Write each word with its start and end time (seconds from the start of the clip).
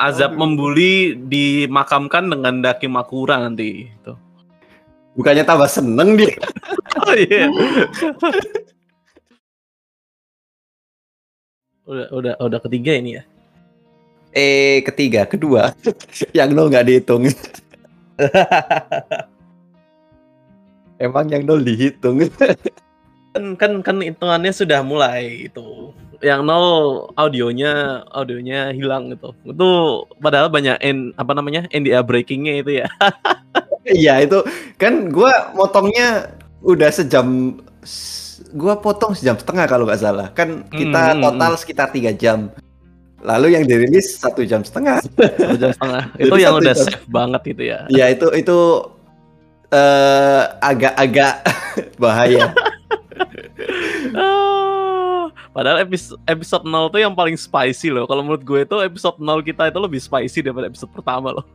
azab 0.00 0.32
Aduh. 0.32 0.40
membuli 0.40 1.12
dimakamkan 1.28 2.32
dengan 2.32 2.64
daki 2.64 2.88
makura 2.88 3.36
nanti 3.36 3.92
itu. 3.92 4.12
Bukannya 5.12 5.44
tambah 5.44 5.68
seneng 5.68 6.16
dia. 6.16 6.32
Oh 7.00 7.14
iya. 7.14 7.46
udah 11.86 12.06
udah 12.10 12.34
udah 12.42 12.60
ketiga 12.66 12.98
ini 12.98 13.22
ya. 13.22 13.22
Eh 14.34 14.82
ketiga, 14.82 15.22
kedua, 15.22 15.70
yang 16.36 16.50
nol 16.50 16.66
nggak 16.66 16.86
dihitung. 16.86 17.30
Emang 21.02 21.30
yang 21.30 21.46
nol 21.46 21.62
dihitung. 21.62 22.26
Kan 23.30 23.54
kan 23.54 23.72
kan 23.86 23.96
hitungannya 24.02 24.50
sudah 24.50 24.82
mulai 24.82 25.46
itu. 25.46 25.94
Yang 26.20 26.40
nol 26.44 26.68
audionya 27.16 28.04
audionya 28.12 28.76
hilang 28.76 29.08
gitu. 29.10 29.32
Itu 29.44 29.70
padahal 30.20 30.52
banyak 30.52 30.76
N, 30.84 31.16
apa 31.16 31.32
namanya? 31.32 31.64
NDA 31.72 32.04
breakingnya 32.04 32.54
itu 32.60 32.70
ya. 32.84 32.88
Iya 33.80 34.22
itu 34.22 34.44
kan 34.76 35.08
gua 35.08 35.50
motongnya 35.56 36.36
udah 36.60 36.92
sejam, 36.92 37.58
gua 38.52 38.76
potong 38.76 39.16
sejam 39.16 39.40
setengah 39.40 39.64
kalau 39.64 39.88
nggak 39.88 40.04
salah. 40.04 40.28
Kan 40.36 40.68
kita 40.68 41.16
Hmm, 41.16 41.24
total 41.24 41.52
sekitar 41.56 41.88
tiga 41.88 42.12
jam. 42.12 42.52
Lalu 43.24 43.56
yang 43.56 43.64
dirilis 43.64 44.20
satu 44.20 44.44
jam 44.44 44.60
setengah. 44.60 45.00
Satu 45.00 45.56
jam 45.56 45.72
setengah. 45.72 46.02
itu 46.22 46.36
yang 46.36 46.60
udah 46.60 46.76
jam. 46.76 46.86
safe 46.86 47.08
banget 47.08 47.42
itu 47.56 47.62
ya. 47.72 47.88
Iya 47.88 48.06
itu 48.12 48.26
itu 48.36 48.58
eh, 49.72 50.42
agak-agak 50.60 51.34
bahaya. 52.04 52.52
Ah, 55.30 55.54
padahal 55.54 55.78
episode 55.86 56.18
episode 56.26 56.66
0 56.66 56.90
tuh 56.90 57.00
yang 57.00 57.14
paling 57.14 57.38
spicy 57.38 57.94
loh. 57.94 58.04
Kalau 58.10 58.26
menurut 58.26 58.42
gue 58.42 58.66
itu 58.66 58.76
episode 58.82 59.22
0 59.22 59.46
kita 59.46 59.70
itu 59.70 59.78
lebih 59.78 60.00
spicy 60.02 60.42
daripada 60.42 60.66
episode 60.66 60.90
pertama 60.90 61.30
loh. 61.30 61.46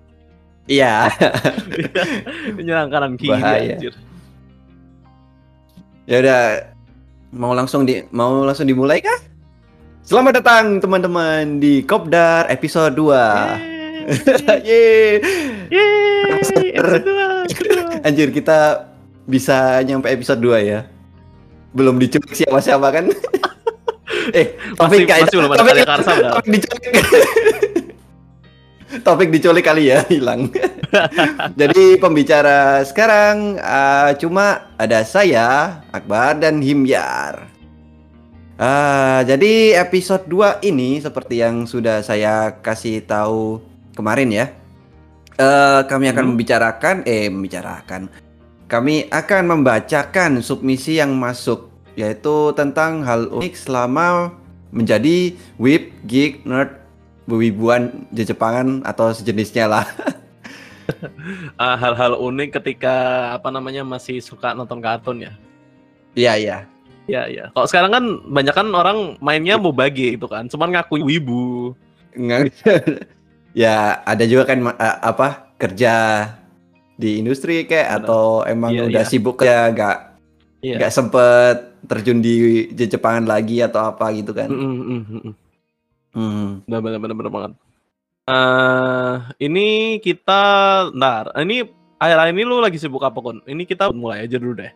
Iya. 0.66 1.12
Menyerang 2.58 2.90
kanan 2.90 3.14
kiri 3.20 3.36
Bahaya. 3.36 3.76
anjir. 3.78 3.94
Ya 6.08 6.22
udah 6.24 6.42
mau 7.36 7.52
langsung 7.52 7.84
di 7.84 8.02
mau 8.16 8.48
langsung 8.48 8.66
dimulai 8.66 9.04
kah? 9.04 9.20
Selamat 10.06 10.40
datang 10.40 10.78
teman-teman 10.80 11.58
di 11.60 11.82
Kopdar 11.84 12.48
episode 12.48 12.94
2. 12.94 13.76
Yeay. 14.70 15.18
Yeay, 15.74 16.38
episode 16.38 17.02
dua, 17.02 17.28
kedua. 17.50 17.86
Anjir 18.06 18.30
kita 18.30 18.86
bisa 19.26 19.82
nyampe 19.82 20.14
episode 20.14 20.38
2 20.38 20.62
ya. 20.62 20.86
Belum 21.74 21.98
diculik 21.98 22.38
siapa-siapa 22.38 22.88
kan? 22.94 23.10
Eh, 24.32 24.48
Masih, 24.56 24.76
topik 24.76 25.00
kayaknya- 25.04 25.22
masih 25.22 25.36
belum 25.36 25.46
ada 25.46 25.58
topik- 25.58 25.72
karya 25.72 25.86
karsa 25.86 26.12
padahal. 26.12 26.34
topik 26.36 26.50
diculik. 26.52 26.94
topik 29.04 29.30
diculik 29.30 29.64
kali 29.64 29.84
ya, 29.88 30.00
hilang. 30.08 30.42
Jadi 31.60 31.98
pembicara 31.98 32.58
sekarang 32.82 33.36
eh, 33.56 34.12
cuma 34.18 34.46
ada 34.76 35.04
saya, 35.04 35.48
Akbar 35.90 36.38
dan 36.38 36.60
Himyar. 36.60 37.52
Ah, 38.56 39.20
jadi 39.22 39.76
episode 39.76 40.24
2 40.26 40.64
ini 40.64 40.96
seperti 40.98 41.44
yang 41.44 41.68
sudah 41.68 42.00
saya 42.00 42.56
kasih 42.56 43.04
tahu 43.04 43.60
kemarin 43.92 44.32
ya. 44.32 44.46
eh 45.36 45.82
kami 45.84 46.08
akan 46.08 46.24
Hmm. 46.24 46.30
membicarakan 46.32 46.96
eh 47.04 47.28
membicarakan. 47.28 48.08
Kami 48.66 49.12
akan 49.12 49.44
membacakan 49.52 50.40
submisi 50.40 50.96
yang 50.96 51.12
masuk 51.12 51.75
yaitu 51.96 52.52
tentang 52.54 53.04
hal 53.04 53.32
unik 53.32 53.56
selama 53.56 54.36
menjadi 54.76 55.32
whip, 55.56 55.96
geek, 56.04 56.44
nerd, 56.44 56.76
bewibuan 57.26 58.06
Jepangan 58.12 58.84
atau 58.86 59.12
sejenisnya 59.16 59.66
lah. 59.68 59.88
Ah, 61.58 61.74
hal-hal 61.74 62.14
unik 62.22 62.62
ketika 62.62 62.94
apa 63.34 63.50
namanya 63.50 63.82
masih 63.82 64.22
suka 64.22 64.54
nonton 64.54 64.78
kartun 64.78 65.26
ya. 65.26 65.34
Iya, 66.14 66.34
iya. 66.38 66.58
Iya, 67.10 67.22
iya. 67.26 67.46
Kalau 67.58 67.66
sekarang 67.66 67.90
kan 67.90 68.06
banyak 68.30 68.54
kan 68.54 68.68
orang 68.70 69.18
mainnya 69.18 69.58
mau 69.58 69.74
bagi 69.74 70.14
itu 70.14 70.30
kan, 70.30 70.46
cuman 70.46 70.78
ngaku 70.78 71.02
wibu. 71.02 71.74
Nggak- 72.14 72.54
ya 73.66 73.98
ada 74.06 74.24
juga 74.30 74.46
kan 74.46 74.62
eh, 74.62 74.98
apa 75.02 75.50
kerja 75.58 75.94
di 76.96 77.20
industri 77.20 77.66
kayak 77.68 78.04
atau 78.04 78.46
emang 78.48 78.72
Iya, 78.72 78.84
udah 78.88 79.04
iya. 79.04 79.10
sibuk 79.10 79.42
ya 79.42 79.68
nggak 79.72 79.98
Iya. 80.66 80.82
nggak 80.82 80.94
sempet 80.94 81.58
terjun 81.86 82.26
di 82.26 82.66
Jepangan 82.74 83.30
lagi 83.30 83.62
atau 83.62 83.86
apa 83.86 84.10
gitu 84.18 84.34
kan. 84.34 84.50
Mm, 84.50 84.58
mm, 84.58 84.74
mm, 84.82 85.02
mm, 85.06 85.22
mm. 85.22 85.34
Hmm. 86.16 86.50
Bener 86.66 86.80
bener 86.82 87.00
bener, 87.00 87.16
bener 87.22 87.32
banget. 87.32 87.52
Eh, 88.26 89.14
ini 89.46 90.02
kita, 90.02 90.42
ntar, 90.98 91.30
ini 91.38 91.62
akhir-akhir 92.02 92.34
ini 92.34 92.42
lu 92.42 92.58
lagi 92.58 92.82
sibuk 92.82 93.06
apa 93.06 93.20
kon? 93.22 93.46
Ini 93.46 93.64
kita 93.70 93.94
mulai 93.94 94.26
aja 94.26 94.42
dulu 94.42 94.58
deh. 94.58 94.74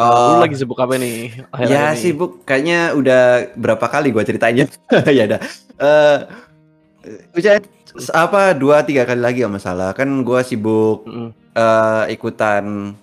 Oh, 0.00 0.34
Lu 0.34 0.42
lagi 0.42 0.56
sibuk 0.58 0.80
apa 0.80 0.96
nih? 0.98 1.46
akhir-akhir 1.52 1.70
ya 1.70 1.84
ini? 1.94 2.00
sibuk 2.00 2.42
kayaknya 2.42 2.96
udah 2.98 3.22
berapa 3.54 3.86
kali 3.86 4.10
gua 4.10 4.24
ceritanya. 4.26 4.66
ya 5.16 5.30
udah. 5.30 5.40
Udah 7.36 7.54
apa 8.16 8.56
dua 8.56 8.80
tiga 8.88 9.04
kali 9.04 9.20
lagi 9.20 9.44
nggak 9.44 9.52
masalah 9.60 9.92
kan 9.92 10.08
gua 10.24 10.40
sibuk 10.40 11.04
Mm-mm. 11.04 11.28
eh 11.52 12.04
ikutan 12.16 12.96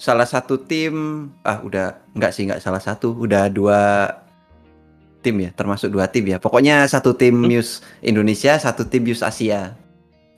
salah 0.00 0.24
satu 0.24 0.56
tim 0.56 1.28
ah 1.44 1.60
udah 1.60 2.00
nggak 2.16 2.32
sih 2.32 2.48
nggak 2.48 2.64
salah 2.64 2.80
satu 2.80 3.12
udah 3.12 3.52
dua 3.52 4.08
tim 5.20 5.36
ya 5.36 5.52
termasuk 5.52 5.92
dua 5.92 6.08
tim 6.08 6.24
ya 6.24 6.40
pokoknya 6.40 6.88
satu 6.88 7.12
tim 7.12 7.36
Hmm. 7.36 7.52
Muse 7.52 7.84
Indonesia 8.00 8.56
satu 8.56 8.88
tim 8.88 9.04
Muse 9.04 9.20
Asia 9.20 9.76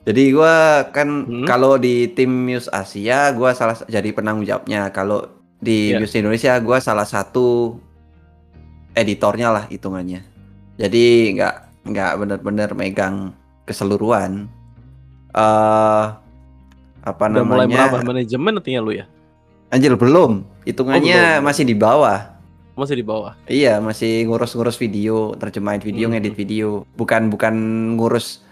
jadi 0.03 0.23
gua 0.35 0.83
kan 0.91 1.07
Hmm. 1.23 1.47
kalau 1.47 1.79
di 1.79 2.11
tim 2.11 2.27
Muse 2.27 2.67
Asia 2.67 3.31
gua 3.31 3.55
salah 3.55 3.79
jadi 3.87 4.11
penanggung 4.11 4.43
jawabnya 4.43 4.91
kalau 4.91 5.31
di 5.57 5.95
Iya. 5.95 6.03
Muse 6.03 6.19
Indonesia 6.19 6.59
gua 6.59 6.83
salah 6.83 7.07
satu 7.07 7.79
editornya 8.93 9.47
lah 9.47 9.63
hitungannya 9.71 10.27
jadi 10.75 11.05
nggak 11.39 11.55
nggak 11.87 12.11
bener-bener 12.19 12.69
megang 12.75 13.31
keseluruhan 13.63 14.51
eh 15.31 16.05
apa 16.99 17.23
Udah 17.25 17.43
mulai 17.43 17.63
namanya 17.63 17.87
merambah 17.87 18.01
manajemen 18.05 18.51
nantinya 18.59 18.79
lu 18.79 18.91
ya? 18.93 19.05
Anjir 19.73 19.97
belum, 19.97 20.45
hitungannya 20.63 21.17
Oh, 21.17 21.29
belum. 21.33 21.45
masih 21.49 21.63
di 21.65 21.73
bawah. 21.73 22.19
Masih 22.73 22.93
di 22.93 23.01
bawah. 23.01 23.33
Iya, 23.45 23.81
masih 23.81 24.25
ngurus-ngurus 24.25 24.77
video, 24.77 25.33
terjemahin 25.33 25.81
video, 25.81 26.05
Hmm. 26.05 26.13
ngedit 26.13 26.35
video. 26.35 26.85
Bukan 26.93 27.29
bukan 27.29 27.53
ngurus 27.95 28.45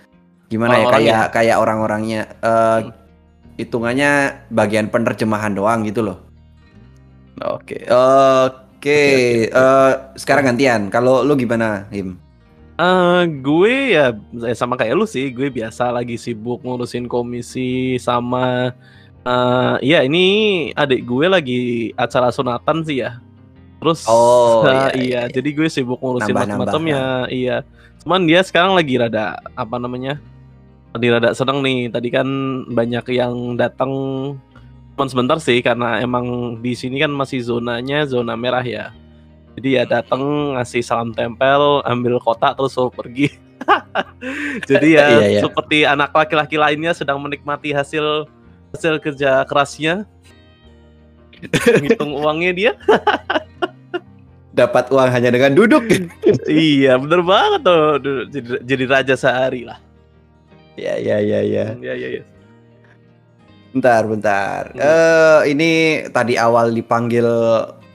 gimana 0.48 0.76
ya 0.76 0.84
Orang-orangnya. 0.84 1.14
kayak 1.14 1.28
kayak 1.32 1.58
orang-orangnya. 1.58 2.22
Eh, 2.42 2.80
Hmm. 2.82 2.92
Hitungannya 3.52 4.12
bagian 4.50 4.90
penerjemahan 4.90 5.54
doang 5.54 5.86
gitu 5.86 6.02
loh. 6.02 6.18
Oke, 7.40 7.86
oke. 7.86 9.02
Eh, 9.46 9.92
sekarang 10.16 10.44
gantian. 10.48 10.90
Kalau 10.90 11.22
lu 11.22 11.34
gimana, 11.36 11.86
Him? 11.90 12.18
Eh, 12.74 13.22
gue 13.38 13.94
ya 13.94 14.10
eh, 14.42 14.56
sama 14.56 14.74
kayak 14.74 14.96
lu 14.96 15.06
sih, 15.06 15.30
gue 15.30 15.50
biasa 15.50 15.94
lagi 15.94 16.18
sibuk 16.18 16.62
ngurusin 16.62 17.06
komisi 17.06 17.98
sama 17.98 18.74
eh 19.22 19.76
iya 19.86 20.02
ini 20.02 20.26
adik 20.74 21.06
gue 21.06 21.26
lagi 21.30 21.62
acara 21.94 22.34
sunatan 22.34 22.82
sih 22.82 23.06
ya. 23.06 23.22
Terus 23.82 24.06
Oh, 24.06 24.62
eh, 24.66 24.74
iya, 24.74 24.86
iya, 24.94 25.02
iya. 25.02 25.22
jadi 25.34 25.50
gue 25.58 25.68
sibuk 25.70 25.98
ngurusin 26.02 26.38
macam-macamnya, 26.38 27.26
iya. 27.34 27.66
Cuman 28.06 28.30
dia 28.30 28.42
sekarang 28.46 28.78
lagi 28.78 28.98
rada 28.98 29.42
apa 29.58 29.78
namanya? 29.82 30.22
Lagi 30.94 31.08
rada 31.10 31.34
seneng 31.34 31.66
nih. 31.66 31.90
Tadi 31.90 32.10
kan 32.14 32.28
banyak 32.70 33.06
yang 33.14 33.58
datang 33.58 33.92
cuman 34.94 35.08
sebentar 35.10 35.38
sih 35.42 35.66
karena 35.66 35.98
emang 35.98 36.58
di 36.62 36.78
sini 36.78 37.02
kan 37.02 37.10
masih 37.10 37.42
zonanya 37.42 38.06
zona 38.06 38.38
merah 38.38 38.62
ya. 38.62 38.94
Jadi 39.58 39.82
ya 39.82 39.84
datang 39.90 40.54
ngasih 40.58 40.82
salam 40.86 41.10
tempel, 41.12 41.82
ambil 41.84 42.22
kotak 42.22 42.54
terus 42.58 42.78
suruh 42.78 42.94
pergi. 42.94 43.34
Jadi 44.70 44.98
ya 44.98 45.06
Iya, 45.10 45.28
iya. 45.38 45.42
seperti 45.42 45.86
anak 45.86 46.14
laki-laki 46.14 46.58
lainnya 46.58 46.94
sedang 46.94 47.22
menikmati 47.22 47.74
hasil 47.74 48.26
hasil 48.76 49.00
kerja 49.04 49.44
kerasnya. 49.48 50.08
Hitung 51.84 52.14
uangnya 52.16 52.52
dia. 52.54 52.72
Dapat 54.52 54.92
uang 54.92 55.10
hanya 55.10 55.32
dengan 55.32 55.56
duduk. 55.56 55.84
iya, 56.48 57.00
bener 57.00 57.24
banget 57.24 57.62
tuh. 57.64 57.84
Jadi, 58.30 58.50
jadi 58.68 58.84
raja 58.86 59.16
sehari 59.16 59.64
lah. 59.64 59.80
ya, 60.76 61.00
ya, 61.00 61.18
ya, 61.24 61.40
ya. 61.44 61.66
Iya, 61.80 61.94
iya, 61.96 62.08
iya. 62.20 62.24
Bentar, 63.72 64.04
bentar. 64.04 64.76
Hmm. 64.76 64.84
Eh, 64.84 65.40
ini 65.56 65.72
tadi 66.12 66.36
awal 66.36 66.76
dipanggil 66.76 67.24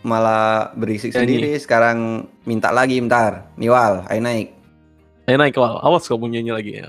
malah 0.07 0.73
berisik 0.73 1.13
Nyanyi. 1.13 1.21
sendiri, 1.21 1.53
sekarang 1.61 2.25
minta 2.49 2.73
lagi, 2.73 2.97
bentar. 2.97 3.53
Niwal, 3.61 4.09
ayo 4.09 4.21
naik. 4.25 4.57
Ayo 5.29 5.37
naik 5.37 5.59
wal. 5.59 5.77
Awas 5.83 6.09
kamu 6.09 6.33
nyanyi 6.33 6.53
lagi 6.55 6.73
ya. 6.81 6.89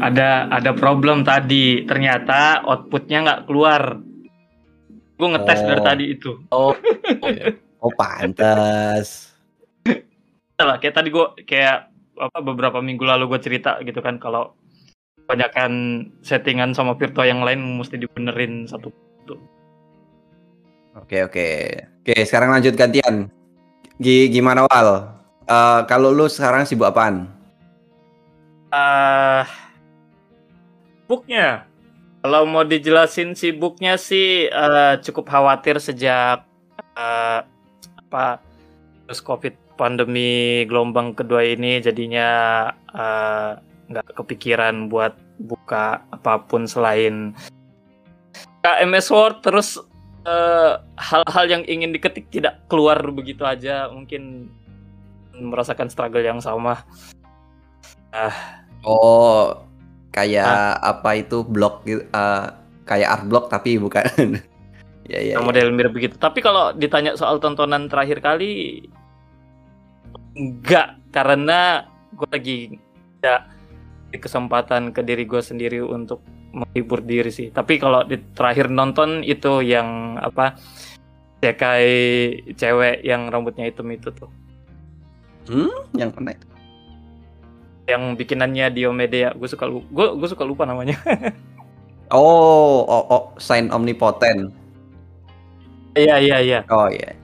Ada 0.00 0.48
ada 0.48 0.70
problem 0.72 1.22
tadi 1.22 1.84
ternyata 1.84 2.64
outputnya 2.64 3.18
nggak 3.22 3.42
keluar 3.46 4.00
gue 5.16 5.28
ngetes 5.28 5.60
Oh. 5.62 5.66
dari 5.68 5.82
tadi 5.84 6.04
itu 6.10 6.30
Oh, 6.50 6.72
oh 7.84 7.92
pantas. 7.94 9.30
lah 10.62 10.78
kayak 10.78 10.94
tadi 10.94 11.10
gue 11.10 11.26
kayak 11.42 11.90
apa 12.14 12.38
beberapa 12.38 12.78
minggu 12.78 13.02
lalu 13.02 13.34
gue 13.34 13.40
cerita 13.42 13.82
gitu 13.82 13.98
kan 13.98 14.22
kalau 14.22 14.54
kebanyakan 15.26 15.72
settingan 16.22 16.70
sama 16.70 16.94
Virtua 16.94 17.26
yang 17.26 17.42
lain 17.42 17.58
mesti 17.78 17.98
dibenerin 17.98 18.66
satu 18.66 18.90
Oke 20.92 21.24
oke 21.24 21.48
oke 22.04 22.14
sekarang 22.28 22.52
lanjut 22.52 22.76
gantian. 22.76 23.32
G 23.96 24.28
gimana 24.28 24.68
Wal? 24.68 25.08
Eh, 25.48 25.80
kalau 25.88 26.12
lu 26.12 26.28
sekarang 26.28 26.68
sibuk 26.68 26.84
apaan? 26.84 27.32
Ah, 28.72 29.44
booknya. 31.04 31.68
Kalau 32.24 32.48
mau 32.48 32.64
dijelasin 32.64 33.36
sibuknya 33.36 34.00
sih 34.00 34.48
eh, 34.48 34.94
cukup 35.04 35.28
khawatir 35.28 35.76
sejak 35.76 36.48
eh, 36.96 37.40
apa 38.00 38.40
terus 39.04 39.20
COVID 39.20 39.76
pandemi 39.76 40.64
gelombang 40.64 41.12
kedua 41.12 41.44
ini 41.44 41.84
jadinya 41.84 42.70
nggak 43.92 44.08
kepikiran 44.16 44.88
buat 44.88 45.20
buka 45.42 46.00
apa 46.08 46.40
pun 46.48 46.64
selain 46.64 47.36
KMS 48.64 49.12
Word 49.12 49.44
terus 49.44 49.76
hal-hal 50.96 51.44
yang 51.50 51.62
ingin 51.68 51.92
diketik 51.92 52.30
tidak 52.32 52.62
keluar 52.72 52.96
begitu 53.12 53.44
aja. 53.44 53.92
Mungkin 53.92 54.48
merasakan 55.36 55.92
struggle 55.92 56.24
yang 56.24 56.40
sama 56.40 56.80
Oh 58.82 59.62
kayak 60.12 60.78
apa 60.82 61.24
itu 61.24 61.40
blog 61.46 61.82
gitu? 61.88 62.04
eh, 62.04 62.46
kayak 62.84 63.08
art 63.08 63.24
blog 63.26 63.48
tapi 63.48 63.78
bukan. 63.78 64.04
ya 65.12 65.18
ya. 65.18 65.38
Nah, 65.38 65.42
ya. 65.42 65.46
model 65.46 65.72
mirip 65.74 65.92
begitu. 65.94 66.14
Tapi 66.18 66.42
kalau 66.42 66.74
ditanya 66.74 67.14
soal 67.14 67.38
tontonan 67.38 67.86
terakhir 67.88 68.20
kali, 68.20 68.84
enggak 70.36 70.98
karena 71.12 71.86
gue 72.12 72.28
lagi 72.28 72.58
tidak 73.18 73.40
di 74.12 74.18
kesempatan 74.20 74.92
ke 74.92 75.00
diri 75.00 75.24
gue 75.24 75.40
sendiri 75.40 75.80
untuk 75.80 76.20
menghibur 76.52 77.00
diri 77.00 77.32
sih. 77.32 77.48
Tapi 77.48 77.80
kalau 77.80 78.04
di 78.04 78.20
terakhir 78.36 78.68
nonton 78.68 79.24
itu 79.24 79.64
yang 79.64 80.20
apa 80.20 80.56
cekai 81.40 81.88
cewek 82.54 83.02
yang 83.02 83.26
rambutnya 83.32 83.66
hitam 83.66 83.88
itu 83.90 84.12
tuh, 84.14 84.30
Yang 85.96 86.10
mana 86.14 86.30
itu? 86.36 86.51
Yang 87.86 88.14
bikinannya 88.14 88.70
Diomedea. 88.70 89.34
Gue 89.34 89.48
suka 89.50 89.66
gue 89.68 90.06
gue 90.18 90.28
suka 90.28 90.44
lupa 90.46 90.64
namanya. 90.68 90.96
Oh, 92.12 92.84
oh, 92.84 93.04
oh, 93.08 93.24
sign 93.40 93.72
omnipotent. 93.72 94.52
Iya 95.96 96.20
iya 96.20 96.36
iya. 96.44 96.60
Oh 96.68 96.84
iya. 96.84 97.16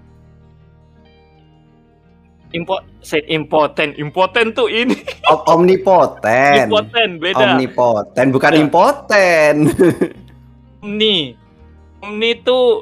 Impo, 2.56 2.80
say 3.04 3.20
impoten, 3.28 3.92
impoten 4.00 4.56
tuh 4.56 4.72
ini. 4.72 4.96
O- 5.28 5.44
omnipotent. 5.52 6.72
Impoten 6.72 7.20
beda. 7.20 7.52
Omnipotent 7.52 8.28
bukan 8.32 8.52
Ya. 8.56 8.60
impoten. 8.64 9.54
Omni. 10.84 11.36
Omni 12.00 12.28
itu 12.32 12.80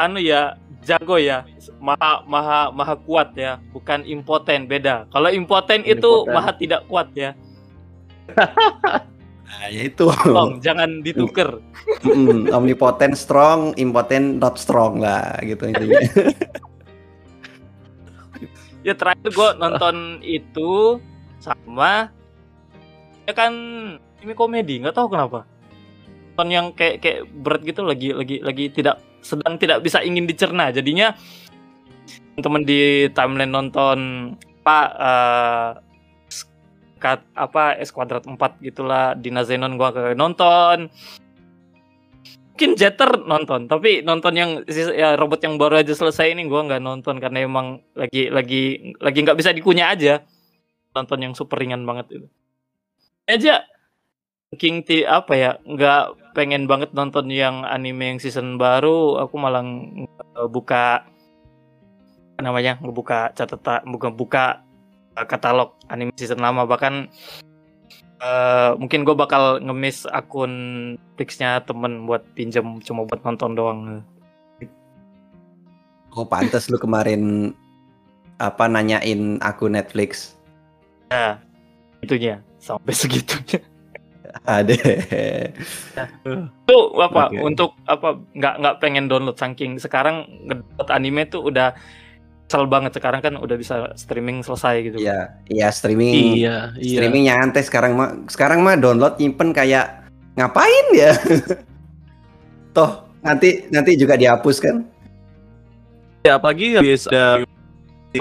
anu 0.00 0.24
ya, 0.24 0.56
jago 0.82 1.16
ya. 1.18 1.46
Maha 1.78 2.22
maha 2.26 2.60
maha 2.74 2.94
kuat 2.98 3.34
ya, 3.38 3.58
bukan 3.70 4.02
impoten, 4.06 4.66
beda. 4.66 5.06
Kalau 5.10 5.30
impoten 5.30 5.86
itu 5.86 6.26
Omnipotent. 6.26 6.34
maha 6.34 6.50
tidak 6.58 6.80
kuat 6.90 7.08
ya. 7.14 7.30
Nah, 9.52 9.68
ya 9.68 9.84
itu. 9.84 10.08
Tolong 10.08 10.64
jangan 10.64 11.04
dituker. 11.04 11.60
Mm, 12.08 12.48
omnipotent 12.56 13.12
strong, 13.12 13.76
impotent 13.76 14.40
not 14.40 14.56
strong 14.56 14.96
lah 14.96 15.36
gitu 15.44 15.68
intinya. 15.68 16.00
Ya 18.82 18.98
terakhir 18.98 19.30
gue 19.30 19.48
nonton 19.62 20.18
itu 20.26 20.98
sama 21.38 22.10
ya 23.22 23.30
kan 23.30 23.54
ini 24.18 24.34
komedi, 24.34 24.82
nggak 24.82 24.98
tahu 24.98 25.14
kenapa. 25.14 25.46
Nonton 26.34 26.48
yang 26.50 26.66
kayak 26.74 26.98
kayak 26.98 27.30
berat 27.30 27.62
gitu 27.62 27.86
lagi 27.86 28.10
lagi 28.10 28.42
lagi 28.42 28.74
tidak 28.74 28.98
sedang 29.22 29.56
tidak 29.56 29.80
bisa 29.80 30.02
ingin 30.02 30.26
dicerna. 30.26 30.74
Jadinya 30.74 31.14
teman 32.36 32.66
di 32.66 33.06
timeline 33.14 33.52
nonton 33.54 33.98
Pak 34.62 34.88
kat 37.02 37.18
apa 37.34 37.82
S 37.82 37.90
kuadrat 37.90 38.22
4 38.22 38.38
gitulah 38.62 39.18
di 39.18 39.34
Nazenon 39.34 39.74
gua 39.74 39.90
ke 39.90 40.14
nonton. 40.14 40.86
Mungkin 42.52 42.78
Jeter 42.78 43.26
nonton 43.26 43.66
tapi 43.66 44.06
nonton 44.06 44.38
yang 44.38 44.50
ya 44.70 45.18
robot 45.18 45.42
yang 45.42 45.58
baru 45.58 45.82
aja 45.82 45.98
selesai 45.98 46.30
ini 46.30 46.46
gua 46.46 46.62
nggak 46.62 46.78
nonton 46.78 47.18
karena 47.18 47.42
emang 47.42 47.82
lagi 47.98 48.30
lagi 48.30 48.94
lagi 49.02 49.18
nggak 49.18 49.38
bisa 49.38 49.50
dikunyah 49.50 49.90
aja. 49.90 50.22
Nonton 50.94 51.18
yang 51.26 51.32
super 51.34 51.58
ringan 51.58 51.82
banget 51.82 52.22
itu. 52.22 52.26
Aja 53.26 53.66
King 54.54 54.86
T 54.86 55.02
apa 55.02 55.32
ya 55.34 55.50
nggak 55.64 56.21
pengen 56.32 56.64
banget 56.66 56.92
nonton 56.96 57.28
yang 57.28 57.64
anime 57.68 58.16
yang 58.16 58.18
season 58.20 58.56
baru 58.56 59.20
aku 59.20 59.34
malah 59.36 59.64
ng- 59.64 60.08
buka 60.48 61.06
namanya 62.40 62.80
ngebuka 62.82 63.30
catatan 63.38 63.86
buka 63.86 64.08
buka 64.10 64.44
uh, 65.14 65.26
katalog 65.28 65.76
anime 65.88 66.12
season 66.18 66.42
lama. 66.42 66.66
Bahkan 66.66 67.08
uh, 68.18 68.70
mungkin 68.80 69.06
gue 69.06 69.14
bakal 69.14 69.62
ngemis 69.62 70.08
akun 70.10 70.52
Flixnya 71.14 71.62
temen 71.62 72.08
buat 72.08 72.24
pinjem 72.34 72.82
cuma 72.82 73.06
buat 73.06 73.22
nonton 73.22 73.54
doang. 73.54 73.80
Oh, 76.12 76.28
pantas 76.28 76.68
lu 76.68 76.76
kemarin 76.76 77.54
apa 78.36 78.68
nanyain 78.68 79.40
aku 79.40 79.70
Netflix. 79.70 80.36
nah 81.12 81.36
itunya 82.00 82.40
sampai 82.56 82.96
segitunya 82.96 83.60
Ada. 84.48 84.74
itu 86.34 86.78
apa 86.98 87.22
Oke. 87.28 87.38
untuk 87.44 87.76
apa 87.84 88.16
nggak 88.32 88.54
nggak 88.64 88.76
pengen 88.80 89.04
download 89.06 89.36
saking 89.36 89.76
sekarang 89.76 90.24
ngedownload 90.48 90.88
anime 90.88 91.22
tuh 91.28 91.52
udah 91.52 91.76
kesel 92.52 92.68
banget 92.68 92.92
sekarang 92.92 93.24
kan 93.24 93.40
udah 93.40 93.56
bisa 93.56 93.96
streaming 93.96 94.44
selesai 94.44 94.84
gitu 94.84 94.96
Iya, 95.00 95.40
iya 95.48 95.72
streaming. 95.72 96.36
Iya, 96.36 96.76
iya. 96.76 96.98
Streaming 97.00 97.24
nyantai 97.24 97.64
sekarang 97.64 97.96
mah. 97.96 98.12
Sekarang 98.28 98.60
mah 98.60 98.76
download 98.76 99.16
nyimpen 99.16 99.56
kayak 99.56 100.04
ngapain 100.36 100.86
ya? 100.92 101.16
Toh 102.76 103.08
nanti 103.24 103.64
nanti 103.72 103.96
juga 103.96 104.20
dihapus 104.20 104.60
kan? 104.60 104.84
Ya 106.28 106.36
apalagi 106.36 106.76
habis 106.76 107.08
ada 107.08 107.40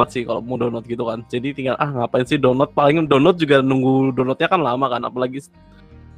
sih 0.08 0.24
kalau 0.24 0.40
mau 0.40 0.56
download 0.56 0.88
gitu 0.88 1.04
kan. 1.04 1.28
Jadi 1.28 1.52
tinggal 1.52 1.76
ah 1.76 1.92
ngapain 1.92 2.24
sih 2.24 2.40
download 2.40 2.72
paling 2.72 3.04
download 3.12 3.36
juga 3.36 3.60
nunggu 3.60 4.16
downloadnya 4.16 4.48
kan 4.48 4.64
lama 4.64 4.88
kan 4.88 5.04
apalagi 5.04 5.44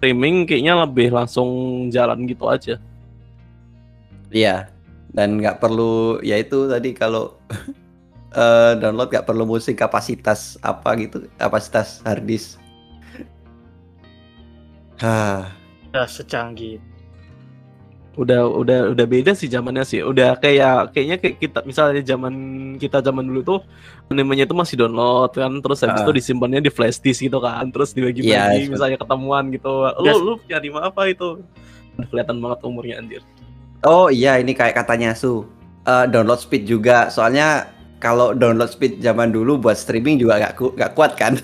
streaming 0.04 0.44
kayaknya 0.44 0.84
lebih 0.84 1.16
langsung 1.16 1.48
jalan 1.88 2.28
gitu 2.28 2.52
aja. 2.52 2.76
Iya. 4.36 4.68
Dan 5.16 5.40
nggak 5.40 5.64
perlu 5.64 6.20
ya 6.20 6.44
itu 6.44 6.68
tadi 6.68 6.92
kalau 6.92 7.40
eh, 8.36 8.76
download 8.84 9.08
nggak 9.08 9.24
perlu 9.24 9.48
musik 9.48 9.80
kapasitas 9.80 10.60
apa 10.60 10.92
gitu, 11.00 11.24
kapasitas 11.40 12.04
hard 12.04 12.28
disk. 12.28 12.60
Hah, 15.00 15.48
udah 15.96 16.04
secanggih 16.04 16.84
Udah 18.14 18.46
udah 18.46 18.94
udah 18.94 19.06
beda 19.06 19.34
sih 19.34 19.50
zamannya 19.50 19.82
sih. 19.82 20.00
Udah 20.00 20.38
kayak 20.38 20.94
kayaknya 20.94 21.18
kayak 21.18 21.36
kita 21.38 21.60
misalnya 21.66 22.02
zaman 22.02 22.34
kita 22.78 23.02
zaman 23.02 23.26
dulu 23.26 23.42
tuh 23.42 23.60
animenya 24.08 24.46
itu 24.46 24.54
masih 24.54 24.78
download 24.78 25.34
kan 25.34 25.50
terus 25.58 25.82
habis 25.82 25.98
Ah. 25.98 26.06
itu 26.06 26.14
disimpannya 26.14 26.62
di 26.62 26.70
flash 26.70 27.02
disk 27.02 27.22
gitu 27.22 27.38
kan 27.38 27.66
terus 27.70 27.90
dibagi-bagi 27.92 28.30
Iya, 28.30 28.70
misalnya 28.70 28.98
ketemuan 28.98 29.50
gitu. 29.50 29.72
Lu 29.98 30.06
Yes. 30.06 30.18
lu 30.18 30.38
punya 30.38 30.56
anime 30.58 30.80
apa 30.80 31.02
itu? 31.08 31.42
Udah 31.94 32.08
kelihatan 32.08 32.38
banget 32.38 32.60
umurnya 32.62 32.96
anjir. 32.98 33.22
Oh 33.82 34.08
iya 34.08 34.38
ini 34.38 34.54
kayak 34.54 34.78
katanya 34.78 35.14
Su 35.14 35.50
Eh, 35.84 36.06
download 36.08 36.40
speed 36.40 36.64
juga 36.64 37.10
soalnya 37.10 37.68
kalau 38.00 38.32
download 38.32 38.70
speed 38.70 39.00
zaman 39.00 39.30
dulu 39.30 39.60
buat 39.60 39.76
streaming 39.76 40.16
juga 40.16 40.40
nggak 40.40 40.54
ku- 40.56 40.72
nggak 40.72 40.92
kuat 40.94 41.12
kan 41.14 41.36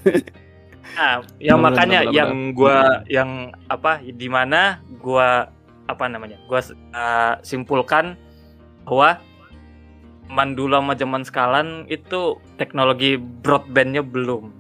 Nah, 0.89 1.19
yang 1.37 1.59
Benar, 1.59 1.71
makanya 1.71 1.99
benar, 1.99 2.07
benar, 2.07 2.15
yang 2.15 2.31
gua 2.51 2.77
yang 3.05 3.29
apa 3.67 3.91
di 4.01 4.27
mana 4.27 4.61
gua 4.95 5.47
apa 5.89 6.05
namanya? 6.05 6.37
Gua 6.45 6.61
uh, 6.93 7.41
simpulkan 7.41 8.13
bahwa 8.85 9.17
zaman 10.29 10.53
dulu 10.53 10.77
sama 10.77 10.93
zaman 10.93 11.23
sekarang 11.25 11.67
itu 11.89 12.37
teknologi 12.61 13.17
broadbandnya 13.17 14.05
belum. 14.05 14.53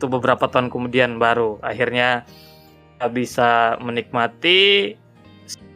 Itu 0.00 0.08
beberapa 0.08 0.48
tahun 0.48 0.72
kemudian 0.72 1.20
baru 1.20 1.60
akhirnya 1.60 2.24
bisa 3.12 3.76
menikmati 3.84 4.96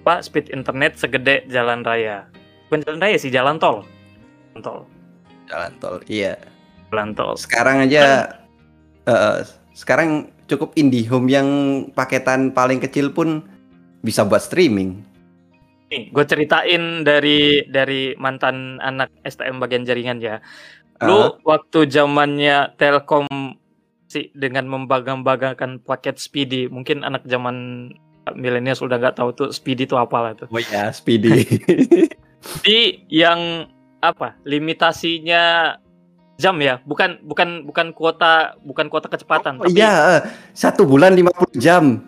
apa 0.08 0.24
speed 0.24 0.48
internet 0.48 0.96
segede 0.96 1.44
jalan 1.52 1.84
raya. 1.84 2.24
Bukan 2.72 2.80
jalan 2.88 3.00
raya 3.04 3.16
sih, 3.20 3.28
jalan 3.28 3.60
tol. 3.60 3.84
Jalan 4.56 4.64
tol. 4.64 4.80
jalan 5.48 5.72
tol 5.80 5.96
iya 6.06 6.36
Jalan 6.92 7.16
tol. 7.16 7.34
sekarang 7.36 7.88
aja 7.88 8.28
eh, 9.08 9.40
sekarang 9.72 10.28
cukup 10.48 10.72
IndiHome 10.76 11.28
yang 11.28 11.48
paketan 11.92 12.52
paling 12.52 12.80
kecil 12.80 13.12
pun 13.12 13.44
bisa 14.02 14.22
buat 14.22 14.42
streaming 14.42 15.08
Nih, 15.88 16.12
gue 16.12 16.24
ceritain 16.28 17.00
dari 17.00 17.64
dari 17.64 18.12
mantan 18.20 18.76
anak 18.84 19.08
STM 19.24 19.56
bagian 19.56 19.88
jaringan 19.88 20.20
ya. 20.20 20.36
Lu 21.00 21.40
waktu 21.48 21.88
zamannya 21.88 22.76
Telkom 22.76 23.24
sih 24.04 24.28
dengan 24.36 24.68
membanggang-banggakan 24.68 25.80
paket 25.80 26.20
speedy. 26.20 26.68
Mungkin 26.68 27.08
anak 27.08 27.24
zaman 27.24 27.88
milenial 28.36 28.76
sudah 28.76 29.00
nggak 29.00 29.16
tahu 29.16 29.32
tuh 29.32 29.48
speedy 29.48 29.88
itu 29.88 29.96
apa 29.96 30.16
lah 30.20 30.32
tuh. 30.36 30.48
Oh 30.52 30.60
ya, 30.60 30.92
Speedy. 30.92 31.48
Jadi 32.60 33.08
yang 33.08 33.72
apa? 34.04 34.36
Limitasinya 34.44 35.72
jam 36.36 36.60
ya, 36.60 36.84
bukan 36.84 37.24
bukan 37.24 37.64
bukan 37.64 37.86
kuota 37.96 38.60
bukan 38.60 38.92
kuota 38.92 39.08
kecepatan, 39.08 39.56
Oh 39.58 39.66
tapi 39.66 39.80
iya, 39.80 40.22
satu 40.52 40.84
bulan 40.84 41.16
50 41.16 41.56
jam. 41.56 42.04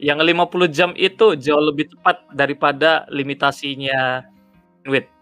Yang 0.00 0.18
50 0.24 0.72
jam 0.72 0.90
itu 0.96 1.36
jauh 1.36 1.60
lebih 1.60 1.92
tepat 1.92 2.24
daripada 2.32 3.04
limitasinya 3.12 4.24
bandwidth. 4.80 5.12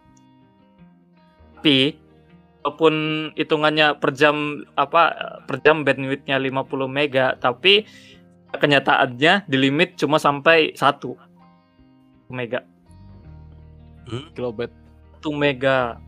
Tapi 1.58 1.98
walaupun 2.62 2.94
hitungannya 3.34 3.98
per 3.98 4.14
jam 4.14 4.62
apa 4.78 5.34
per 5.50 5.58
jam 5.66 5.82
bandwidthnya 5.82 6.38
50 6.38 6.86
mega, 6.86 7.34
tapi 7.42 7.82
kenyataannya 8.54 9.50
di 9.50 9.56
limit 9.58 9.98
cuma 9.98 10.22
sampai 10.22 10.72
1 10.78 12.30
mega. 12.30 12.62
Kilobit. 14.38 14.70
1 15.20 15.34
mega. 15.34 15.98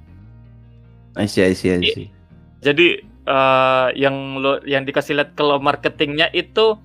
I 1.19 1.27
see, 1.27 1.43
I 1.43 1.59
see, 1.59 1.75
I 1.75 1.83
see. 1.83 2.09
Jadi 2.62 3.03
eh, 3.27 3.89
yang 3.99 4.39
lo 4.39 4.62
yang 4.62 4.87
dikasih 4.87 5.19
lihat 5.19 5.35
kalau 5.35 5.59
marketingnya 5.59 6.31
itu? 6.31 6.79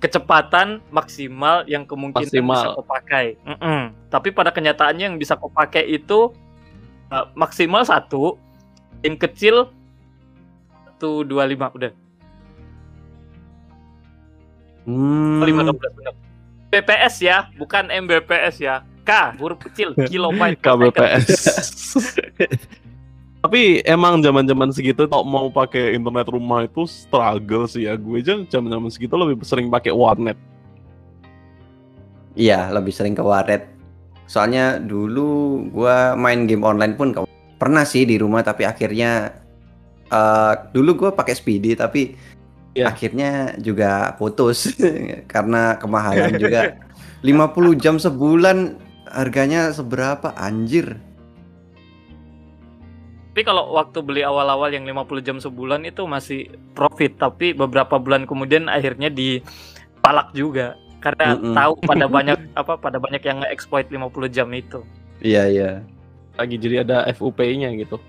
Kecepatan 0.00 0.80
maksimal 0.88 1.68
yang 1.68 1.84
kemungkinan 1.84 2.24
bisa 2.24 2.40
Maksimal. 2.40 2.72
kau 2.74 2.86
pakai. 2.88 3.36
Mm-mm. 3.44 3.92
Tapi 4.08 4.32
pada 4.32 4.48
kenyataannya 4.48 5.12
yang 5.12 5.16
bisa 5.20 5.36
kau 5.36 5.52
pakai 5.52 5.84
itu 5.86 6.32
eh, 7.08 7.26
maksimal 7.36 7.84
satu, 7.84 8.40
yang 9.04 9.14
kecil 9.14 9.68
satu 10.88 11.20
dua 11.22 11.44
lima 11.44 11.68
udah 11.70 11.92
Hmm. 14.80 15.44
lima 15.44 15.68
belas 15.70 15.92
benar. 15.92 16.14
BPS 16.72 17.14
ya, 17.20 17.52
bukan 17.54 17.92
Mbps 17.92 18.56
ya. 18.58 18.80
K 19.04 19.36
huruf 19.36 19.60
kecil 19.60 19.92
kilobyte. 20.08 20.56
KBPS. 20.58 21.28
Tapi 23.40 23.80
emang 23.88 24.20
zaman-zaman 24.20 24.68
segitu 24.68 25.08
kalau 25.08 25.24
mau 25.24 25.48
pakai 25.48 25.96
internet 25.96 26.28
rumah 26.28 26.68
itu 26.68 26.84
struggle 26.84 27.64
sih 27.64 27.88
ya. 27.88 27.96
Gue 27.96 28.20
aja 28.20 28.36
zaman-zaman 28.44 28.92
segitu 28.92 29.16
lebih 29.16 29.40
sering 29.48 29.72
pakai 29.72 29.96
warnet. 29.96 30.36
Iya, 32.36 32.68
lebih 32.68 32.92
sering 32.92 33.16
ke 33.16 33.24
warnet. 33.24 33.64
Soalnya 34.28 34.78
dulu 34.78 35.64
gua 35.74 36.14
main 36.14 36.46
game 36.46 36.62
online 36.62 36.94
pun 36.94 37.10
ke- 37.10 37.26
pernah 37.58 37.82
sih 37.82 38.06
di 38.06 38.14
rumah 38.14 38.44
tapi 38.46 38.62
akhirnya 38.62 39.34
eh 40.06 40.52
dulu 40.70 41.06
gua 41.06 41.10
pakai 41.10 41.34
Speedy 41.34 41.74
tapi 41.74 42.14
Iya. 42.70 42.94
akhirnya 42.94 43.58
juga 43.58 44.14
putus 44.14 44.70
karena 45.32 45.74
kemahalan 45.80 46.38
juga. 46.38 46.78
50 47.26 47.74
jam 47.76 47.98
sebulan 47.98 48.78
harganya 49.10 49.74
seberapa 49.74 50.30
anjir? 50.38 50.94
Tapi 53.30 53.46
kalau 53.46 53.78
waktu 53.78 54.02
beli 54.02 54.26
awal-awal 54.26 54.74
yang 54.74 54.82
50 54.82 55.22
jam 55.22 55.38
sebulan 55.38 55.86
itu 55.86 56.02
masih 56.02 56.50
profit, 56.74 57.14
tapi 57.14 57.54
beberapa 57.54 57.94
bulan 58.02 58.26
kemudian 58.26 58.66
akhirnya 58.66 59.06
dipalak 59.06 60.34
juga 60.34 60.74
karena 60.98 61.38
Mm-mm. 61.38 61.54
tahu 61.54 61.72
pada 61.86 62.06
banyak 62.18 62.38
apa 62.58 62.74
pada 62.74 62.98
banyak 62.98 63.22
yang 63.22 63.46
nge-exploit 63.46 63.86
50 63.86 64.34
jam 64.34 64.50
itu. 64.50 64.82
Iya, 65.22 65.46
iya. 65.46 65.70
Lagi 66.34 66.58
jadi 66.58 66.82
ada 66.82 67.06
FUP-nya 67.14 67.70
gitu. 67.78 68.02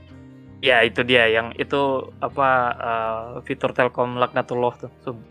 Ya 0.62 0.82
itu 0.82 1.06
dia 1.06 1.30
yang 1.30 1.54
itu 1.54 2.10
apa 2.18 2.50
eh, 2.78 3.26
fitur 3.46 3.78
Telkom 3.78 4.18
laknatullah 4.18 4.74
tuh. 4.82 4.92
Sub- 5.06 5.30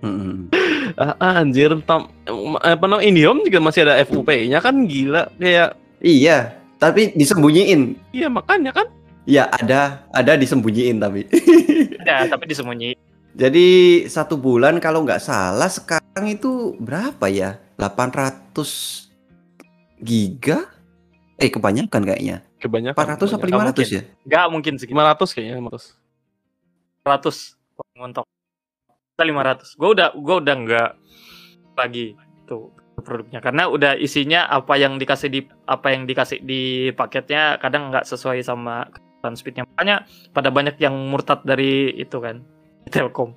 Mm-mm. 0.00 0.48
Ah, 0.98 1.14
ah, 1.22 1.32
anjir, 1.46 1.70
tam, 1.86 2.10
apa 2.58 2.84
namanya 2.90 3.06
IndiHome 3.06 3.46
juga 3.46 3.62
masih 3.62 3.86
ada 3.86 4.02
FUP-nya 4.02 4.58
kan 4.58 4.88
gila. 4.88 5.30
Kayak 5.38 5.78
Iya, 6.00 6.56
tapi 6.80 7.12
disembunyiin. 7.12 7.94
iya 8.16 8.32
makanya 8.32 8.72
kan. 8.72 8.88
Iya, 9.28 9.52
ada 9.52 10.08
ada 10.16 10.32
disembunyiin 10.34 10.96
tapi. 10.98 11.28
Ya, 12.00 12.24
tapi 12.24 12.48
disembunyi. 12.48 12.96
Jadi 13.36 13.68
satu 14.08 14.40
bulan 14.40 14.80
kalau 14.80 15.04
nggak 15.04 15.20
salah 15.20 15.68
sekarang 15.68 16.32
itu 16.32 16.74
berapa 16.80 17.28
ya? 17.28 17.60
800 17.76 18.56
giga? 20.00 20.64
Eh 21.36 21.52
kebanyakan 21.52 22.02
kayaknya. 22.02 22.40
Kebanyakan. 22.56 22.96
400 22.96 23.36
apa 23.36 23.44
kebanyakan. 23.46 23.84
500 23.84 23.96
ya? 24.00 24.02
Nggak 24.24 24.46
mungkin 24.48 24.72
segitu. 24.80 24.96
500 24.96 25.36
kayaknya 25.36 25.54
500. 25.60 26.00
100 27.04 28.00
montok. 28.00 28.26
Kita 29.12 29.24
500. 29.28 29.76
Gue 29.76 29.90
udah 29.92 30.08
gue 30.16 30.36
udah 30.40 30.54
nggak 30.56 30.90
lagi 31.76 32.06
tuh 32.48 32.72
produknya 33.00 33.40
karena 33.40 33.66
udah 33.66 33.96
isinya 33.96 34.46
apa 34.46 34.76
yang 34.76 34.96
dikasih 34.96 35.28
di 35.28 35.40
apa 35.64 35.90
yang 35.90 36.04
dikasih 36.04 36.40
di 36.40 36.62
paketnya 36.92 37.58
kadang 37.58 37.90
nggak 37.90 38.04
sesuai 38.04 38.40
sama 38.40 38.86
kecepatan 38.86 39.34
speednya. 39.34 39.62
Makanya 39.66 39.96
pada 40.30 40.48
banyak 40.48 40.76
yang 40.78 40.94
murtad 41.08 41.42
dari 41.42 41.92
itu 41.94 42.16
kan 42.16 42.40
Telkom. 42.88 43.36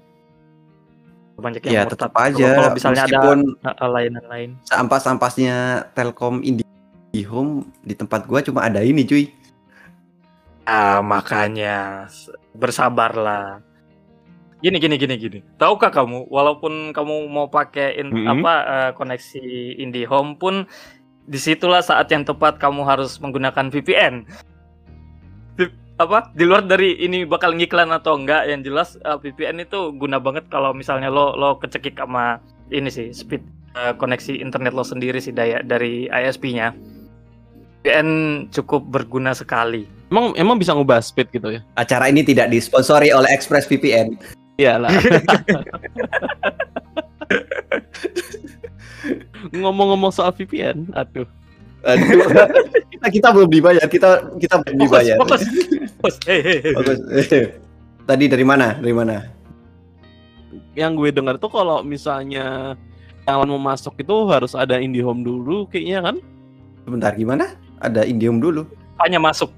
Banyak 1.36 1.65
yang 1.65 1.74
Ya 1.74 1.82
murtad. 1.84 1.91
tetap 1.98 2.12
Kalau- 2.13 2.25
aja 2.29 2.48
Kalau 2.53 2.70
misalnya 2.72 3.03
meskipun 3.03 3.39
ada 3.62 3.86
layanan-lain. 3.89 4.50
sampah-sampahnya 4.63 5.58
Telkom 5.91 6.39
IndiHome 6.39 7.51
di 7.82 7.93
tempat 7.93 8.24
gua 8.24 8.39
cuma 8.39 8.63
ada 8.63 8.79
ini 8.79 9.03
cuy. 9.03 9.27
Ah, 10.63 11.03
makanya 11.03 12.08
bersabarlah. 12.55 13.60
Gini 14.63 14.79
gini 14.79 14.96
gini 14.96 15.15
gini. 15.20 15.39
Tahukah 15.60 15.91
kamu 15.91 16.32
walaupun 16.32 16.96
kamu 16.96 17.27
mau 17.27 17.51
pakai 17.51 18.00
in- 18.00 18.15
Mhm. 18.15 18.27
apa 18.39 18.53
eh, 18.63 18.91
koneksi 18.96 19.43
IndiHome 19.75 20.39
pun 20.39 20.63
di 21.24 21.36
situlah 21.36 21.84
saat 21.84 22.08
yang 22.08 22.24
tepat 22.24 22.58
kamu 22.58 22.88
harus 22.88 23.20
menggunakan 23.20 23.67
VPN. 23.67 24.24
Vi- 25.53 25.75
apa 26.00 26.32
di 26.32 26.48
luar 26.48 26.63
dari 26.63 26.96
ini 26.96 27.27
bakal 27.27 27.53
ngiklan 27.53 27.91
atau 27.91 28.15
enggak 28.15 28.48
yang 28.48 28.63
jelas 28.63 28.96
eh, 28.98 29.20
VPN 29.20 29.60
itu 29.60 29.91
guna 29.93 30.15
banget 30.17 30.48
kalau 30.48 30.72
misalnya 30.72 31.12
lo 31.12 31.36
lo 31.36 31.60
kecekik 31.60 32.00
sama 32.00 32.39
ini 32.72 32.88
sih 32.88 33.12
speed 33.12 33.43
eh, 33.75 33.91
koneksi 33.93 34.39
internet 34.39 34.72
lo 34.72 34.88
sendiri 34.88 35.20
sih 35.20 35.36
daya 35.36 35.60
dari 35.60 36.08
ISP-nya. 36.08 36.72
VPN 37.84 38.08
cukup 38.48 38.88
berguna 38.88 39.36
sekali. 39.36 39.84
Emang 40.08 40.32
emang 40.39 40.55
bisa 40.55 40.72
ngubah 40.72 41.03
speed 41.03 41.36
gitu 41.36 41.51
ya? 41.51 41.60
Acara 41.75 42.08
ini 42.08 42.24
tidak 42.24 42.48
disponsori 42.48 43.12
oleh 43.12 43.27
ExpressVPN. 43.27 44.39
Iyalah. 44.57 44.91
Ngomong-ngomong 49.53 50.12
soal 50.13 50.31
VPN, 50.33 50.89
aduh. 50.93 51.27
Aduh. 51.83 52.24
kita 52.95 53.07
kita 53.12 53.27
belum 53.36 53.50
dibayar, 53.51 53.86
kita 53.91 54.31
kita 54.39 54.55
belum 54.63 54.88
Fokus, 54.88 54.88
dibayar. 54.88 55.17
fokus, 55.19 55.41
fokus. 56.00 56.15
Hei, 56.24 56.39
hei, 56.39 56.57
hei. 56.63 56.74
Bagus. 56.74 56.98
Tadi 58.07 58.25
dari 58.31 58.45
mana? 58.48 58.79
Dari 58.79 58.95
mana? 58.95 59.15
Yang 60.74 60.91
gue 60.95 61.10
dengar 61.12 61.36
tuh 61.38 61.51
kalau 61.51 61.83
misalnya 61.83 62.77
yang 63.24 63.39
mau 63.48 63.60
masuk 63.60 63.95
itu 64.00 64.15
harus 64.31 64.55
ada 64.55 64.79
IndiHome 64.79 65.24
dulu 65.24 65.67
kayaknya 65.67 66.12
kan? 66.12 66.15
Sebentar 66.83 67.12
gimana? 67.15 67.55
Ada 67.79 68.03
Indium 68.07 68.39
dulu. 68.39 68.67
Hanya 69.00 69.19
masuk, 69.19 69.51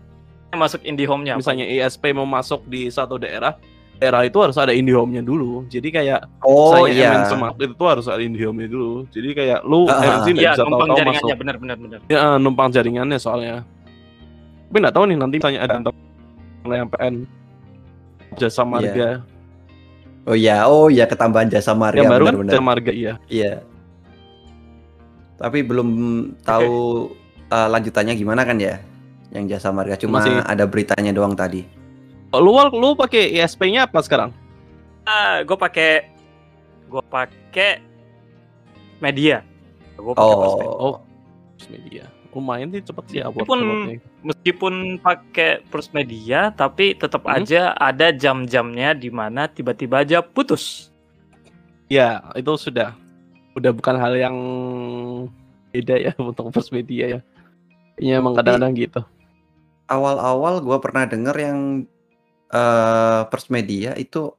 hanya 0.49 0.65
masuk 0.65 0.81
IndiHome-nya. 0.81 1.37
Misalnya 1.37 1.65
ISP 1.65 2.13
mau 2.13 2.25
masuk 2.25 2.65
di 2.69 2.89
satu 2.89 3.17
daerah, 3.21 3.57
daerah 3.95 4.21
itu 4.21 4.37
harus 4.37 4.55
ada 4.55 4.69
IndiHome-nya 4.69 5.21
dulu. 5.21 5.63
Jadi 5.65 5.87
kayak 5.89 6.27
Oh 6.41 6.75
saya 6.75 6.91
iya. 6.91 7.09
MN 7.13 7.23
Smart 7.27 7.55
itu 7.57 7.73
tuh 7.73 7.87
harus 7.87 8.05
ada 8.05 8.19
IndiHome-nya 8.19 8.67
dulu. 8.67 9.07
Jadi 9.07 9.29
kayak 9.31 9.59
lu 9.63 9.87
Ah, 9.87 9.99
MNC 9.99 10.27
nggak 10.29 10.35
Iya, 10.37 10.51
bisa 10.51 10.63
numpang 10.63 10.69
tahu-tahu 10.81 10.89
masuk. 10.89 10.99
jaringannya 10.99 11.35
benar 11.37 11.55
benar 11.57 11.77
benar. 11.77 11.99
Ya, 12.05 12.21
numpang 12.35 12.69
jaringannya 12.69 13.17
soalnya. 13.17 13.55
Tapi 14.65 14.77
nggak 14.77 14.93
tahu 14.93 15.03
nih 15.05 15.17
nanti 15.17 15.35
misalnya 15.37 15.59
ada 15.61 15.75
oleh 16.61 16.77
MPN 16.81 17.13
jasa 18.35 18.61
marga 18.61 19.21
Oh 20.25 20.33
iya, 20.33 20.65
oh 20.65 20.89
iya 20.89 21.05
ketambahan 21.05 21.47
jasa 21.47 21.71
marga 21.71 22.01
yang 22.01 22.09
baru 22.09 22.25
kan 22.25 22.33
benar-benar. 22.35 22.51
jasa 22.51 22.63
marga 22.63 22.91
iya. 22.91 23.13
Iya. 23.29 23.61
Tapi 25.35 25.61
belum 25.61 25.89
tahu 26.41 26.73
uh, 27.47 27.67
lanjutannya 27.69 28.13
gimana 28.13 28.41
kan 28.41 28.57
ya? 28.57 28.81
Yang 29.29 29.53
jasa 29.53 29.69
marga 29.69 29.95
cuma 29.95 30.19
Masih- 30.19 30.41
ada 30.41 30.65
beritanya 30.65 31.11
doang 31.11 31.35
tadi. 31.35 31.67
Lu 32.39 32.51
lu 32.75 32.93
pakai 32.93 33.33
ISP-nya 33.35 33.85
apa 33.87 33.99
sekarang? 34.01 34.31
Ah, 35.05 35.45
gue 35.45 35.53
pakai, 35.53 36.09
gue 36.89 37.03
pakai 37.05 37.81
media. 38.99 39.45
Gue 39.95 40.11
pakai 40.11 40.33
Oh. 40.33 40.41
Postpaid. 40.41 40.69
Oh, 40.69 40.95
media. 41.69 42.05
Lumayan 42.35 42.67
sih 42.67 42.83
cepet 42.83 43.03
sih 43.07 43.19
upload 43.23 43.47
Meskipun-. 43.47 43.71
Meskipun 44.27 44.73
pakai 44.99 45.63
First 45.71 45.95
Media, 45.95 46.51
tapi 46.51 46.91
tetap 46.91 47.23
Hmm. 47.23 47.39
aja 47.39 47.71
ada 47.79 48.11
jam-jamnya 48.11 48.91
di 48.91 49.07
mana 49.07 49.47
tiba-tiba 49.47 50.03
aja 50.03 50.19
putus. 50.19 50.91
Ya, 51.87 52.19
itu 52.35 52.51
sudah 52.59 52.91
udah 53.55 53.71
bukan 53.71 53.95
hal 53.95 54.19
yang 54.19 54.35
beda 55.71 55.95
ya 55.95 56.11
untuk 56.19 56.51
first 56.51 56.75
media 56.75 57.07
ya. 57.07 57.19
Kayaknya 57.95 58.13
emang 58.19 58.33
kadang-kadang 58.35 58.73
gitu. 58.75 59.01
Awal-awal 59.87 60.59
gua 60.59 60.83
pernah 60.83 61.07
denger 61.07 61.35
yang 61.39 61.59
eh 62.51 63.21
First 63.29 63.49
Media 63.49 63.93
itu 63.97 64.33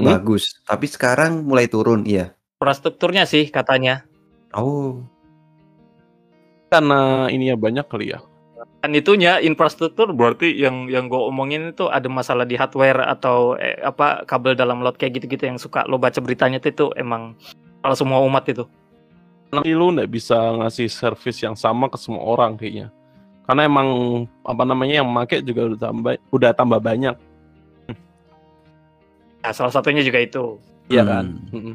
Hmm? 0.00 0.06
bagus, 0.06 0.56
tapi 0.64 0.86
sekarang 0.86 1.42
mulai 1.44 1.66
turun, 1.66 2.06
iya. 2.06 2.32
Infrastrukturnya 2.56 3.26
sih 3.26 3.52
katanya. 3.52 4.06
Oh. 4.54 5.02
Karena 6.70 7.26
ini 7.28 7.50
ya 7.50 7.56
banyak 7.58 7.84
kali 7.90 8.14
ya. 8.14 8.24
Kan 8.80 8.96
itunya 8.96 9.42
infrastruktur 9.44 10.08
berarti 10.16 10.56
yang 10.56 10.88
yang 10.88 11.10
gue 11.10 11.20
omongin 11.20 11.76
itu 11.76 11.92
ada 11.92 12.08
masalah 12.08 12.48
di 12.48 12.56
hardware 12.56 13.04
atau 13.04 13.60
eh, 13.60 13.76
apa 13.84 14.24
kabel 14.24 14.56
dalam 14.56 14.80
lot 14.80 14.96
kayak 14.96 15.20
gitu-gitu 15.20 15.44
yang 15.52 15.60
suka 15.60 15.84
lo 15.84 16.00
baca 16.00 16.16
beritanya 16.22 16.56
tuh 16.56 16.70
itu 16.72 16.86
emang 16.96 17.36
kalau 17.84 17.96
semua 17.98 18.24
umat 18.24 18.48
itu. 18.48 18.64
Tapi 19.52 19.74
lu 19.74 19.92
nggak 19.92 20.08
bisa 20.08 20.38
ngasih 20.64 20.88
service 20.88 21.44
yang 21.44 21.58
sama 21.58 21.92
ke 21.92 21.98
semua 22.00 22.24
orang 22.24 22.56
kayaknya. 22.56 22.88
Karena 23.44 23.66
emang 23.66 23.88
apa 24.46 24.62
namanya 24.64 25.02
yang 25.02 25.08
make 25.10 25.42
juga 25.42 25.74
udah 25.74 25.80
tambah 25.90 26.14
udah 26.30 26.50
tambah 26.54 26.80
banyak, 26.80 27.14
Nah, 29.40 29.52
salah 29.56 29.72
satunya 29.72 30.04
juga 30.04 30.20
itu. 30.20 30.60
Iya 30.92 31.02
Hmm. 31.02 31.10
kan? 31.10 31.26
Mm-mm. 31.54 31.74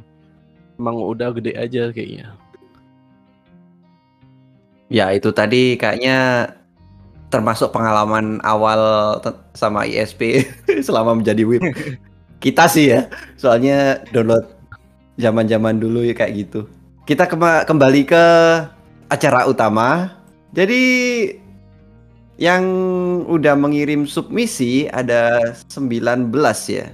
Emang 0.76 0.96
udah 1.02 1.32
gede 1.34 1.56
aja 1.56 1.90
kayaknya. 1.90 2.36
Ya, 4.92 5.10
itu 5.12 5.34
tadi 5.34 5.76
kayaknya 5.82 6.52
termasuk 7.34 7.74
pengalaman 7.74 8.38
awal 8.46 8.80
sama 9.58 9.84
ISP 9.84 10.46
selama 10.88 11.18
menjadi 11.18 11.42
WIP. 11.42 11.64
Kita 12.44 12.70
sih 12.70 12.94
ya, 12.94 13.10
soalnya 13.34 14.06
download 14.14 14.46
zaman-zaman 15.18 15.82
dulu 15.82 16.06
ya 16.06 16.14
kayak 16.14 16.46
gitu. 16.46 16.70
Kita 17.10 17.26
kema- 17.26 17.66
kembali 17.66 18.02
ke 18.06 18.24
acara 19.10 19.50
utama. 19.50 20.14
Jadi 20.54 20.84
yang 22.36 22.64
udah 23.26 23.56
mengirim 23.56 24.06
submisi 24.06 24.86
ada 24.92 25.56
19 25.72 26.30
ya. 26.70 26.92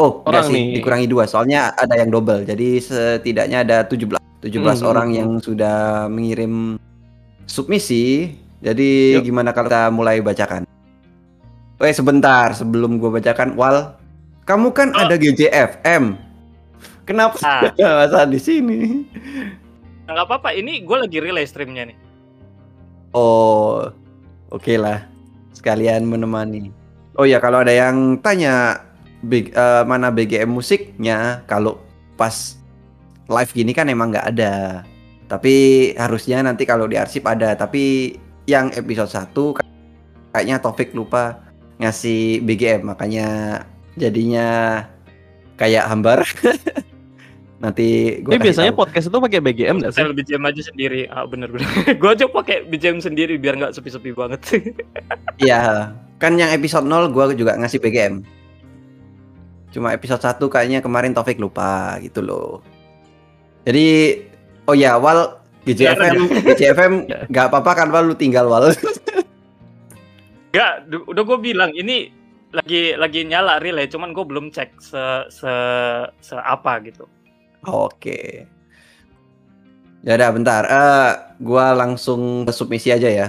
Oh, 0.00 0.24
enggak 0.24 0.28
Orang 0.32 0.44
sih, 0.48 0.54
nih. 0.56 0.66
dikurangi 0.74 1.06
dua. 1.06 1.24
Soalnya 1.28 1.76
ada 1.76 1.92
yang 1.92 2.08
double. 2.08 2.42
Jadi 2.42 2.80
setidaknya 2.80 3.60
ada 3.60 3.76
17 3.84 4.16
17 4.40 4.56
Hmm, 4.80 4.88
orang 4.88 5.08
yang 5.12 5.30
sudah 5.36 6.08
mengirim 6.08 6.80
submisi. 7.44 8.32
Jadi 8.60 9.20
Yuk. 9.20 9.24
gimana 9.26 9.52
kalau 9.52 9.68
kita 9.68 9.92
mulai 9.92 10.20
bacakan? 10.20 10.64
Eh 11.76 11.92
sebentar 11.92 12.52
sebelum 12.52 12.96
gua 12.96 13.14
bacakan 13.14 13.52
Wal, 13.52 13.92
kamu 14.44 14.72
kan 14.72 14.88
Oh. 14.90 15.00
ada 15.02 15.16
GJFM. 15.16 16.16
Kenapa 17.04 17.36
Ah. 17.40 17.68
masa 18.00 18.24
di 18.24 18.36
sini? 18.36 18.80
Nah, 20.04 20.12
nggak 20.14 20.26
apa-apa, 20.26 20.52
ini 20.52 20.80
gue 20.80 20.96
lagi 20.98 21.18
relay 21.18 21.44
streamnya 21.44 21.86
nih. 21.86 21.98
Oh, 23.10 23.90
oke 24.48 24.74
lah. 24.74 25.06
Sekalian 25.50 26.04
menemani. 26.04 26.70
Oh 27.14 27.24
ya, 27.24 27.36
kalau 27.36 27.60
ada 27.60 27.70
yang 27.70 28.16
tanya 28.18 28.78
big, 29.24 29.52
eh, 29.52 29.82
mana 29.84 30.08
BGM 30.08 30.48
musiknya, 30.48 31.44
kalau 31.44 31.80
pas 32.16 32.56
live 33.30 33.52
gini 33.54 33.72
kan 33.72 33.86
emang 33.88 34.10
nggak 34.12 34.28
ada. 34.36 34.82
Tapi 35.30 35.54
harusnya 35.94 36.42
nanti 36.42 36.66
kalau 36.66 36.90
di 36.90 36.98
arsip 36.98 37.22
ada. 37.28 37.54
Tapi 37.54 38.16
yang 38.50 38.74
episode 38.74 39.12
1 39.12 39.62
kayaknya 40.34 40.58
Taufik 40.58 40.90
lupa 40.90 41.38
ngasih 41.78 42.42
BGM, 42.42 42.90
makanya 42.90 43.28
jadinya 43.94 44.82
kayak 45.56 45.86
hambar. 45.86 46.26
nanti 47.60 48.16
gue 48.24 48.40
biasanya 48.40 48.72
podcast 48.72 49.12
itu 49.12 49.20
pakai 49.20 49.40
BGM 49.44 49.84
nggak 49.84 49.92
sih? 49.92 50.00
BGM 50.00 50.44
aja 50.48 50.62
sendiri. 50.64 51.00
Ah, 51.12 51.28
bener-bener. 51.28 51.68
gue 52.00 52.10
aja 52.10 52.24
pakai 52.24 52.64
BGM 52.66 53.04
sendiri 53.04 53.36
biar 53.36 53.60
nggak 53.60 53.76
sepi-sepi 53.76 54.16
banget. 54.16 54.40
Iya, 55.40 55.96
kan 56.20 56.36
yang 56.36 56.52
episode 56.52 56.84
0 56.84 57.16
gua 57.16 57.32
juga 57.32 57.56
ngasih 57.56 57.80
BGM. 57.80 58.39
Cuma 59.70 59.94
episode 59.94 60.18
1 60.22 60.38
kayaknya 60.50 60.78
kemarin 60.82 61.14
Taufik 61.14 61.38
lupa 61.38 61.96
gitu 62.02 62.20
loh. 62.22 62.62
Jadi 63.64 64.18
oh 64.66 64.74
ya, 64.74 64.98
Wal 64.98 65.38
GJFM, 65.62 66.16
GJFM 66.42 66.92
nggak 67.30 67.46
apa-apa 67.52 67.84
kan 67.84 67.88
Wal 67.94 68.10
lu 68.10 68.14
tinggal 68.18 68.50
Wal. 68.50 68.74
Enggak, 70.50 70.72
du- 70.90 71.06
udah 71.06 71.22
gue 71.22 71.38
bilang 71.38 71.70
ini 71.70 72.10
lagi 72.50 72.98
lagi 72.98 73.22
nyala 73.22 73.62
relay, 73.62 73.86
cuman 73.86 74.10
gue 74.10 74.24
belum 74.26 74.50
cek 74.50 74.82
se 74.82 75.02
se 75.30 75.52
se 76.18 76.34
apa 76.34 76.82
gitu. 76.82 77.06
Oke. 77.62 78.48
Ya 80.00 80.16
udah 80.16 80.32
bentar. 80.32 80.62
Eh 80.64 81.12
gua 81.44 81.76
langsung 81.76 82.48
ke 82.48 82.52
submisi 82.56 82.88
aja 82.88 83.06
ya. 83.06 83.28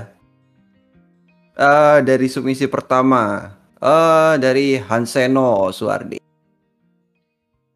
Eh 1.51 1.99
dari 2.07 2.31
submisi 2.31 2.63
pertama. 2.71 3.51
Eh 3.75 4.39
dari 4.39 4.79
Hanseno 4.79 5.67
Suardi. 5.75 6.20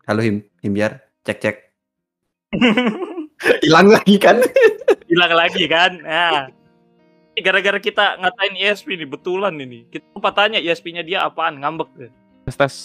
Halo 0.06 0.22
Him, 0.22 0.46
Himyar, 0.62 1.02
cek 1.26 1.38
cek. 1.42 1.56
Hilang 3.66 3.90
lagi 3.90 4.22
kan? 4.22 4.38
Hilang 5.10 5.34
lagi 5.34 5.66
kan? 5.66 5.98
Nah. 5.98 6.54
Ini 7.34 7.42
Gara-gara 7.42 7.82
kita 7.82 8.22
ngatain 8.22 8.54
ESP 8.54 8.96
nih, 8.96 9.10
betulan 9.10 9.58
ini. 9.58 9.90
Kita 9.90 10.06
lupa 10.14 10.30
tanya 10.32 10.62
ESP-nya 10.62 11.02
dia 11.02 11.26
apaan, 11.26 11.58
ngambek. 11.58 11.90
deh. 11.98 12.12
Tes 12.46 12.56
tes. 12.56 12.76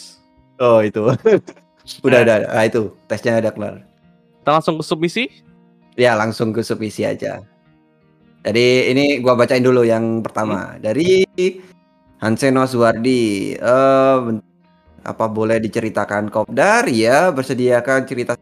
Oh 0.57 0.81
itu. 0.81 1.13
udah 2.09 2.19
udah. 2.25 2.37
Ah, 2.51 2.65
itu 2.65 2.97
tesnya 3.05 3.37
udah 3.37 3.53
kelar. 3.53 3.75
Kita 4.41 4.51
langsung 4.57 4.81
ke 4.81 4.85
submisi. 4.89 5.25
Ya 6.01 6.17
langsung 6.17 6.57
ke 6.57 6.65
submisi 6.65 7.05
aja. 7.05 7.45
Jadi 8.43 8.91
ini 8.91 9.21
gua 9.21 9.37
bacain 9.37 9.61
dulu 9.61 9.85
yang 9.85 10.25
pertama 10.25 10.81
dari 10.81 11.29
Hanseno 12.19 12.65
Suwardi. 12.65 13.55
Eh 13.55 14.17
ben- 14.25 14.50
apa 15.05 15.25
boleh 15.27 15.57
diceritakan 15.63 16.29
Kopdar 16.29 16.85
ya 16.93 17.33
bersediakan 17.33 18.05
cerita 18.05 18.37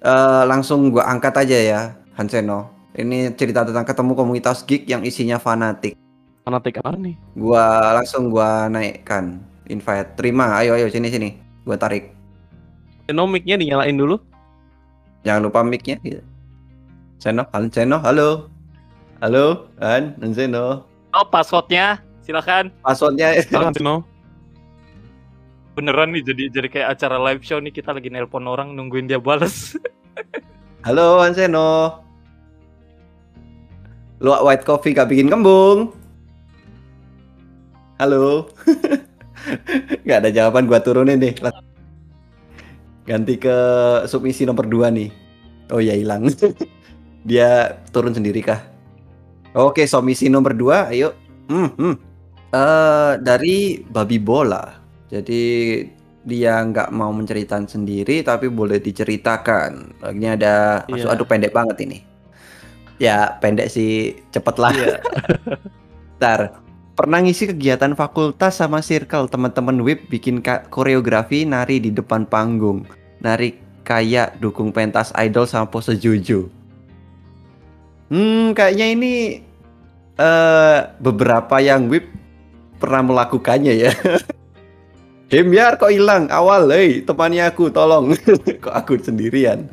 eh 0.00 0.42
langsung 0.46 0.94
gua 0.94 1.10
angkat 1.10 1.34
aja 1.42 1.58
ya 1.58 1.80
Hanseno. 2.16 2.72
Ini 2.96 3.36
cerita 3.36 3.60
tentang 3.60 3.84
ketemu 3.84 4.12
komunitas 4.16 4.64
geek 4.64 4.88
yang 4.88 5.04
isinya 5.04 5.36
fanatik. 5.36 5.98
Fanatik 6.48 6.80
apa 6.80 6.96
nih? 6.96 7.12
Gua 7.36 7.92
langsung 7.92 8.32
gua 8.32 8.72
naikkan 8.72 9.36
invite. 9.68 10.16
Terima. 10.16 10.56
Ayo 10.56 10.72
ayo 10.78 10.88
sini 10.88 11.12
sini. 11.12 11.36
Gua 11.68 11.76
tarik. 11.76 12.16
Seno 13.04 13.28
mic-nya 13.28 13.60
dinyalain 13.60 13.94
dulu. 13.94 14.16
Jangan 15.28 15.44
lupa 15.44 15.60
mic-nya 15.60 16.00
gitu. 16.00 16.22
Seno, 17.20 17.44
Seno, 17.74 17.98
halo. 18.00 18.48
Halo, 19.20 19.72
Han, 19.80 20.12
Han 20.20 20.32
Seno. 20.36 20.84
Oh, 21.16 21.26
passwordnya 21.28 22.04
silakan. 22.20 22.68
Passwordnya 22.84 23.32
Silakan 23.40 23.72
Seno. 23.72 23.94
Beneran 25.76 26.16
nih 26.16 26.24
jadi 26.24 26.44
jadi 26.48 26.68
kayak 26.72 26.88
acara 26.96 27.20
live 27.20 27.44
show 27.44 27.60
nih 27.60 27.68
kita 27.68 27.92
lagi 27.92 28.08
nelpon 28.08 28.48
orang 28.48 28.72
nungguin 28.72 29.12
dia 29.12 29.20
balas. 29.20 29.76
Halo 30.88 31.20
Han 31.20 31.36
Seno. 31.36 32.00
Luak 34.24 34.40
white 34.40 34.64
coffee 34.64 34.96
gak 34.96 35.12
bikin 35.12 35.28
kembung. 35.28 35.92
Halo. 38.00 38.48
gak 40.08 40.24
ada 40.24 40.32
jawaban 40.32 40.64
gua 40.64 40.80
turunin 40.80 41.20
nih. 41.20 41.36
Ganti 43.04 43.36
ke 43.36 43.56
submisi 44.08 44.48
nomor 44.48 44.64
2 44.64 44.96
nih. 44.96 45.10
Oh 45.76 45.84
ya 45.84 45.92
hilang. 45.92 46.32
Dia 47.28 47.82
turun 47.92 48.16
sendiri 48.16 48.40
kah? 48.40 48.64
Oke, 49.52 49.84
submisi 49.84 50.32
nomor 50.32 50.56
2, 50.56 50.92
ayo. 50.96 51.12
Hmm, 51.52 51.70
hmm. 51.76 51.94
Eh, 52.54 53.12
dari 53.20 53.82
babi 53.84 54.16
bola. 54.16 54.85
Jadi 55.06 55.42
dia 56.26 56.58
nggak 56.58 56.90
mau 56.90 57.14
menceritakan 57.14 57.70
sendiri 57.70 58.26
tapi 58.26 58.50
boleh 58.50 58.82
diceritakan. 58.82 60.02
Ini 60.10 60.34
ada 60.34 60.82
masuk 60.90 61.06
Iya. 61.06 61.14
aduh 61.14 61.26
pendek 61.26 61.54
banget 61.54 61.76
ini. 61.86 61.98
Ya 62.98 63.38
pendek 63.38 63.70
sih 63.70 64.18
cepet 64.34 64.56
lah. 64.58 64.74
Iya. 64.74 64.98
Ntar 66.18 66.40
pernah 66.98 67.22
ngisi 67.22 67.52
kegiatan 67.54 67.94
fakultas 67.94 68.58
sama 68.58 68.82
circle 68.82 69.30
teman-teman 69.30 69.78
WIP 69.84 70.10
bikin 70.10 70.42
koreografi 70.72 71.46
nari 71.46 71.78
di 71.78 71.94
depan 71.94 72.26
panggung. 72.26 72.82
Nari 73.22 73.54
kayak 73.86 74.42
dukung 74.42 74.74
pentas 74.74 75.14
idol 75.14 75.46
sama 75.46 75.70
pose 75.70 75.94
Jojo. 75.94 76.50
Hmm, 78.10 78.50
kayaknya 78.50 78.86
ini 78.90 79.12
eh 80.16 80.78
beberapa 80.98 81.62
yang 81.62 81.86
WIP 81.86 82.10
pernah 82.82 83.06
melakukannya 83.06 83.74
ya. 83.78 83.92
Himyar 85.26 85.74
kok 85.74 85.90
hilang 85.90 86.30
awal, 86.30 86.70
hei 86.70 87.02
temani 87.02 87.42
aku 87.42 87.66
tolong. 87.74 88.14
kok 88.62 88.74
aku 88.74 88.94
sendirian. 89.02 89.66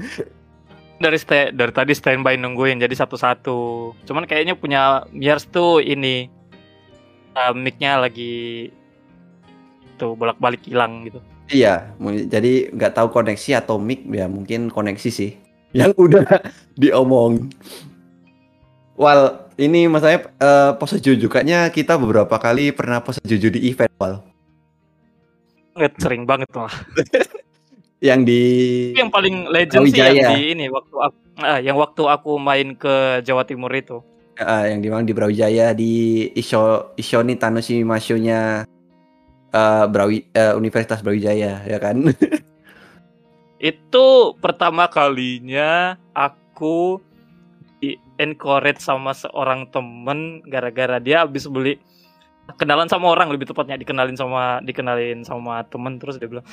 dari 1.04 1.20
stay, 1.20 1.52
dari 1.52 1.76
tadi 1.76 1.92
standby 1.92 2.40
nungguin 2.40 2.80
jadi 2.80 2.96
satu-satu. 2.96 3.92
Cuman 4.08 4.24
kayaknya 4.24 4.56
punya 4.56 5.04
Miers 5.12 5.44
tuh 5.52 5.84
ini 5.84 6.32
uh, 7.36 7.52
mic-nya 7.52 8.00
lagi 8.00 8.72
tuh 10.00 10.16
bolak-balik 10.18 10.64
hilang 10.66 11.06
gitu. 11.06 11.20
Iya, 11.52 11.92
jadi 12.32 12.72
nggak 12.72 12.96
tahu 12.98 13.12
koneksi 13.12 13.62
atau 13.62 13.76
mic 13.78 14.08
ya 14.10 14.26
mungkin 14.32 14.72
koneksi 14.74 15.10
sih. 15.12 15.38
Yang 15.78 15.94
udah 16.00 16.26
diomong. 16.82 17.52
Wal, 18.94 19.50
ini 19.58 19.90
masalahnya 19.90 20.30
eh, 20.38 20.72
pose 20.78 21.02
juju 21.02 21.26
kayaknya 21.26 21.66
kita 21.74 21.98
beberapa 21.98 22.38
kali 22.38 22.70
pernah 22.70 23.02
pose 23.02 23.22
juju 23.26 23.50
di 23.50 23.70
event 23.70 23.90
Wal. 23.98 24.33
Banget 25.74 25.94
sering 25.98 26.24
banget 26.24 26.50
malah. 26.54 26.72
Yang 28.04 28.22
di 28.28 28.44
yang 29.00 29.08
paling 29.08 29.48
legend 29.48 29.88
sih 29.88 30.04
yang 30.04 30.36
di 30.36 30.52
ini 30.52 30.68
waktu 30.68 30.92
aku, 30.92 31.18
ah, 31.40 31.60
yang 31.64 31.80
waktu 31.80 32.04
aku 32.04 32.36
main 32.36 32.76
ke 32.76 33.24
Jawa 33.24 33.48
Timur 33.48 33.72
itu. 33.72 34.04
Ah, 34.36 34.68
yang 34.68 34.84
di 34.84 34.92
mana 34.92 35.08
di 35.08 35.16
Brawijaya 35.16 35.72
di 35.72 36.28
Isho 36.36 36.92
Ishoni 37.00 37.40
Tanoshi 37.40 37.80
Masho-nya 37.80 38.68
eh, 39.56 39.86
Brawi, 39.88 40.20
eh, 40.36 40.52
Universitas 40.52 41.00
Brawijaya 41.00 41.64
ya 41.64 41.80
kan. 41.80 42.04
Itu 43.72 44.36
pertama 44.36 44.92
kalinya 44.92 45.96
aku 46.12 47.00
di 47.80 47.96
encourage 48.20 48.84
sama 48.84 49.16
seorang 49.16 49.72
temen 49.72 50.44
gara-gara 50.44 51.00
dia 51.00 51.24
habis 51.24 51.48
beli 51.48 51.80
kenalan 52.60 52.92
sama 52.92 53.12
orang 53.12 53.32
lebih 53.32 53.48
tepatnya 53.50 53.80
dikenalin 53.80 54.18
sama 54.20 54.60
dikenalin 54.62 55.24
sama 55.24 55.64
temen 55.68 55.98
terus 55.98 56.20
dia 56.20 56.28
bilang 56.28 56.46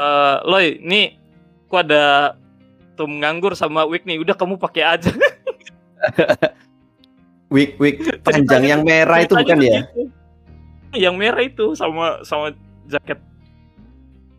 eh 0.00 0.36
Loy 0.48 0.80
nih 0.80 1.20
aku 1.68 1.76
ada 1.80 2.36
tum 2.96 3.20
nganggur 3.20 3.52
sama 3.56 3.84
week 3.88 4.04
nih 4.08 4.20
udah 4.20 4.36
kamu 4.36 4.56
pakai 4.56 4.84
aja 4.98 5.12
Wig 7.52 7.76
wig 7.76 8.00
panjang 8.24 8.64
yang 8.64 8.80
merah 8.80 9.20
itu 9.20 9.36
bukan 9.36 9.60
ya? 9.60 9.84
begitu. 9.84 10.08
yang 10.96 11.20
merah 11.20 11.44
itu 11.44 11.76
sama 11.76 12.24
sama 12.24 12.56
jaket 12.88 13.20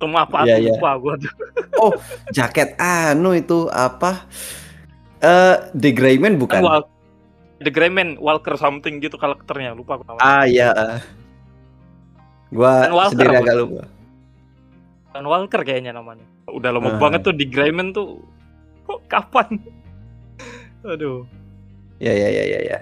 tum 0.01 0.17
apa 0.17 0.43
aku 0.43 0.57
iya. 0.57 0.73
lupa 0.73 0.89
gua 0.97 1.15
Jaket 2.35 2.79
anu 2.79 3.35
itu 3.35 3.67
apa? 3.71 4.27
Eh 5.19 5.55
The 5.75 5.91
Greyman 5.91 6.39
bukan? 6.39 6.63
Wal- 6.63 6.92
The 7.59 7.69
Greyman 7.69 8.17
Walker 8.17 8.55
something 8.55 8.97
gitu 8.97 9.15
karakternya 9.15 9.73
lupa 9.73 9.97
aku 9.97 10.03
namanya 10.09 10.23
Ah 10.23 10.43
iya. 10.45 10.69
ah. 10.73 10.99
Gua 12.49 12.89
Walker 12.89 13.17
sendiri 13.17 13.35
agak 13.35 13.55
lupa. 13.57 13.83
Dan 15.13 15.25
Walker 15.25 15.61
kayaknya 15.61 15.93
namanya. 15.93 16.25
Udah 16.49 16.73
lama 16.73 16.97
Ah. 16.97 16.99
banget 16.99 17.21
tuh 17.23 17.33
di 17.33 17.45
Greyman 17.45 17.93
tuh. 17.93 18.21
Kok 18.85 19.05
kapan? 19.05 19.57
Aduh. 20.91 21.23
Ya 22.01 22.11
ya 22.11 22.29
ya 22.29 22.43
ya 22.43 22.59
ya. 22.65 22.79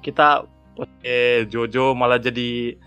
Kita 0.00 0.46
eh 1.02 1.42
Jojo 1.46 1.92
malah 1.92 2.16
jadi 2.16 2.78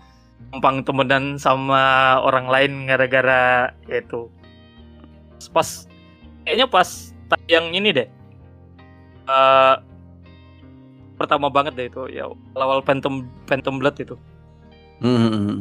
numpang 0.50 0.82
temenan 0.82 1.36
sama 1.36 2.16
orang 2.20 2.48
lain 2.48 2.72
gara-gara 2.88 3.70
itu. 3.86 4.26
Pas 5.52 5.86
kayaknya 6.42 6.66
pas 6.66 6.88
yang 7.46 7.70
ini 7.70 7.92
deh. 7.92 8.08
Eh 9.24 9.74
pertama 11.22 11.46
banget 11.46 11.78
deh 11.78 11.86
itu 11.86 12.02
ya 12.10 12.26
awal 12.58 12.82
Phantom 12.82 13.22
Phantom 13.46 13.78
Blood 13.78 14.02
itu. 14.02 14.18
Hmm, 14.98 15.18
hmm, 15.18 15.30
hmm. 15.30 15.58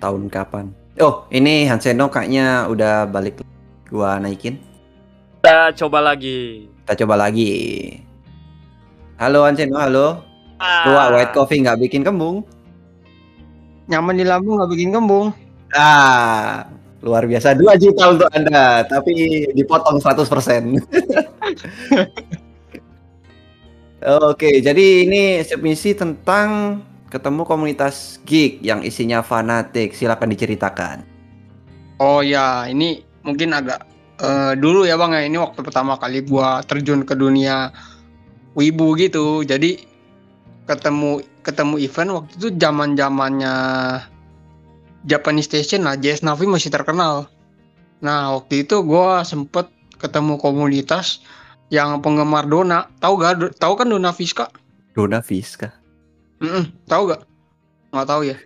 Tahun 0.00 0.22
kapan? 0.32 0.72
Oh, 0.96 1.28
ini 1.28 1.68
Hanseno 1.68 2.08
kayaknya 2.08 2.64
udah 2.72 3.04
balik. 3.04 3.44
Gua 3.92 4.16
naikin. 4.16 4.56
Kita 5.44 5.76
coba 5.84 6.00
lagi. 6.00 6.64
Kita 6.84 7.04
coba 7.04 7.28
lagi. 7.28 7.52
Halo 9.20 9.44
Hanseno, 9.44 9.76
halo. 9.76 10.24
Ah, 10.56 11.12
white 11.12 11.36
coffee 11.36 11.60
nggak 11.60 11.76
bikin 11.84 12.00
kembung. 12.00 12.40
Nyaman 13.92 14.16
di 14.16 14.24
lambung 14.24 14.56
nggak 14.56 14.72
bikin 14.72 14.96
kembung. 14.96 15.36
Ah, 15.76 16.64
luar 17.04 17.28
biasa. 17.28 17.52
2 17.52 17.76
juta 17.76 18.16
untuk 18.16 18.28
Anda, 18.32 18.88
tapi 18.88 19.44
dipotong 19.52 20.00
100%. 20.00 20.80
Oke, 24.04 24.60
jadi 24.60 25.08
ini 25.08 25.40
submisi 25.40 25.96
tentang 25.96 26.80
ketemu 27.08 27.48
komunitas 27.48 28.20
geek 28.28 28.60
yang 28.60 28.84
isinya 28.84 29.24
fanatik. 29.24 29.96
Silakan 29.96 30.36
diceritakan. 30.36 30.96
Oh 31.96 32.20
ya, 32.20 32.68
ini 32.68 33.00
mungkin 33.24 33.56
agak 33.56 33.88
eh, 34.20 34.52
dulu 34.60 34.84
ya 34.84 35.00
bang 35.00 35.16
ya. 35.16 35.22
Ini 35.24 35.40
waktu 35.40 35.64
pertama 35.64 35.96
kali 35.96 36.20
gua 36.28 36.60
terjun 36.68 37.08
ke 37.08 37.16
dunia 37.16 37.72
wibu 38.52 38.92
gitu. 39.00 39.40
Jadi 39.48 39.80
ketemu 40.68 41.24
ketemu 41.40 41.80
event 41.80 42.10
waktu 42.20 42.32
itu 42.36 42.48
zaman 42.60 43.00
zamannya 43.00 43.56
Japanese 45.08 45.48
Station 45.48 45.88
lah. 45.88 45.96
JS 45.96 46.20
Navi 46.20 46.44
masih 46.44 46.68
terkenal. 46.68 47.32
Nah 48.04 48.36
waktu 48.36 48.68
itu 48.68 48.84
gua 48.84 49.24
sempet 49.24 49.72
ketemu 49.96 50.36
komunitas 50.36 51.24
yang 51.68 51.98
penggemar 51.98 52.44
Dona. 52.44 52.86
Tahu 52.96 53.14
gak? 53.16 53.32
Do- 53.36 53.52
Tahu 53.52 53.72
kan 53.74 53.86
Dona 53.86 54.10
Fiska? 54.10 54.46
Dona 54.92 55.20
Fiska. 55.20 55.72
Mm 56.38 56.68
tahu 56.84 57.10
gak? 57.10 57.22
Nggak 57.90 58.06
tahu 58.06 58.22
ya. 58.24 58.36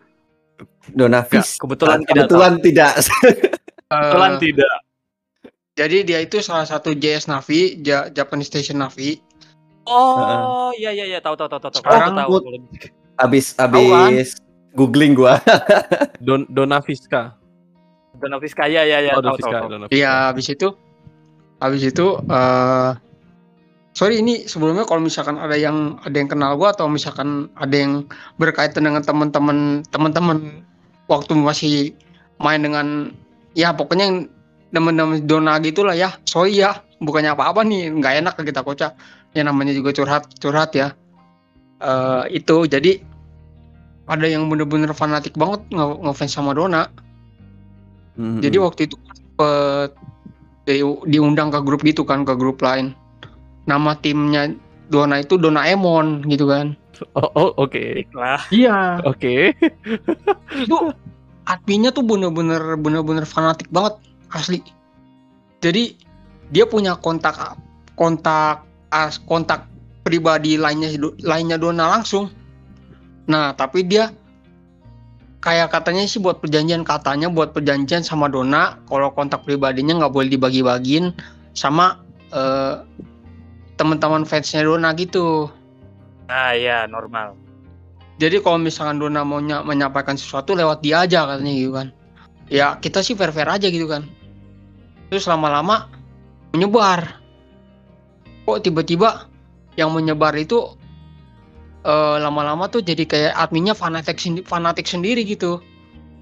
Dona 0.91 1.21
Enggak, 1.21 1.31
Fis. 1.31 1.57
kebetulan 1.57 1.99
tidak. 2.03 2.15
kebetulan 2.27 2.53
tidak. 2.61 2.93
Kebetulan 3.87 4.33
Eh, 4.33 4.41
tidak. 4.41 4.75
Jadi 5.73 5.99
dia 6.05 6.19
itu 6.21 6.37
salah 6.39 6.63
satu 6.63 6.93
JS 6.93 7.27
Navi, 7.27 7.81
Ja- 7.81 8.09
Japanese 8.09 8.51
Station 8.51 8.79
Navi. 8.79 9.17
Oh, 9.87 10.71
iya 10.77 10.93
iya 10.93 11.09
iya 11.09 11.19
tahu 11.19 11.35
tahu 11.35 11.49
tahu 11.49 11.61
tahu. 11.63 11.73
tahu. 11.73 11.83
Sekarang 11.83 12.13
Aku 12.15 12.39
tahu. 12.39 12.53
Abis 13.17 13.47
kan? 13.53 13.73
abis 13.73 14.29
googling 14.73 15.15
gua. 15.15 15.41
Don 16.27 16.45
Dona 16.47 16.79
Fiska. 16.79 17.35
Dona 18.15 18.37
Fiska 18.39 18.67
ya 18.67 18.85
ya 18.85 19.01
ya 19.01 19.17
oh, 19.17 19.23
tahu 19.23 19.35
tahu. 19.35 19.37
Fiska. 19.41 19.57
tahu. 19.57 19.69
Fiska. 19.89 19.95
Iya, 19.95 20.13
habis 20.31 20.47
itu 20.47 20.69
habis 21.59 21.83
itu 21.83 22.07
eh 22.23 22.91
sorry 23.92 24.22
ini 24.22 24.46
sebelumnya 24.46 24.87
kalau 24.87 25.03
misalkan 25.03 25.37
ada 25.37 25.55
yang 25.59 25.98
ada 26.07 26.16
yang 26.16 26.31
kenal 26.31 26.55
gua 26.55 26.72
atau 26.72 26.87
misalkan 26.87 27.50
ada 27.59 27.74
yang 27.74 28.07
berkaitan 28.38 28.87
dengan 28.87 29.03
teman-teman 29.03 29.83
teman-teman 29.90 30.62
waktu 31.11 31.33
masih 31.35 31.74
main 32.38 32.62
dengan 32.62 33.11
ya 33.59 33.74
pokoknya 33.74 34.05
yang 34.07 34.18
teman-teman 34.70 35.26
dona 35.26 35.59
gitulah 35.59 35.94
ya. 35.94 36.14
Sorry 36.24 36.62
ya, 36.62 36.83
bukannya 37.03 37.35
apa-apa 37.35 37.66
nih, 37.66 37.90
nggak 37.98 38.14
enak 38.24 38.35
ke 38.38 38.42
kita 38.50 38.62
kocak. 38.62 38.94
Ya 39.35 39.42
namanya 39.46 39.74
juga 39.74 39.94
curhat, 39.94 40.31
curhat 40.38 40.74
ya. 40.74 40.94
Eh 41.83 42.42
itu 42.42 42.66
jadi 42.66 43.03
ada 44.11 44.26
yang 44.26 44.50
bener-bener 44.50 44.90
fanatik 44.90 45.38
banget 45.38 45.62
nge- 45.70 46.00
ngefans 46.03 46.35
sama 46.35 46.50
Dona. 46.55 46.90
Hmm, 48.18 48.42
Jadi 48.42 48.59
waktu 48.59 48.90
itu 48.90 48.98
sempet 49.14 49.94
di- 50.66 51.03
diundang 51.07 51.55
ke 51.55 51.62
grup 51.62 51.83
gitu 51.87 52.03
kan, 52.03 52.26
ke 52.26 52.35
grup 52.35 52.59
lain. 52.59 52.94
Nama 53.68 53.96
timnya 54.01 54.53
Dona 54.90 55.23
itu 55.23 55.37
Donaemon 55.37 56.27
gitu 56.27 56.51
kan. 56.51 56.75
Oh, 57.16 57.31
oh, 57.33 57.51
oke. 57.57 58.05
Lah. 58.12 58.42
Iya. 58.53 59.01
Oke. 59.09 59.57
Itu 60.64 60.92
adminnya 61.49 61.90
tuh 61.94 62.05
bener-bener 62.05 62.77
bener-bener 62.77 63.25
fanatik 63.25 63.70
banget 63.73 63.96
asli. 64.35 64.61
Jadi 65.64 65.96
dia 66.51 66.66
punya 66.66 66.99
kontak 66.99 67.57
kontak 67.94 68.66
as 68.90 69.23
kontak 69.23 69.70
pribadi 70.03 70.59
lainnya 70.59 70.90
lainnya 71.23 71.57
Dona 71.57 72.01
langsung. 72.01 72.29
Nah, 73.31 73.55
tapi 73.55 73.87
dia 73.87 74.11
kayak 75.40 75.73
katanya 75.73 76.05
sih 76.05 76.20
buat 76.20 76.42
perjanjian 76.42 76.85
katanya 76.85 77.33
buat 77.33 77.57
perjanjian 77.57 78.05
sama 78.05 78.29
Dona 78.29 78.77
kalau 78.92 79.09
kontak 79.14 79.46
pribadinya 79.49 79.96
nggak 79.96 80.12
boleh 80.12 80.29
dibagi-bagiin 80.29 81.16
sama 81.57 81.96
eh, 82.37 82.85
teman-teman 83.81 84.29
fansnya 84.29 84.61
Dona 84.61 84.93
gitu. 84.93 85.49
Nah, 86.29 86.53
ya 86.53 86.85
normal. 86.85 87.33
Jadi 88.21 88.45
kalau 88.45 88.61
misalkan 88.61 89.01
Dona 89.01 89.25
mau 89.25 89.40
nya- 89.40 89.64
menyampaikan 89.64 90.21
sesuatu 90.21 90.53
lewat 90.53 90.85
dia 90.85 91.09
aja 91.09 91.25
katanya 91.25 91.53
gitu 91.57 91.73
kan. 91.73 91.88
Ya 92.53 92.77
kita 92.77 93.01
sih 93.01 93.16
fair-fair 93.16 93.49
aja 93.49 93.73
gitu 93.73 93.88
kan. 93.88 94.05
Terus 95.09 95.25
lama-lama 95.25 95.88
menyebar. 96.53 97.16
Kok 98.45 98.61
tiba-tiba 98.61 99.25
yang 99.81 99.97
menyebar 99.97 100.37
itu 100.37 100.77
eh, 101.81 102.16
lama-lama 102.21 102.69
tuh 102.69 102.85
jadi 102.85 103.09
kayak 103.09 103.33
adminnya 103.40 103.73
fanatik 103.73 104.21
sendi- 104.21 104.45
fanatik 104.45 104.85
sendiri 104.85 105.25
gitu. 105.25 105.64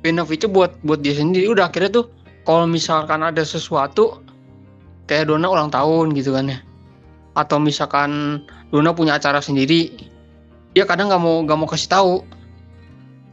Benefitnya 0.07 0.47
buat 0.47 0.79
buat 0.87 1.03
dia 1.03 1.19
sendiri. 1.19 1.51
Udah 1.51 1.67
akhirnya 1.67 1.91
tuh 1.91 2.07
kalau 2.47 2.71
misalkan 2.71 3.27
ada 3.27 3.43
sesuatu 3.43 4.23
kayak 5.11 5.27
Dona 5.27 5.51
ulang 5.51 5.75
tahun 5.75 6.15
gitu 6.15 6.31
kan 6.39 6.55
ya. 6.55 6.63
Atau 7.39 7.63
misalkan 7.63 8.43
Dona 8.75 8.91
punya 8.91 9.15
acara 9.15 9.39
sendiri, 9.39 9.95
dia 10.75 10.83
kadang 10.83 11.07
nggak 11.07 11.23
mau 11.23 11.39
nggak 11.47 11.59
mau 11.59 11.69
kasih 11.71 11.87
tahu. 11.87 12.15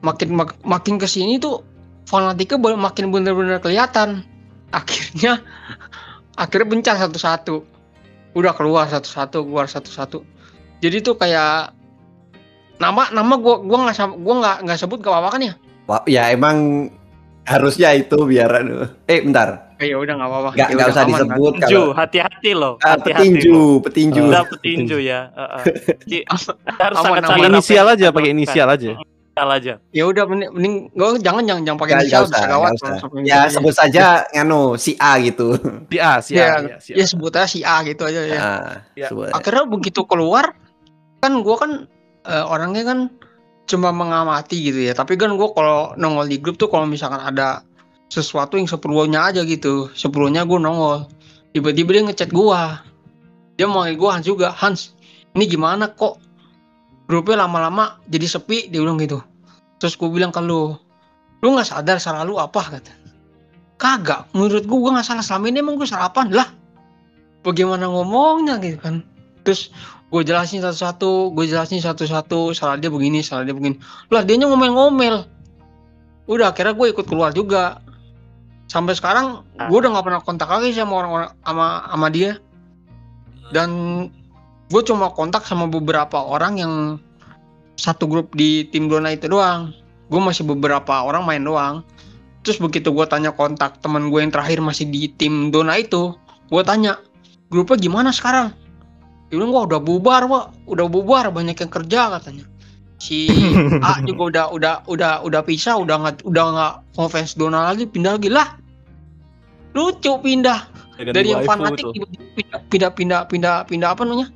Makin 0.05 0.29
mak- 0.37 0.61
makin 0.61 1.01
ke 1.01 1.09
sini 1.09 1.41
tuh 1.41 1.65
fanatiknya 2.05 2.77
makin 2.77 3.09
bener-bener 3.09 3.57
kelihatan. 3.57 4.21
Akhirnya 4.69 5.41
akhirnya 6.41 6.67
bencar 6.69 6.95
satu-satu. 7.01 7.65
Udah 8.37 8.53
keluar 8.53 8.85
satu-satu 8.85 9.41
keluar 9.41 9.65
satu-satu. 9.65 10.21
Jadi 10.85 11.01
tuh 11.01 11.17
kayak 11.17 11.73
nama 12.77 13.09
nama 13.09 13.33
gua 13.41 13.57
gua 13.65 13.89
nggak 13.89 14.21
gua 14.21 14.35
nggak 14.43 14.57
nggak 14.69 14.77
sebut 14.77 15.01
gak 15.01 15.09
apa-apa 15.09 15.29
kan 15.33 15.41
ya? 15.41 15.53
Ya 16.05 16.29
emang 16.29 16.89
harusnya 17.49 17.89
itu 17.97 18.21
biar. 18.21 18.61
Eh, 19.09 19.25
bentar. 19.25 19.64
Eh 19.75 19.87
ya 19.91 19.97
udah 19.99 20.13
nggak 20.15 20.29
apa-apa 20.29 20.49
Nggak 20.51 20.57
Ya 20.57 20.65
nggak 20.71 20.77
udah, 20.79 20.87
usah 20.95 21.03
aman, 21.03 21.11
disebut 21.11 21.51
Petinju, 21.55 21.67
kalau 21.83 21.93
hati-hati 21.93 22.51
loh. 22.55 22.73
Ah, 22.79 22.87
Hati-hati. 22.95 23.11
petinju, 23.27 23.51
loh. 23.51 23.73
petinju. 23.83 24.23
Udah 24.27 24.43
petinju 24.47 24.97
ya. 24.99 25.19
heeh. 25.35 25.63
Jadi, 26.09 26.17
harus 26.79 26.97
Aman, 26.97 27.19
aman. 27.21 27.47
Inisial 27.51 27.87
aja, 27.89 28.07
pakai 28.09 28.29
inisial 28.31 28.67
aja. 28.69 28.91
Salah 29.35 29.59
aja. 29.59 29.75
Ya 29.91 30.03
udah 30.07 30.23
mending, 30.23 30.47
mending 30.55 30.75
gak, 30.95 31.19
jangan 31.19 31.43
jangan 31.43 31.61
jangan 31.67 31.79
pakai 31.83 31.93
inisial 31.99 32.23
bisa 32.23 32.31
usah, 32.39 32.47
gawat. 32.47 32.69
langsung 32.79 33.11
Ya 33.27 33.39
sebut 33.51 33.73
saja 33.75 34.03
nganu 34.31 34.79
si 34.79 34.95
A 34.95 35.19
gitu. 35.19 35.59
Si 35.91 35.97
A, 35.99 36.13
si 36.23 36.31
A, 36.33 36.39
Ya, 36.39 36.47
ya, 36.63 36.77
si 36.79 36.89
A. 36.91 36.95
ya 36.95 37.03
sebut 37.03 37.31
aja 37.35 37.43
si 37.43 37.59
A 37.59 37.83
gitu 37.83 38.07
aja 38.07 38.21
ya. 38.23 38.39
Ah, 38.39 38.71
Ya. 38.95 39.11
Akhirnya 39.35 39.67
begitu 39.67 40.07
keluar 40.07 40.55
kan 41.19 41.43
gua 41.43 41.59
kan 41.59 41.71
eh, 42.23 42.45
orangnya 42.47 42.87
kan 42.87 42.99
cuma 43.67 43.91
mengamati 43.91 44.71
gitu 44.71 44.79
ya. 44.79 44.95
Tapi 44.95 45.19
kan 45.19 45.35
gua 45.35 45.51
kalau 45.51 45.79
nongol 45.99 46.31
di 46.31 46.39
grup 46.39 46.55
tuh 46.55 46.71
kalau 46.71 46.87
misalkan 46.87 47.19
ada 47.19 47.59
sesuatu 48.09 48.55
yang 48.55 48.69
seperlunya 48.69 49.21
aja 49.21 49.41
gitu, 49.43 49.89
seperlunya 49.97 50.45
gua 50.45 50.59
nongol. 50.61 50.99
Tiba-tiba 51.55 51.95
dia 51.95 52.03
ngechat 52.05 52.29
gua. 52.31 52.83
Dia 53.55 53.65
manggil 53.67 53.95
gua 53.95 54.19
Hans 54.19 54.27
juga. 54.27 54.51
Hans, 54.51 54.93
ini 55.35 55.47
gimana 55.47 55.91
kok 55.91 56.19
grupnya 57.07 57.45
lama-lama 57.45 58.01
jadi 58.09 58.25
sepi 58.25 58.67
dia 58.73 58.81
bilang 58.81 58.99
gitu. 58.99 59.21
Terus 59.79 59.93
gue 59.99 60.09
bilang 60.09 60.31
ke 60.31 60.39
lu, 60.39 60.73
lu 61.43 61.47
nggak 61.53 61.67
sadar 61.67 61.99
salah 61.99 62.23
lu 62.23 62.39
apa 62.39 62.79
kata. 62.79 62.93
Kagak, 63.75 64.31
menurut 64.31 64.63
gua 64.65 64.79
gua 64.79 64.91
nggak 64.99 65.07
salah 65.07 65.23
selama 65.23 65.45
ini 65.51 65.59
emang 65.59 65.75
gue 65.75 65.87
salah 65.87 66.07
apa 66.07 66.23
lah. 66.31 66.47
Bagaimana 67.45 67.85
ngomongnya 67.91 68.57
gitu 68.63 68.79
kan. 68.81 69.05
Terus 69.45 69.69
gue 70.09 70.21
jelasin 70.25 70.63
satu-satu, 70.63 71.35
gue 71.35 71.45
jelasin 71.45 71.77
satu-satu, 71.77 72.55
salah 72.57 72.79
dia 72.79 72.89
begini, 72.89 73.21
salah 73.21 73.45
dia 73.45 73.53
begini. 73.53 73.77
Lah 74.09 74.25
dia 74.25 74.39
ngomel-ngomel. 74.41 75.27
Udah 76.25 76.49
akhirnya 76.49 76.73
gue 76.73 76.87
ikut 76.89 77.05
keluar 77.05 77.35
juga. 77.37 77.84
Sampai 78.65 78.97
sekarang 78.97 79.45
gue 79.55 79.77
udah 79.77 79.93
nggak 79.93 80.05
pernah 80.05 80.21
kontak 80.25 80.49
lagi 80.49 80.73
sama 80.73 81.05
orang-orang 81.05 81.31
sama 81.45 81.67
sama 81.89 82.07
dia. 82.09 82.31
Dan 83.53 83.69
gue 84.73 84.81
cuma 84.81 85.13
kontak 85.13 85.45
sama 85.45 85.69
beberapa 85.69 86.17
orang 86.17 86.57
yang 86.57 86.73
satu 87.77 88.07
grup 88.09 88.33
di 88.33 88.65
tim 88.73 88.89
Dona 88.89 89.13
itu 89.13 89.29
doang. 89.29 89.75
Gue 90.09 90.21
masih 90.21 90.45
beberapa 90.47 91.05
orang 91.05 91.23
main 91.25 91.43
doang. 91.45 91.85
Terus 92.45 92.61
begitu 92.61 92.93
gue 92.93 93.05
tanya 93.09 93.33
kontak 93.33 93.81
teman 93.81 94.13
gue 94.13 94.21
yang 94.21 94.29
terakhir 94.29 94.61
masih 94.61 94.85
di 94.85 95.09
tim 95.09 95.49
Dona 95.49 95.81
itu, 95.81 96.13
gue 96.53 96.61
tanya 96.61 97.01
grupnya 97.49 97.77
gimana 97.89 98.13
sekarang? 98.13 98.53
Dia 99.33 99.41
bilang 99.41 99.49
wah 99.49 99.65
udah 99.65 99.81
bubar 99.81 100.21
wah, 100.29 100.53
udah 100.69 100.85
bubar 100.85 101.33
banyak 101.33 101.57
yang 101.57 101.71
kerja 101.73 102.13
katanya. 102.13 102.45
Si 102.97 103.27
A 103.85 103.99
juga 104.03 104.23
udah 104.31 104.45
udah 104.55 104.75
udah 104.87 105.13
udah 105.21 105.41
pisah, 105.43 105.75
udah 105.77 105.95
nggak 105.99 106.15
udah 106.23 106.43
nggak 106.55 106.73
ngefans 106.95 107.35
Dona 107.35 107.67
lagi, 107.67 107.85
pindah 107.85 108.15
lagi 108.15 108.29
lah. 108.31 108.55
Lucu 109.75 110.15
pindah 110.23 110.71
Ya, 110.95 111.11
ganti 111.11 111.15
dari 111.19 111.27
yang 111.35 111.43
fanatik 111.43 111.83
pindah 111.91 112.59
pindah 112.71 112.89
pindah 112.95 113.21
pindah 113.27 113.55
pindah 113.67 113.89
apa 113.91 114.01
namanya? 114.07 114.31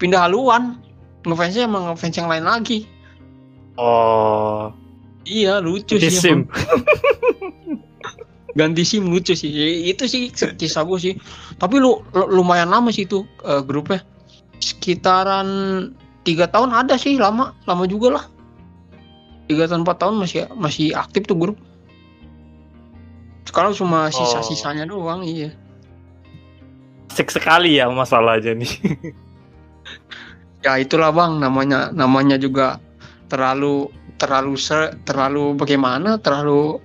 Pindah 0.00 0.24
haluan. 0.24 0.80
Ngefansnya 1.28 1.68
emang 1.68 1.92
ngefans 1.92 2.16
yang 2.16 2.32
lain 2.32 2.48
lagi. 2.48 2.88
Oh, 3.76 4.72
Iya 5.28 5.60
lucu 5.60 6.00
di 6.00 6.08
sih. 6.08 6.16
sim. 6.32 6.48
Ganti 8.56 8.88
sim 8.88 9.04
lucu 9.04 9.36
sih. 9.36 9.52
Itu 9.84 10.08
sih 10.08 10.32
kisah 10.32 10.88
gue 10.88 10.96
sih. 10.96 11.14
Tapi 11.60 11.76
lu 11.76 12.00
lu- 12.16 12.30
lumayan 12.40 12.72
lama 12.72 12.88
sih 12.88 13.04
itu 13.04 13.28
eh, 13.44 13.60
grupnya. 13.60 14.00
Sekitaran 14.64 15.48
tiga 16.26 16.50
tahun 16.50 16.74
ada 16.74 16.98
sih 16.98 17.14
lama, 17.14 17.54
lama 17.70 17.84
juga 17.86 18.18
lah. 18.18 18.24
Tiga 19.46 19.70
tahun 19.70 19.86
empat 19.86 20.02
tahun 20.02 20.14
masih 20.18 20.50
masih 20.58 20.90
aktif 20.90 21.30
tuh 21.30 21.38
grup. 21.38 21.58
Sekarang 23.46 23.70
cuma 23.78 24.10
sisa-sisanya 24.10 24.90
doang, 24.90 25.22
iya. 25.22 25.54
Asik 27.14 27.30
sekali 27.30 27.78
ya 27.78 27.86
masalah 27.86 28.42
aja 28.42 28.50
nih. 28.52 28.74
Ya 30.64 30.82
itulah 30.82 31.14
bang, 31.14 31.38
namanya 31.38 31.94
namanya 31.94 32.34
juga 32.34 32.82
terlalu 33.30 33.86
terlalu 34.18 34.58
ser, 34.58 34.98
terlalu 35.06 35.54
bagaimana, 35.54 36.18
terlalu 36.18 36.82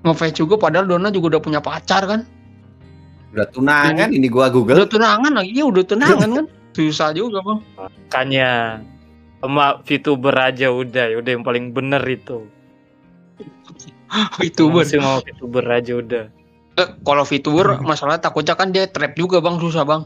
ngefans 0.00 0.32
juga. 0.32 0.56
Padahal 0.56 0.88
Dona 0.88 1.12
juga 1.12 1.36
udah 1.36 1.42
punya 1.44 1.60
pacar 1.60 2.08
kan. 2.08 2.24
Udah 3.36 3.52
tunangan 3.52 4.08
ini 4.16 4.32
gua 4.32 4.48
Google. 4.48 4.80
Udah 4.80 4.88
tunangan 4.88 5.28
lagi, 5.28 5.52
iya 5.52 5.68
udah 5.68 5.84
tunangan 5.84 6.30
kan. 6.40 6.46
Susah 6.76 7.16
juga 7.16 7.40
bang. 7.40 7.60
Makanya 7.80 8.50
sama 9.40 9.80
VTuber 9.80 10.36
aja 10.36 10.68
udah, 10.68 11.06
ya 11.08 11.16
udah 11.16 11.32
yang 11.32 11.44
paling 11.44 11.72
bener 11.72 12.04
itu. 12.04 12.44
VTuber. 14.40 14.84
Masih 14.84 15.00
mau 15.00 15.24
VTuber 15.24 15.64
aja 15.64 15.92
udah. 15.96 16.24
Eh, 16.76 16.88
kalau 17.00 17.24
VTuber 17.24 17.80
masalah 17.80 18.20
takutnya 18.20 18.52
kan 18.52 18.68
dia 18.68 18.84
trap 18.84 19.16
juga 19.16 19.40
bang, 19.40 19.56
susah 19.56 19.88
bang. 19.88 20.04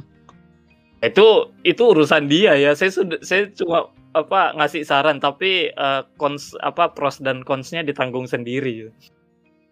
Itu 1.03 1.51
itu 1.67 1.83
urusan 1.83 2.31
dia 2.31 2.55
ya. 2.55 2.79
Saya 2.79 2.95
sudah 2.95 3.19
saya 3.27 3.51
cuma 3.51 3.91
apa 4.15 4.55
ngasih 4.55 4.87
saran 4.87 5.19
tapi 5.19 5.75
eh, 5.75 6.01
cons 6.23 6.55
apa 6.63 6.95
pros 6.95 7.19
dan 7.19 7.43
consnya 7.43 7.83
ditanggung 7.83 8.31
sendiri. 8.31 8.87
iya 8.87 8.93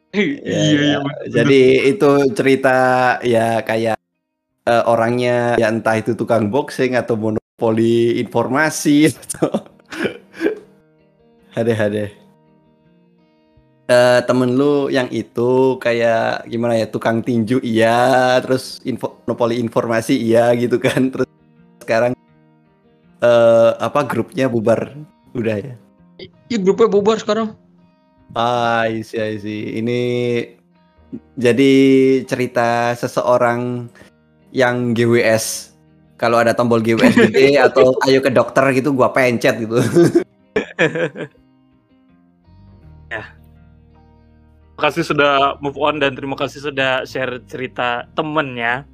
Ya, 0.09 0.59
iya. 0.73 0.99
Jadi 1.29 1.93
itu 1.95 2.11
cerita 2.33 2.77
ya 3.21 3.61
kayak 3.61 3.98
eh, 4.69 4.85
orangnya 4.85 5.57
ya 5.57 5.73
entah 5.73 5.97
itu 5.97 6.13
tukang 6.13 6.53
boxing 6.53 6.93
atau 6.93 7.17
monopoli 7.17 8.21
informasi 8.21 9.09
atau 9.25 9.65
hade 11.57 11.73
hade. 11.73 12.07
Eh, 13.89 14.21
temen 14.29 14.53
lu 14.53 14.93
yang 14.93 15.09
itu 15.09 15.81
kayak 15.81 16.45
gimana 16.45 16.77
ya 16.77 16.87
tukang 16.93 17.25
tinju 17.25 17.57
iya 17.65 18.37
terus 18.45 18.77
info 18.85 19.25
monopoli 19.25 19.57
informasi 19.57 20.13
iya 20.13 20.53
gitu 20.53 20.77
kan 20.77 21.09
terus 21.09 21.25
sekarang 21.81 22.13
eh 23.25 23.71
apa 23.81 24.05
grupnya 24.05 24.45
bubar 24.53 24.93
udah 25.33 25.57
ya 25.57 25.75
Iya 26.51 26.59
grupnya 26.59 26.89
bubar 26.91 27.17
sekarang. 27.23 27.55
Ah, 28.35 28.91
I 28.91 29.07
see, 29.07 29.23
I 29.23 29.39
see. 29.39 29.79
Ini 29.79 30.01
jadi 31.39 31.73
cerita 32.27 32.93
seseorang 32.99 33.89
yang 34.53 34.97
GWS. 34.97 35.75
Kalau 36.19 36.39
ada 36.43 36.51
tombol 36.53 36.83
GWS 36.83 37.15
gede 37.31 37.59
atau 37.67 37.95
ayo 38.09 38.19
ke 38.19 38.31
dokter 38.33 38.65
gitu, 38.75 38.91
gua 38.91 39.13
pencet 39.15 39.59
gitu. 39.63 39.79
Terima 44.79 44.95
kasih 44.95 45.05
sudah 45.11 45.59
move 45.59 45.75
on 45.75 45.99
dan 45.99 46.15
terima 46.15 46.39
kasih 46.39 46.63
sudah 46.71 47.03
share 47.03 47.43
cerita 47.51 48.07
temennya 48.15 48.87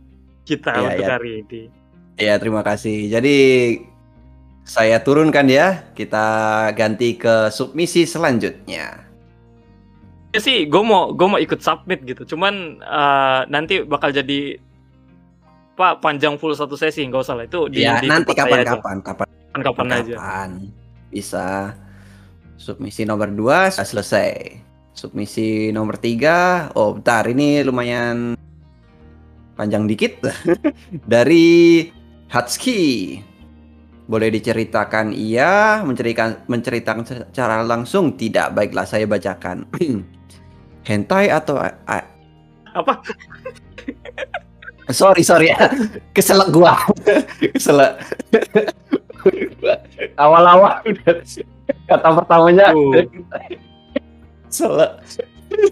kita 0.49 0.73
Iya, 0.73 0.85
untuk 0.89 1.05
iya. 1.05 1.13
hari 1.13 1.31
ini. 1.45 1.63
ya, 2.17 2.35
terima 2.41 2.65
kasih. 2.65 3.13
Jadi 3.13 3.37
saya 4.65 5.05
turunkan 5.05 5.45
ya. 5.45 5.85
Kita 5.93 6.25
ganti 6.73 7.21
ke 7.21 7.53
submisi 7.53 8.09
selanjutnya. 8.09 9.05
Ya 10.33 10.41
sih, 10.41 10.65
gue 10.73 10.83
mau 10.83 11.13
gue 11.13 11.27
mau 11.29 11.37
ikut 11.37 11.61
submit 11.61 12.01
gitu. 12.09 12.33
Cuman 12.33 12.81
eh, 12.81 13.41
nanti 13.53 13.85
bakal 13.85 14.09
jadi 14.09 14.57
pak 15.75 15.99
panjang 15.99 16.39
full 16.39 16.55
satu 16.55 16.79
sesi 16.79 17.03
nggak 17.03 17.23
usah 17.23 17.35
lah 17.35 17.47
itu 17.51 17.67
di, 17.67 17.83
ya, 17.83 17.99
di 17.99 18.07
nanti 18.07 18.31
kapan-kapan, 18.31 19.03
kapan 19.03 19.29
kapan 19.63 19.87
aja. 19.91 20.15
kapan 20.15 20.51
bisa. 21.15 21.79
Submisi 22.59 23.07
nomor 23.07 23.31
2 23.31 23.71
sudah 23.71 23.87
selesai. 23.87 24.31
Submisi 24.95 25.71
nomor 25.71 25.99
3, 25.99 26.75
oh 26.75 26.99
bentar 26.99 27.27
ini 27.31 27.63
lumayan 27.63 28.35
panjang 29.55 29.87
dikit. 29.87 30.19
Dari 31.15 31.87
Hatski. 32.31 32.83
Boleh 34.05 34.29
diceritakan 34.29 35.17
iya, 35.17 35.81
menceritakan 35.81 36.45
menceritakan 36.51 37.05
secara 37.07 37.65
langsung 37.65 38.15
tidak. 38.19 38.53
Baiklah 38.53 38.85
saya 38.85 39.07
bacakan. 39.07 39.65
Hentai 40.89 41.33
atau 41.33 41.57
Apa? 41.59 42.95
sorry 44.91 45.23
sorry. 45.25 45.49
Keselak 46.17 46.53
gua. 46.53 46.77
Keselak. 47.55 48.03
Awal-awal 50.21 50.85
udah 50.85 51.17
kata 51.89 52.09
pertamanya. 52.13 52.77
Oh. 52.77 52.93
keselak. 54.49 55.01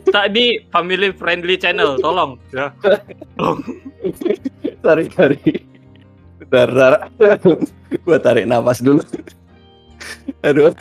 Tadi 0.08 0.62
family 0.70 1.10
friendly 1.12 1.58
channel, 1.58 1.98
tolong. 2.00 2.38
Ya. 2.54 2.72
sorry 4.80 5.10
sorry. 5.12 5.42
Bentar, 6.48 7.12
bentar. 7.18 7.58
gua 8.06 8.18
tarik 8.22 8.48
nafas 8.48 8.80
dulu. 8.80 9.04
Aduh. 10.46 10.72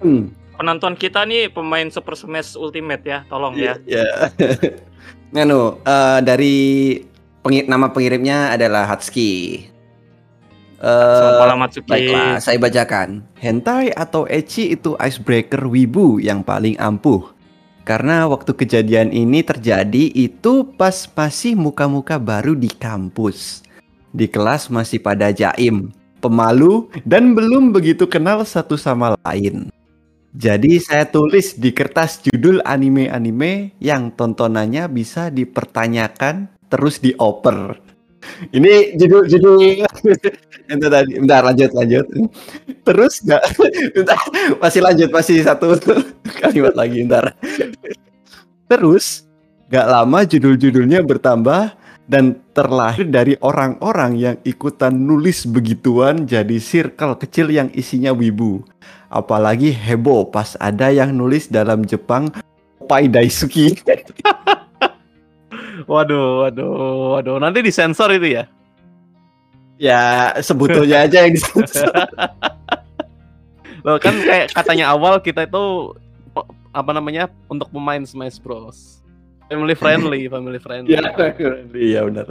Hmm, 0.00 0.32
Penonton 0.54 0.94
kita 0.94 1.26
nih 1.26 1.50
pemain 1.50 1.90
Super 1.90 2.14
Smash 2.14 2.54
Ultimate 2.54 3.02
ya, 3.02 3.18
tolong 3.26 3.58
ya. 3.58 3.74
ya 3.84 4.06
nganu 5.34 5.82
eh, 5.82 6.18
dari 6.22 6.56
pengi- 7.42 7.66
nama 7.66 7.90
pengirimnya 7.90 8.54
adalah 8.54 8.86
Hatski 8.86 9.66
Selamat 10.84 11.32
Eh, 11.32 11.40
malam 11.40 11.58
Matsuki. 11.64 11.88
Baiklah, 11.88 12.36
saya 12.44 12.60
bacakan. 12.60 13.24
Hentai 13.40 13.88
atau 13.88 14.28
ecchi 14.28 14.76
itu 14.76 14.92
icebreaker 15.00 15.64
wibu 15.64 16.20
yang 16.20 16.44
paling 16.44 16.76
ampuh. 16.76 17.32
Karena 17.88 18.28
waktu 18.28 18.52
kejadian 18.52 19.08
ini 19.08 19.40
terjadi 19.40 20.12
itu 20.12 20.68
pas 20.76 21.08
masih 21.08 21.56
muka-muka 21.56 22.20
baru 22.20 22.52
di 22.52 22.68
kampus. 22.68 23.64
Di 24.12 24.28
kelas 24.28 24.68
masih 24.68 25.00
pada 25.00 25.32
jaim. 25.32 25.88
pemalu, 26.20 26.88
dan 27.04 27.36
belum 27.36 27.68
begitu 27.68 28.08
kenal 28.08 28.40
satu 28.44 28.80
sama 28.80 29.12
lain. 29.28 29.68
Jadi 30.34 30.82
saya 30.82 31.06
tulis 31.06 31.54
di 31.54 31.70
kertas 31.70 32.18
judul 32.26 32.58
anime-anime 32.66 33.78
yang 33.78 34.10
tontonannya 34.18 34.90
bisa 34.90 35.30
dipertanyakan 35.30 36.50
terus 36.66 36.98
dioper. 36.98 37.78
Ini 38.50 38.98
judul-judul 38.98 39.86
itu 40.74 40.86
tadi. 40.90 41.12
Bentar 41.22 41.46
lanjut 41.46 41.70
lanjut. 41.70 42.06
Terus 42.82 43.22
nggak? 43.22 43.42
Masih 44.62 44.80
lanjut 44.82 45.08
masih 45.14 45.38
satu 45.46 45.78
kalimat 46.42 46.74
lagi 46.74 47.06
bentar. 47.06 47.30
Terus 48.66 49.22
nggak 49.70 49.86
lama 49.86 50.18
judul-judulnya 50.26 51.06
bertambah 51.06 51.78
dan 52.04 52.36
terlahir 52.52 53.08
dari 53.08 53.34
orang-orang 53.40 54.12
yang 54.20 54.36
ikutan 54.44 54.92
nulis 54.92 55.48
begituan 55.48 56.28
jadi 56.28 56.60
circle 56.60 57.16
kecil 57.16 57.48
yang 57.48 57.72
isinya 57.72 58.12
wibu. 58.12 58.60
Apalagi 59.08 59.72
heboh 59.72 60.28
pas 60.28 60.58
ada 60.60 60.90
yang 60.90 61.14
nulis 61.14 61.48
dalam 61.48 61.86
Jepang 61.86 62.28
Pai 62.84 63.08
Daisuki. 63.08 63.72
Waduh, 65.84 66.48
waduh, 66.48 66.72
waduh. 67.18 67.36
Nanti 67.36 67.60
disensor 67.60 68.08
itu 68.16 68.40
ya? 68.40 68.48
ya 69.76 70.32
sebetulnya 70.40 71.04
aja 71.04 71.28
yang 71.28 71.34
disensor. 71.36 71.92
Loh 73.84 74.00
kan 74.00 74.16
kayak 74.16 74.56
katanya 74.56 74.96
awal 74.96 75.20
kita 75.20 75.44
itu 75.44 75.92
apa 76.72 76.90
namanya 76.96 77.28
untuk 77.52 77.68
pemain 77.68 78.00
Smash 78.00 78.40
Bros. 78.40 79.03
Family 79.48 79.74
friendly, 79.76 80.20
family 80.26 80.58
friendly. 80.58 80.96
Iya, 80.96 81.02
iya 81.76 82.00
benar. 82.08 82.26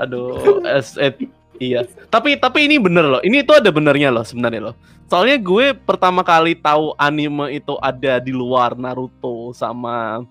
Aduh, 0.00 0.60
es, 0.64 0.96
eh, 1.00 1.12
iya. 1.60 1.84
Tapi 2.12 2.36
tapi 2.36 2.68
ini 2.68 2.76
bener 2.76 3.04
loh. 3.08 3.22
Ini 3.24 3.44
itu 3.44 3.52
ada 3.52 3.68
benernya 3.72 4.12
loh 4.12 4.24
sebenarnya 4.24 4.72
loh. 4.72 4.74
Soalnya 5.10 5.42
gue 5.42 5.74
pertama 5.74 6.22
kali 6.22 6.54
tahu 6.54 6.94
anime 6.94 7.50
itu 7.58 7.74
ada 7.82 8.22
di 8.22 8.30
luar 8.30 8.78
Naruto 8.78 9.50
sama 9.56 10.22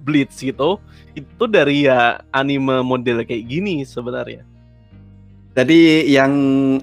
Bleach 0.00 0.36
gitu, 0.40 0.80
itu 1.12 1.44
dari 1.48 1.88
ya 1.88 2.20
anime 2.32 2.84
model 2.84 3.24
kayak 3.24 3.44
gini 3.48 3.84
sebenarnya. 3.84 4.44
Jadi 5.50 6.06
yang 6.06 6.32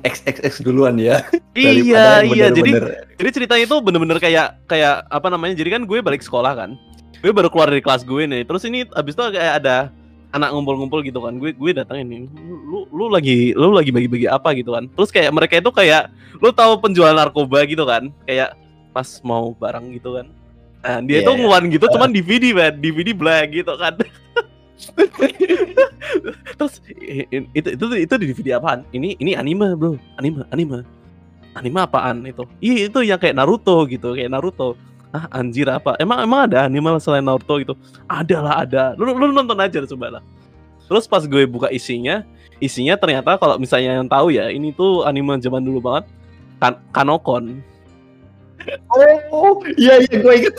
XXX 0.04 0.62
duluan 0.62 1.00
ya. 1.00 1.24
Iya, 1.58 2.22
iya. 2.28 2.54
Jadi 2.54 2.72
jadi 3.18 3.30
ceritanya 3.34 3.63
itu 3.66 3.78
bener-bener 3.82 4.20
kayak 4.22 4.60
kayak 4.70 5.08
apa 5.10 5.28
namanya? 5.34 5.58
Jadi 5.58 5.70
kan 5.74 5.82
gue 5.88 5.98
balik 6.04 6.22
sekolah 6.22 6.54
kan. 6.54 6.78
Gue 7.21 7.32
baru 7.34 7.49
keluar 7.49 7.67
dari 7.71 7.82
kelas 7.82 8.06
gue 8.06 8.23
nih. 8.25 8.41
Terus 8.45 8.63
ini 8.65 8.86
abis 8.93 9.13
itu 9.17 9.23
kayak 9.34 9.53
ada 9.63 9.89
anak 10.32 10.49
ngumpul-ngumpul 10.53 11.01
gitu 11.01 11.19
kan. 11.21 11.38
Gue 11.41 11.51
gue 11.56 11.71
datang 11.73 12.01
ini. 12.03 12.30
Lu 12.45 12.86
lu 12.89 13.10
lagi 13.10 13.53
lu 13.58 13.73
lagi 13.73 13.89
bagi-bagi 13.89 14.27
apa 14.30 14.53
gitu 14.53 14.73
kan. 14.75 14.86
Terus 14.93 15.10
kayak 15.10 15.32
mereka 15.34 15.58
itu 15.58 15.71
kayak 15.73 16.13
lu 16.38 16.53
tahu 16.53 16.77
penjual 16.77 17.12
narkoba 17.13 17.65
gitu 17.65 17.84
kan. 17.88 18.13
Kayak 18.27 18.53
pas 18.93 19.08
mau 19.25 19.53
barang 19.58 19.93
gitu 19.93 20.17
kan. 20.17 20.27
Nah, 20.86 21.01
dia 21.03 21.19
itu 21.19 21.32
Iya. 21.34 21.38
ngeluarin 21.41 21.69
gitu 21.73 21.86
cuman 21.89 22.10
DVD 22.13 22.53
man, 22.53 22.73
DVD 22.80 23.10
black 23.12 23.49
gitu 23.51 23.73
kan. 23.75 23.97
Terus 26.58 26.73
itu 27.53 27.69
itu 27.73 27.86
itu 27.97 28.13
di 28.17 28.25
DVD 28.30 28.62
apaan? 28.62 28.86
Ini 28.93 29.17
ini 29.17 29.34
anime, 29.34 29.73
Bro. 29.73 29.97
Anime, 30.21 30.45
anime. 30.53 30.86
Anime 31.58 31.80
apaan 31.82 32.21
itu? 32.23 32.45
Iya, 32.62 32.88
itu 32.89 32.99
yang 33.01 33.17
kayak 33.17 33.36
Naruto 33.36 33.89
gitu, 33.89 34.13
kayak 34.13 34.30
Naruto. 34.30 34.77
Ah, 35.17 35.41
anjir 35.41 35.65
apa? 35.65 35.97
Emang 35.97 36.21
emang 36.21 36.45
ada 36.45 36.69
anime 36.69 36.93
selain 37.01 37.25
Naruto 37.25 37.58
gitu? 37.58 37.73
Ada 38.06 38.38
lah, 38.38 38.56
ada. 38.62 38.84
Lu, 38.93 39.10
lu 39.17 39.34
nonton 39.34 39.58
aja 39.58 39.82
coba 39.82 40.21
lah. 40.21 40.23
Terus 40.86 41.10
pas 41.10 41.25
gue 41.25 41.43
buka 41.49 41.73
isinya, 41.73 42.21
isinya 42.62 42.93
ternyata 42.93 43.34
kalau 43.41 43.58
misalnya 43.58 43.97
yang 43.97 44.06
tahu 44.06 44.30
ya, 44.30 44.53
ini 44.53 44.69
tuh 44.69 45.01
anime 45.10 45.41
zaman 45.41 45.65
dulu 45.65 45.82
banget. 45.82 46.06
Kan 46.62 46.77
Kanokon. 46.93 47.65
Oh, 49.30 49.58
iya 49.73 49.99
iya 49.99 50.15
gue 50.17 50.34
inget. 50.36 50.56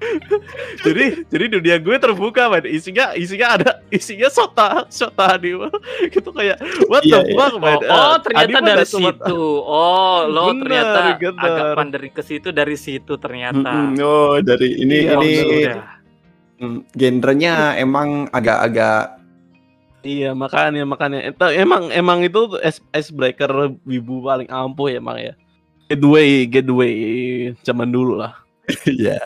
jadi 0.86 1.04
jadi 1.26 1.44
dunia 1.50 1.76
gue 1.76 1.96
terbuka 1.96 2.46
man 2.46 2.64
isinya 2.64 3.12
isinya 3.12 3.46
ada 3.52 3.70
isinya 3.88 4.26
sota 4.26 4.82
sota 4.88 5.34
anime 5.34 5.70
gitu 6.14 6.30
kayak 6.30 6.58
what 6.86 7.02
Iya, 7.02 7.20
the 7.20 7.30
iya. 7.30 7.36
fuck 7.36 7.54
man 7.56 7.78
Oh, 7.80 7.96
oh, 8.10 8.16
ternyata 8.18 8.48
Anime 8.50 8.68
dari 8.68 8.86
situ. 8.86 9.40
Oh, 9.60 10.18
lo 10.24 10.42
Bener, 10.48 10.60
ternyata 10.60 10.98
bener. 11.16 11.38
agak 11.38 11.68
pandering 11.74 12.12
ke 12.12 12.22
situ 12.22 12.48
dari 12.50 12.74
situ 12.74 13.14
ternyata. 13.16 13.70
Mm-mm, 13.70 14.00
Oh, 14.00 14.34
dari 14.38 14.68
ini 14.76 14.96
Iya, 15.00 15.14
ini 15.16 15.30
Sudah. 15.36 15.84
mm, 16.58 16.78
genrenya 16.92 17.54
emang 17.76 18.26
agak-agak 18.28 19.16
iya 20.00 20.32
makanya 20.32 20.82
makanya 20.82 21.20
itu 21.26 21.44
emang 21.54 21.88
emang 21.90 22.18
itu 22.20 22.40
es 22.58 22.80
ice 22.90 23.12
breaker 23.12 23.52
wibu 23.84 24.24
paling 24.24 24.48
ampuh 24.48 24.88
ya 24.88 24.96
emang 24.96 25.20
ya 25.20 25.34
getaway 25.90 26.46
getaway 26.46 26.94
zaman 27.66 27.90
dulu 27.90 28.14
lah 28.14 28.38
ya. 28.86 29.18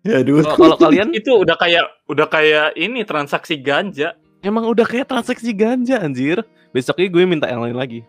Ya 0.00 0.22
aduh. 0.22 0.40
kalau 0.40 0.72
kalau 0.72 0.76
kalian 0.80 1.10
Itu 1.12 1.34
udah 1.36 1.58
kayak 1.58 1.84
udah 2.06 2.26
kayak 2.26 2.78
ini 2.78 3.02
transaksi 3.02 3.58
ganja. 3.60 4.16
emang 4.40 4.64
udah 4.64 4.86
kayak 4.86 5.10
transaksi 5.10 5.50
ganja 5.50 5.98
anjir 5.98 6.40
besoknya 6.70 7.10
gue 7.10 7.22
minta 7.26 7.50
yang 7.50 7.60
lain 7.60 7.74
lagi 7.74 8.00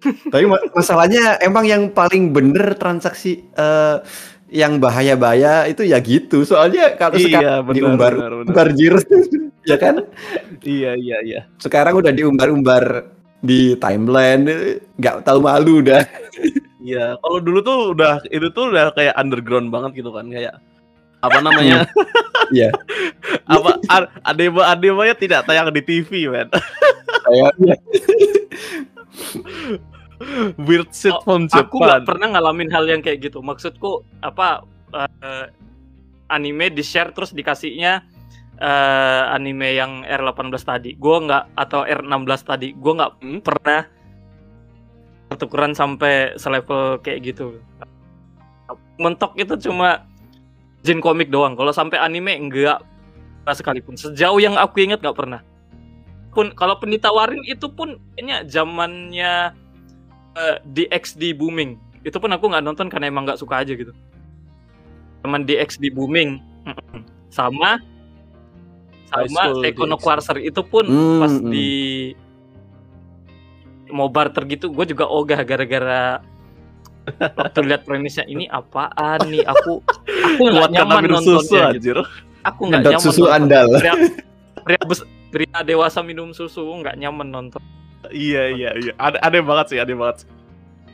Tapi 0.32 0.48
ma- 0.48 0.64
masalahnya 0.72 1.36
emang 1.38 1.68
yang 1.68 1.82
paling 1.92 2.32
bener 2.32 2.72
transaksi 2.74 3.44
eh, 3.52 3.96
yang 4.48 4.80
bahaya-bahaya 4.80 5.68
itu 5.68 5.84
ya 5.84 6.00
gitu. 6.00 6.42
Soalnya 6.42 6.96
kalau 6.96 7.20
sekarang 7.20 7.68
benar, 7.68 7.76
diumbar 7.76 8.12
benar, 8.16 8.32
benar. 8.32 8.48
umbar 8.48 8.66
jir 8.72 8.94
ya 9.70 9.76
kan? 9.76 10.00
iya 10.64 10.96
iya 10.96 11.16
iya 11.20 11.40
Sekarang 11.60 12.00
udah 12.00 12.10
diumbar-umbar 12.10 13.12
di 13.40 13.72
timeline 13.76 14.44
eh, 14.46 14.76
nggak 14.96 15.24
tahu 15.24 15.40
malu 15.40 15.80
udah. 15.80 16.04
Iya, 16.80 17.16
kalau 17.20 17.38
dulu 17.40 17.58
tuh 17.60 17.78
udah 17.92 18.20
itu 18.28 18.48
tuh 18.50 18.72
udah 18.72 18.92
kayak 18.92 19.16
underground 19.16 19.68
banget 19.68 20.00
gitu 20.00 20.12
kan, 20.12 20.28
kayak 20.28 20.56
apa 21.20 21.38
namanya? 21.40 21.84
Iya. 22.50 22.66
apa 23.46 23.78
a- 23.86 24.10
adema 24.26 24.66
ademanya 24.66 25.14
tidak 25.14 25.46
tayang 25.46 25.70
di 25.70 25.78
TV, 25.80 26.26
man. 26.26 26.50
Kayaknya 27.22 27.74
Weird 30.60 30.90
shit 30.90 31.14
Oh, 31.14 31.22
from 31.22 31.48
Aku 31.48 31.78
Japan. 31.78 31.80
nggak 31.80 32.00
pernah 32.04 32.26
ngalamin 32.36 32.68
hal 32.68 32.84
yang 32.84 33.00
kayak 33.00 33.24
gitu. 33.24 33.40
Maksudku 33.40 34.02
apa 34.20 34.66
eh, 34.92 35.46
anime 36.28 36.68
di 36.68 36.82
share 36.82 37.14
terus 37.14 37.30
dikasihnya 37.30 38.04
eh, 38.60 39.22
anime 39.34 39.74
yang 39.74 40.04
R18 40.04 40.62
tadi. 40.62 40.90
Gua 41.00 41.16
nggak 41.24 41.44
atau 41.56 41.82
R16 41.88 42.40
tadi. 42.44 42.68
Gua 42.76 42.92
nggak 43.00 43.12
Hmm? 43.24 43.40
pernah 43.40 43.80
pertukaran 45.32 45.72
sampai 45.72 46.34
selevel 46.36 47.00
kayak 47.00 47.32
gitu. 47.32 47.58
Mentok 49.00 49.34
itu 49.40 49.56
cuma 49.70 50.04
Jin 50.80 51.00
komik 51.04 51.28
doang. 51.28 51.56
Kalau 51.60 51.72
sampai 51.76 52.00
anime 52.00 52.32
enggak 52.36 52.80
pernah 53.44 53.56
sekalipun. 53.56 53.94
Sejauh 54.00 54.40
yang 54.40 54.56
aku 54.56 54.80
ingat 54.80 55.04
nggak 55.04 55.16
pernah. 55.16 55.40
Pun 56.32 56.54
kalau 56.56 56.78
pun 56.78 56.88
ditawarin 56.88 57.42
itu 57.44 57.68
pun 57.68 58.00
kayaknya 58.16 58.48
zamannya 58.48 59.52
eh, 60.40 60.56
DXD 60.64 61.36
booming. 61.36 61.76
Itu 62.00 62.16
pun 62.16 62.32
aku 62.32 62.48
nggak 62.48 62.64
nonton 62.64 62.88
karena 62.88 63.12
emang 63.12 63.28
nggak 63.28 63.40
suka 63.40 63.60
aja 63.60 63.76
gitu. 63.76 63.92
Zaman 65.20 65.44
DXD 65.44 65.92
booming 65.92 66.40
sama 67.28 67.76
sama 69.10 69.26
school 69.44 69.60
Sekono 69.60 69.94
DxD. 69.94 70.02
Quarter 70.02 70.36
itu 70.40 70.60
pun 70.62 70.84
Hmm, 70.84 71.18
pas 71.18 71.32
hmm. 71.32 71.50
di 71.50 71.68
mau 73.90 74.06
barter 74.06 74.46
gitu 74.46 74.70
gue 74.70 74.86
juga 74.86 75.04
ogah 75.04 75.42
gara-gara 75.42 76.22
waktu 77.18 77.58
lihat 77.64 77.82
premisnya 77.82 78.22
ini 78.24 78.46
apaan 78.46 79.18
nih 79.26 79.42
aku 79.42 79.82
aku 80.06 80.42
nggak 80.46 80.70
nyaman 80.70 81.02
minum 81.02 81.18
nontonnya 81.18 81.42
susu 81.42 81.50
gitu. 81.50 81.66
anjir. 81.66 81.98
aku 82.40 82.60
nggak 82.64 82.82
nyaman 82.86 83.02
susu 83.02 83.20
nonton. 83.20 83.34
andal. 83.36 83.68
pria, 83.74 83.94
pria, 84.62 84.82
bes- 84.86 85.08
pria 85.28 85.58
dewasa 85.60 86.00
minum 86.00 86.30
susu 86.30 86.62
nggak 86.62 86.94
nyaman 86.96 87.28
nonton 87.28 87.62
Iya 88.08 88.42
iya 88.50 88.70
iya. 88.74 88.92
Ada 88.96 89.20
ada 89.22 89.38
banget 89.38 89.66
sih, 89.68 89.78
ada 89.78 89.92
banget. 89.92 90.16
sih. 90.18 90.28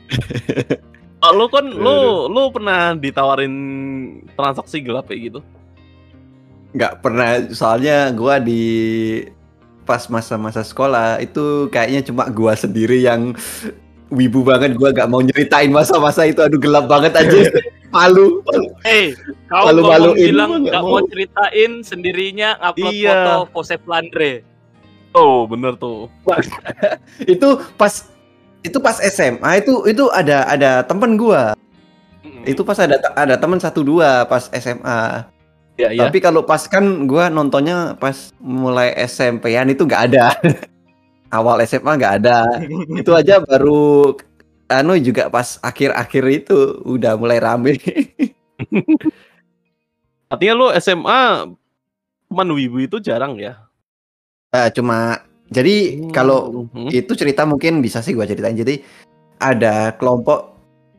Oh, 1.17 1.33
lu 1.33 1.49
kan 1.49 1.65
lu 1.65 1.97
lu 2.29 2.53
pernah 2.53 2.93
ditawarin 2.93 3.49
transaksi 4.37 4.77
gelap 4.77 5.09
kayak 5.09 5.33
gitu? 5.33 5.39
Nggak 6.77 7.01
pernah 7.01 7.27
soalnya 7.51 8.13
gua 8.13 8.37
di 8.37 8.61
pas 9.83 10.05
masa-masa 10.07 10.61
sekolah 10.61 11.17
itu 11.17 11.67
kayaknya 11.67 12.05
cuma 12.05 12.29
gua 12.29 12.53
sendiri 12.53 13.01
yang 13.01 13.33
wibu 14.07 14.45
banget. 14.45 14.77
Gua 14.77 14.93
nggak 14.93 15.09
mau 15.09 15.19
nyeritain 15.19 15.73
masa-masa 15.73 16.23
itu. 16.23 16.39
Aduh 16.39 16.61
gelap 16.61 16.85
banget 16.85 17.17
aja. 17.17 17.49
Malu. 17.95 18.43
Eh 18.83 19.15
kau 19.47 19.63
Malu-maluin. 19.65 20.11
ngomong 20.11 20.17
bilang 20.19 20.51
nggak 20.63 20.81
mau. 20.83 20.99
mau 20.99 21.07
ceritain 21.07 21.71
sendirinya 21.81 22.59
upload 22.61 22.93
Iya. 22.93 23.15
foto 23.15 23.35
pose 23.51 23.75
Flandre 23.79 24.43
Oh, 25.15 25.47
bener 25.47 25.73
tuh. 25.79 26.11
itu 27.25 27.47
pas 27.73 28.05
itu 28.61 28.77
pas 28.77 28.99
SMA 28.99 29.63
itu 29.63 29.87
itu 29.87 30.03
ada 30.11 30.45
ada 30.45 30.71
temen 30.83 31.15
gua. 31.15 31.55
Itu 32.43 32.61
pas 32.61 32.75
ada 32.77 32.99
ada 33.15 33.39
teman 33.39 33.57
satu 33.57 33.81
dua 33.81 34.27
pas 34.27 34.51
SMA 34.51 35.23
Iya 35.77 35.93
iya. 35.93 36.01
tapi 36.09 36.17
kalau 36.17 36.41
pas 36.41 36.65
kan 36.65 37.05
gua 37.05 37.29
nontonnya 37.29 37.93
pas 38.01 38.33
mulai 38.41 38.97
SMP-an 38.97 39.69
itu 39.69 39.85
nggak 39.85 40.03
ada 40.09 40.33
awal 41.37 41.61
SMA 41.63 41.91
nggak 42.01 42.15
ada. 42.23 42.37
Itu 43.01 43.11
aja 43.13 43.43
baru 43.43 44.15
anu 44.67 44.99
juga 44.99 45.31
pas 45.31 45.59
akhir-akhir 45.63 46.23
itu 46.27 46.83
udah 46.83 47.15
mulai 47.15 47.39
rame. 47.39 47.79
Artinya 50.31 50.53
lu 50.55 50.67
SMA 50.75 51.47
cuman 52.27 52.47
wibu 52.51 52.83
itu 52.83 52.99
jarang 52.99 53.39
ya? 53.39 53.55
Eh, 54.51 54.67
cuma 54.75 55.23
jadi 55.47 56.03
kalau 56.11 56.67
Hmm. 56.75 56.91
itu 56.91 57.15
cerita 57.15 57.47
mungkin 57.47 57.79
bisa 57.79 58.03
sih 58.03 58.11
gua 58.11 58.27
ceritain. 58.27 58.59
Jadi 58.59 58.83
ada 59.39 59.95
kelompok 59.95 60.55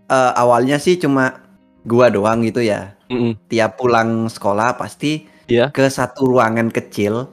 eh, 0.09 0.33
awalnya 0.37 0.81
sih 0.81 0.97
cuma 0.97 1.45
gua 1.85 2.09
doang 2.09 2.41
gitu 2.49 2.65
ya. 2.65 2.97
Mm-mm. 3.09 3.33
Tiap 3.49 3.81
pulang 3.81 4.29
sekolah 4.29 4.77
pasti 4.77 5.25
Iya. 5.49 5.73
ke 5.73 5.89
satu 5.89 6.29
ruangan 6.29 6.69
kecil. 6.69 7.25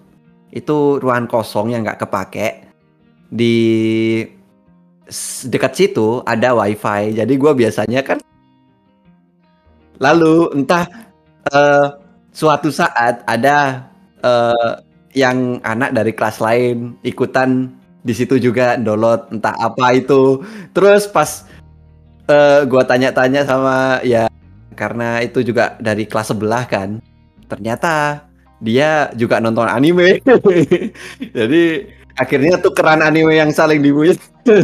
Itu 0.55 1.03
ruangan 1.03 1.27
kosong 1.27 1.75
yang 1.75 1.83
nggak 1.83 2.07
kepake. 2.07 2.63
Di 3.27 3.55
dekat 5.51 5.73
situ 5.75 6.23
ada 6.23 6.55
wifi. 6.55 7.11
Jadi 7.11 7.33
gua 7.35 7.51
biasanya 7.51 8.01
kan 8.07 8.23
lalu 9.99 10.51
entah 10.55 10.87
eh, 11.51 11.87
suatu 12.31 12.71
saat 12.71 13.23
ada 13.27 13.87
eh, 14.23 14.71
yang 15.15 15.59
anak 15.63 15.91
dari 15.95 16.11
kelas 16.11 16.39
lain 16.43 16.95
ikutan 17.03 17.71
di 18.05 18.11
situ 18.15 18.39
juga 18.39 18.79
download 18.79 19.27
entah 19.35 19.55
apa 19.59 19.91
itu. 19.99 20.39
Terus 20.71 21.03
pas 21.11 21.43
eh, 22.31 22.63
gua 22.63 22.87
tanya-tanya 22.87 23.43
sama 23.43 23.99
ya 24.07 24.31
karena 24.75 25.23
itu 25.23 25.39
juga 25.41 25.79
dari 25.79 26.03
kelas 26.05 26.29
sebelah 26.29 26.67
kan. 26.67 26.99
Ternyata 27.47 28.21
dia 28.59 29.09
juga 29.15 29.39
nonton 29.39 29.65
anime. 29.65 30.19
Jadi 31.37 31.63
akhirnya 32.13 32.59
tukeran 32.59 32.99
anime 32.99 33.35
yang 33.35 33.49
saling 33.49 33.79
dibuat. 33.79 34.19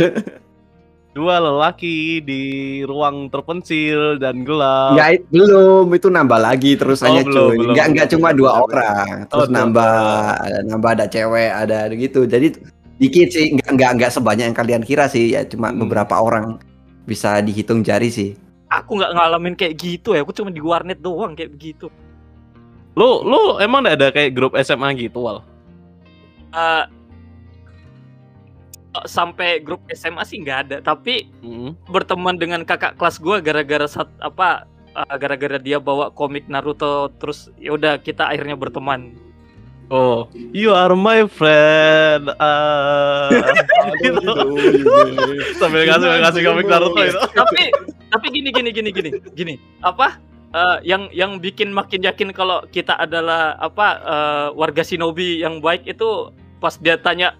Dua 1.12 1.44
lelaki 1.44 2.24
di 2.24 2.44
ruang 2.88 3.28
terpencil 3.28 4.16
dan 4.16 4.48
gelap. 4.48 4.96
Ya 4.96 5.12
it- 5.12 5.28
belum 5.28 5.92
itu 5.92 6.08
nambah 6.08 6.40
lagi 6.40 6.80
terusannya 6.80 7.24
Oh, 7.24 7.28
belum, 7.28 7.48
cuy. 7.52 7.58
belum, 7.60 7.76
enggak 7.76 8.08
belum, 8.08 8.14
cuma 8.16 8.30
dua 8.32 8.52
belum. 8.56 8.64
orang. 8.72 9.08
Terus 9.28 9.44
Oh, 9.44 9.52
nambah 9.52 9.94
ada 10.40 10.60
nambah 10.64 10.90
ada 10.96 11.06
cewek, 11.12 11.52
ada 11.52 11.78
gitu. 11.92 12.24
Jadi 12.24 12.48
dikit 12.96 13.28
sih, 13.28 13.52
enggak 13.52 13.70
enggak 13.76 13.92
enggak 13.92 14.12
sebanyak 14.16 14.46
yang 14.48 14.56
kalian 14.56 14.84
kira 14.88 15.12
sih. 15.12 15.36
Ya 15.36 15.44
cuma 15.44 15.76
Hmm. 15.76 15.84
beberapa 15.84 16.16
orang 16.16 16.64
bisa 17.04 17.44
dihitung 17.44 17.84
jari 17.84 18.08
sih. 18.08 18.40
Aku 18.72 18.96
nggak 18.96 19.12
ngalamin 19.12 19.56
kayak 19.60 19.76
gitu 19.76 20.16
ya. 20.16 20.24
Aku 20.24 20.32
cuma 20.32 20.48
di 20.48 20.64
warnet 20.64 21.04
doang 21.04 21.36
kayak 21.36 21.52
begitu. 21.52 21.92
Lu 22.96 23.24
lu 23.24 23.60
emang 23.60 23.84
ada 23.84 24.12
kayak 24.12 24.32
grup 24.32 24.56
SMA 24.56 24.96
gitu, 24.96 25.24
Wal? 25.24 25.44
Eh, 26.52 26.86
sampai 29.08 29.64
grup 29.64 29.84
SMA 29.92 30.24
sih 30.28 30.40
nggak 30.40 30.60
ada. 30.68 30.78
Tapi 30.84 31.28
Mm. 31.44 31.76
berteman 31.88 32.36
dengan 32.36 32.64
kakak 32.68 33.00
kelas 33.00 33.20
gue 33.20 33.40
gara-gara 33.44 33.88
sat 33.88 34.08
apa 34.20 34.68
eh, 34.92 35.16
gara-gara 35.16 35.56
dia 35.60 35.80
bawa 35.80 36.12
komik 36.12 36.48
Naruto 36.52 37.08
terus 37.20 37.48
ya 37.60 37.76
udah 37.76 38.00
kita 38.00 38.28
akhirnya 38.28 38.60
berteman. 38.60 39.16
Oh, 39.92 40.32
you 40.56 40.72
are 40.72 40.96
my 40.96 41.28
friend. 41.28 42.32
Ah. 42.40 43.28
Gitu. 44.00 44.32
Sambil 45.60 45.84
ngasih 45.84 46.08
ngasih 46.24 46.42
komik 46.48 46.66
Naruto 46.72 47.02
itu. 47.04 47.20
tapi 47.36 47.62
tapi 48.08 48.26
gini 48.32 48.50
gini 48.56 48.70
gini 48.72 48.90
gini 48.96 49.10
gini 49.36 49.54
apa 49.84 50.16
eh, 50.56 50.78
yang 50.88 51.12
yang 51.12 51.44
bikin 51.44 51.76
makin 51.76 52.08
yakin 52.08 52.32
kalau 52.32 52.64
kita 52.72 52.96
adalah 52.96 53.60
apa 53.60 53.88
eh, 54.00 54.48
warga 54.56 54.80
shinobi 54.80 55.44
yang 55.44 55.60
baik 55.60 55.84
itu 55.84 56.32
pas 56.64 56.80
dia 56.80 56.96
tanya 56.96 57.36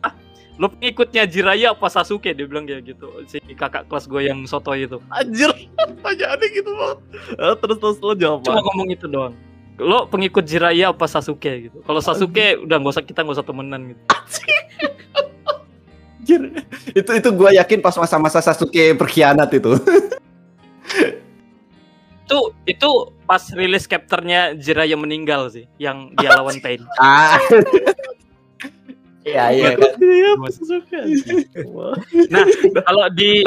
ah 0.00 0.16
lu 0.56 0.72
pengikutnya 0.72 1.28
Jiraya 1.28 1.76
apa 1.76 1.88
Sasuke 1.92 2.32
dia 2.32 2.48
bilang 2.48 2.64
kayak 2.64 2.96
gitu 2.96 3.12
si 3.28 3.40
kakak 3.56 3.92
kelas 3.92 4.08
gue 4.08 4.24
yang 4.24 4.44
soto 4.48 4.72
itu 4.72 5.00
Anjir, 5.12 5.52
pertanyaannya 5.76 6.46
gitu 6.48 6.70
banget. 6.72 6.98
Eh, 7.36 7.54
terus 7.60 7.76
terus 7.76 7.96
lo 8.00 8.16
jawab 8.16 8.40
cuma 8.40 8.60
ngomong 8.72 8.88
itu 8.88 9.04
doang 9.04 9.36
lo 9.78 10.06
pengikut 10.06 10.46
Jiraya 10.46 10.94
apa 10.94 11.06
Sasuke 11.10 11.70
gitu 11.70 11.82
kalau 11.82 11.98
Sasuke 11.98 12.62
udah 12.62 12.76
nggak 12.78 12.94
usah 12.94 13.04
kita 13.04 13.26
nggak 13.26 13.36
usah 13.38 13.46
temenan 13.46 13.94
gitu 13.94 14.02
Anjir. 16.24 16.40
itu 16.96 17.10
itu 17.20 17.28
gua 17.36 17.52
yakin 17.52 17.84
pas 17.84 17.92
masa-masa 18.00 18.40
Sasuke 18.40 18.96
berkhianat 18.96 19.52
itu. 19.52 19.76
itu 22.24 22.38
itu 22.64 22.90
pas 23.28 23.44
rilis 23.52 23.84
chapternya 23.84 24.56
Jiraya 24.56 24.96
meninggal 24.96 25.52
sih 25.52 25.68
yang 25.76 26.16
dia 26.16 26.32
lawan 26.40 26.56
Pain 26.64 26.80
ah. 26.96 27.36
Iya 29.24 29.44
iya. 29.52 29.68
Nah, 32.32 32.44
kalau 32.84 33.04
di 33.12 33.40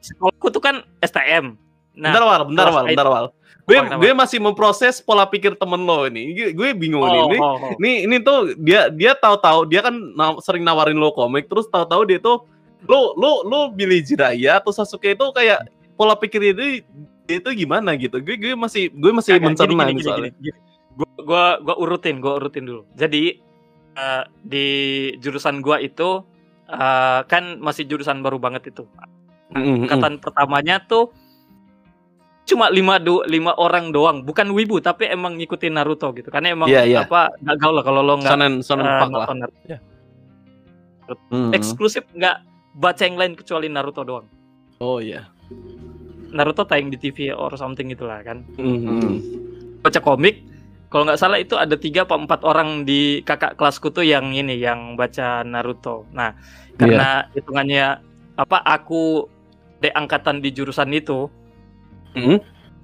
sekolahku 0.00 0.48
tuh 0.48 0.62
kan 0.64 0.80
STM. 1.04 1.56
Nah, 1.92 2.12
bentar 2.12 2.24
wal, 2.24 2.42
bentar 2.48 2.68
wal, 2.72 2.84
bentar 2.88 3.08
wal. 3.08 3.26
Gue 3.70 3.78
gue 4.02 4.12
masih 4.18 4.38
memproses 4.42 4.98
pola 4.98 5.22
pikir 5.30 5.54
temen 5.54 5.86
lo 5.86 6.10
ini. 6.10 6.34
Gue, 6.34 6.48
gue 6.50 6.68
bingung 6.74 7.06
nih. 7.06 7.22
oh, 7.22 7.28
Ini, 7.30 7.38
oh, 7.38 7.54
oh. 7.54 7.72
ini 7.78 7.92
ini 8.10 8.16
tuh 8.18 8.58
dia 8.58 8.90
dia 8.90 9.14
tahu-tahu 9.14 9.70
dia 9.70 9.86
kan 9.86 9.94
na- 9.94 10.42
sering 10.42 10.66
nawarin 10.66 10.98
lo 10.98 11.14
komik 11.14 11.46
terus 11.46 11.70
tahu-tahu 11.70 12.02
dia 12.10 12.18
tuh 12.18 12.42
lo 12.90 13.14
lo 13.14 13.46
lo 13.46 13.60
pilih 13.70 14.02
Jiraiya 14.02 14.58
atau 14.58 14.74
Sasuke 14.74 15.14
itu 15.14 15.26
kayak 15.30 15.70
pola 15.94 16.18
pikir 16.18 16.50
itu 16.50 16.82
dia 17.30 17.38
itu 17.38 17.50
gimana 17.54 17.94
gitu. 17.94 18.18
Gue 18.18 18.34
gue 18.34 18.58
masih 18.58 18.90
gue 18.90 19.12
masih 19.14 19.38
Kagak, 19.38 19.46
mencerna 19.54 19.82
gini, 19.86 19.92
gini, 19.94 20.02
soalnya. 20.02 20.30
gini, 20.34 20.50
gini. 20.50 20.58
Gua, 20.90 21.08
gua 21.22 21.44
gua 21.62 21.76
urutin, 21.78 22.18
gua 22.18 22.42
urutin 22.42 22.66
dulu. 22.66 22.82
Jadi 22.98 23.38
eh, 23.94 24.24
di 24.42 24.66
jurusan 25.22 25.62
gua 25.62 25.78
itu 25.78 26.26
eh, 26.66 27.20
kan 27.30 27.62
masih 27.62 27.86
jurusan 27.86 28.20
baru 28.20 28.42
banget 28.42 28.74
itu. 28.74 28.84
Mm, 29.54 29.56
mm, 29.56 29.62
mm. 29.62 29.82
Angkatan 29.86 30.14
pertamanya 30.18 30.82
tuh 30.84 31.14
cuma 32.50 32.66
lima 32.68 32.98
do, 32.98 33.22
lima 33.30 33.54
orang 33.54 33.94
doang, 33.94 34.26
bukan 34.26 34.50
wibu 34.50 34.82
tapi 34.82 35.06
emang 35.06 35.38
ngikutin 35.38 35.78
Naruto 35.78 36.10
gitu. 36.12 36.28
Karena 36.28 36.52
emang 36.52 36.66
Iya, 36.66 36.82
iya. 36.84 36.98
apa 37.06 37.30
nggak 37.38 37.56
gaul 37.62 37.74
lah 37.78 37.84
kalau 37.86 38.00
lo 38.02 38.14
nggak 38.18 38.32
Sonen 38.34 38.54
sonen 38.66 38.86
eh, 38.86 38.98
fuck 38.98 39.10
lah. 39.14 39.26
nonton 39.26 39.36
Naruto. 39.38 39.76
Hmm. 41.30 41.50
Eksklusif 41.54 42.04
nggak 42.14 42.36
baca 42.74 43.02
yang 43.02 43.16
lain 43.18 43.32
kecuali 43.38 43.66
Naruto 43.70 44.02
doang. 44.02 44.26
Oh 44.82 44.98
iya. 44.98 45.30
Naruto 46.30 46.66
tayang 46.66 46.90
di 46.90 46.98
TV 46.98 47.30
or 47.34 47.54
something 47.54 47.90
itulah 47.90 48.22
kan. 48.22 48.46
Mm, 48.58 48.78
mm, 48.78 48.98
mm. 49.02 49.16
baca 49.80 50.00
komik 50.04 50.44
kalau 50.90 51.06
nggak 51.06 51.22
salah 51.22 51.38
itu 51.38 51.54
ada 51.54 51.78
tiga 51.78 52.02
apa 52.02 52.18
empat 52.18 52.42
orang 52.42 52.82
di 52.82 53.22
kakak 53.22 53.54
kelasku 53.54 53.94
tuh 53.94 54.02
yang 54.02 54.34
ini 54.34 54.58
yang 54.58 54.98
baca 54.98 55.46
Naruto. 55.46 56.10
Nah 56.10 56.34
karena 56.74 57.30
hitungannya 57.30 58.02
apa 58.34 58.58
aku 58.66 59.30
de 59.78 59.94
angkatan 59.94 60.42
di 60.42 60.50
jurusan 60.50 60.90
itu 60.90 61.30
Mm. 62.16 62.38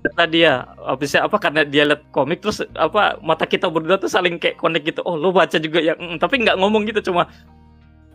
kata 0.06 0.24
dia 0.30 0.62
habisnya 0.86 1.26
apa 1.26 1.34
karena 1.42 1.66
dia 1.66 1.82
liat 1.82 2.06
komik 2.14 2.38
terus 2.38 2.62
apa 2.78 3.18
mata 3.26 3.42
kita 3.42 3.66
berdua 3.66 3.98
tuh 3.98 4.06
saling 4.06 4.38
kayak 4.38 4.54
connect 4.54 4.86
gitu 4.86 5.02
oh 5.02 5.18
lo 5.18 5.34
baca 5.34 5.58
juga 5.58 5.82
ya 5.82 5.98
Mm, 5.98 6.22
tapi 6.22 6.46
nggak 6.46 6.54
ngomong 6.62 6.86
gitu 6.86 7.10
cuma 7.10 7.26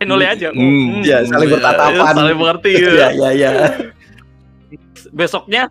noleh 0.02 0.32
aja 0.32 0.50
Mm, 0.50 0.64
mm. 0.98 1.02
Iya, 1.04 1.18
saling 1.28 1.46
iya, 1.46 1.54
bertatapan. 1.60 2.14
Saling 2.16 2.38
mengerti. 2.40 2.70
Iya 2.74 2.90
ya. 2.98 3.08
iya 3.12 3.28
iya. 3.30 3.50
besoknya 5.12 5.68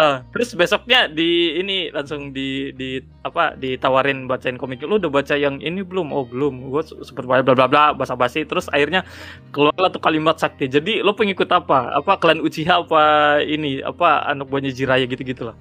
eh 0.00 0.16
terus 0.32 0.56
besoknya 0.56 1.12
di 1.12 1.60
ini 1.60 1.92
langsung 1.92 2.32
di 2.32 2.72
di 2.72 2.96
apa 3.20 3.52
ditawarin 3.52 4.24
bacain 4.24 4.56
komik 4.56 4.80
lu 4.80 4.96
udah 4.96 5.12
baca 5.12 5.36
yang 5.36 5.60
ini 5.60 5.84
belum? 5.84 6.08
Oh 6.16 6.24
belum. 6.24 6.72
Gue 6.72 6.80
seperti 6.80 7.28
bla 7.28 7.44
bla 7.44 7.68
bla 7.68 7.84
basa 7.92 8.16
basi 8.16 8.48
terus 8.48 8.72
akhirnya 8.72 9.04
keluarlah 9.52 9.92
tuh 9.92 10.00
kalimat 10.00 10.40
sakti. 10.40 10.72
Jadi 10.72 11.04
lo 11.04 11.12
pengikut 11.12 11.52
apa? 11.52 11.92
Apa 12.00 12.16
klan 12.16 12.40
Uchiha 12.40 12.80
apa 12.80 13.02
ini? 13.44 13.84
Apa 13.84 14.24
anak 14.32 14.48
buahnya 14.48 14.72
Jiraya 14.72 15.04
gitu 15.04 15.20
gitulah 15.20 15.56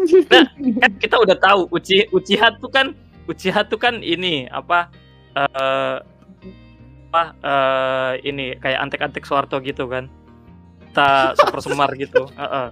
nah 0.32 0.44
kan 0.80 0.92
kita 0.96 1.16
udah 1.20 1.36
tahu 1.36 1.68
Uchi 1.72 2.08
Uchiha 2.10 2.56
tuh 2.58 2.70
kan 2.72 2.96
Uchiha 3.28 3.60
tuh 3.68 3.78
kan 3.78 4.00
ini 4.00 4.48
apa 4.50 4.90
eh 5.36 5.96
apa 7.10 7.22
eh 7.42 8.12
ini 8.22 8.54
kayak 8.62 8.86
antek-antek 8.86 9.26
Soeharto 9.26 9.58
gitu 9.62 9.90
kan 9.90 10.06
kita 10.90 11.38
super 11.38 11.60
semar 11.62 11.90
gitu 11.94 12.26
Heeh. 12.34 12.66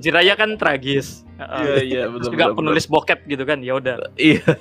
Jiraya 0.00 0.32
kan 0.38 0.56
tragis 0.56 1.26
Iya 1.34 1.82
iya 1.82 2.02
betul. 2.06 2.30
Juga 2.30 2.54
betul, 2.54 2.56
penulis 2.62 2.86
bokep 2.86 3.20
gitu 3.26 3.42
kan 3.42 3.58
ya 3.58 3.74
udah 3.74 3.98
betul. 3.98 4.12
Iya. 4.14 4.54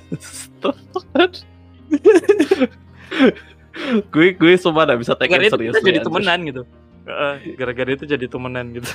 gue 4.09 4.27
gue 4.37 4.53
sumpah 4.57 4.89
gak 4.89 4.99
bisa 5.01 5.13
take 5.17 5.33
it 5.33 5.49
itu 5.49 5.53
serius. 5.53 5.77
jadi 5.81 6.01
temenan 6.01 6.39
gitu 6.45 6.61
gara-gara 7.57 7.89
itu 7.93 8.05
jadi 8.09 8.25
temenan 8.29 8.73
gitu 8.73 8.89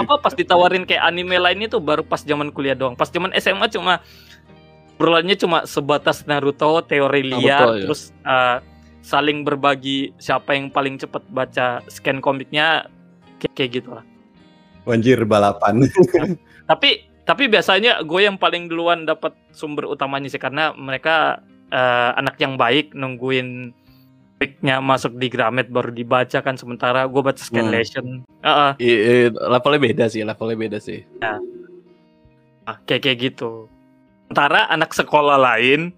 apa 0.00 0.14
pas 0.22 0.32
ditawarin 0.36 0.86
kayak 0.86 1.02
anime 1.02 1.36
lainnya 1.40 1.68
tuh 1.72 1.82
baru 1.82 2.04
pas 2.06 2.22
zaman 2.22 2.52
kuliah 2.54 2.76
doang 2.78 2.94
pas 2.94 3.10
zaman 3.10 3.32
SMA 3.40 3.66
cuma 3.72 4.00
obrolannya 4.96 5.36
cuma 5.36 5.68
sebatas 5.68 6.24
Naruto 6.24 6.80
teori 6.88 7.20
liar 7.20 7.60
Naruto, 7.68 7.76
ya. 7.76 7.82
terus 7.84 8.00
eh, 8.24 8.58
saling 9.06 9.46
berbagi 9.46 10.10
siapa 10.18 10.58
yang 10.58 10.66
paling 10.66 10.98
cepat 10.98 11.22
baca 11.30 11.78
scan 11.86 12.18
komiknya 12.18 12.90
kayak, 13.38 13.54
kayak 13.54 13.70
gitu 13.78 13.94
lah 13.94 14.04
Wanjir 14.82 15.22
balapan. 15.26 15.82
tapi 16.70 17.06
tapi 17.26 17.50
biasanya 17.50 18.02
gue 18.06 18.22
yang 18.22 18.38
paling 18.38 18.70
duluan 18.70 19.02
dapat 19.02 19.34
sumber 19.50 19.86
utamanya 19.86 20.30
sih 20.30 20.38
karena 20.38 20.70
mereka 20.74 21.42
eh, 21.70 22.10
anak 22.14 22.38
yang 22.38 22.54
baik 22.54 22.94
nungguin 22.94 23.74
picknya 24.36 24.78
masuk 24.84 25.16
di 25.16 25.26
Gramet 25.32 25.72
baru 25.72 25.90
dibaca 25.90 26.38
kan 26.44 26.54
sementara 26.60 27.08
gue 27.08 27.22
baca 27.24 27.40
Scanlation. 27.40 28.20
Heeh. 28.44 28.70
I- 28.84 29.02
i- 29.26 29.32
levelnya 29.32 29.80
beda 29.80 30.04
sih, 30.12 30.22
levelnya 30.22 30.56
beda 30.60 30.78
sih. 30.78 31.00
Nah, 31.24 31.40
kayak 32.84 33.00
kayak 33.00 33.18
gitu. 33.32 33.64
Sementara 34.28 34.68
anak 34.68 34.92
sekolah 34.92 35.40
lain, 35.40 35.94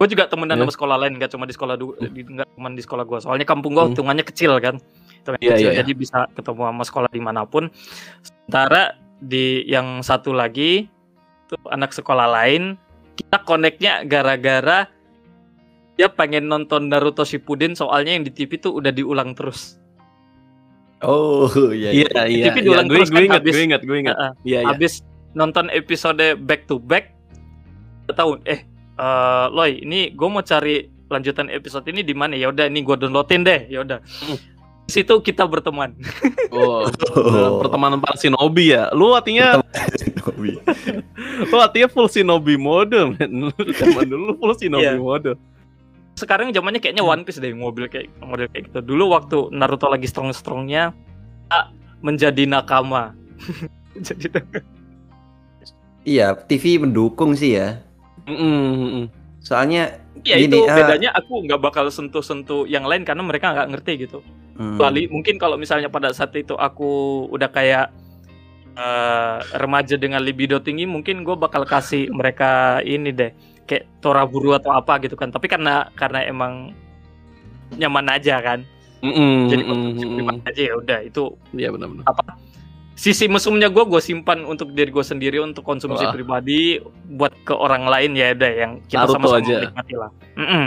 gue 0.00 0.06
juga 0.08 0.24
temenan 0.24 0.56
Ya. 0.56 0.64
sama 0.64 0.72
sekolah 0.72 0.96
lain, 0.96 1.12
nggak 1.14 1.28
cuma 1.28 1.44
di 1.44 1.52
sekolah 1.52 1.74
du, 1.76 1.92
di, 2.00 2.24
nggak 2.24 2.48
cuma 2.56 2.72
di 2.72 2.80
sekolah 2.80 3.04
gue. 3.04 3.18
Soalnya 3.20 3.44
kampung 3.44 3.76
gue 3.76 3.84
Hmm. 3.84 3.92
hitungannya 3.92 4.24
kecil 4.24 4.56
kan, 4.56 4.80
hitungannya 5.14 5.44
Iya, 5.44 5.52
kecil, 5.52 5.60
iya, 5.62 5.70
iya. 5.70 5.80
jadi 5.84 5.92
bisa 5.92 6.18
ketemu 6.32 6.62
sama 6.64 6.82
sekolah 6.82 7.08
di 7.08 7.20
mana 7.20 7.44
pun. 7.44 7.68
Sementara 8.18 8.96
di 9.18 9.68
yang 9.68 10.00
satu 10.00 10.32
lagi, 10.32 10.88
itu 11.44 11.54
anak 11.68 11.92
sekolah 11.92 12.32
lain, 12.32 12.80
kita 13.12 13.44
koneknya 13.44 14.00
gara-gara 14.02 14.88
dia 15.92 16.08
pengen 16.08 16.48
nonton 16.48 16.88
Naruto 16.88 17.20
Shippuden 17.20 17.76
soalnya 17.76 18.16
yang 18.16 18.24
di 18.24 18.32
TV 18.32 18.56
tuh 18.56 18.72
udah 18.74 18.88
diulang 18.88 19.36
terus. 19.36 19.76
Oh 21.00 21.44
iya. 21.70 21.92
Iya, 21.92 22.24
iya. 22.24 22.44
TV 22.48 22.56
iya. 22.56 22.64
diulang 22.64 22.86
Gue 22.86 22.96
terus 22.96 23.08
gue 23.08 23.18
kan 23.18 23.24
ingat, 23.26 23.40
habis- 23.40 23.52
gue 23.52 23.64
ingat, 23.66 23.80
gue 23.84 23.98
ingat. 23.98 24.16
Heeh. 24.16 24.32
Iya, 24.46 24.58
iya. 24.58 24.68
habis 24.68 24.92
nonton 25.32 25.68
episode 25.68 26.24
back 26.40 26.64
to 26.64 26.80
back 26.80 27.12
udah 28.04 28.16
tahu 28.16 28.30
eh 28.42 28.64
eh, 29.00 29.46
Loy 29.48 29.80
ini 29.80 30.12
gue 30.12 30.28
mau 30.28 30.40
cari 30.40 30.84
lanjutan 31.08 31.48
episode 31.48 31.82
ini 31.86 32.00
di 32.00 32.12
mana 32.12 32.36
ya 32.36 32.48
udah 32.48 32.68
ini 32.68 32.80
gue 32.80 32.96
downloadin 32.96 33.42
deh 33.42 33.66
ya 33.66 33.80
udah 33.80 33.98
Hmm. 34.20 34.36
Di 34.84 34.98
situ 34.98 35.14
kita 35.18 35.46
berteman 35.46 35.94
Oh, 36.50 36.82
Oh. 37.14 37.58
pertemanan 37.58 37.98
para 37.98 38.14
shinobi 38.14 38.74
ya. 38.74 38.90
Lu 38.90 39.10
artinya 39.10 39.62
Hobi. 40.20 40.58
lu 41.40 41.56
artinya 41.56 41.86
full 41.86 42.06
shinobi 42.06 42.54
mode, 42.54 42.92
men. 43.14 43.54
Zaman 43.54 44.04
dulu 44.12 44.34
full 44.36 44.52
shinobi 44.52 44.84
Iya. 44.84 44.98
mode. 44.98 45.32
sekarang 46.12 46.50
zamannya 46.50 46.78
kayaknya 46.78 47.00
One 47.00 47.24
Piece 47.24 47.38
deh 47.38 47.48
mobil 47.50 47.86
kayak 47.86 48.12
model 48.20 48.44
kayak 48.46 48.68
gitu 48.68 48.84
dulu 48.84 49.08
waktu 49.10 49.48
Naruto 49.50 49.88
lagi 49.88 50.04
strong 50.04 50.28
strongnya 50.30 50.92
menjadi 51.98 52.44
nakama 52.44 53.16
jadi 53.96 54.28
Iya, 56.00 56.32
TV 56.34 56.76
mendukung 56.76 57.32
sih 57.32 57.56
ya. 57.56 57.80
Mm-mm. 58.28 59.08
Soalnya 59.40 59.96
ya 60.20 60.36
Gini, 60.36 60.52
itu 60.52 60.68
ah. 60.68 60.76
bedanya 60.76 61.10
aku 61.16 61.48
nggak 61.48 61.60
bakal 61.60 61.88
sentuh-sentuh 61.88 62.68
yang 62.68 62.84
lain 62.84 63.08
karena 63.08 63.24
mereka 63.24 63.56
nggak 63.56 63.68
ngerti 63.72 63.92
gitu 64.08 64.20
hmm, 64.60 64.76
kecuali 64.76 65.08
mungkin 65.08 65.40
kalau 65.40 65.56
misalnya 65.56 65.88
pada 65.88 66.12
saat 66.12 66.36
itu 66.36 66.52
aku 66.60 67.24
udah 67.32 67.48
kayak 67.48 67.88
eh, 68.76 69.38
remaja 69.56 69.96
dengan 69.96 70.20
libido 70.20 70.60
tinggi 70.60 70.84
mungkin 70.84 71.24
gue 71.24 71.36
bakal 71.36 71.64
kasih 71.64 72.12
mereka 72.12 72.84
ini 72.84 73.10
deh 73.16 73.32
kayak 73.64 73.88
toraburu 74.04 74.52
atau 74.58 74.76
apa 74.76 75.00
gitu 75.00 75.16
kan 75.16 75.32
tapi 75.32 75.48
karena 75.48 75.88
karena 75.96 76.26
emang 76.26 76.74
nyaman 77.78 78.06
aja 78.12 78.42
kan 78.42 78.60
Mm-mm, 79.00 79.48
jadi 79.48 79.62
pribadi 79.64 80.40
aja 80.44 80.62
ya 80.68 80.74
udah 80.76 80.98
itu 81.00 81.22
Iya 81.56 81.72
benar-benar. 81.72 82.04
Sisi 83.00 83.24
mesumnya 83.26 83.66
gue 83.66 83.80
gue 83.82 83.96
simpan 83.98 84.44
untuk 84.44 84.70
diri 84.70 84.88
gue 84.88 85.00
sendiri 85.02 85.40
untuk 85.40 85.64
konsumsi 85.64 86.04
Wah. 86.04 86.12
pribadi 86.12 86.76
buat 87.08 87.32
ke 87.42 87.54
orang 87.54 87.84
lain 87.84 88.12
ya 88.12 88.36
udah 88.36 88.52
yang 88.52 88.72
kita 88.84 89.08
sama-sama 89.08 89.40
aja. 89.40 89.56
menikmati 89.58 89.94
lah 89.96 90.10
Mm-mm. 90.36 90.64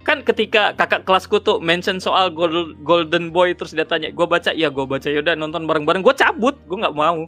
kan 0.00 0.18
ketika 0.22 0.74
kakak 0.74 1.04
kelasku 1.04 1.38
tuh 1.38 1.60
mention 1.60 1.96
soal 1.96 2.28
Gol- 2.28 2.74
Golden 2.80 3.30
Boy 3.30 3.54
terus 3.54 3.70
dia 3.70 3.84
tanya 3.84 4.10
gue 4.10 4.26
baca 4.26 4.50
ya 4.50 4.66
gue 4.68 4.82
baca 4.84 5.06
yaudah 5.06 5.34
nonton 5.34 5.62
bareng-bareng 5.64 6.02
gue 6.02 6.14
cabut 6.14 6.58
gue 6.60 6.78
nggak 6.78 6.96
mau 6.96 7.22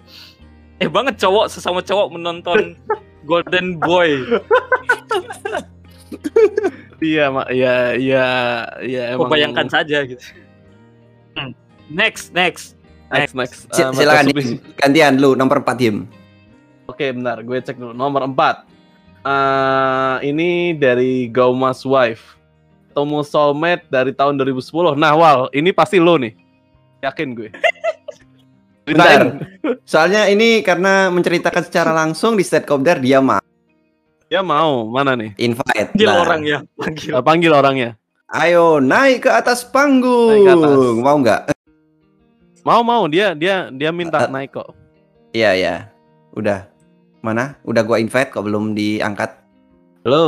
eh 0.77 0.91
banget 0.91 1.15
cowok 1.17 1.47
sesama 1.47 1.79
cowok 1.81 2.11
menonton 2.11 2.75
Golden 3.29 3.79
Boy 3.79 4.19
Iya, 7.01 7.25
mak. 7.29 7.51
Iya, 7.51 7.75
iya 8.79 9.05
gue 9.11 9.19
emang. 9.19 9.31
bayangkan 9.31 9.67
saja 9.69 10.03
gitu 10.03 10.23
Hmm. 11.33 11.55
next 11.89 12.31
next 12.33 12.77
Next, 13.13 13.35
next. 13.37 13.59
Ah, 13.77 13.93
silakan 13.93 14.33
gantian 14.81 15.21
lu 15.21 15.37
nomor 15.37 15.61
4 15.61 15.77
Dim. 15.77 16.09
Oke, 16.89 17.13
bentar. 17.13 17.45
Gue 17.45 17.61
cek 17.61 17.77
dulu. 17.77 17.93
Nomor 17.93 18.25
4. 18.25 18.65
Eh, 19.23 20.17
ini 20.33 20.73
dari 20.75 21.29
Gaumas 21.29 21.85
Wife. 21.85 22.41
Temu 22.93 23.21
soulmate 23.25 23.85
dari 23.89 24.13
tahun 24.13 24.37
2010. 24.37 24.97
Nah, 24.97 25.13
Wal, 25.17 25.49
ini 25.53 25.73
pasti 25.73 25.97
lo 26.01 26.17
nih. 26.17 26.33
Yakin 27.05 27.29
gue. 27.37 27.49
Bentar. 28.89 29.21
Ceritain. 29.33 29.81
Soalnya 29.87 30.23
ini 30.29 30.61
karena 30.61 31.09
menceritakan 31.09 31.63
secara 31.65 31.93
langsung 31.95 32.35
di 32.35 32.43
state 32.43 32.67
kopdar 32.67 32.99
dia 32.99 33.23
mah 33.23 33.39
Ya 34.27 34.41
mau, 34.41 34.89
mana 34.89 35.13
nih? 35.13 35.37
invite. 35.37 35.93
panggil 35.93 36.09
Nah, 36.09 36.25
orang 36.25 36.41
ya 36.41 36.59
panggil 36.81 37.11
panggil 37.21 37.53
orangnya. 37.53 37.91
Ayo 38.33 38.81
naik 38.81 39.29
ke 39.29 39.31
atas 39.31 39.61
panggung. 39.61 40.49
Naik 40.49 40.49
ke 40.49 40.53
atas. 40.57 40.77
Mau 41.05 41.17
nggak? 41.21 41.41
Mau 42.63 42.81
mau 42.87 43.11
dia 43.11 43.35
dia 43.35 43.67
dia 43.75 43.91
minta 43.91 44.23
Eh, 44.23 44.31
naik 44.31 44.55
kok. 44.55 44.71
Iya 45.35 45.51
ya. 45.59 45.75
Udah. 46.39 46.71
Mana? 47.19 47.59
Udah 47.67 47.83
gua 47.83 47.99
invite 47.99 48.31
kok 48.31 48.47
belum 48.47 48.75
diangkat. 48.79 49.31
Halo. 50.07 50.23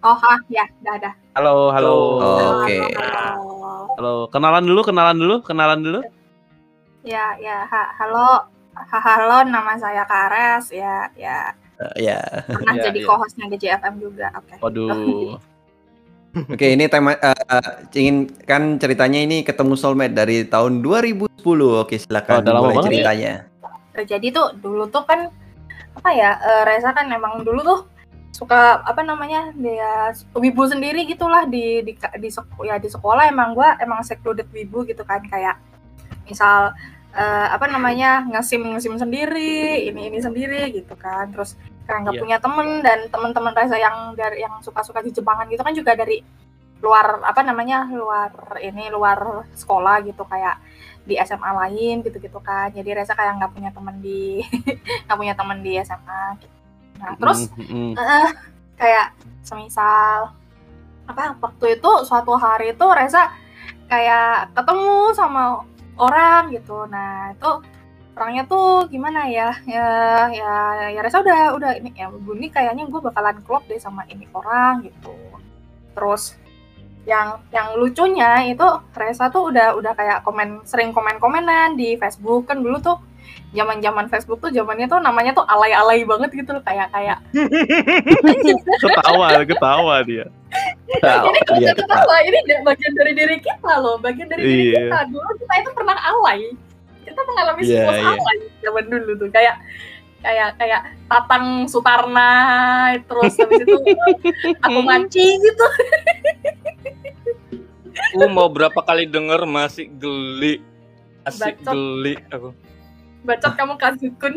Oh, 0.00 0.16
ah, 0.16 0.40
ya, 0.48 0.64
udah 0.80 0.94
ada. 0.96 1.10
Halo, 1.36 1.68
halo. 1.76 1.92
Oh. 2.16 2.64
Oke. 2.64 2.80
Halo. 2.80 3.92
Halo, 4.00 4.12
kenalan 4.32 4.64
dulu, 4.64 4.80
kenalan 4.80 5.16
dulu, 5.20 5.36
kenalan 5.44 5.80
dulu. 5.84 6.00
Ya, 7.04 7.36
ya, 7.36 7.68
ha, 7.68 7.82
halo. 8.00 8.48
Ha, 8.72 8.96
halo, 8.96 9.44
nama 9.44 9.76
saya 9.76 10.08
Kares. 10.08 10.72
Ya, 10.72 11.12
ya. 11.20 11.52
Eh, 11.76 12.08
ya. 12.08 12.20
Pernah 12.48 12.76
Ya, 12.80 12.88
jadi 12.88 13.04
ya. 13.04 13.06
co-hostnya 13.12 13.44
GJFM 13.52 13.94
juga. 14.00 14.32
Oke. 14.40 14.56
Waduh. 14.64 15.36
Oke, 16.30 16.78
ini 16.78 16.86
tema 16.86 17.18
eh, 17.18 17.34
eh, 17.34 17.70
ingin 17.98 18.30
kan 18.46 18.78
ceritanya 18.78 19.18
ini 19.18 19.42
ketemu 19.42 19.74
soulmate 19.74 20.14
dari 20.14 20.46
tahun 20.46 20.78
2010. 20.78 21.26
Oke, 21.82 21.98
silakan 21.98 22.46
Oh, 22.46 22.70
banget 22.70 22.86
ya? 22.86 22.86
ceritanya. 22.86 23.32
Eh, 23.98 24.06
Jadi 24.06 24.30
tuh 24.30 24.54
dulu 24.54 24.86
tuh 24.86 25.02
kan 25.02 25.26
apa 25.90 26.10
ya? 26.14 26.38
eh, 26.38 26.62
Reza 26.62 26.94
kan 26.94 27.10
emang 27.10 27.42
dulu 27.42 27.60
tuh 27.66 27.80
suka 28.30 28.78
apa 28.86 29.02
namanya 29.02 29.50
dia 29.52 30.14
wibu 30.32 30.62
sendiri 30.64 31.02
gitulah 31.02 31.44
di 31.44 31.82
di 31.82 31.92
di 31.98 32.28
sek- 32.30 32.62
ya 32.62 32.78
di 32.78 32.86
sekolah 32.86 33.26
emang 33.26 33.58
gua 33.58 33.74
emang 33.76 34.06
secluded 34.06 34.46
wibu 34.54 34.86
gitu 34.86 35.02
kan 35.02 35.18
kayak 35.26 35.58
misal 36.24 36.70
eh, 37.10 37.48
apa 37.50 37.66
namanya 37.66 38.22
ngesim 38.26 38.62
ngesim 38.74 38.94
sendiri 38.96 39.86
ini 39.86 40.08
ini 40.08 40.18
sendiri 40.18 40.70
gitu 40.70 40.94
kan 40.94 41.30
terus 41.30 41.54
karena 41.84 42.06
nggak 42.06 42.14
Iya. 42.16 42.22
punya 42.22 42.36
temen 42.38 42.68
dan 42.80 42.98
teman-teman 43.10 43.52
Reza 43.52 43.76
yang 43.76 44.14
dari 44.14 44.40
yang 44.40 44.54
suka-suka 44.62 45.02
di 45.02 45.10
Jepangan 45.10 45.50
gitu 45.50 45.62
kan 45.62 45.74
juga 45.74 45.92
dari 45.94 46.22
luar 46.80 47.20
apa 47.26 47.42
namanya 47.42 47.84
luar 47.90 48.30
ini 48.62 48.88
luar 48.88 49.44
sekolah 49.52 50.00
gitu 50.00 50.22
kayak 50.24 50.56
di 51.02 51.18
SMA 51.18 51.50
lain 51.50 52.00
gitu-gitu 52.00 52.38
kan 52.38 52.70
jadi 52.70 53.02
Reza 53.02 53.12
kayak 53.12 53.42
nggak 53.42 53.52
punya 53.52 53.70
temen 53.74 53.98
di 53.98 54.40
nggak 55.04 55.18
punya 55.18 55.34
temen 55.34 55.58
di 55.60 55.76
SMA 55.82 56.22
gitu. 56.38 56.54
nah 57.00 57.12
terus 57.16 57.40
Mm, 57.56 57.66
mm, 57.66 57.92
eh, 57.96 58.28
kayak 58.76 59.06
semisal 59.42 60.30
apa 61.04 61.34
waktu 61.42 61.74
itu 61.74 61.90
suatu 62.06 62.38
hari 62.38 62.70
itu 62.72 62.86
Reza 62.86 63.34
kayak 63.90 64.54
ketemu 64.54 65.10
sama 65.12 65.66
orang 66.00 66.42
gitu. 66.56 66.88
Nah 66.88 67.36
itu 67.36 67.50
orangnya 68.16 68.42
tuh 68.48 68.88
gimana 68.88 69.28
ya? 69.28 69.52
Ya 69.68 69.88
ya 70.32 70.54
ya 70.96 71.00
Reza 71.04 71.20
udah 71.20 71.54
udah 71.56 71.70
ini 71.76 71.92
ya 71.94 72.08
bunyi 72.08 72.48
kayaknya 72.48 72.88
gue 72.88 73.00
bakalan 73.00 73.38
klop 73.44 73.68
deh 73.68 73.78
sama 73.78 74.08
ini 74.08 74.24
orang 74.32 74.88
gitu. 74.88 75.12
Terus 75.92 76.40
yang 77.04 77.40
yang 77.52 77.76
lucunya 77.76 78.44
itu 78.48 78.66
Reza 78.96 79.28
tuh 79.28 79.52
udah 79.52 79.76
udah 79.76 79.92
kayak 79.92 80.24
komen 80.24 80.64
sering 80.64 80.90
komen 80.96 81.20
komenan 81.20 81.76
di 81.76 82.00
Facebook. 82.00 82.48
Kan 82.48 82.64
dulu 82.64 82.80
tuh 82.80 82.98
zaman 83.50 83.82
zaman 83.82 84.06
Facebook 84.06 84.38
tuh 84.38 84.50
zamannya 84.54 84.86
tuh 84.86 85.02
namanya 85.02 85.34
tuh 85.34 85.42
alay-alay 85.46 86.06
banget 86.06 86.30
gitu 86.38 86.54
loh 86.54 86.62
kayak 86.62 86.86
kayak 86.94 87.18
ketawa, 88.82 89.42
ketawa 89.42 89.96
dia. 90.06 90.26
Tahu, 91.00 91.24
ini 91.30 91.38
kalau 91.46 91.60
kita 91.62 91.84
tahu 91.86 92.10
ini 92.26 92.38
bagian 92.60 92.92
dari 92.92 93.12
diri 93.14 93.36
kita 93.38 93.72
loh 93.78 93.96
bagian 93.96 94.26
dari 94.26 94.42
diri 94.42 94.62
Iya. 94.74 94.82
kita. 94.84 94.98
Dulu 95.08 95.30
kita 95.38 95.54
itu 95.56 95.70
pernah 95.72 95.96
alay. 95.96 96.40
Kita 97.00 97.20
mengalami 97.22 97.60
Iya, 97.62 97.70
siklus 97.70 97.96
iya. 97.96 98.10
alay 98.10 98.36
zaman 98.60 98.84
dulu 98.86 99.10
tuh. 99.16 99.28
Kayak 99.30 99.56
kayak 100.20 100.48
kayak 100.58 100.80
Tatang 101.06 101.46
Sutarna 101.64 102.30
terus 103.02 103.32
habis 103.34 103.62
itu 103.62 103.76
aku 104.58 104.78
mancing 104.82 105.38
gitu. 105.38 105.66
Aku 108.14 108.26
mau 108.28 108.46
berapa 108.46 108.80
kali 108.80 109.06
denger 109.06 109.46
masih 109.46 109.86
geli. 109.92 110.58
Masih 111.22 111.54
Bacot. 111.54 111.72
geli 111.72 112.14
aku. 112.28 112.48
Bacot 113.22 113.52
kamu 113.54 113.74
kasihkun 113.76 114.34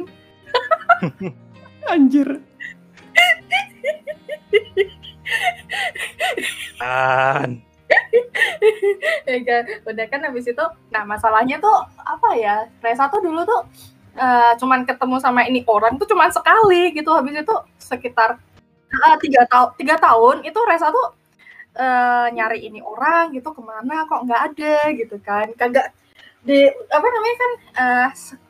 Anjir. 1.85 2.39
An. 6.83 7.61
ya 9.29 9.37
kan? 9.43 9.63
Udah 9.87 10.05
kan 10.09 10.21
habis 10.25 10.45
itu 10.47 10.65
nah 10.89 11.03
masalahnya 11.07 11.59
tuh 11.59 11.77
apa 11.99 12.29
ya? 12.37 12.67
Reza 12.83 13.07
tuh 13.09 13.21
dulu 13.23 13.43
tuh 13.45 13.61
eh, 14.17 14.51
cuman 14.59 14.85
ketemu 14.87 15.15
sama 15.21 15.45
ini 15.47 15.63
orang 15.67 15.95
tuh 15.99 16.07
cuman 16.09 16.29
sekali 16.31 16.93
gitu. 16.95 17.11
Habis 17.13 17.43
itu 17.43 17.55
sekitar 17.79 18.39
ah, 18.93 19.15
tiga 19.19 19.43
tahun 19.47 19.69
tiga 19.79 19.95
tahun 19.99 20.43
itu 20.47 20.59
Reza 20.65 20.87
tuh 20.91 21.07
eh, 21.77 22.27
nyari 22.35 22.59
ini 22.67 22.79
orang 22.81 23.33
gitu 23.35 23.53
ke 23.53 23.61
mana 23.61 24.05
kok 24.09 24.21
nggak 24.25 24.41
ada 24.53 24.75
gitu 24.95 25.15
kan. 25.21 25.47
Kagak 25.55 25.93
di 26.43 26.67
apa 26.91 27.07
namanya 27.07 27.37
kan 27.39 27.51
eh, 27.79 28.07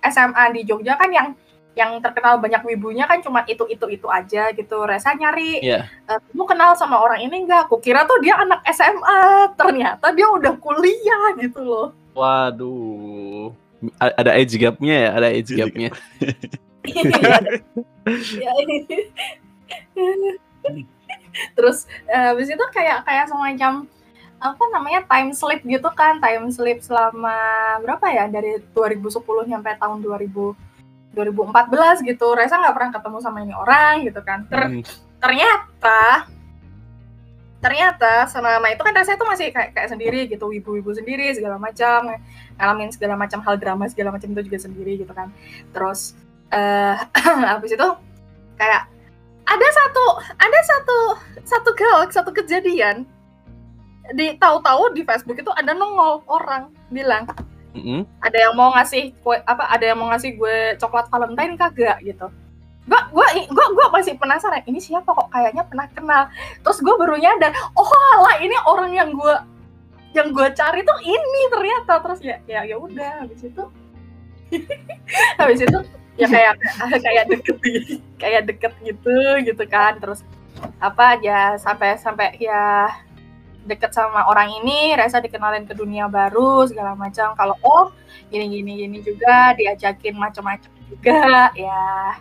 SMA 0.09 0.43
di 0.57 0.61
Jogja 0.65 0.97
kan 0.97 1.09
yang 1.13 1.38
yang 1.74 1.97
terkenal 1.99 2.38
banyak 2.38 2.61
wibunya 2.63 3.03
kan 3.03 3.17
cuma 3.17 3.41
itu 3.43 3.65
itu 3.65 3.82
itu 3.89 4.05
aja 4.05 4.49
gitu 4.51 4.86
Reza 4.86 5.09
nyari 5.11 5.57
Iya. 5.57 5.89
eh, 6.05 6.17
kamu 6.30 6.43
kenal 6.45 6.69
sama 6.78 6.97
orang 6.97 7.19
ini 7.19 7.43
enggak 7.43 7.65
aku 7.65 7.78
kira 7.78 8.05
tuh 8.05 8.17
dia 8.21 8.38
anak 8.38 8.61
SMA 8.69 9.51
ternyata 9.53 10.09
dia 10.11 10.26
udah 10.28 10.53
kuliah 10.57 11.34
gitu 11.36 11.59
loh 11.61 11.88
Waduh. 12.13 13.49
A- 13.97 14.15
Ada 14.15 14.38
age 14.38 14.55
gap-nya 14.55 14.95
ya, 14.95 15.09
ada 15.11 15.28
age 15.28 15.51
gap-nya. 15.51 15.89
Terus 21.57 21.89
eh, 22.05 22.24
habis 22.30 22.47
itu 22.47 22.63
kayak 22.69 23.01
kayak 23.05 23.26
semacam 23.28 23.89
apa 24.38 24.63
namanya 24.76 25.01
time 25.07 25.32
slip 25.32 25.63
gitu 25.63 25.88
kan 25.95 26.19
time 26.19 26.51
slip 26.51 26.84
selama 26.84 27.32
berapa 27.80 28.03
ya 28.11 28.28
dari 28.28 28.59
2010 28.76 29.24
sampai 29.47 29.80
tahun 29.80 30.03
2000 30.03 30.28
2014 31.14 32.01
gitu. 32.05 32.34
Reza 32.34 32.57
nggak 32.57 32.76
pernah 32.76 32.91
ketemu 32.93 33.18
sama 33.22 33.38
ini 33.45 33.53
orang 33.53 34.03
gitu 34.05 34.22
kan. 34.26 34.45
Ter- 34.49 34.70
Hmm. 34.70 34.84
ternyata 35.24 36.28
ternyata 37.64 38.28
selama 38.28 38.68
itu 38.68 38.82
kan 38.84 38.91
Reza 38.91 39.16
itu 39.16 39.24
masih 39.24 39.47
kayak 39.55 39.72
kayak 39.72 39.89
sendiri 39.89 40.28
gitu. 40.28 40.51
Wibu-wibu 40.51 40.91
sendiri 40.91 41.32
segala 41.32 41.55
macam 41.55 42.11
ngalamin 42.59 42.91
segala 42.91 43.16
macam 43.16 43.39
hal 43.39 43.55
drama 43.55 43.88
segala 43.88 44.11
macam 44.11 44.28
itu 44.36 44.51
juga 44.51 44.59
sendiri 44.59 44.99
gitu 44.99 45.14
kan. 45.16 45.32
Terus 45.72 46.18
eh 46.51 46.95
habis 47.55 47.72
itu 47.72 47.88
kayak 48.59 48.91
ada 49.43 49.68
satu 49.76 50.05
ada 50.39 50.59
satu 50.64 50.97
satu 51.43 51.70
hal 51.76 51.99
satu 52.11 52.32
kejadian 52.32 53.07
di 54.11 54.36
tahu-tahu 54.36 54.91
di 54.91 55.07
Facebook 55.07 55.39
itu 55.39 55.51
ada 55.55 55.72
nongol 55.72 56.20
orang 56.28 56.68
bilang 56.91 57.24
Mm-mm. 57.74 58.05
ada 58.21 58.38
yang 58.38 58.53
mau 58.53 58.69
ngasih 58.78 59.17
kue 59.26 59.34
apa 59.49 59.65
ada 59.65 59.82
yang 59.82 59.97
mau 59.97 60.13
ngasih 60.13 60.38
gue 60.38 60.78
coklat 60.78 61.09
Valentine 61.09 61.57
kagak 61.57 61.97
gitu. 62.05 62.30
Gua 62.84 62.99
gua 63.09 63.28
gua 63.47 63.65
gua 63.71 63.88
masih 63.95 64.13
penasaran 64.19 64.61
ini 64.67 64.78
siapa 64.78 65.09
kok 65.09 65.32
kayaknya 65.34 65.63
pernah 65.65 65.88
kenal. 65.89 66.24
Terus 66.61 66.84
gue 66.84 66.95
baru 66.99 67.15
nyadar 67.17 67.49
oh 67.74 67.89
lah 68.21 68.38
ini 68.43 68.53
orang 68.67 68.91
yang 68.93 69.09
gue 69.15 69.36
yang 70.13 70.30
gue 70.30 70.47
cari 70.53 70.86
tuh 70.86 70.99
ini 71.01 71.41
ternyata. 71.49 72.03
Terus 72.03 72.19
ya 72.21 72.38
ya 72.45 72.61
ya 72.67 72.76
udah 72.78 73.26
habis 73.26 73.41
itu. 73.41 73.63
Habis 75.41 75.65
itu 75.65 75.80
ya 76.13 76.30
kayak 76.30 76.61
kayak 77.09 77.26
deket 77.26 77.57
kayak 78.21 78.41
deket 78.45 78.74
gitu 78.86 79.17
gitu 79.41 79.63
kan. 79.65 79.97
Terus 79.97 80.21
apa 80.78 81.17
ya 81.26 81.57
sampai 81.57 81.97
sampai 81.97 82.38
ya 82.38 82.91
deket 83.64 83.95
sama 83.95 84.28
orang 84.28 84.51
ini 84.64 84.95
Reza 84.95 85.24
dikenalin 85.24 85.64
ke 85.64 85.74
dunia 85.74 86.11
baru 86.11 86.68
segala 86.68 86.93
macam. 86.93 87.32
Kalau 87.36 87.55
oh 87.64 87.91
gini 88.28 88.49
gini 88.49 88.72
gini 88.86 88.97
juga 88.99 89.55
diajakin 89.55 90.16
macam-macam 90.16 90.72
juga 90.91 91.51
ya. 91.68 92.18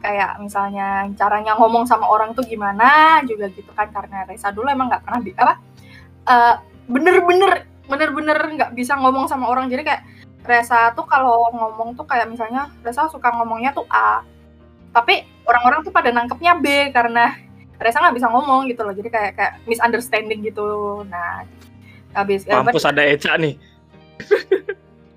Kayak 0.00 0.40
misalnya 0.40 1.04
caranya 1.12 1.52
ngomong 1.60 1.84
sama 1.84 2.08
orang 2.08 2.32
tuh 2.32 2.48
gimana 2.48 3.20
juga 3.28 3.52
gitu 3.52 3.68
kan 3.76 3.92
karena 3.92 4.24
Reza 4.24 4.48
dulu 4.48 4.72
emang 4.72 4.88
nggak 4.88 5.04
pernah 5.04 5.20
di 5.20 5.32
apa 5.36 5.54
eh, 6.24 6.54
bener-bener 6.88 7.68
bener-bener 7.84 8.38
nggak 8.56 8.70
bisa 8.72 8.96
ngomong 8.96 9.28
sama 9.28 9.52
orang. 9.52 9.68
Jadi 9.68 9.82
kayak 9.84 10.02
Reza 10.40 10.96
tuh 10.96 11.04
kalau 11.04 11.52
ngomong 11.52 11.92
tuh 12.00 12.08
kayak 12.08 12.32
misalnya 12.32 12.72
Reza 12.80 13.12
suka 13.12 13.28
ngomongnya 13.36 13.76
tuh 13.76 13.84
A. 13.92 14.24
Tapi 14.90 15.22
orang-orang 15.46 15.84
tuh 15.84 15.92
pada 15.94 16.10
nangkepnya 16.10 16.58
B 16.58 16.90
karena 16.90 17.49
Reza 17.80 17.98
nggak 17.98 18.16
bisa 18.20 18.28
ngomong 18.28 18.68
gitu 18.68 18.84
loh 18.84 18.92
jadi 18.92 19.08
kayak 19.08 19.32
kayak 19.34 19.52
misunderstanding 19.64 20.44
gitu 20.44 21.00
nah 21.08 21.48
habis 22.12 22.44
eh, 22.44 22.54
Mampus 22.54 22.84
ada 22.86 23.02
Eca 23.06 23.38
nih. 23.38 23.54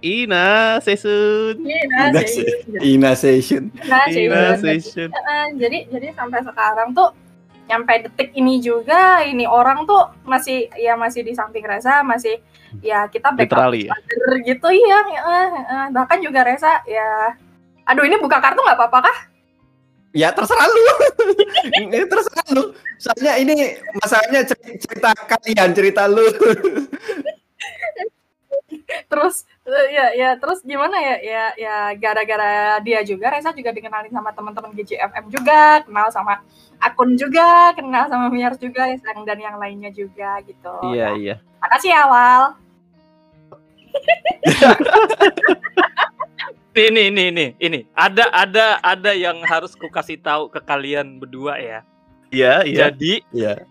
Ina 0.03 0.77
Sesun. 0.83 1.63
Nah, 1.63 2.11
Ina 2.11 2.21
sih. 2.27 2.43
Ina 2.83 3.11
session. 3.15 3.63
Ina 3.71 4.59
Sesun. 4.59 5.09
Eh, 5.09 5.47
jadi 5.57 5.77
jadi 5.87 6.07
sampai 6.11 6.43
sekarang 6.43 6.91
tuh 6.91 7.15
nyampe 7.63 7.95
detik 8.03 8.35
ini 8.35 8.59
juga 8.59 9.23
ini 9.23 9.47
orang 9.47 9.87
tuh 9.87 10.11
masih 10.27 10.67
ya 10.75 10.99
masih 10.99 11.23
di 11.23 11.31
samping 11.31 11.63
Reza 11.63 12.03
masih 12.03 12.43
ya 12.83 13.07
kita 13.07 13.31
backup 13.31 13.71
Literally 13.71 13.87
ya. 13.87 13.95
gitu 14.43 14.67
iya 14.67 14.99
eh, 15.07 15.49
eh, 15.71 15.87
bahkan 15.95 16.19
juga 16.19 16.43
Reza 16.43 16.83
ya 16.83 17.31
aduh 17.87 18.03
ini 18.03 18.19
buka 18.19 18.43
kartu 18.43 18.59
nggak 18.59 18.75
apa-apa 18.75 18.99
kah 19.07 19.17
Ya 20.13 20.29
terserah 20.29 20.65
lu. 20.65 20.81
ini 21.81 22.05
terserah 22.05 22.45
lu. 22.53 22.63
Soalnya 22.95 23.33
ini 23.35 23.53
masalahnya 23.97 24.45
cer- 24.45 24.77
cerita 24.77 25.09
kalian, 25.17 25.69
cerita 25.73 26.05
lu. 26.05 26.21
terus 29.09 29.45
eh, 29.63 29.85
ya 29.89 30.05
ya 30.13 30.29
terus 30.37 30.61
gimana 30.61 30.97
ya 30.97 31.15
ya 31.21 31.43
ya 31.55 31.75
gara-gara 31.95 32.77
dia 32.81 32.99
juga 33.01 33.29
Reza 33.29 33.49
juga 33.49 33.69
dikenalin 33.69 34.09
sama 34.09 34.29
teman-teman 34.29 34.69
GJFM 34.73 35.25
juga 35.29 35.81
kenal 35.81 36.07
sama 36.09 36.41
akun 36.77 37.13
juga 37.13 37.73
kenal 37.73 38.05
sama 38.05 38.29
Miar 38.29 38.53
juga 38.57 38.85
yang- 38.89 39.01
dan 39.23 39.37
yang 39.39 39.55
lainnya 39.57 39.89
juga 39.89 40.37
gitu 40.41 40.73
Iya, 40.89 41.07
Nah, 41.09 41.13
iya. 41.17 41.35
makasih 41.59 41.89
ya 41.89 41.99
awal 42.05 42.41
Ini 46.73 47.13
ini 47.13 47.23
ini 47.29 47.45
ini 47.61 47.79
ada 47.93 48.33
ada 48.33 48.81
ada 48.81 49.13
yang 49.13 49.45
harus 49.45 49.77
ku 49.77 49.93
kasih 49.93 50.17
tahu 50.17 50.49
ke 50.49 50.57
kalian 50.57 51.21
berdua 51.21 51.61
ya. 51.61 51.79
Iya, 52.33 52.65
iya. 52.65 52.89
Jadi 52.89 53.21
Iya. 53.29 53.61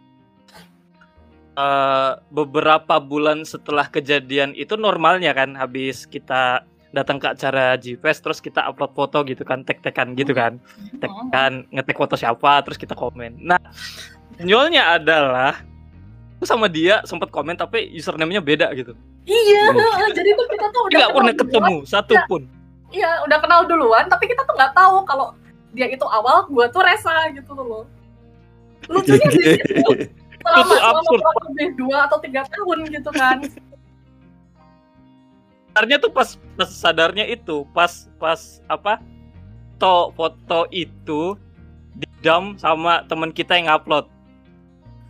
eh, 1.52 2.12
beberapa 2.30 3.02
bulan 3.02 3.42
setelah 3.42 3.90
kejadian 3.90 4.54
itu 4.54 4.78
normalnya 4.78 5.34
kan 5.34 5.52
habis 5.58 6.06
kita 6.06 6.62
datang 6.92 7.18
ke 7.18 7.26
acara 7.28 7.74
G-Fest 7.76 8.22
terus 8.22 8.38
kita 8.38 8.62
upload 8.64 8.92
foto 8.94 9.24
gitu 9.26 9.42
kan 9.42 9.64
tek-tekan 9.64 10.12
gitu 10.12 10.32
kan 10.32 10.60
tag 11.00 11.12
kan 11.32 11.64
ngetek 11.72 11.96
foto 11.96 12.16
siapa 12.16 12.60
terus 12.64 12.76
kita 12.76 12.92
komen 12.92 13.36
nah 13.40 13.56
nyolnya 14.36 15.00
adalah 15.00 15.60
aku 16.36 16.44
sama 16.44 16.68
dia 16.68 17.00
sempat 17.08 17.32
komen 17.32 17.56
tapi 17.56 17.88
username-nya 17.96 18.44
beda 18.44 18.68
gitu 18.76 18.92
Iya, 19.24 19.72
jadi 20.12 20.30
tuh 20.36 20.46
kita 20.52 20.66
tuh 20.68 20.80
udah 20.88 20.98
nggak 21.00 21.12
pernah 21.16 21.34
ketemu 21.36 21.76
satu 21.88 22.14
pun 22.28 22.42
Iya, 22.92 23.24
udah 23.24 23.38
kenal 23.40 23.64
duluan, 23.64 24.04
tapi 24.12 24.28
kita 24.28 24.44
tuh 24.44 24.52
nggak 24.52 24.76
tahu 24.76 25.02
kalau 25.08 25.32
dia 25.72 25.88
itu 25.88 26.04
awal, 26.04 26.44
gua 26.52 26.68
tuh 26.68 26.84
Resa 26.84 27.32
gitu 27.32 27.56
loh. 27.56 27.88
Lucunya 28.92 29.28
di 29.32 29.40
situ, 29.56 30.12
selama, 30.44 30.60
Itu 30.68 30.76
selama 30.76 31.00
kurang 31.08 31.36
lebih 31.48 31.68
dua 31.80 31.98
atau 32.10 32.18
tiga 32.20 32.42
tahun 32.46 32.78
gitu 32.92 33.10
kan. 33.14 33.38
sebenarnya 35.72 36.04
tuh 36.04 36.12
pas 36.12 36.28
pas 36.60 36.68
sadarnya 36.68 37.24
itu 37.32 37.64
pas 37.72 38.04
pas 38.20 38.60
apa 38.68 39.00
foto 39.80 40.12
foto 40.14 40.60
itu 40.68 41.34
di 41.96 42.06
dump 42.20 42.60
sama 42.60 43.02
teman 43.08 43.32
kita 43.32 43.56
yang 43.56 43.72
upload. 43.72 44.04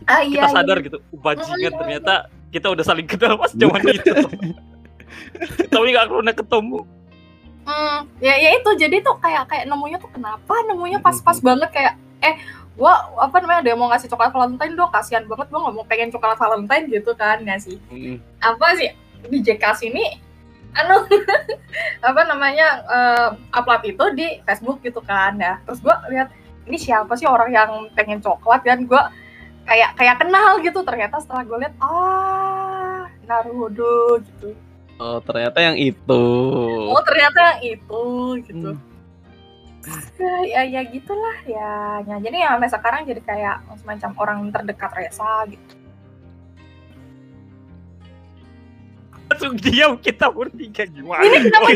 Ah 0.07 0.23
kita 0.23 0.47
iya, 0.47 0.51
sadar 0.51 0.79
gitu 0.79 0.97
"Uh, 1.11 1.19
bajingan 1.19 1.59
iya, 1.59 1.69
ternyata 1.75 2.13
kita 2.49 2.71
udah 2.71 2.81
saling 2.81 3.05
kenal 3.05 3.35
pas 3.35 3.51
zaman 3.53 3.83
itu. 3.99 4.13
Tapi 5.67 5.85
nggak 5.93 6.09
pernah 6.09 6.33
ketemu 6.33 6.79
Hmm, 7.63 8.07
ya 8.19 8.35
ya 8.35 8.49
itu. 8.59 8.69
Jadi 8.75 8.99
tuh 9.03 9.15
kayak 9.19 9.47
kayak 9.47 9.65
nemunya 9.67 9.97
tuh 9.99 10.11
kenapa? 10.11 10.53
Nemunya 10.67 10.99
pas-pas 10.99 11.39
banget 11.39 11.69
kayak 11.71 11.93
eh 12.23 12.35
gua 12.75 13.13
apa 13.19 13.39
namanya 13.39 13.59
ada 13.63 13.69
yang 13.71 13.79
mau 13.79 13.89
ngasih 13.91 14.09
coklat 14.11 14.31
Valentine 14.35 14.73
dong. 14.75 14.91
Kasihan 14.91 15.23
banget 15.27 15.47
gua 15.47 15.59
nggak 15.67 15.75
mau 15.75 15.85
pengen 15.87 16.09
coklat 16.11 16.37
Valentine 16.39 16.85
gitu 16.91 17.11
kan 17.15 17.39
nggak 17.43 17.59
sih? 17.63 17.77
Mm-mm. 17.91 18.17
apa 18.43 18.67
sih? 18.75 18.91
Di 19.23 19.39
JK 19.39 19.63
sini 19.79 20.03
anu 20.73 21.05
apa 22.07 22.21
namanya 22.25 22.67
eh, 22.89 23.27
upload 23.53 23.85
itu 23.85 24.05
di 24.17 24.27
Facebook 24.43 24.83
gitu 24.83 24.99
kan 24.99 25.39
ya. 25.39 25.59
Terus 25.63 25.79
gua 25.79 26.03
lihat 26.11 26.33
ini 26.67 26.75
siapa 26.79 27.15
sih 27.15 27.27
orang 27.27 27.49
yang 27.51 27.71
pengen 27.95 28.19
coklat? 28.19 28.67
Dan 28.67 28.89
gua 28.89 29.07
kayak 29.63 29.95
kayak 29.95 30.19
kenal 30.19 30.59
gitu. 30.59 30.83
Ternyata 30.83 31.23
setelah 31.23 31.43
gue 31.47 31.57
lihat 31.63 31.75
ah 31.79 33.07
Naruto 33.23 34.19
gitu 34.19 34.51
Oh, 35.01 35.17
ternyata 35.25 35.57
yang 35.59 35.77
itu. 35.77 36.23
oh 36.87 37.01
ternyata 37.01 37.39
yang 37.57 37.59
itu 37.77 38.03
gitu. 38.45 38.69
Hmm. 38.77 40.15
ya, 40.15 40.35
ya 40.47 40.61
ya 40.79 40.81
gitulah 40.87 41.37
ya. 41.43 41.99
ya 42.07 42.15
jadi 42.23 42.37
ya 42.39 42.49
sampai 42.55 42.69
sekarang 42.71 43.01
jadi 43.03 43.21
kayak 43.25 43.55
semacam 43.83 44.11
orang 44.21 44.39
terdekat 44.53 44.91
Reza 44.95 45.33
gitu. 45.51 45.73
Langsung 49.33 49.57
diam 49.57 49.97
kita 49.97 50.29
bertiga 50.29 50.85
gimana? 50.85 51.25
Ini 51.25 51.37
kenapa 51.49 51.67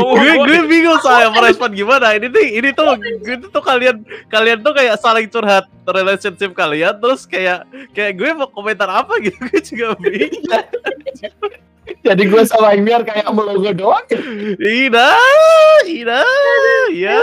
Oh, 0.00 0.16
gue 0.16 0.32
gue 0.32 0.58
bingung 0.64 0.96
saya 1.04 1.28
merespon 1.28 1.70
gimana. 1.76 2.16
Ini 2.16 2.26
tuh 2.32 2.40
ini 2.40 2.68
tuh 2.72 2.88
gitu 3.20 3.46
tuh 3.52 3.62
kalian 3.62 4.00
kalian 4.32 4.64
tuh 4.64 4.72
kayak 4.72 4.96
saling 4.96 5.28
curhat 5.28 5.68
relationship 5.84 6.56
kalian 6.56 6.96
terus 6.98 7.28
kayak 7.28 7.68
kayak 7.92 8.16
gue 8.16 8.32
mau 8.32 8.48
komentar 8.48 8.88
apa 8.88 9.18
gitu 9.20 9.36
gue 9.50 9.60
juga 9.60 9.86
bingung 10.00 10.46
Jadi 11.82 12.22
gue 12.30 12.42
sama 12.46 12.78
Imir 12.78 13.02
kayak 13.02 13.26
melogo 13.34 13.70
doang. 13.74 14.06
Ina 14.58 15.08
Ina 15.82 16.22
ya. 16.94 17.14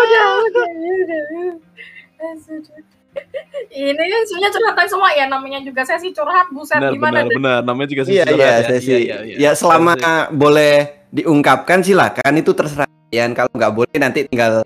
Ini 3.69 3.95
kan 3.99 4.21
sebenarnya 4.27 4.51
curhatan 4.53 4.87
semua 4.87 5.09
ya 5.15 5.25
namanya 5.27 5.59
juga 5.63 5.81
sesi 5.83 6.11
curhat 6.11 6.47
buset 6.51 6.79
Benar, 6.79 6.91
gimana 6.93 7.11
benar, 7.19 7.25
deh. 7.25 7.35
benar. 7.39 7.59
Namanya 7.63 7.87
juga 7.91 8.01
Iya 8.05 8.07
sesi 8.07 8.19
iya 8.19 8.25
curhat 8.35 8.63
sesi. 8.67 8.89
Iya, 8.91 8.97
iya, 8.99 9.17
iya. 9.23 9.35
Ya 9.39 9.51
selama 9.55 9.93
Sesi. 9.95 10.35
boleh 10.35 10.73
diungkapkan 11.09 11.79
silakan 11.81 12.33
itu 12.37 12.51
terserah 12.53 12.87
kalian. 12.87 13.29
Kalau 13.35 13.51
nggak 13.55 13.73
boleh 13.73 13.95
nanti 13.97 14.19
tinggal 14.27 14.63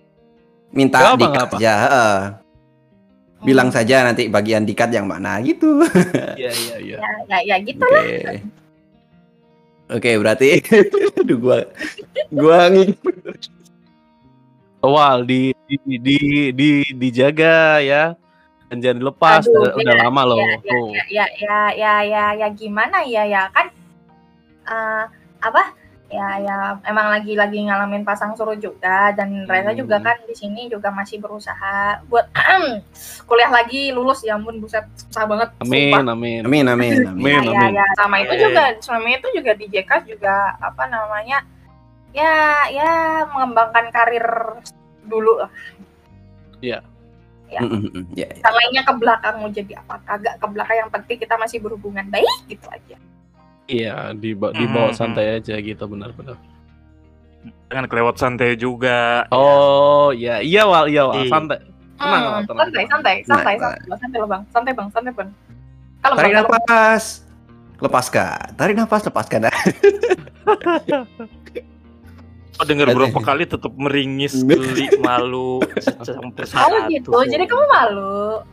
minta 0.73 1.13
apa, 1.13 1.17
dikat 1.17 1.47
apa. 1.49 1.55
aja. 1.57 1.73
heeh. 1.85 2.17
Bilang 3.43 3.69
saja 3.75 4.07
nanti 4.07 4.31
bagian 4.31 4.63
dikat 4.63 4.89
yang 4.89 5.05
mana 5.05 5.37
gitu. 5.43 5.83
Iya, 6.39 6.51
iya, 6.51 6.75
iya. 6.79 6.97
Ya, 6.97 7.11
ya, 7.27 7.37
ya 7.43 7.55
gitu. 7.61 7.85
Oke. 9.91 10.15
Oke, 10.15 10.19
berarti 10.19 10.49
aduh 11.19 11.37
gua 11.39 11.57
gua. 12.31 12.71
Awal 14.83 15.23
di 15.23 15.55
di 15.67 15.95
di, 15.99 16.17
di 16.51 16.69
dijaga 16.91 17.79
ya. 17.79 18.15
Dan 18.67 18.81
jangan 18.81 18.97
dilepas, 19.05 19.45
Aduh, 19.45 19.69
udah, 19.69 19.73
udah 19.77 19.95
ya, 19.95 20.01
lama 20.09 20.21
loh. 20.25 20.41
ya, 20.41 20.57
Tuh. 20.65 20.87
ya 20.91 21.03
ya 21.13 21.27
ya 21.37 21.59
ya 21.77 21.93
ya 22.01 22.23
ya 22.41 22.47
gimana 22.57 23.05
ya 23.05 23.21
ya 23.29 23.45
kan 23.53 23.69
eh, 24.65 25.03
apa 25.45 25.61
ya 26.13 26.29
ya 26.37 26.57
emang 26.85 27.09
lagi 27.09 27.33
lagi 27.33 27.57
ngalamin 27.65 28.05
pasang 28.05 28.37
surut 28.37 28.61
juga 28.61 29.09
dan 29.11 29.49
Reza 29.49 29.73
juga 29.73 29.97
Hmm. 29.97 30.05
kan 30.05 30.17
di 30.23 30.35
sini 30.37 30.69
juga 30.69 30.93
masih 30.93 31.17
berusaha 31.17 32.05
buat 32.05 32.29
kuliah 33.27 33.49
lagi 33.49 33.89
lulus 33.89 34.21
ya 34.21 34.37
ampun 34.37 34.61
buset 34.61 34.85
susah 34.93 35.25
banget 35.25 35.49
Amin, 35.57 35.89
sumpah. 35.89 36.13
amin. 36.13 36.41
Amin 36.45 36.65
amin 36.69 36.91
amin. 37.09 37.09
Amin. 37.09 37.43
ya, 37.49 37.65
ya, 37.73 37.81
ya 37.81 37.85
sama 37.97 38.15
itu 38.21 38.33
juga 38.37 38.63
sama 38.79 39.07
itu 39.09 39.27
juga 39.33 39.51
di 39.57 39.65
JK 39.67 39.91
juga 40.05 40.53
apa 40.61 40.85
namanya 40.85 41.41
ya 42.13 42.33
ya 42.69 42.91
mengembangkan 43.27 43.89
karir 43.89 44.27
dulu 45.03 45.41
lah 45.41 45.51
Mm, 47.53 47.69
mm, 47.69 47.85
mm. 47.85 48.05
Ya, 48.17 48.25
ya. 48.25 48.37
yang 48.41 48.55
lainnya 48.57 48.81
ke 48.81 48.93
belakang 48.97 49.35
mau 49.37 49.45
jadi 49.45 49.77
apa 49.77 50.01
kagak 50.09 50.41
ke 50.41 50.47
belakang 50.49 50.77
yang 50.79 50.89
penting 50.89 51.17
kita 51.21 51.35
masih 51.37 51.61
berhubungan 51.61 52.09
baik 52.09 52.25
gitu 52.49 52.65
aja 52.65 52.97
Iya, 53.67 54.11
dibawa, 54.11 54.51
dibawa 54.51 54.89
Hmm, 54.91 54.97
santai 54.97 55.39
aja 55.39 55.55
gitu 55.55 55.83
benar-benar. 55.87 56.35
Jangan 57.71 57.87
kelewat 57.87 58.15
santai 58.19 58.59
juga. 58.59 59.23
Oh, 59.31 60.11
iya, 60.11 60.43
iya 60.43 60.67
Wal, 60.67 60.91
iya 60.91 61.03
Wal, 61.07 61.23
Iya. 61.23 61.31
santai. 61.31 61.57
Tenang, 61.95 62.21
Hmm, 62.21 62.31
Wal, 62.31 62.43
tenang. 62.43 62.59
santai, 62.67 62.83
santai, 62.85 63.15
santai, 63.23 63.55
santai, 63.55 63.97
santai 63.99 64.17
loh 64.19 64.29
bang, 64.29 64.43
santai 64.51 64.73
bang, 64.75 64.87
santai 64.91 65.13
bang. 65.15 65.29
Kalau 66.03 66.15
Tarik 66.19 66.33
nafas. 66.35 67.03
Lepaskan. 67.79 68.55
Tarik 68.55 68.75
nafas, 68.79 69.01
lepaskan. 69.07 69.41
Oh, 72.61 72.69
dengar 72.69 72.85
berapa 72.93 73.17
kali 73.17 73.49
tetap 73.49 73.73
meringis, 73.73 74.45
geli, 74.45 74.85
malu, 75.01 75.65
campur 76.05 76.45
Oh 76.53 76.85
gitu, 76.85 77.09
jadi 77.25 77.49
kamu 77.49 77.65
malu. 77.65 78.45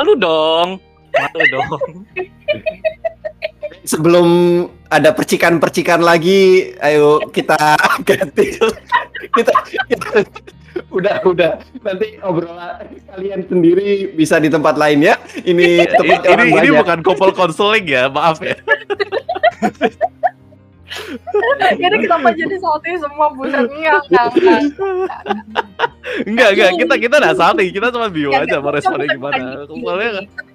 malu 0.00 0.12
dong, 0.16 0.68
malu 1.14 1.44
dong. 1.48 1.68
Sebelum 3.84 4.28
ada 4.88 5.12
percikan-percikan 5.12 6.00
lagi, 6.00 6.72
ayo 6.78 7.20
kita 7.28 7.56
ganti. 8.08 8.56
kita, 9.30 9.52
kita- 9.86 10.26
udah 10.90 11.22
udah 11.22 11.52
nanti 11.80 12.18
obrolan 12.18 12.82
kalian 13.06 13.46
sendiri 13.46 14.10
bisa 14.10 14.38
di 14.38 14.50
tempat 14.50 14.74
lain 14.74 15.06
ya. 15.06 15.14
Ini 15.38 15.54
Ini, 15.80 15.86
tempat 15.88 16.20
ini, 16.20 16.28
orang 16.28 16.46
ini 16.48 16.58
banyak. 16.66 16.78
bukan 16.82 16.98
couple 17.00 17.30
counseling 17.30 17.86
ya, 17.86 18.10
maaf 18.10 18.42
ya. 18.42 18.58
Jadi 21.74 21.96
kenapa 22.00 22.30
jadi 22.32 22.56
salty 22.58 22.90
semua 22.98 23.30
buset 23.32 23.66
enggak, 23.66 24.02
enggak, 24.04 24.26
enggak. 24.30 24.60
Enggak, 26.26 26.48
enggak, 26.54 26.70
kita 26.76 26.94
kita 27.00 27.14
enggak 27.18 27.36
salting, 27.36 27.68
kita 27.70 27.86
cuma 27.90 28.06
Enggak, 28.34 28.46
aja 28.46 28.56
mau 28.58 28.70
responnya 28.70 29.06
gimana. 29.08 29.44
Soalnya 29.66 30.10
gini. 30.22 30.53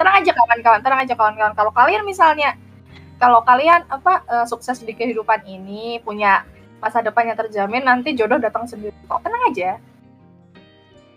Tenang 0.00 0.16
aja 0.16 0.32
kawan-kawan, 0.32 0.80
tenang 0.80 1.00
aja 1.04 1.12
kawan-kawan. 1.12 1.52
Kalau 1.52 1.72
kalian 1.76 2.08
misalnya 2.08 2.56
kalau 3.20 3.44
kalian 3.44 3.84
apa 3.92 4.24
eh, 4.24 4.46
sukses 4.48 4.80
di 4.80 4.96
kehidupan 4.96 5.44
ini, 5.44 6.00
punya 6.00 6.48
masa 6.80 7.04
depan 7.04 7.28
yang 7.28 7.36
terjamin, 7.36 7.84
nanti 7.84 8.16
jodoh 8.16 8.40
datang 8.40 8.64
sendiri. 8.64 8.96
Kok 9.04 9.20
tenang 9.20 9.42
aja. 9.52 9.76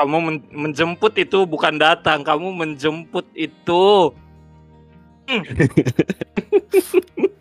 Kamu 0.04 0.18
men- 0.20 0.52
menjemput 0.52 1.16
itu 1.16 1.48
bukan 1.48 1.80
datang, 1.80 2.28
kamu 2.28 2.52
menjemput 2.52 3.24
itu. 3.32 4.12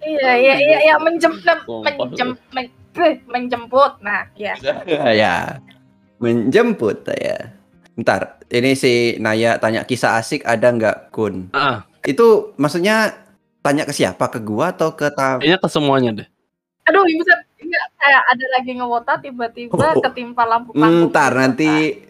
Iya, 0.02 0.30
iya, 0.38 0.54
iya, 0.62 0.78
iya, 0.86 0.94
menjem, 1.02 1.34
Sumpah. 1.42 1.82
menjem, 1.82 2.38
men, 2.54 2.70
eh, 3.02 3.18
menjemput. 3.26 3.98
Nah, 3.98 4.30
ya. 4.38 4.54
ya. 5.26 5.58
Menjemput 6.22 7.02
ya. 7.18 7.61
Ntar, 7.92 8.40
ini 8.48 8.72
si 8.72 9.20
Naya 9.20 9.60
tanya 9.60 9.84
kisah 9.84 10.16
asik 10.16 10.48
ada 10.48 10.72
nggak 10.72 11.12
Kun? 11.12 11.52
Ah, 11.52 11.84
Itu 12.02 12.56
maksudnya 12.56 13.12
tanya 13.60 13.84
ke 13.84 13.92
siapa? 13.92 14.26
Ke 14.26 14.40
gua 14.40 14.72
atau 14.72 14.96
ke 14.96 15.12
tam? 15.12 15.38
kayaknya 15.38 15.60
ke 15.60 15.68
semuanya 15.68 16.10
deh. 16.16 16.28
Aduh, 16.88 17.04
bisa 17.04 17.36
enggak 17.60 17.84
kayak 17.94 18.22
ada 18.26 18.44
lagi 18.58 18.70
ngewota 18.74 19.12
tiba-tiba 19.20 19.76
Oh. 19.76 20.00
ketimpa 20.00 20.42
lampu 20.42 20.72
panggung. 20.72 21.12
Ntar 21.12 21.30
nanti 21.36 22.00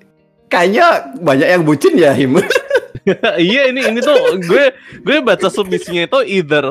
kayaknya 0.46 0.86
banyak 1.18 1.48
yang 1.50 1.62
bucin 1.62 1.94
ya 1.98 2.14
Him. 2.14 2.38
iya 3.42 3.66
ini 3.66 3.82
ini 3.82 3.98
tuh 3.98 4.14
gue 4.38 4.64
gue 5.02 5.16
baca 5.18 5.50
submisinya 5.50 6.06
itu 6.06 6.18
either 6.22 6.70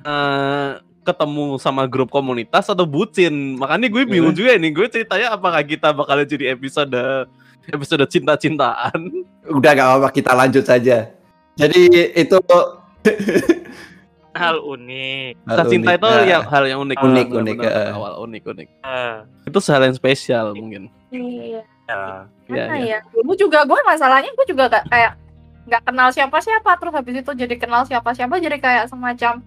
eh, 0.00 0.70
ketemu 1.02 1.58
sama 1.58 1.90
grup 1.90 2.06
komunitas 2.08 2.70
atau 2.70 2.86
bucin 2.86 3.58
makanya 3.58 3.90
gue 3.90 4.06
bingung 4.06 4.30
juga 4.30 4.54
nih 4.54 4.70
gue 4.70 4.86
ceritanya 4.86 5.34
apakah 5.34 5.58
kita 5.66 5.90
bakal 5.90 6.22
jadi 6.22 6.54
episode 6.54 6.94
episode 7.70 8.04
cinta-cintaan 8.10 8.98
Udah 9.46 9.70
gak 9.74 9.86
apa-apa 9.86 10.08
kita 10.10 10.32
lanjut 10.34 10.64
saja. 10.66 11.10
Jadi 11.54 11.80
itu 12.16 12.36
Hal 14.32 14.56
unik. 14.64 15.32
Kisah 15.44 15.66
cinta 15.68 15.90
itu 15.92 16.08
Nah, 16.08 16.24
yang 16.24 16.42
hal 16.48 16.64
yang 16.64 16.80
unik 16.88 16.98
Unik, 17.04 17.26
benar, 17.28 17.40
unik, 17.44 17.56
benar, 17.60 17.72
eh. 17.76 17.90
awal 17.92 18.12
unik 18.24 18.42
unik 18.48 18.68
Ah, 18.80 19.28
itu 19.44 19.58
hal 19.68 19.82
yang 19.84 19.96
spesial 19.96 20.46
mungkin 20.56 20.88
Iya. 21.12 21.60
ya. 21.60 22.24
Iya, 22.48 22.64
Mana 22.64 22.76
iya. 22.80 22.98
ya? 23.04 23.10
Dulu 23.12 23.32
juga 23.36 23.68
gue 23.68 23.80
masalahnya 23.84 24.32
gue 24.32 24.46
juga 24.48 24.72
gak 24.72 24.88
kayak 24.88 25.12
nggak 25.62 25.82
kenal 25.86 26.08
siapa-siapa 26.10 26.70
terus 26.74 26.94
habis 26.96 27.14
itu 27.22 27.30
jadi 27.38 27.54
kenal 27.54 27.86
siapa-siapa 27.86 28.34
jadi 28.42 28.58
kayak 28.58 28.84
semacam 28.90 29.38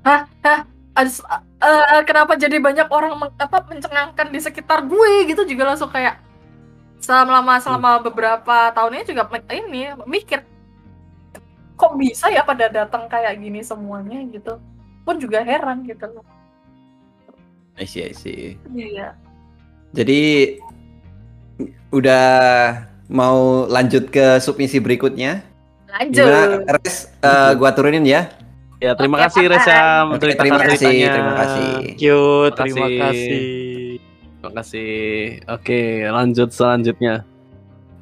hah 0.00 0.24
hah 0.40 0.60
eh, 0.96 2.02
kenapa 2.08 2.32
jadi 2.40 2.56
banyak 2.56 2.88
orang 2.88 3.20
apa 3.36 3.58
mencengangkan 3.68 4.32
di 4.32 4.40
sekitar 4.40 4.84
gue 4.88 5.28
gitu 5.28 5.44
juga 5.44 5.72
langsung 5.74 5.92
kayak 5.92 6.16
selama 7.02 7.58
selama 7.58 7.90
beberapa 7.98 8.70
tahun 8.72 9.02
ini 9.02 9.04
juga 9.10 9.26
ini 9.50 9.82
mikir 10.06 10.46
kok 11.74 11.98
bisa 11.98 12.30
ya 12.30 12.46
pada 12.46 12.70
datang 12.70 13.10
kayak 13.10 13.42
gini 13.42 13.58
semuanya 13.60 14.22
gitu 14.30 14.62
pun 15.02 15.18
juga 15.18 15.42
heran 15.42 15.82
gitu 15.82 16.06
loh 16.06 16.24
I 17.76 17.88
see, 17.88 18.04
I 18.04 18.12
see. 18.12 18.60
iya 18.70 19.16
Jadi 19.92 20.56
udah 21.92 22.24
mau 23.12 23.68
lanjut 23.68 24.08
ke 24.08 24.40
submisi 24.40 24.80
berikutnya. 24.80 25.44
lanjut 25.92 26.24
Gimana? 26.24 26.64
Res, 26.80 27.12
eh, 27.20 27.52
gua 27.60 27.76
turunin 27.76 28.04
ya. 28.08 28.32
ya 28.80 28.96
terima 28.96 29.20
Oke, 29.20 29.24
kasih 29.28 29.44
Oke, 29.52 30.08
menceritakan 30.16 30.48
terima 30.48 30.60
kasih, 30.64 30.96
terima 31.12 31.32
kasih. 31.36 31.68
Terima 32.00 32.48
terima 32.56 32.88
kasih. 32.88 33.61
Kasih. 34.50 34.90
Terima 35.38 35.46
kasih. 35.46 35.46
Oke, 35.46 35.80
lanjut 36.10 36.48
selanjutnya. 36.50 37.14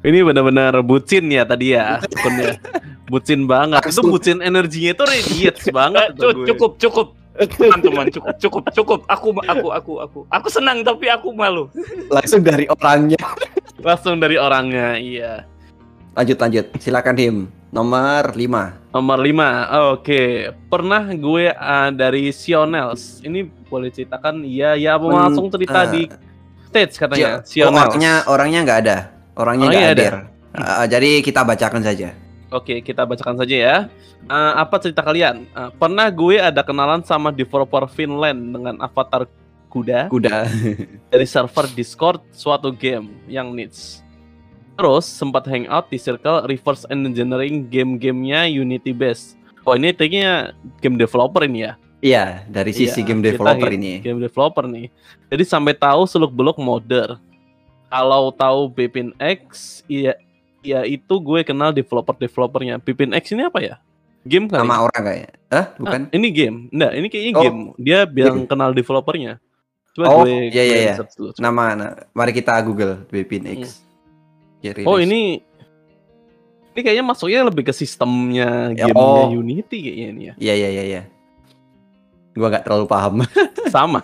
Ini 0.01 0.25
benar-benar 0.25 0.73
bucin 0.81 1.29
ya 1.29 1.45
tadi 1.45 1.77
ya, 1.77 2.01
akunnya. 2.01 2.57
bucin 3.05 3.45
banget. 3.45 3.85
Itu 3.85 4.01
bucin 4.01 4.41
energinya 4.41 4.97
itu 4.97 5.03
radiates 5.05 5.65
banget 5.77 6.09
Eh, 6.09 6.13
itu 6.17 6.25
cu- 6.25 6.33
gue. 6.33 6.45
cukup, 6.49 6.71
cukup. 6.81 7.07
Teman-teman, 7.31 8.05
cukup, 8.11 8.35
cukup, 8.41 8.63
cukup. 8.73 8.99
Aku, 9.07 9.29
aku, 9.45 9.67
aku, 9.71 9.93
aku. 10.01 10.19
Aku 10.27 10.47
senang 10.49 10.81
tapi 10.81 11.07
aku 11.07 11.29
malu. 11.31 11.69
Langsung 12.09 12.41
dari 12.41 12.65
orangnya. 12.65 13.21
Langsung 13.79 14.17
dari 14.17 14.35
orangnya, 14.41 14.97
iya. 14.97 15.45
Lanjut 16.17 16.37
lanjut. 16.37 16.65
Silakan 16.81 17.17
Him. 17.17 17.35
Nomor 17.71 18.35
5. 18.35 18.91
Nomor 18.91 19.19
5. 19.23 19.95
Oke, 19.95 20.51
pernah 20.67 21.07
gue 21.07 21.55
ah, 21.55 21.87
dari 21.87 22.35
Sionels. 22.35 23.23
Ini 23.23 23.47
boleh 23.71 23.87
ceritakan 23.87 24.43
iya 24.43 24.75
ya 24.75 24.99
mau 24.99 25.15
langsung 25.15 25.47
cerita 25.47 25.87
ah. 25.87 25.89
di 25.89 26.11
stage 26.71 26.95
katanya. 26.95 27.43
Sionels. 27.43 27.51
Sionels. 27.51 27.75
orangnya 27.75 28.13
orangnya 28.31 28.59
nggak 28.63 28.79
ada. 28.87 28.97
Orangnya 29.35 29.65
nggak 29.67 29.83
Orangnya 29.83 29.91
hadir. 29.91 30.13
Eh, 30.51 30.85
jadi 30.87 31.09
kita 31.19 31.43
bacakan 31.43 31.83
saja. 31.83 32.09
Oke, 32.51 32.83
kita 32.83 33.07
bacakan 33.07 33.39
saja 33.39 33.55
ya. 33.55 33.77
Eh, 34.27 34.53
apa 34.55 34.75
cerita 34.79 35.03
kalian? 35.03 35.47
Eh, 35.47 35.69
pernah 35.75 36.07
gue 36.07 36.39
ada 36.39 36.63
kenalan 36.63 37.03
sama 37.03 37.31
developer 37.31 37.87
Finland 37.91 38.55
dengan 38.55 38.75
avatar 38.79 39.27
kuda 39.71 40.11
Kuda. 40.11 40.51
dari 41.11 41.23
server 41.23 41.67
Discord 41.71 42.19
suatu 42.35 42.75
game 42.75 43.07
yang 43.31 43.55
niche. 43.55 44.03
Terus 44.75 45.07
sempat 45.07 45.47
hangout 45.47 45.87
di 45.87 45.95
circle 45.95 46.43
reverse 46.43 46.83
engineering 46.91 47.71
game-gamenya 47.71 48.51
Unity 48.51 48.91
Base. 48.91 49.39
Oh 49.63 49.77
ini 49.77 49.95
kayaknya 49.95 50.57
game 50.83 50.99
developer 50.99 51.45
ini 51.47 51.71
ya? 51.71 51.79
Iya, 52.01 52.43
dari 52.49 52.73
sisi 52.73 53.05
Iya, 53.05 53.07
game 53.13 53.21
kita 53.21 53.37
developer 53.37 53.69
hit 53.69 53.77
ini. 53.77 53.93
Game 54.01 54.17
developer 54.17 54.65
nih. 54.65 54.89
Jadi 55.29 55.43
sampai 55.45 55.77
tahu 55.77 56.01
seluk 56.09 56.33
beluk 56.33 56.57
modder. 56.57 57.21
Kalau 57.87 58.33
tahu 58.33 58.73
Bepin 58.73 59.13
X, 59.21 59.79
iya 59.85 60.17
ya 60.65 60.81
itu 60.85 61.13
gue 61.21 61.45
kenal 61.45 61.69
developer 61.69 62.17
developernya. 62.17 62.81
Pipin 62.81 63.13
X 63.13 63.29
ini 63.37 63.45
apa 63.45 63.61
ya? 63.61 63.75
Game 64.25 64.49
kali. 64.49 64.65
Nama 64.65 64.81
orang 64.81 65.01
kayaknya. 65.01 65.31
Hah? 65.53 65.57
Ah, 65.57 65.65
Bukan? 65.77 66.01
ini 66.09 66.27
game. 66.33 66.57
Enggak, 66.73 66.91
ini 66.97 67.07
kayaknya 67.09 67.31
Oh. 67.37 67.43
game. 67.45 67.59
Dia 67.77 67.99
bilang 68.09 68.37
kenal 68.49 68.69
developernya. 68.73 69.37
Coba 69.91 70.05
Oh, 70.07 70.23
gue 70.23 70.49
iya, 70.49 70.63
iya, 70.63 70.77
iya. 70.89 70.95
Nama, 71.37 71.63
nah, 71.75 71.91
mari 72.15 72.31
kita 72.31 72.55
Google 72.63 73.03
Bipin 73.11 73.45
X. 73.61 73.83
Ya, 74.63 74.73
Oh, 74.87 74.97
ini 74.97 75.41
ini 76.71 76.79
kayaknya 76.79 77.03
masuknya 77.03 77.43
lebih 77.43 77.67
ke 77.67 77.73
sistemnya 77.75 78.71
Ya, 78.71 78.87
gamenya 78.87 79.23
oh. 79.27 79.35
Unity 79.43 79.77
kayaknya 79.83 80.07
ini 80.07 80.21
ya. 80.23 80.33
Iya, 80.39 80.53
iya, 80.55 80.69
iya, 80.71 80.83
iya. 80.87 81.01
Gua 82.31 82.47
nggak 82.47 82.63
terlalu 82.63 82.85
paham. 82.87 83.13
Sama. 83.75 83.99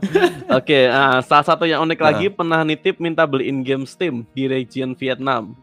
Oke, 0.60 0.88
ah, 0.88 1.20
salah 1.24 1.44
satu 1.44 1.64
yang 1.64 1.84
unik 1.84 2.00
Ah. 2.00 2.04
lagi 2.12 2.26
pernah 2.28 2.60
nitip 2.64 3.00
minta 3.00 3.24
beliin 3.24 3.64
game 3.64 3.88
Steam 3.88 4.28
di 4.36 4.44
region 4.48 4.92
Vietnam. 4.96 5.56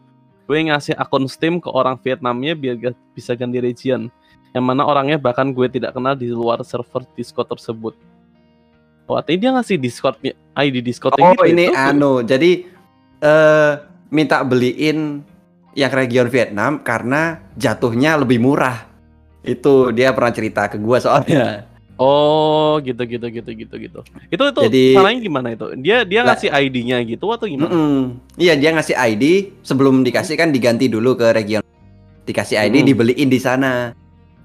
Gue 0.50 0.66
ngasih 0.66 0.98
akun 0.98 1.30
Steam 1.30 1.62
ke 1.62 1.70
orang 1.70 1.94
Vietnamnya 2.02 2.58
biar 2.58 2.74
bisa 3.14 3.38
ganti 3.38 3.62
region. 3.62 4.10
Yang 4.50 4.64
mana 4.66 4.82
orangnya 4.82 5.14
bahkan 5.14 5.54
gue 5.54 5.70
tidak 5.70 5.94
kenal 5.94 6.18
di 6.18 6.26
luar 6.26 6.58
server 6.66 7.06
Discord 7.14 7.54
tersebut. 7.54 7.94
Oh, 9.06 9.14
artinya 9.14 9.38
dia 9.38 9.50
ngasih 9.54 9.76
Discord 9.78 10.18
ID 10.54 10.82
Discord 10.82 11.14
Oh, 11.18 11.46
ini 11.46 11.70
anu. 11.70 12.26
Jadi 12.26 12.66
eh 13.22 13.72
minta 14.10 14.42
beliin 14.42 15.22
yang 15.78 15.92
region 15.94 16.26
Vietnam 16.26 16.82
karena 16.82 17.38
jatuhnya 17.54 18.18
lebih 18.18 18.42
murah. 18.42 18.90
Itu 19.46 19.94
dia 19.94 20.10
pernah 20.10 20.34
cerita 20.34 20.66
ke 20.66 20.82
gua 20.82 20.98
soalnya. 20.98 21.69
Oh, 22.00 22.80
gitu 22.80 23.04
gitu 23.04 23.28
gitu 23.28 23.50
gitu 23.52 23.74
gitu. 23.76 24.00
Itu 24.32 24.42
itu 24.48 24.60
Jadi- 24.64 24.96
caranya 24.96 25.20
gimana 25.20 25.48
itu? 25.52 25.66
Dia 25.76 26.00
dia 26.02 26.24
ngasih 26.24 26.48
ID-nya 26.48 27.04
gitu 27.04 27.28
atau 27.28 27.44
gimana? 27.44 27.68
Mm-mm. 27.68 28.16
Iya, 28.40 28.56
dia 28.56 28.72
ngasih 28.72 28.96
ID 28.96 29.24
sebelum 29.60 30.00
dikasih 30.00 30.40
kan 30.40 30.48
diganti 30.48 30.88
dulu 30.88 31.12
ke 31.12 31.28
region. 31.30 31.60
Dikasih 32.24 32.56
ID 32.56 32.80
Hmm. 32.80 32.88
dibeliin 32.88 33.28
di 33.28 33.36
sana. 33.36 33.92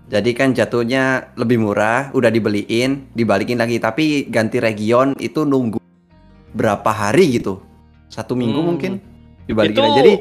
Jadi 0.05 0.35
kan 0.35 0.51
jatuhnya 0.51 1.31
lebih 1.33 1.57
murah, 1.57 2.11
udah 2.11 2.27
dibeliin, 2.27 3.07
dibalikin 3.15 3.55
lagi. 3.55 3.79
Tapi 3.79 4.27
ganti 4.27 4.59
region 4.59 5.15
itu 5.15 5.47
nunggu 5.47 5.79
berapa 6.51 6.91
hari 6.91 7.39
gitu? 7.39 7.63
Satu 8.11 8.35
minggu 8.35 8.59
Hmm. 8.59 8.67
mungkin 8.67 8.91
dibalikin. 9.47 9.79
Itu-. 9.79 9.95
Jadi 9.95 10.13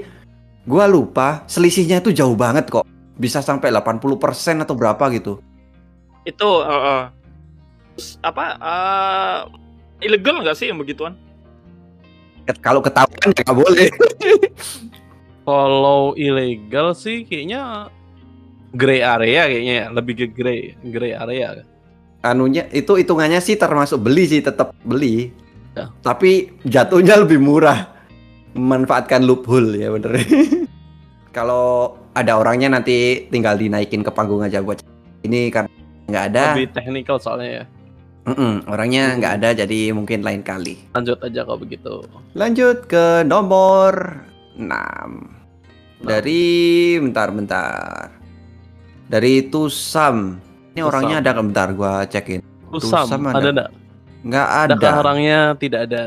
gua 0.64 0.86
lupa 0.86 1.42
selisihnya 1.50 1.98
itu 1.98 2.14
jauh 2.14 2.38
banget 2.38 2.70
kok. 2.70 2.86
Bisa 3.18 3.42
sampai 3.42 3.74
80% 3.74 4.62
atau 4.62 4.78
berapa 4.78 5.02
gitu. 5.10 5.42
Itu 6.22 6.62
eh, 6.62 6.82
eh. 6.94 7.02
Apa 8.20 8.44
eh, 8.56 9.38
ilegal 10.02 10.42
nggak 10.42 10.56
sih 10.56 10.68
yang 10.68 10.78
begituan? 10.78 11.14
Kalau 12.60 12.80
ketahuan 12.80 13.30
ya 13.32 13.40
nggak 13.40 13.56
boleh. 13.56 13.88
Kalau 15.44 16.16
ilegal 16.16 16.96
sih 16.96 17.24
kayaknya 17.24 17.92
gray 18.72 19.04
area 19.04 19.44
kayaknya 19.46 19.74
ya, 19.76 19.86
lebih 19.92 20.14
ke 20.16 20.26
gray 20.28 20.60
gray 20.82 21.12
area. 21.14 21.62
anunya 22.20 22.64
itu 22.72 22.96
hitungannya 22.96 23.36
sih 23.38 23.54
termasuk 23.54 24.00
beli 24.00 24.24
sih 24.24 24.40
tetap 24.40 24.72
beli 24.82 25.30
Ya. 25.74 25.90
tapi 26.06 26.54
jatuhnya 26.62 27.18
lebih 27.18 27.42
murah 27.42 27.90
memanfaatkan 28.54 29.26
loophole 29.26 29.74
ya 29.74 29.90
bener 29.90 30.22
kalau 31.36 31.98
ada 32.14 32.38
orangnya 32.38 32.70
nanti 32.70 33.26
tinggal 33.26 33.58
dinaikin 33.58 34.06
ke 34.06 34.10
panggung 34.14 34.38
aja 34.40 34.62
buat 34.62 34.78
ini 35.26 35.50
kan 35.50 35.66
nggak 36.06 36.24
ada 36.30 36.54
Lebih 36.54 36.70
technical 36.70 37.18
soalnya 37.18 37.50
ya. 37.50 37.64
Mm-mm, 38.24 38.64
orangnya 38.66 39.12
nggak 39.14 39.32
ada 39.36 39.48
jadi 39.54 39.92
mungkin 39.92 40.24
lain 40.24 40.40
kali 40.40 40.80
Lanjut 40.90 41.20
aja 41.20 41.44
kalau 41.44 41.60
begitu. 41.60 41.94
lanjut 42.32 42.88
ke 42.88 43.20
nomor 43.22 44.24
6 44.56 44.64
dari 46.00 46.42
bentar-bentar 46.98 48.08
dari 49.04 49.44
Tusam 49.44 50.40
ini 50.72 50.80
Tusam. 50.80 50.88
orangnya 50.88 51.16
ada 51.18 51.30
nggak? 51.30 51.44
bentar 51.44 51.68
gua 51.70 51.94
cekin 52.04 52.40
Tusam, 52.70 53.04
Tusam 53.04 53.20
ada 53.24 53.38
ada. 53.38 53.44
enggak? 53.44 53.68
nggak 54.24 54.48
Adakah 54.64 54.88
ada 54.90 55.00
orangnya 55.00 55.38
tidak 55.54 55.80
ada? 55.84 56.04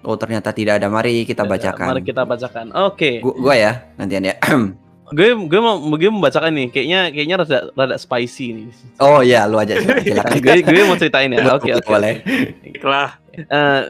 Oh 0.00 0.16
ternyata 0.16 0.48
tidak 0.50 0.80
ada. 0.80 0.88
Mari 0.88 1.22
kita 1.22 1.44
Tidak 1.44 1.44
ada. 1.44 1.52
bacakan. 1.70 1.86
Mari 1.86 2.02
kita 2.02 2.22
bacakan. 2.24 2.66
Oke. 2.74 3.20
Gu- 3.20 3.36
gua 3.36 3.52
ya 3.52 3.72
nantian 3.94 4.24
ya. 4.24 4.34
Gue 5.10 5.34
gue 5.34 5.60
mau 5.60 5.74
gue 5.78 6.10
membacakan 6.10 6.54
nih. 6.54 6.68
Kayaknya 6.70 7.00
kayaknya 7.10 7.36
rada 7.42 7.58
rada 7.74 7.96
spicy 7.98 8.46
nih. 8.54 8.66
oh 9.02 9.20
ya 9.20 9.46
lu 9.50 9.58
aja 9.58 9.74
gue 10.44 10.54
gue 10.62 10.84
mau 10.86 10.94
ceritain 10.94 11.30
ya. 11.30 11.42
Oke 11.56 11.74
oke. 11.74 11.88
Boleh. 11.88 12.22
Baiklah. 12.62 13.18
Eh, 13.34 13.82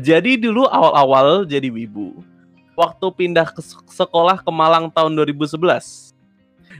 jadi 0.00 0.40
dulu 0.40 0.66
awal-awal 0.66 1.44
jadi 1.46 1.68
wibu. 1.70 2.18
Waktu 2.74 3.06
pindah 3.14 3.54
ke 3.54 3.62
sek- 3.62 3.86
sekolah 3.86 4.42
ke 4.42 4.50
Malang 4.50 4.90
tahun 4.90 5.14
2011. 5.14 6.10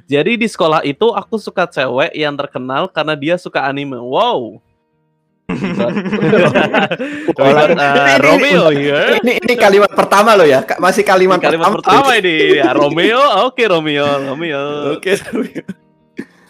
Jadi 0.05 0.33
di 0.37 0.49
sekolah 0.51 0.83
itu 0.83 1.15
aku 1.15 1.39
suka 1.39 1.65
cewek 1.65 2.13
yang 2.13 2.35
terkenal 2.35 2.91
karena 2.91 3.15
dia 3.15 3.39
suka 3.39 3.63
anime. 3.63 3.97
Wow. 3.97 4.59
Ibarat, 7.35 7.77
eh, 7.77 8.17
Romeo 8.17 8.73
ya. 8.73 9.21
ini 9.21 9.37
ini 9.45 9.55
kalimat 9.61 9.93
pertama 9.93 10.33
lo 10.33 10.49
ya. 10.49 10.65
Masih 10.81 11.05
kalimat, 11.05 11.37
Kalimat 11.37 11.69
pertama 11.81 12.17
ini 12.17 12.57
ya 12.57 12.73
Romeo. 12.73 13.21
Oke 13.45 13.69
Romeo, 13.69 14.09
Romeo. 14.25 14.97
Oke. 14.97 15.21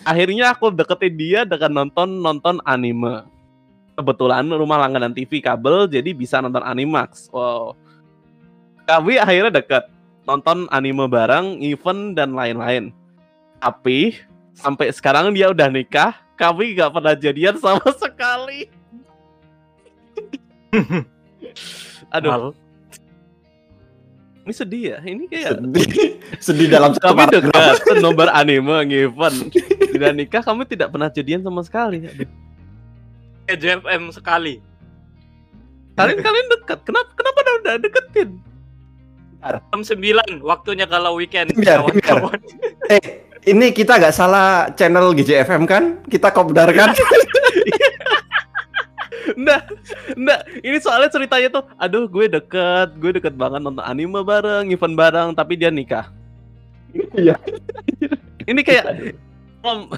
Akhirnya 0.04 0.52
aku 0.54 0.70
deketin 0.70 1.14
dia 1.16 1.40
dengan 1.42 1.82
nonton 1.82 2.22
nonton 2.22 2.62
anime. 2.62 3.26
Kebetulan 3.94 4.46
rumah 4.50 4.78
langganan 4.82 5.14
TV 5.14 5.38
kabel 5.42 5.86
jadi 5.90 6.10
bisa 6.14 6.38
nonton 6.42 6.62
Animax. 6.62 7.30
Wow. 7.30 7.78
Kami 8.84 9.16
akhirnya 9.16 9.58
deket 9.58 9.86
nonton 10.26 10.66
anime 10.70 11.06
bareng, 11.06 11.62
event 11.62 12.14
dan 12.18 12.34
lain-lain. 12.34 12.90
Tapi 13.62 14.18
sampai 14.54 14.90
sekarang 14.92 15.32
dia 15.32 15.48
udah 15.50 15.70
nikah, 15.70 16.12
kami 16.36 16.74
gak 16.76 16.92
pernah 16.92 17.14
jadian 17.16 17.56
sama 17.56 17.86
sekali. 18.02 18.83
Aduh, 22.16 22.30
Mal. 22.30 22.44
ini 24.44 24.52
sedih 24.52 24.82
ya. 24.94 24.98
Ini 25.00 25.24
kayak 25.26 25.50
Sedih, 25.56 26.10
sedih 26.46 26.66
dalam 26.68 26.92
satu 26.94 27.14
paragraf. 27.16 27.80
dekat 27.80 27.96
nomor 28.04 28.28
anime 28.30 28.84
event. 28.92 29.50
Tidak 29.54 30.12
nikah, 30.14 30.42
kami 30.44 30.68
tidak 30.68 30.92
pernah 30.92 31.08
jadian 31.08 31.40
sama 31.42 31.64
sekali. 31.64 32.04
JFM 33.48 34.08
sekali. 34.12 34.60
Kalian 35.94 36.18
kalian 36.20 36.46
dekat. 36.50 36.78
Kenapa 36.82 37.10
kenapa 37.14 37.38
udah, 37.62 37.74
deketin? 37.78 38.30
Jam 39.44 39.84
9 39.84 40.40
waktunya 40.40 40.88
kalau 40.88 41.20
weekend 41.20 41.52
Biar, 41.52 41.84
kawan-kawan. 41.84 42.40
Eh, 42.88 43.28
ini 43.44 43.76
kita 43.76 44.00
nggak 44.00 44.16
salah 44.16 44.72
channel 44.72 45.12
GJFM 45.12 45.68
kan? 45.68 46.00
Kita 46.08 46.32
kopdar 46.32 46.72
kan? 46.72 46.96
Nggak, 49.34 49.62
nggak. 50.14 50.40
Ini 50.62 50.76
soalnya 50.78 51.10
ceritanya 51.10 51.48
tuh, 51.50 51.64
aduh 51.78 52.06
gue 52.06 52.26
deket, 52.30 52.94
gue 52.98 53.10
deket 53.18 53.34
banget 53.34 53.60
nonton 53.62 53.82
anime 53.82 54.22
bareng, 54.22 54.70
event 54.70 54.94
bareng, 54.94 55.28
tapi 55.34 55.58
dia 55.58 55.70
nikah. 55.70 56.10
Iya. 57.18 57.34
Ini 58.46 58.60
kayak 58.62 59.14
om 59.66 59.90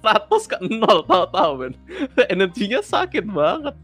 100 0.00 0.50
ke 0.50 0.56
0 0.62 1.04
tahu-tahu 1.04 1.52
men. 1.58 1.74
Energinya 2.30 2.80
sakit 2.80 3.24
banget. 3.28 3.74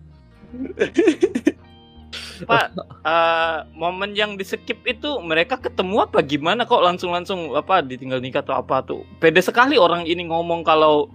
Pak, 2.47 2.67
eh, 3.07 3.59
momen 3.75 4.15
yang 4.15 4.35
di 4.35 4.43
skip 4.47 4.83
itu 4.87 5.11
mereka 5.23 5.59
ketemu 5.59 6.07
apa 6.07 6.19
gimana 6.23 6.67
kok 6.67 6.83
langsung-langsung 6.83 7.55
apa 7.55 7.83
ditinggal 7.83 8.19
nikah 8.19 8.43
atau 8.43 8.59
apa 8.59 8.83
tuh? 8.83 9.03
Pede 9.23 9.43
sekali 9.43 9.79
orang 9.79 10.07
ini 10.07 10.27
ngomong 10.27 10.67
kalau 10.67 11.11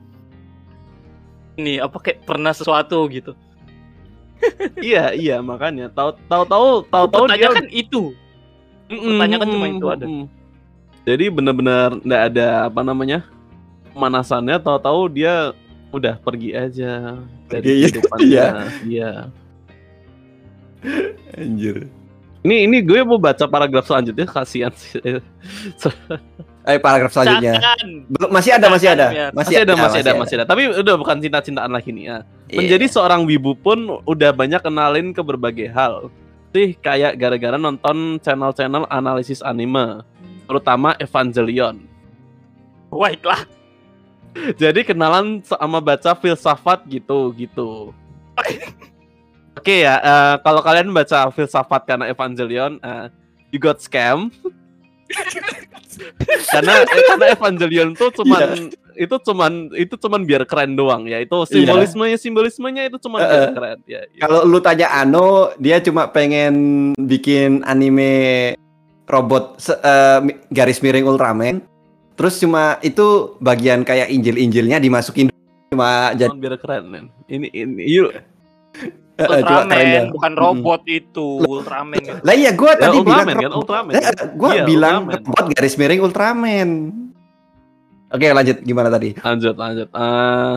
ini 1.59 1.79
apa 1.83 1.99
kayak 1.99 2.23
pernah 2.23 2.55
sesuatu 2.55 3.03
gitu. 3.11 3.35
Iya, 4.79 5.11
iya 5.13 5.35
makanya 5.43 5.91
tahu 5.91 6.15
tahu 6.27 6.43
tahu 6.47 6.67
tahu 6.87 7.05
tahu 7.11 7.25
dia 7.31 7.49
kan 7.51 7.65
itu. 7.69 8.13
pertanyaan 8.89 9.39
kan 9.43 9.49
cuma 9.53 9.67
itu 9.69 9.87
ada. 9.87 10.05
Jadi 11.05 11.25
benar-benar 11.29 11.97
nggak 12.01 12.23
ada 12.33 12.47
apa 12.69 12.81
namanya 12.81 13.25
pemanasannya, 13.93 14.57
tahu-tahu 14.61 15.09
dia 15.09 15.53
udah 15.89 16.15
pergi 16.21 16.53
aja 16.53 17.17
dari 17.49 17.65
Iya, 17.81 17.87
kehidupannya. 17.89 18.27
iya. 18.29 18.49
Iya. 18.85 19.11
Anjir. 21.35 21.89
Ini 22.49 22.65
ini 22.65 22.81
gue 22.81 23.05
mau 23.05 23.21
baca 23.21 23.45
paragraf 23.45 23.85
selanjutnya 23.85 24.25
kasihan 24.25 24.73
sih. 24.73 24.97
Eh, 26.69 26.77
paragraf 26.77 27.09
selanjutnya. 27.09 27.57
Belum 28.09 28.29
masih 28.29 28.53
ada, 28.53 28.69
masih 28.69 28.93
ada. 28.93 29.07
Jangan, 29.09 29.33
masih 29.33 29.55
ada, 29.57 29.73
masih 29.73 29.99
ada, 30.05 30.11
masih 30.21 30.35
ada. 30.37 30.45
Tapi 30.45 30.61
udah 30.69 30.95
bukan 31.01 31.17
cinta-cintaan 31.17 31.71
lagi 31.73 31.89
nih 31.89 32.03
ya. 32.05 32.17
Iya. 32.45 32.57
Menjadi 32.61 32.85
seorang 32.93 33.25
wibu 33.25 33.57
pun 33.57 34.01
udah 34.05 34.29
banyak 34.29 34.61
kenalin 34.61 35.09
ke 35.09 35.21
berbagai 35.25 35.69
hal. 35.73 36.13
Sih 36.53 36.77
kayak 36.77 37.17
gara-gara 37.17 37.57
nonton 37.57 38.21
channel-channel 38.21 38.85
analisis 38.89 39.41
anime, 39.41 40.05
terutama 40.45 40.93
Evangelion. 41.01 41.89
Baiklah. 42.93 43.49
Jadi 44.61 44.85
kenalan 44.85 45.41
sama 45.41 45.81
baca 45.81 46.13
filsafat 46.13 46.85
gitu 46.85 47.33
gitu. 47.33 47.97
Oke 49.60 49.84
ya, 49.84 49.99
eh, 49.99 50.36
kalau 50.39 50.64
kalian 50.64 50.88
baca 50.89 51.28
filsafat 51.30 51.84
karena 51.84 52.07
Evangelion, 52.07 52.80
eh, 52.80 53.12
you 53.51 53.60
got 53.60 53.84
scam. 53.84 54.32
karena 56.53 56.86
eh, 56.88 57.03
karena 57.03 57.26
Evangelion 57.36 57.89
tuh 57.91 58.14
cuman 58.14 58.72
itu 58.95 59.16
cuman 59.20 59.74
itu 59.76 59.95
cuman 59.99 60.24
biar 60.24 60.47
keren 60.47 60.80
doang 60.80 61.03
ya. 61.12 61.20
Itu 61.20 61.43
simbolismenya 61.43 62.16
simbolismenya 62.16 62.88
itu 62.88 62.97
cuman 62.99 63.20
biar 63.20 63.43
Eh, 63.43 63.51
keren 63.51 63.80
ya. 63.84 64.01
ya. 64.07 64.20
Kalau 64.24 64.47
lu 64.47 64.64
tanya 64.64 64.88
Ano, 64.95 65.51
dia 65.60 65.84
cuma 65.84 66.07
pengen 66.07 66.53
bikin 66.95 67.68
anime 67.68 68.55
robot 69.12 69.60
mi- 70.22 70.39
garis 70.55 70.80
miring 70.80 71.03
Ultraman. 71.03 71.60
Terus 72.16 72.39
cuma 72.39 72.80
itu 72.80 73.36
bagian 73.39 73.84
kayak 73.84 74.07
injil-injilnya 74.07 74.80
dimasukin 74.80 75.28
cuma 75.70 76.12
jadi 76.14 76.32
biar 76.32 76.55
keren 76.55 76.84
men. 76.88 77.05
Ini 77.28 77.47
ini 77.49 77.84
yuk 77.88 78.16
eh, 79.20 79.28
eh, 79.28 79.36
Ultraman, 79.36 80.09
bukan 80.09 80.34
robot 80.34 80.82
itu, 80.88 81.30
Ultraman. 81.43 81.99
gitu. 81.99 82.24
Lah 82.24 82.34
iya 82.34 82.51
gua 82.51 82.72
Ya, 82.72 82.80
tadi 82.82 82.97
bilang 82.97 83.28
Ultraman 83.28 83.36
kan 83.36 83.43
robot. 83.45 83.59
Ultraman. 83.59 83.91
Eh, 83.91 83.99
kan? 83.99 84.13
eh, 84.15 84.28
gua 84.34 84.49
Iya, 84.49 84.63
bilang 84.63 84.99
Ultraman. 85.05 85.28
robot 85.28 85.45
garis 85.51 85.76
miring 85.76 86.01
Ultraman. 86.01 86.70
Oke, 88.09 88.26
lanjut 88.28 88.57
gimana 88.61 88.89
tadi? 88.89 89.09
Lanjut 89.13 89.53
lanjut. 89.53 89.88
Eh, 89.88 90.55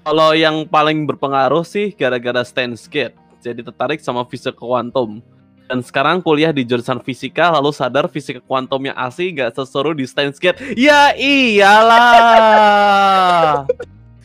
kalau 0.00 0.30
yang 0.30 0.62
paling 0.64 1.04
berpengaruh 1.04 1.64
sih 1.64 1.90
gara-gara 1.90 2.40
Steins 2.40 2.86
Gate. 2.86 3.16
Jadi 3.38 3.62
tertarik 3.62 3.98
sama 3.98 4.22
fisika 4.22 4.54
kuantum. 4.54 5.18
Dan 5.64 5.84
sekarang 5.84 6.18
kuliah 6.18 6.48
di 6.48 6.64
jurusan 6.64 6.96
fisika 6.98 7.50
lalu 7.50 7.70
sadar 7.70 8.06
fisika 8.06 8.40
kuantumnya 8.40 8.96
asli 8.96 9.30
gak 9.30 9.52
seseru 9.52 9.92
di 9.92 10.04
Steins 10.04 10.36
Gate. 10.36 10.56
Ya 10.74 11.12
iyalah. 12.18 13.66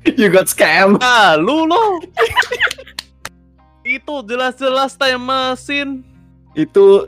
You 0.03 0.27
got 0.27 0.47
scam. 0.47 0.99
Ah, 0.99 1.35
lu 1.35 1.63
lo. 1.63 1.99
Itu 3.83 4.23
jelas-jelas 4.23 4.95
time 4.95 5.23
machine. 5.23 5.91
Itu 6.55 7.07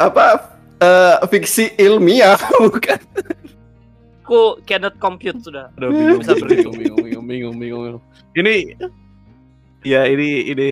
apa? 0.00 0.60
eh, 0.80 1.16
fiksi 1.28 1.76
ilmiah 1.76 2.40
bukan? 2.64 3.00
Aku 4.24 4.62
cannot 4.62 4.94
compute 5.02 5.36
sudah. 5.42 5.74
Aduh, 5.74 5.90
bingung, 5.90 6.20
Bisa 6.22 6.32
bingung, 6.38 6.74
bingung, 6.78 6.98
bingung, 7.02 7.26
bingung, 7.26 7.54
bingung, 7.58 7.82
bingung. 7.82 8.02
Ini, 8.38 8.78
ya 9.82 10.06
ini, 10.06 10.54
ini, 10.54 10.66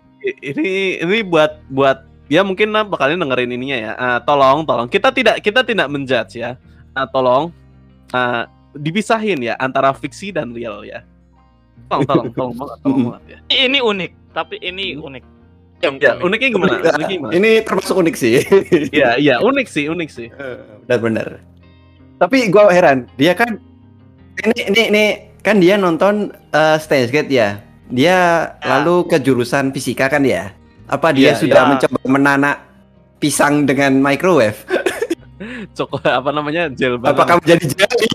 ini, 0.46 0.68
ini 1.02 1.18
buat, 1.26 1.58
buat, 1.66 2.06
ya 2.30 2.46
mungkin 2.46 2.70
nah, 2.70 2.86
bakalnya 2.86 3.26
dengerin 3.26 3.50
ininya 3.58 3.78
ya. 3.78 3.92
Ah, 3.98 4.18
tolong, 4.22 4.62
tolong. 4.62 4.86
Kita 4.86 5.10
tidak, 5.10 5.42
kita 5.42 5.66
tidak 5.66 5.90
menjudge 5.90 6.38
ya. 6.38 6.54
Ah, 6.94 7.10
tolong, 7.10 7.50
ah, 8.14 8.46
dipisahin 8.78 9.42
ya 9.42 9.58
antara 9.58 9.90
fiksi 9.90 10.30
dan 10.30 10.54
real 10.54 10.86
ya. 10.86 11.02
Tolong, 11.90 12.06
tolong, 12.06 12.30
tolong 12.30 12.54
banget, 12.54 12.78
tolong 12.86 13.02
banget 13.10 13.22
ya. 13.26 13.38
Ini 13.66 13.78
unik, 13.82 14.10
tapi 14.38 14.62
ini 14.62 14.94
unik. 14.94 15.24
Yang 15.78 15.94
Ya, 15.98 16.10
unik. 16.14 16.22
uniknya 16.26 16.48
gimana? 16.54 16.70
Uniknya 16.78 17.06
gimana? 17.10 17.32
Ini 17.34 17.50
termasuk 17.62 17.94
unik 17.98 18.14
sih. 18.14 18.34
Iya, 18.94 19.18
iya, 19.24 19.34
unik 19.42 19.66
sih, 19.66 19.90
unik 19.90 20.08
sih. 20.10 20.28
Benar-benar. 20.86 21.42
Tapi 22.18 22.50
gua 22.50 22.70
heran, 22.70 23.06
dia 23.14 23.34
kan 23.34 23.58
ini 24.38 24.58
ini 24.70 24.82
ini 24.90 25.04
kan 25.42 25.58
dia 25.58 25.74
nonton 25.74 26.30
uh, 26.50 26.76
Steins 26.78 27.10
Gate 27.10 27.30
ya. 27.30 27.58
Dia 27.90 28.50
lalu 28.62 29.06
ke 29.06 29.16
jurusan 29.18 29.70
fisika 29.70 30.06
kan 30.06 30.22
ya. 30.22 30.50
Apa 30.86 31.10
dia 31.10 31.34
Iya, 31.34 31.40
sudah 31.40 31.62
iya. 31.62 31.68
mencoba 31.74 31.98
menanak 32.06 32.56
pisang 33.18 33.66
dengan 33.66 33.98
microwave? 33.98 34.58
Coko 35.78 35.98
apa 36.02 36.30
namanya? 36.34 36.66
Gel 36.74 36.98
banget. 36.98 37.14
Apakah 37.14 37.34
menjadi 37.38 37.64
jelly? 37.70 38.10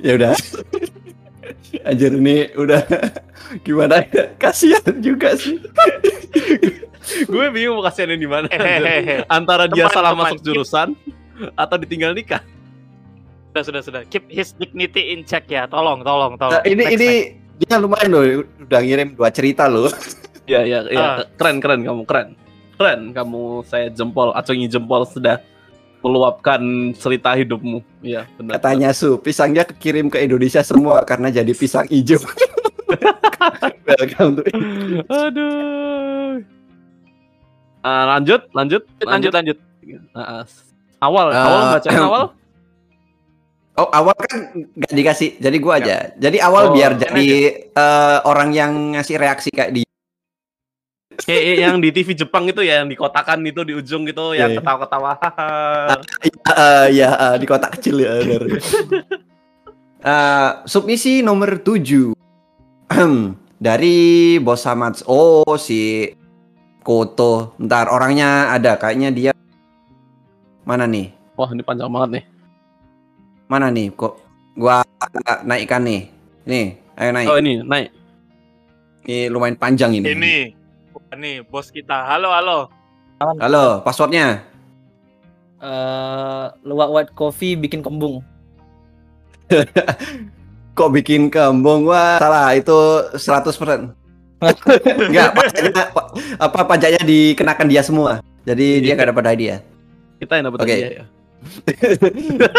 ya 0.06 0.12
udah. 0.14 0.32
Anjir 1.82 2.14
ini 2.14 2.52
udah 2.54 2.82
gimana 3.66 4.06
ya? 4.06 4.30
Kasihan 4.38 4.94
juga 5.02 5.34
sih. 5.34 5.58
gue 7.28 7.46
bingung 7.50 7.80
mau 7.80 7.84
kasihanin 7.84 8.16
di 8.16 8.28
mana. 8.28 8.46
Antara 9.36 9.66
dia 9.66 9.88
Teman, 9.88 9.94
salah 9.94 10.12
teman. 10.14 10.22
masuk 10.30 10.38
jurusan 10.40 10.88
atau 11.54 11.76
ditinggal 11.76 12.14
nikah. 12.14 12.40
Sudah, 13.50 13.62
sudah, 13.62 13.82
sudah. 13.82 14.02
Keep 14.06 14.24
his 14.30 14.54
dignity 14.54 15.14
in 15.14 15.22
check 15.22 15.46
ya. 15.46 15.66
Tolong, 15.66 16.02
tolong, 16.02 16.34
tolong. 16.34 16.58
Nah, 16.58 16.64
ini 16.66 16.82
Next, 16.82 16.94
ini 16.96 17.08
next. 17.08 17.62
dia 17.62 17.76
lumayan 17.78 18.08
loh 18.10 18.22
udah 18.66 18.80
ngirim 18.82 19.08
dua 19.14 19.30
cerita 19.30 19.70
loh. 19.70 19.90
Iya, 20.44 20.60
iya, 20.66 20.78
iya. 20.90 21.00
Ah. 21.00 21.16
Keren, 21.38 21.56
keren 21.62 21.80
kamu, 21.82 22.02
keren. 22.04 22.28
Keren 22.74 23.00
kamu. 23.14 23.62
Saya 23.64 23.88
jempol, 23.88 24.34
acungi 24.34 24.66
jempol 24.66 25.06
sudah 25.06 25.38
meluapkan 26.04 26.60
cerita 26.92 27.32
hidupmu. 27.32 27.80
Iya, 28.04 28.28
benar. 28.36 28.60
Katanya 28.60 28.92
Su, 28.92 29.16
pisangnya 29.16 29.64
kekirim 29.64 30.12
ke 30.12 30.20
Indonesia 30.20 30.60
semua 30.60 31.00
karena 31.08 31.32
jadi 31.32 31.48
pisang 31.56 31.88
hijau. 31.88 32.20
Welcome 33.88 34.40
to 34.40 34.42
Aduh. 35.08 36.44
Ah, 37.84 38.04
lanjut, 38.16 38.48
lanjut, 38.52 38.84
lanjut, 39.00 39.32
lanjut. 39.32 39.58
Ah. 40.16 40.44
awal, 41.00 41.26
Ah, 41.32 41.44
awal 41.44 41.62
bacain 41.76 42.00
awal. 42.00 42.24
Oh 43.74 43.90
awal 43.90 44.14
kan 44.14 44.54
nggak 44.54 44.92
dikasih, 44.94 45.34
jadi 45.42 45.56
gua 45.58 45.82
aja. 45.82 45.96
Jadi 46.14 46.38
awal 46.38 46.70
Oh, 46.70 46.72
biar 46.72 46.94
jadi 46.94 47.28
eh, 47.74 48.18
orang 48.22 48.54
yang 48.54 48.94
ngasih 48.94 49.18
reaksi 49.18 49.50
kayak 49.50 49.74
di. 49.74 49.82
Kayak 51.22 51.42
yang 51.60 51.76
di 51.78 51.88
TV 51.90 52.08
Jepang 52.12 52.44
itu 52.44 52.60
ya, 52.60 52.82
yang 52.82 52.88
di 52.88 52.96
kotakan 52.96 53.46
itu 53.46 53.62
di 53.62 53.72
ujung 53.72 54.02
gitu, 54.04 54.34
yang 54.34 54.50
Iya. 54.50 54.58
ketawa-ketawa. 54.58 55.12
haha. 55.14 55.50
Eh, 56.26 56.86
ya 56.98 57.08
eh, 57.14 57.34
di 57.38 57.46
kotak 57.46 57.78
kecil 57.78 58.02
ya. 58.02 58.18
benar. 58.18 58.42
Eh, 60.02 60.50
submisi 60.72 61.22
nomor 61.22 61.62
7 61.62 62.12
dari 63.66 63.96
Bos 64.38 64.60
Samats. 64.60 65.06
Oh 65.06 65.54
si 65.54 66.10
Koto. 66.82 67.54
Ntar 67.56 67.88
orangnya 67.88 68.50
ada, 68.50 68.76
kayaknya 68.76 69.08
dia 69.08 69.32
mana 70.64 70.84
nih? 70.84 71.12
Wah, 71.36 71.50
ini 71.50 71.60
panjang 71.60 71.88
banget 71.88 72.10
nih. 72.20 72.24
Mana 73.46 73.68
nih? 73.68 73.92
Kok 73.92 74.14
gua 74.56 74.80
naikkan 75.44 75.84
nih? 75.84 76.08
Nih, 76.44 76.66
ayo 76.96 77.10
naik. 77.12 77.26
Oh, 77.28 77.38
ini 77.40 77.52
naik. 77.60 77.88
Ini 79.04 79.28
lumayan 79.28 79.56
panjang 79.56 79.92
ini. 79.92 80.08
Ini. 80.08 80.36
Ini 81.14 81.46
bos 81.46 81.70
kita. 81.70 82.10
Halo, 82.10 82.34
halo. 82.34 82.58
Halo, 83.38 83.80
passwordnya? 83.86 84.42
eh 85.64 86.44
luwak 86.66 86.90
white 86.92 87.12
coffee 87.16 87.56
bikin 87.56 87.80
kembung. 87.80 88.20
Kok 90.76 90.90
bikin 90.90 91.30
kembung? 91.30 91.86
Wah, 91.86 92.18
salah. 92.18 92.52
Itu 92.58 92.74
100%. 93.14 93.94
Enggak, 95.08 95.30
pajaknya, 95.32 95.84
pa- 95.94 96.10
apa 96.36 96.60
pajaknya 96.68 97.00
dikenakan 97.06 97.66
dia 97.70 97.80
semua. 97.86 98.20
Jadi 98.44 98.82
dia 98.84 98.92
gak 98.98 99.14
dapat 99.14 99.24
hadiah. 99.32 99.60
Kita 100.20 100.36
yang 100.36 100.50
dapat 100.52 100.60
Oke. 100.66 100.74
hadiah 100.74 100.90
ya. 100.90 101.04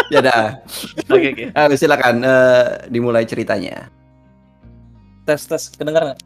ya 0.15 0.19
dah. 0.23 0.45
Oke, 1.11 1.27
oke. 1.35 1.45
Ayo, 1.51 1.75
silakan 1.77 2.23
eh, 2.23 2.65
dimulai 2.89 3.27
ceritanya. 3.27 3.91
Tes 5.27 5.45
tes 5.45 5.69
kedengar 5.75 6.13
nggak? 6.13 6.19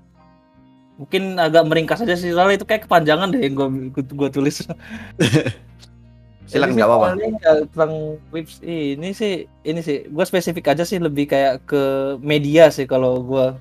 Mungkin 1.00 1.40
agak 1.40 1.64
meringkas 1.64 2.04
aja 2.04 2.20
sih 2.20 2.36
soalnya 2.36 2.60
itu 2.60 2.68
kayak 2.68 2.84
kepanjangan 2.84 3.32
deh 3.32 3.40
yang 3.40 3.56
gua 3.56 3.68
gua 4.12 4.30
tulis. 4.30 4.60
Silakan 6.50 6.76
nggak 6.76 6.90
apa-apa. 6.90 7.08
ya, 7.16 7.54
tentang 7.72 8.20
whips 8.36 8.60
ini 8.66 9.16
sih 9.16 9.48
ini 9.64 9.80
sih 9.80 10.12
gua 10.12 10.28
spesifik 10.28 10.76
aja 10.76 10.84
sih 10.84 11.00
lebih 11.00 11.32
kayak 11.32 11.64
ke 11.64 12.16
media 12.20 12.68
sih 12.68 12.84
kalau 12.84 13.24
gua. 13.24 13.56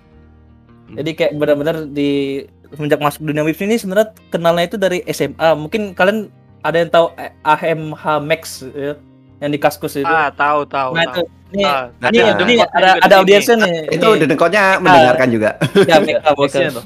Jadi 0.91 1.15
kayak 1.15 1.39
benar-benar 1.39 1.87
di 1.87 2.43
semenjak 2.75 2.99
masuk 2.99 3.23
dunia 3.23 3.47
whips 3.47 3.63
ini 3.63 3.79
sebenarnya 3.79 4.11
kenalnya 4.35 4.65
itu 4.67 4.77
dari 4.81 4.99
SMA. 5.07 5.49
Mungkin 5.55 5.95
kalian 5.95 6.33
ada 6.67 6.77
yang 6.83 6.91
tahu 6.91 7.07
eh, 7.23 7.31
AMH 7.47 8.03
Max 8.25 8.67
ya, 8.75 8.99
yang 9.39 9.51
di 9.55 9.61
Kaskus 9.63 9.95
itu. 9.95 10.11
Ah, 10.11 10.35
tahu, 10.35 10.67
tahu. 10.67 10.99
nah 10.99 11.07
tahu. 11.07 11.23
itu 11.23 11.23
ini 11.53 11.65
Ah, 11.65 11.89
ada. 12.05 12.37
Dengkot 12.37 12.69
ada 13.01 13.15
audiensnya 13.21 13.57
nih. 13.65 13.97
Itu 13.97 14.09
dedengkotnya 14.21 14.77
mendengarkan 14.81 15.29
juga. 15.33 15.51
ya 15.89 15.97
Meka. 16.01 16.31
tuh. 16.77 16.85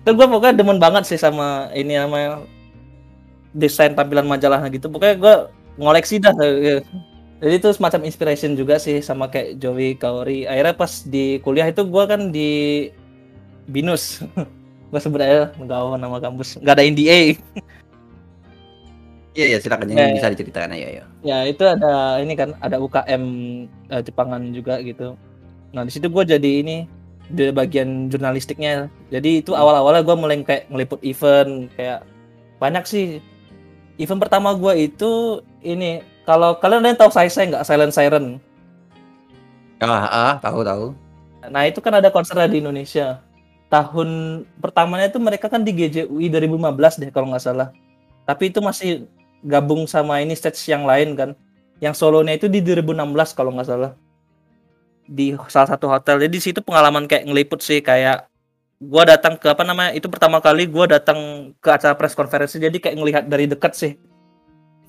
Kan 0.00 0.12
gue 0.16 0.26
pokoknya 0.26 0.54
demen 0.56 0.80
banget 0.80 1.04
sih 1.04 1.20
sama 1.20 1.68
ini 1.76 1.96
namanya 2.00 2.40
desain 3.52 3.92
tampilan 3.92 4.24
majalah 4.24 4.64
gitu. 4.72 4.88
Pokoknya 4.88 5.16
gue 5.20 5.34
ngoleksi 5.76 6.16
dah. 6.22 6.32
ya. 6.40 6.80
Jadi 7.40 7.54
itu 7.56 7.68
semacam 7.72 8.00
inspiration 8.04 8.52
juga 8.52 8.76
sih 8.76 9.00
sama 9.00 9.28
kayak 9.28 9.60
Joey 9.60 9.96
Kaori. 9.96 10.44
Akhirnya 10.44 10.76
pas 10.76 11.04
di 11.04 11.40
kuliah 11.40 11.68
itu 11.68 11.84
gue 11.84 12.04
kan 12.08 12.32
di 12.32 12.50
Binus. 13.68 14.24
gue 14.90 15.00
sebut 15.00 15.20
aja 15.22 15.52
nggak 15.56 15.68
tahu 15.68 15.88
nama 16.00 16.16
kampus. 16.20 16.56
Nggak 16.60 16.74
ada 16.80 16.84
NDA. 16.84 17.20
Iya, 19.30 19.46
iya, 19.54 19.58
silakan. 19.62 19.86
Ya, 19.94 19.94
Yang 19.94 20.10
ya. 20.10 20.16
bisa 20.18 20.28
diceritakan 20.34 20.74
ayo, 20.74 20.86
ayo. 20.90 21.04
ya 21.22 21.38
itu 21.46 21.62
ada 21.62 22.18
ini 22.18 22.34
kan 22.34 22.50
ada 22.58 22.82
UKM 22.82 23.22
eh, 23.86 24.02
Jepangan 24.02 24.42
juga 24.50 24.82
gitu. 24.82 25.14
Nah 25.70 25.86
di 25.86 25.92
situ 25.94 26.10
gue 26.10 26.24
jadi 26.26 26.50
ini 26.66 26.76
di 27.30 27.54
bagian 27.54 28.10
jurnalistiknya. 28.10 28.90
Jadi 29.14 29.46
itu 29.46 29.54
awal-awalnya 29.54 30.02
gue 30.02 30.16
mulai 30.18 30.42
kayak 30.42 30.66
ngeliput 30.66 30.98
event 31.06 31.70
kayak 31.78 32.02
banyak 32.58 32.82
sih. 32.90 33.06
Event 34.02 34.18
pertama 34.18 34.50
gue 34.58 34.90
itu 34.90 35.38
ini 35.62 36.02
kalau 36.26 36.58
kalian 36.58 36.82
ada 36.82 36.88
yang 36.90 36.98
tahu 36.98 37.10
saya 37.14 37.30
nggak 37.30 37.66
Silent 37.66 37.94
Siren. 37.94 38.26
Ah, 39.80 40.04
ah, 40.10 40.32
tahu 40.42 40.60
tahu. 40.66 40.84
Nah 41.48 41.64
itu 41.70 41.78
kan 41.80 41.94
ada 42.02 42.10
konsernya 42.10 42.50
di 42.50 42.58
Indonesia. 42.60 43.22
Tahun 43.70 44.08
pertamanya 44.58 45.06
itu 45.06 45.22
mereka 45.22 45.46
kan 45.46 45.62
di 45.62 45.70
GJUI 45.70 46.26
2015 46.28 46.98
deh 46.98 47.10
kalau 47.14 47.30
nggak 47.30 47.44
salah. 47.46 47.70
tapi 48.20 48.46
itu 48.46 48.62
masih 48.62 49.10
gabung 49.44 49.88
sama 49.88 50.20
ini 50.20 50.36
stage 50.36 50.60
yang 50.68 50.84
lain 50.84 51.16
kan. 51.16 51.30
Yang 51.80 51.96
solonya 51.96 52.36
itu 52.36 52.46
di 52.46 52.60
2016 52.60 53.32
kalau 53.32 53.56
nggak 53.56 53.68
salah. 53.68 53.92
Di 55.08 55.32
salah 55.48 55.68
satu 55.74 55.88
hotel. 55.88 56.20
Jadi 56.22 56.32
di 56.32 56.42
situ 56.42 56.60
pengalaman 56.60 57.08
kayak 57.08 57.24
ngeliput 57.26 57.60
sih 57.64 57.80
kayak 57.80 58.28
gua 58.80 59.04
datang 59.04 59.36
ke 59.36 59.48
apa 59.48 59.64
namanya 59.64 59.92
itu 59.92 60.08
pertama 60.08 60.40
kali 60.40 60.64
gua 60.68 60.88
datang 60.88 61.50
ke 61.58 61.68
acara 61.72 61.96
press 61.96 62.12
conference. 62.12 62.56
Jadi 62.56 62.76
kayak 62.78 62.96
ngelihat 63.00 63.24
dari 63.26 63.48
dekat 63.48 63.72
sih. 63.74 63.92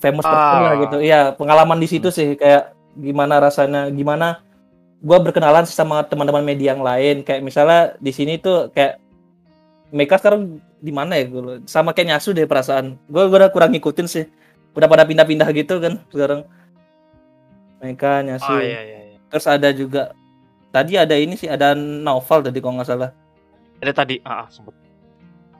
Famous 0.03 0.25
person 0.25 0.59
lah 0.61 0.73
Ah. 0.75 0.79
gitu. 0.83 0.97
Iya 0.99 1.21
pengalaman 1.33 1.79
di 1.79 1.87
situ 1.87 2.11
sih. 2.11 2.35
Kayak 2.35 2.75
gimana 2.93 3.39
rasanya 3.39 3.87
gimana 3.87 4.43
gua 4.99 5.17
berkenalan 5.23 5.63
sama 5.63 6.03
teman-teman 6.03 6.43
media 6.43 6.75
yang 6.75 6.83
lain. 6.83 7.23
Kayak 7.23 7.41
misalnya 7.41 7.79
di 7.97 8.11
sini 8.11 8.35
tuh 8.35 8.67
kayak 8.75 8.99
mereka 9.91 10.19
sekarang 10.19 10.59
di 10.79 10.91
mana 10.91 11.15
ya? 11.19 11.27
Gue 11.27 11.63
sama 11.67 11.91
kayak 11.95 12.15
nyasu 12.15 12.31
deh 12.31 12.47
perasaan. 12.47 12.95
Gue 13.11 13.27
udah 13.27 13.51
kurang 13.51 13.75
ngikutin 13.75 14.07
sih 14.07 14.25
udah 14.71 14.87
pada 14.87 15.03
pindah-pindah 15.03 15.49
gitu 15.51 15.77
kan 15.77 15.99
sekarang 16.07 16.41
mereka 17.77 18.21
nyasu 18.21 18.47
Oh 18.47 18.61
iya 18.61 18.81
iya. 18.81 18.99
iya. 19.11 19.17
terus 19.27 19.45
ada 19.45 19.69
juga 19.71 20.13
tadi 20.69 20.95
ada 20.95 21.15
ini 21.15 21.35
sih 21.35 21.47
ada 21.47 21.73
novel 21.75 22.39
tadi 22.41 22.57
kalau 22.57 22.79
nggak 22.79 22.87
salah 22.87 23.11
Ada 23.81 23.97
tadi, 23.97 24.21
ah, 24.21 24.45
ah, 24.45 24.47
sempet. 24.47 24.77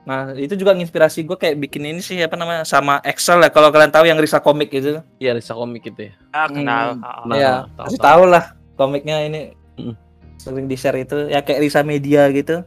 nah 0.02 0.30
itu 0.32 0.54
juga 0.54 0.72
nginspirasi 0.72 1.26
gue 1.26 1.34
kayak 1.34 1.58
bikin 1.58 1.82
ini 1.84 1.98
sih 1.98 2.22
apa 2.22 2.38
namanya 2.38 2.62
sama 2.62 3.02
Excel 3.02 3.42
ya 3.42 3.50
kalau 3.50 3.68
kalian 3.68 3.90
tahu 3.90 4.06
yang 4.06 4.14
Risa 4.14 4.38
komik 4.38 4.70
gitu 4.70 5.02
Iya, 5.18 5.34
Risa 5.34 5.52
komik 5.52 5.82
itu 5.84 6.06
ya. 6.06 6.14
Ah, 6.30 6.46
kenal. 6.46 6.86
Hmm. 6.96 7.02
ah, 7.02 7.34
ya 7.34 7.52
tahu, 7.68 7.82
pasti 7.82 7.98
tahu. 7.98 8.06
tahu 8.06 8.22
lah 8.30 8.44
komiknya 8.74 9.16
ini 9.22 9.40
Mm. 9.72 9.96
sering 10.36 10.68
di 10.68 10.76
share 10.76 11.00
itu 11.00 11.26
ya 11.26 11.40
kayak 11.40 11.60
Risa 11.60 11.80
Media 11.82 12.28
gitu 12.28 12.60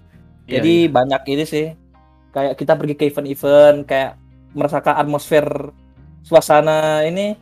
Iya, 0.44 0.60
Jadi 0.60 0.74
iya. 0.86 0.92
banyak 0.92 1.22
ini 1.28 1.44
sih. 1.44 1.66
Kayak 2.30 2.54
kita 2.56 2.74
pergi 2.74 2.94
ke 2.94 3.06
event-event, 3.08 3.78
kayak 3.84 4.12
merasakan 4.52 4.94
atmosfer 4.96 5.48
suasana 6.26 7.06
ini, 7.06 7.38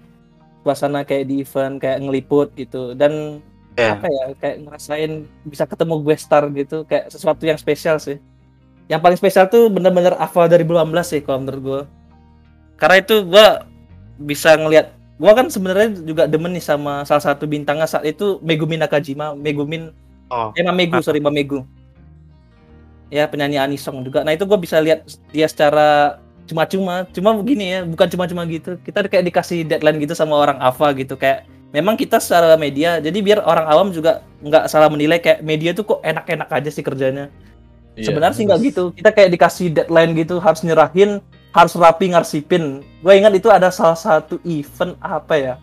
suasana 0.61 1.07
kayak 1.07 1.25
di 1.31 1.39
event, 1.41 1.79
kayak 1.79 2.03
ngeliput 2.03 2.51
gitu. 2.59 2.91
Dan 2.93 3.39
Iya. 3.73 3.97
apa 3.97 4.05
ya, 4.05 4.25
kayak 4.38 4.57
ngerasain 4.69 5.11
bisa 5.49 5.65
ketemu 5.65 5.95
gue 6.05 6.15
star 6.19 6.45
gitu, 6.53 6.86
kayak 6.86 7.09
sesuatu 7.09 7.41
yang 7.47 7.57
spesial 7.57 7.97
sih. 7.97 8.19
Yang 8.86 9.01
paling 9.01 9.17
spesial 9.17 9.47
tuh 9.49 9.71
bener-bener 9.71 10.13
Ava 10.19 10.45
dari 10.45 10.61
2018 10.67 11.07
sih 11.09 11.21
kalau 11.25 11.41
menurut 11.41 11.61
gue. 11.63 11.81
Karena 12.77 13.01
itu 13.01 13.23
gue 13.25 13.45
bisa 14.21 14.53
ngelihat 14.59 14.93
gue 15.17 15.31
kan 15.31 15.47
sebenarnya 15.47 15.89
juga 16.03 16.27
demen 16.29 16.53
nih 16.53 16.61
sama 16.61 17.01
salah 17.07 17.23
satu 17.23 17.47
bintangnya 17.47 17.88
saat 17.89 18.05
itu 18.05 18.38
Megumi 18.43 18.77
Nakajima, 18.77 19.34
Megumin 19.34 19.89
Oh. 20.29 20.49
eh 20.57 20.65
Mamegu, 20.65 20.97
sorry 21.01 21.21
Mamegu 21.21 21.61
ya 23.13 23.29
penyanyi 23.29 23.61
anisong 23.61 24.01
juga 24.01 24.25
nah 24.25 24.34
itu 24.34 24.41
gue 24.49 24.57
bisa 24.57 24.81
lihat 24.81 25.05
dia 25.29 25.45
secara 25.45 26.17
cuma-cuma 26.44 27.08
cuma 27.12 27.32
begini 27.36 27.66
ya 27.76 27.80
bukan 27.88 28.08
cuma-cuma 28.12 28.44
gitu. 28.48 28.76
Kita 28.84 29.06
kayak 29.08 29.26
dikasih 29.32 29.64
deadline 29.68 30.00
gitu 30.04 30.14
sama 30.14 30.36
orang 30.36 30.60
Ava 30.60 30.91
gitu 30.96 31.16
kayak 31.16 31.48
memang 31.74 31.98
kita 31.98 32.22
secara 32.22 32.54
media 32.60 33.02
jadi 33.02 33.18
biar 33.20 33.39
orang 33.41 33.66
awam 33.66 33.88
juga 33.89 34.22
nggak 34.46 34.70
salah 34.70 34.88
menilai 34.94 35.18
kayak 35.18 35.41
media 35.41 35.74
tuh 35.74 35.88
kok 35.88 36.00
enak-enak 36.04 36.50
aja 36.52 36.70
sih 36.70 36.86
kerjanya. 36.86 37.32
Iya. 37.94 38.10
sebenarnya 38.10 38.36
sih 38.36 38.46
nggak 38.50 38.62
gitu. 38.74 38.84
Kita 38.98 39.10
kayak 39.14 39.30
dikasih 39.38 39.68
deadline 39.70 40.18
gitu 40.18 40.41
harus 40.41 40.66
nyerahin 40.66 41.22
harus 41.54 41.74
rapi 41.78 42.10
ngarsipin. 42.10 42.82
Gue 43.06 43.14
ingat 43.22 43.34
itu 43.38 43.48
ada 43.54 43.70
salah 43.70 43.98
satu 43.98 44.41
event 44.41 44.98
apa 44.98 45.36
ya? 45.38 45.56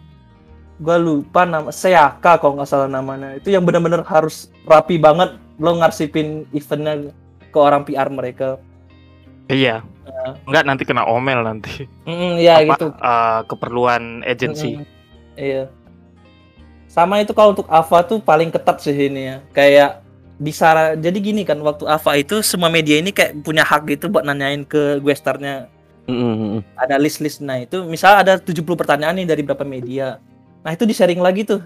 Gue 0.78 0.97
lupa 0.97 1.43
nama 1.43 1.74
Seaka 1.74 2.39
kalau 2.39 2.62
nggak 2.62 2.70
salah 2.70 2.87
namanya. 2.87 3.35
Itu 3.35 3.51
yang 3.51 3.66
benar-benar 3.66 4.07
harus 4.07 4.49
rapi 4.62 4.97
banget 4.97 5.35
lo 5.59 5.76
ngarsipin 5.76 6.47
eventnya 6.55 7.11
ke 7.51 7.59
orang 7.59 7.83
PR 7.83 8.07
mereka 8.09 8.62
Iya. 9.51 9.76
Ya. 10.07 10.24
Enggak 10.46 10.64
nanti 10.66 10.82
kena 10.86 11.05
omel 11.07 11.42
nanti. 11.42 11.86
Mm, 12.07 12.32
ya 12.38 12.55
Apa, 12.62 12.74
gitu. 12.76 12.86
eh, 12.94 13.40
keperluan 13.51 14.03
agensi. 14.22 14.78
Mm, 14.78 14.84
iya. 15.36 15.64
Sama 16.90 17.22
itu 17.22 17.30
kalau 17.30 17.55
untuk 17.55 17.70
Ava 17.70 18.03
tuh 18.03 18.18
paling 18.18 18.51
ketat 18.51 18.82
sih 18.82 18.94
ini 18.94 19.30
ya. 19.30 19.36
Kayak 19.55 20.03
bisa 20.40 20.96
jadi 20.96 21.18
gini 21.20 21.44
kan 21.46 21.61
waktu 21.62 21.86
Ava 21.86 22.18
itu 22.18 22.42
semua 22.42 22.72
media 22.72 22.98
ini 22.98 23.14
kayak 23.14 23.44
punya 23.44 23.62
hak 23.62 23.86
gitu 23.86 24.11
buat 24.11 24.26
nanyain 24.26 24.66
ke 24.66 24.98
gue 24.98 25.14
starnya. 25.14 25.70
Mm, 26.11 26.66
ada 26.74 26.98
list-list. 26.98 27.38
Nah 27.38 27.62
itu 27.62 27.86
misal 27.86 28.18
ada 28.18 28.34
70 28.42 28.74
pertanyaan 28.74 29.14
nih 29.14 29.28
dari 29.30 29.42
beberapa 29.46 29.62
media. 29.62 30.18
Nah 30.66 30.74
itu 30.74 30.82
di 30.82 30.94
sharing 30.96 31.22
lagi 31.22 31.46
tuh. 31.46 31.62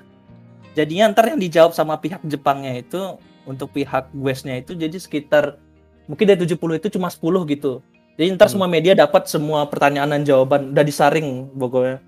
Jadinya 0.76 1.08
ntar 1.14 1.30
yang 1.30 1.40
dijawab 1.40 1.72
sama 1.72 1.96
pihak 1.96 2.20
Jepangnya 2.26 2.76
itu 2.76 3.16
untuk 3.48 3.72
pihak 3.72 4.10
Westnya 4.12 4.58
itu 4.60 4.74
jadi 4.76 4.96
sekitar 4.98 5.56
mungkin 6.04 6.24
dari 6.26 6.38
70 6.40 6.76
itu 6.76 6.88
cuma 6.90 7.08
10 7.08 7.42
gitu 7.46 7.80
jadi 8.14 8.30
ntar 8.34 8.46
Hmm. 8.46 8.54
semua 8.58 8.68
media 8.68 8.92
dapat 8.94 9.26
semua 9.26 9.66
pertanyaan 9.66 10.10
dan 10.10 10.22
jawaban 10.22 10.70
udah 10.70 10.84
disaring 10.84 11.48
pokoknya 11.52 11.98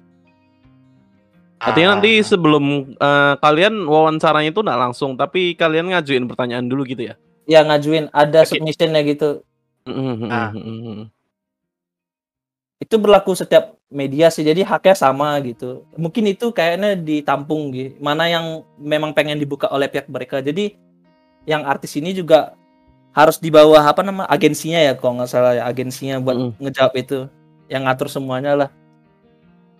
Artinya 1.57 1.89
Ah. 1.89 1.93
nanti 1.97 2.21
sebelum 2.21 2.65
eh, 2.93 3.35
kalian 3.41 3.89
wawancaranya 3.89 4.53
itu 4.53 4.61
nggak 4.61 4.77
langsung, 4.77 5.17
tapi 5.17 5.57
kalian 5.57 5.89
ngajuin 5.89 6.29
pertanyaan 6.29 6.69
dulu 6.69 6.85
gitu 6.85 7.09
ya? 7.09 7.17
ya 7.49 7.65
ngajuin 7.65 8.13
ada 8.13 8.45
Oke. 8.45 8.53
submissionnya 8.53 9.01
gitu 9.03 9.41
Mm, 9.87 9.95
mm, 9.95 10.19
mm, 10.19 10.29
Ah. 10.29 10.51
itu 12.77 12.95
berlaku 12.99 13.33
setiap 13.33 13.79
media 13.89 14.29
sih 14.29 14.43
jadi 14.43 14.67
haknya 14.67 14.93
sama 14.93 15.39
gitu 15.41 15.87
mungkin 15.95 16.27
itu 16.27 16.51
kayaknya 16.51 16.93
ditampung 16.93 17.71
gitu 17.73 17.97
mana 18.03 18.27
yang 18.27 18.47
memang 18.77 19.15
pengen 19.15 19.39
dibuka 19.39 19.71
oleh 19.71 19.87
pihak 19.87 20.11
mereka 20.11 20.43
jadi 20.43 20.75
yang 21.47 21.65
artis 21.65 21.95
ini 21.97 22.13
juga 22.13 22.53
harus 23.17 23.41
di 23.41 23.49
bawah 23.49 23.81
apa 23.81 24.05
nama 24.05 24.29
agensinya 24.29 24.77
ya 24.77 24.93
kalau 24.93 25.17
nggak 25.17 25.31
salah 25.33 25.57
ya 25.57 25.65
agensinya 25.65 26.21
buat 26.21 26.37
Mm. 26.37 26.53
ngejawab 26.61 26.95
itu 27.01 27.19
yang 27.73 27.89
ngatur 27.89 28.13
semuanya 28.13 28.53
lah. 28.53 28.71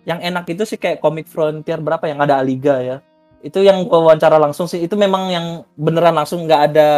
Yang 0.07 0.19
enak 0.25 0.45
itu 0.49 0.63
sih 0.65 0.79
kayak 0.79 1.03
Comic 1.03 1.29
Frontier 1.29 1.77
berapa 1.77 2.07
yang 2.09 2.17
ada 2.23 2.39
Aliga 2.41 2.81
ya. 2.81 2.97
Itu 3.45 3.61
yang 3.61 3.85
wawancara 3.85 4.41
langsung 4.41 4.65
sih 4.65 4.81
itu 4.81 4.97
memang 4.97 5.29
yang 5.29 5.45
beneran 5.77 6.17
langsung 6.17 6.49
nggak 6.49 6.61
ada 6.73 6.89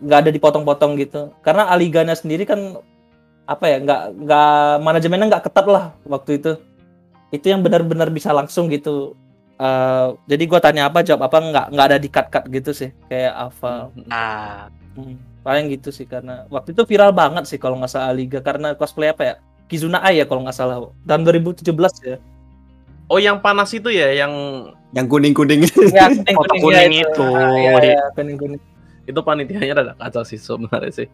nggak 0.00 0.18
ada 0.24 0.30
dipotong-potong 0.32 0.96
gitu. 0.96 1.28
Karena 1.44 1.68
Aliganya 1.68 2.16
sendiri 2.16 2.48
kan 2.48 2.80
apa 3.44 3.64
ya 3.68 3.76
nggak 3.84 4.02
nggak 4.24 4.54
manajemennya 4.80 5.26
nggak 5.36 5.44
ketat 5.50 5.66
lah 5.68 5.84
waktu 6.08 6.40
itu. 6.40 6.52
Itu 7.28 7.46
yang 7.52 7.60
benar-benar 7.60 8.08
bisa 8.08 8.32
langsung 8.32 8.72
gitu. 8.72 9.12
Eh, 9.54 10.06
jadi 10.26 10.42
gua 10.48 10.58
tanya 10.64 10.88
apa 10.88 11.04
jawab 11.04 11.28
apa 11.30 11.36
nggak 11.38 11.66
nggak 11.76 11.86
ada 11.92 11.98
di 12.00 12.08
cut 12.10 12.26
cut 12.32 12.44
gitu 12.50 12.70
sih 12.74 12.90
kayak 13.06 13.34
apa 13.52 13.86
Ah, 14.10 14.66
Hmm, 14.94 15.18
paling 15.44 15.68
gitu 15.68 15.92
sih 15.92 16.08
karena 16.08 16.48
waktu 16.48 16.72
itu 16.72 16.82
viral 16.88 17.12
banget 17.12 17.44
sih 17.44 17.60
kalau 17.60 17.76
nggak 17.76 17.92
salah 17.92 18.16
Liga 18.16 18.40
karena 18.40 18.72
cosplay 18.72 19.12
apa 19.12 19.22
ya 19.22 19.34
Kizuna 19.68 20.00
Ai 20.00 20.18
ya 20.18 20.24
kalau 20.24 20.40
nggak 20.42 20.56
salah 20.56 20.88
tahun 21.04 21.22
2017 21.28 21.68
ya 22.04 22.16
Oh 23.04 23.20
yang 23.20 23.36
panas 23.44 23.68
itu 23.76 23.92
ya, 23.92 24.16
yang 24.16 24.32
Yang 24.96 25.06
kuning-kuning. 25.12 25.60
ya 25.92 26.08
kuning 26.08 26.24
kuning, 26.24 26.60
kuning 26.64 26.92
ya 26.96 27.02
itu. 27.04 27.24
Ah, 27.36 27.52
iya, 27.52 27.72
iya, 27.84 28.02
kuning 28.16 28.38
kuning 28.40 28.60
itu 29.04 29.20
panitianya 29.20 29.74
rada 29.76 29.92
kacau 30.00 30.24
sih 30.24 30.40
sebenarnya 30.40 31.04
sih. 31.04 31.08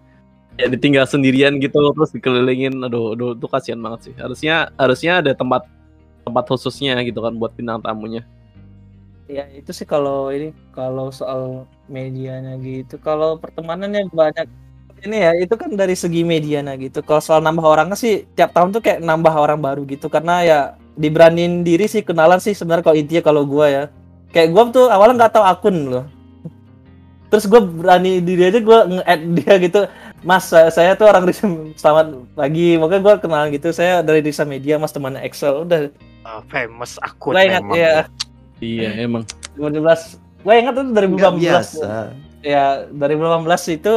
Ya 0.55 0.71
ditinggal 0.71 1.09
sendirian 1.09 1.59
gitu 1.59 1.81
terus 1.97 2.15
dikelilingin, 2.15 2.79
aduh, 2.87 3.19
aduh 3.19 3.35
itu 3.35 3.47
kasihan 3.51 3.81
banget 3.83 4.11
sih. 4.11 4.15
Harusnya 4.15 4.71
harusnya 4.79 5.19
ada 5.19 5.33
tempat 5.35 5.67
tempat 6.23 6.45
khususnya 6.47 6.95
gitu 7.03 7.19
kan 7.19 7.35
buat 7.35 7.51
bintang 7.59 7.83
tamunya. 7.83 8.23
Ya 9.31 9.45
itu 9.55 9.71
sih 9.71 9.87
kalau 9.87 10.35
ini 10.35 10.51
kalau 10.75 11.15
soal 11.15 11.71
medianya 11.87 12.59
gitu. 12.59 12.99
Kalau 12.99 13.39
pertemanannya 13.39 14.11
banyak 14.11 14.47
ini 15.07 15.17
ya 15.17 15.33
itu 15.39 15.55
kan 15.57 15.71
dari 15.73 15.95
segi 15.95 16.27
medianya 16.27 16.75
gitu. 16.77 17.01
Kalau 17.07 17.23
soal 17.23 17.41
nambah 17.41 17.65
orangnya 17.65 17.97
sih 17.97 18.27
tiap 18.37 18.51
tahun 18.53 18.75
tuh 18.75 18.83
kayak 18.83 19.01
nambah 19.01 19.35
orang 19.35 19.61
baru 19.63 19.87
gitu. 19.87 20.11
Karena 20.11 20.35
ya 20.43 20.59
diberanin 20.99 21.63
diri 21.63 21.87
sih 21.87 22.03
kenalan 22.05 22.43
sih 22.43 22.53
sebenarnya 22.53 22.85
kalau 22.85 22.99
intinya 22.99 23.23
kalau 23.25 23.43
gua 23.47 23.67
ya. 23.71 23.85
Kayak 24.35 24.49
gua 24.55 24.63
tuh 24.71 24.87
awalnya 24.91 25.27
nggak 25.27 25.35
tahu 25.39 25.45
akun 25.47 25.77
loh. 25.89 26.05
Terus 27.31 27.47
gue 27.47 27.63
berani 27.63 28.19
diri 28.19 28.51
aja 28.51 28.59
gue 28.59 28.79
nge-add 28.99 29.23
dia 29.39 29.55
gitu. 29.63 29.81
Mas 30.27 30.51
saya, 30.51 30.67
saya 30.75 30.99
tuh 30.99 31.07
orang 31.07 31.23
Risa 31.23 31.47
selamat 31.79 32.35
pagi. 32.35 32.75
Makanya 32.75 33.03
gue 33.07 33.15
kenalan 33.23 33.49
gitu. 33.55 33.71
Saya 33.71 34.03
dari 34.03 34.19
Risa 34.19 34.43
Media 34.43 34.83
mas 34.83 34.91
temannya 34.91 35.23
Excel. 35.23 35.63
Udah. 35.63 35.95
Ah, 36.21 36.43
famous 36.53 37.01
akun 37.01 37.33
gue 37.33 37.43
ingat 37.49 37.65
ya 37.73 38.05
Iya 38.61 38.91
emang. 39.01 39.25
2012 39.57 40.21
gue 40.41 40.55
ingat 40.57 40.73
tuh 40.73 40.85
Nggak 40.89 41.37
2018 41.37 41.41
biasa. 41.41 41.89
ya 42.41 42.65
dari 42.89 43.15
2018 43.17 43.77
itu 43.77 43.95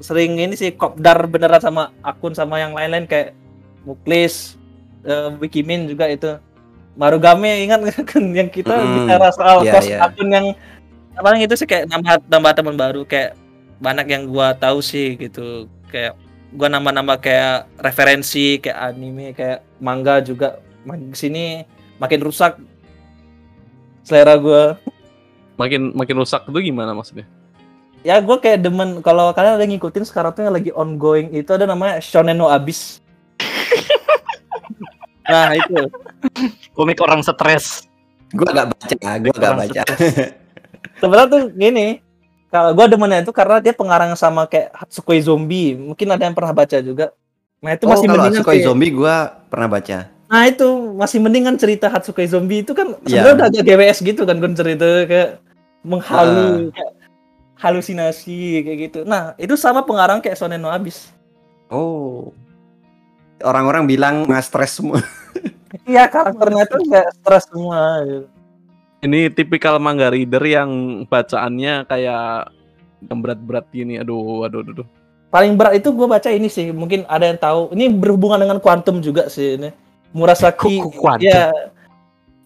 sering 0.00 0.32
ini 0.36 0.56
sih 0.56 0.72
kopdar 0.76 1.28
beneran 1.28 1.60
sama 1.60 1.92
akun 2.00 2.32
sama 2.32 2.60
yang 2.60 2.72
lain-lain 2.72 3.04
kayak 3.04 3.36
Muklis, 3.80 4.60
eh, 5.04 5.32
Wikimin 5.40 5.88
juga 5.88 6.04
itu. 6.08 6.36
Marugame 7.00 7.64
ingat 7.64 7.80
kan 8.04 8.24
yang 8.28 8.52
kita 8.52 8.76
Mm-mm. 8.76 9.08
bicara 9.08 9.32
soal 9.32 9.64
kos 9.64 9.88
iya. 9.88 10.04
akun 10.04 10.28
yang 10.28 10.52
paling 11.16 11.40
itu 11.44 11.56
sih 11.56 11.64
kayak 11.64 11.88
nambah 11.88 12.20
nambah 12.28 12.52
teman 12.52 12.76
baru 12.76 13.02
kayak 13.08 13.36
banyak 13.80 14.06
yang 14.12 14.28
gua 14.28 14.52
tahu 14.52 14.84
sih 14.84 15.16
gitu 15.16 15.64
kayak 15.88 16.12
gua 16.52 16.68
nambah-nambah 16.68 17.16
kayak 17.24 17.68
referensi 17.80 18.60
kayak 18.60 18.92
anime 18.92 19.32
kayak 19.32 19.64
manga 19.80 20.20
juga 20.20 20.60
makin 20.84 21.12
sini 21.16 21.64
makin 21.96 22.20
rusak 22.20 22.60
selera 24.02 24.34
gua 24.36 24.76
Makin 25.60 25.92
makin 25.92 26.16
rusak 26.16 26.48
itu 26.48 26.72
gimana 26.72 26.96
maksudnya? 26.96 27.28
ya 28.00 28.16
gue 28.16 28.32
kayak 28.40 28.64
demen 28.64 29.04
kalau 29.04 29.28
kalian 29.36 29.60
ada 29.60 29.66
ngikutin 29.68 30.08
sekarang 30.08 30.32
tuh 30.32 30.48
yang 30.48 30.56
lagi 30.56 30.72
ongoing 30.72 31.36
itu 31.36 31.52
ada 31.52 31.68
namanya 31.68 32.00
Shonen 32.00 32.32
no 32.32 32.48
Abyss 32.48 33.04
Nah 35.30 35.54
itu. 35.54 35.86
Komik 36.74 36.98
orang 36.98 37.22
stres. 37.22 37.86
Gua 38.34 38.50
gak 38.50 38.66
baca, 38.74 38.94
gua 39.22 39.34
gak 39.38 39.54
baca. 39.62 39.82
Sebenarnya 41.00 41.28
tuh 41.30 41.42
gini. 41.54 42.02
Kalau 42.50 42.74
gua 42.74 42.90
demennya 42.90 43.22
itu 43.22 43.30
karena 43.30 43.62
dia 43.62 43.70
pengarang 43.70 44.10
sama 44.18 44.50
kayak 44.50 44.74
Hatsukoi 44.74 45.22
Zombie. 45.22 45.78
Mungkin 45.78 46.10
ada 46.10 46.26
yang 46.26 46.34
pernah 46.34 46.50
baca 46.50 46.82
juga. 46.82 47.14
Nah 47.62 47.78
itu 47.78 47.86
Oh, 47.86 47.94
masih 47.94 48.10
kalau 48.10 48.26
mendingan 48.26 48.42
Hatsukoi. 48.42 48.66
Zombie 48.66 48.90
gua 48.90 49.38
pernah 49.46 49.68
baca. 49.70 49.98
Nah 50.30 50.46
itu 50.46 50.94
masih 50.94 51.18
mendingan 51.18 51.58
cerita 51.58 51.90
Hatsukoi 51.90 52.30
Zombie 52.30 52.62
itu 52.62 52.70
kan 52.70 52.94
Iya. 53.02 53.26
sebenarnya 53.26 53.34
udah 53.34 53.46
agak 53.50 53.62
GWS 53.66 53.98
gitu 54.06 54.22
kan 54.22 54.38
kan 54.38 54.52
cerita 54.54 54.88
kayak 55.10 55.30
menghalu 55.82 56.70
kayak 56.70 56.92
halusinasi 57.58 58.62
kayak 58.62 58.78
gitu. 58.88 59.00
Nah 59.02 59.34
itu 59.42 59.58
sama 59.58 59.82
pengarang 59.82 60.22
kayak 60.22 60.38
Shonen 60.38 60.62
no 60.62 60.70
Abyss. 60.70 61.10
Oh. 61.66 62.30
Orang-orang 63.42 63.90
bilang 63.90 64.22
nggak 64.24 64.44
stres 64.46 64.78
semua. 64.78 65.02
Iya 65.86 66.10
karakternya 66.10 66.66
tuh 66.66 66.82
kayak 66.82 67.10
stres 67.14 67.46
semua. 67.46 68.02
Gitu. 68.02 68.26
Ini 69.06 69.30
tipikal 69.30 69.78
manga 69.78 70.10
reader 70.10 70.42
yang 70.42 70.70
bacaannya 71.06 71.86
kayak 71.86 72.50
yang 73.06 73.18
berat-berat 73.22 73.70
gini. 73.70 74.02
Aduh, 74.02 74.50
aduh, 74.50 74.66
aduh. 74.66 74.82
aduh. 74.82 74.88
Paling 75.30 75.54
berat 75.54 75.78
itu 75.78 75.94
gue 75.94 76.06
baca 76.10 76.26
ini 76.26 76.50
sih. 76.50 76.74
Mungkin 76.74 77.06
ada 77.06 77.22
yang 77.22 77.38
tahu. 77.38 77.70
Ini 77.70 77.86
berhubungan 77.86 78.42
dengan 78.42 78.58
kuantum 78.58 78.98
juga 78.98 79.30
sih 79.30 79.62
ini. 79.62 79.70
Murasaki. 80.10 80.82
Kuantum? 80.94 81.26
Ya. 81.26 81.50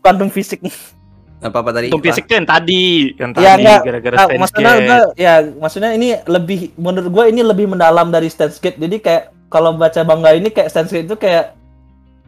Kuantum 0.04 0.28
fisik. 0.28 0.60
Apa 1.44 1.60
apa 1.60 1.70
tadi? 1.76 1.92
Pak? 1.92 2.00
fisik 2.00 2.24
yang 2.24 2.48
tadi, 2.48 3.12
yang 3.20 3.32
tadi 3.36 3.44
Ya, 3.44 3.52
enggak. 3.60 3.80
gara-gara 3.84 4.14
Nah, 4.16 4.26
maksudnya 4.40 4.72
gua, 4.80 4.98
ya 5.12 5.34
maksudnya 5.60 5.90
ini 5.92 6.08
lebih 6.24 6.72
menurut 6.80 7.08
gue 7.12 7.24
ini 7.36 7.40
lebih 7.44 7.66
mendalam 7.68 8.08
dari 8.08 8.32
Steins 8.32 8.56
Gate. 8.56 8.80
Jadi 8.80 8.96
kayak 9.04 9.24
kalau 9.52 9.76
baca 9.76 10.00
bangga 10.00 10.32
ini 10.32 10.48
kayak 10.48 10.72
Steins 10.72 10.88
Gate 10.88 11.04
itu 11.04 11.16
kayak 11.20 11.52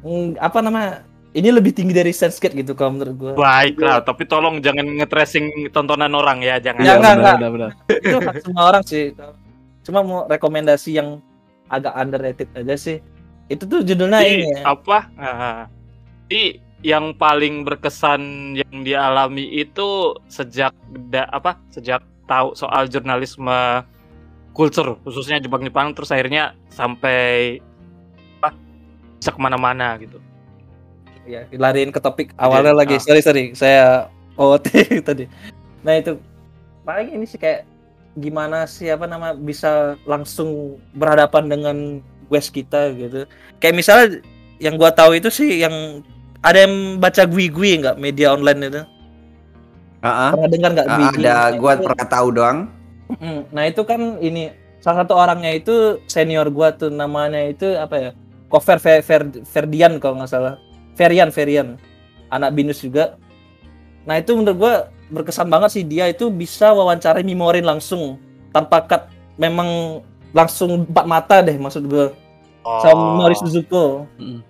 mm, 0.05 0.37
apa 0.37 0.59
namanya? 0.61 1.01
Ini 1.37 1.53
lebih 1.53 1.77
tinggi 1.77 1.93
dari 1.93 2.13
Steins 2.17 2.41
Gate 2.41 2.57
gitu 2.57 2.73
kalau 2.73 2.97
menurut 2.97 3.17
gue. 3.17 3.33
Baiklah, 3.37 4.01
tapi 4.05 4.25
tolong 4.25 4.61
jangan 4.61 4.85
nge-tracing 5.01 5.69
tontonan 5.69 6.13
orang 6.17 6.41
ya, 6.41 6.57
jangan. 6.61 6.81
Ya, 6.81 6.97
enggak, 6.97 7.13
benar, 7.13 7.17
enggak. 7.17 7.37
benar, 7.37 7.51
benar. 7.53 7.71
itu 7.93 8.17
hak 8.25 8.37
semua 8.41 8.63
orang 8.73 8.83
sih. 8.89 9.05
Cuma 9.85 10.01
mau 10.01 10.25
rekomendasi 10.25 10.97
yang 10.97 11.21
agak 11.69 11.93
underrated 11.93 12.49
aja 12.57 12.75
sih. 12.77 13.05
Itu 13.47 13.64
tuh 13.66 13.81
judulnya 13.86 14.20
ini. 14.27 14.51
ya. 14.51 14.74
apa? 14.74 14.98
Nah, 15.14 15.70
yang 16.82 17.14
paling 17.16 17.62
berkesan 17.66 18.55
yang 18.59 18.82
dialami 18.82 19.47
itu 19.55 20.14
sejak 20.27 20.74
da, 21.10 21.31
apa? 21.31 21.59
Sejak 21.70 22.02
tahu 22.27 22.59
soal 22.59 22.90
jurnalisme 22.90 23.86
culture 24.51 24.98
khususnya 25.06 25.39
Jepang-Jepang 25.39 25.94
terus 25.94 26.10
akhirnya 26.10 26.59
sampai 26.70 27.59
apa? 28.43 28.55
Bisa 29.18 29.31
ke 29.31 29.40
mana-mana 29.40 29.94
gitu. 30.02 30.18
Ya, 31.27 31.43
lariin 31.59 31.90
ke 31.90 31.98
topik 31.98 32.31
awalnya 32.39 32.70
Jadi, 32.70 32.81
lagi. 32.82 32.94
ah. 32.94 33.02
Sorry, 33.02 33.23
sorry. 33.23 33.44
Saya 33.59 33.85
OT 34.39 34.66
tadi. 35.09 35.27
Nah, 35.82 35.98
itu 35.98 36.18
paling 36.86 37.14
ini 37.18 37.27
sih 37.27 37.39
kayak 37.39 37.66
gimana 38.16 38.64
sih 38.64 38.89
apa 38.89 39.05
nama 39.05 39.36
bisa 39.36 39.98
langsung 40.09 40.81
berhadapan 40.97 41.44
dengan 41.52 41.77
West 42.28 42.51
kita 42.51 42.90
gitu. 42.94 43.24
Kayak 43.59 43.74
misalnya 43.77 44.07
yang 44.59 44.74
gua 44.74 44.90
tahu 44.90 45.15
itu 45.15 45.28
sih 45.28 45.61
yang 45.62 46.03
ada 46.40 46.65
yang 46.65 46.98
baca 46.98 47.27
Gui 47.27 47.51
Gui 47.51 47.78
nggak 47.81 47.98
media 47.98 48.32
online 48.32 48.61
itu? 48.66 48.82
Ah. 50.01 50.31
Pernah 50.35 50.51
dengar 50.51 50.70
nggak 50.77 50.89
Gui? 50.89 51.07
ada 51.24 51.35
gua 51.59 51.73
Itu- 51.74 51.85
pernah 51.90 52.07
tahu 52.07 52.28
doang. 52.31 52.59
Nah 53.55 53.65
itu 53.66 53.82
kan 53.86 54.19
ini 54.19 54.51
salah 54.82 55.03
satu 55.07 55.15
orangnya 55.15 55.51
itu 55.55 56.03
senior 56.07 56.51
gua 56.51 56.74
tuh 56.74 56.90
namanya 56.90 57.43
itu 57.43 57.74
apa 57.74 57.97
ya? 57.98 58.11
Kofer 58.47 58.78
Fer, 58.78 59.03
Fer- 59.03 59.43
Ferdian 59.43 59.98
kalau 59.98 60.23
nggak 60.23 60.31
salah. 60.31 60.55
Ferian 60.94 61.35
Ferian. 61.35 61.74
Anak 62.31 62.55
binus 62.55 62.82
juga. 62.82 63.19
Nah 64.07 64.19
itu 64.19 64.35
menurut 64.35 64.59
gua 64.59 64.74
berkesan 65.07 65.47
banget 65.47 65.70
sih 65.70 65.85
dia 65.86 66.11
itu 66.11 66.31
bisa 66.31 66.74
wawancarai 66.74 67.23
Mimorin 67.23 67.62
langsung 67.62 68.19
tanpa 68.51 68.82
cut 68.82 69.03
memang 69.39 70.03
langsung 70.37 70.85
empat 70.85 71.07
mata 71.09 71.41
deh 71.41 71.57
maksud 71.57 71.89
gua 71.89 72.13
sama 72.85 73.25
Mori 73.25 73.37
Suzuko. 73.41 74.05
Mm. 74.21 74.45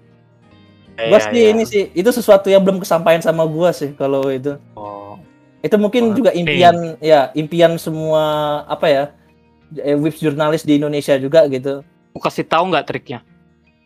Iya, 0.97 1.09
Gua 1.13 1.19
sih 1.21 1.39
iya. 1.39 1.53
ini 1.53 1.63
sih 1.63 1.83
itu 1.95 2.11
sesuatu 2.11 2.49
yang 2.51 2.65
belum 2.65 2.83
kesampaian 2.83 3.23
sama 3.23 3.47
gua 3.47 3.71
sih 3.71 3.95
kalau 3.95 4.27
itu. 4.33 4.59
Oh. 4.75 5.15
Itu 5.63 5.79
mungkin 5.79 6.11
Wah, 6.11 6.17
juga 6.19 6.31
impian 6.35 6.99
ya, 6.99 7.31
impian 7.39 7.79
semua 7.79 8.65
apa 8.67 8.87
ya? 8.91 9.05
eh, 9.83 9.99
web 9.99 10.15
jurnalis 10.15 10.63
di 10.63 10.79
Indonesia 10.79 11.19
juga 11.19 11.47
gitu. 11.51 11.83
Aku 12.15 12.23
kasih 12.23 12.47
tahu 12.47 12.71
nggak 12.71 12.87
triknya? 12.87 13.21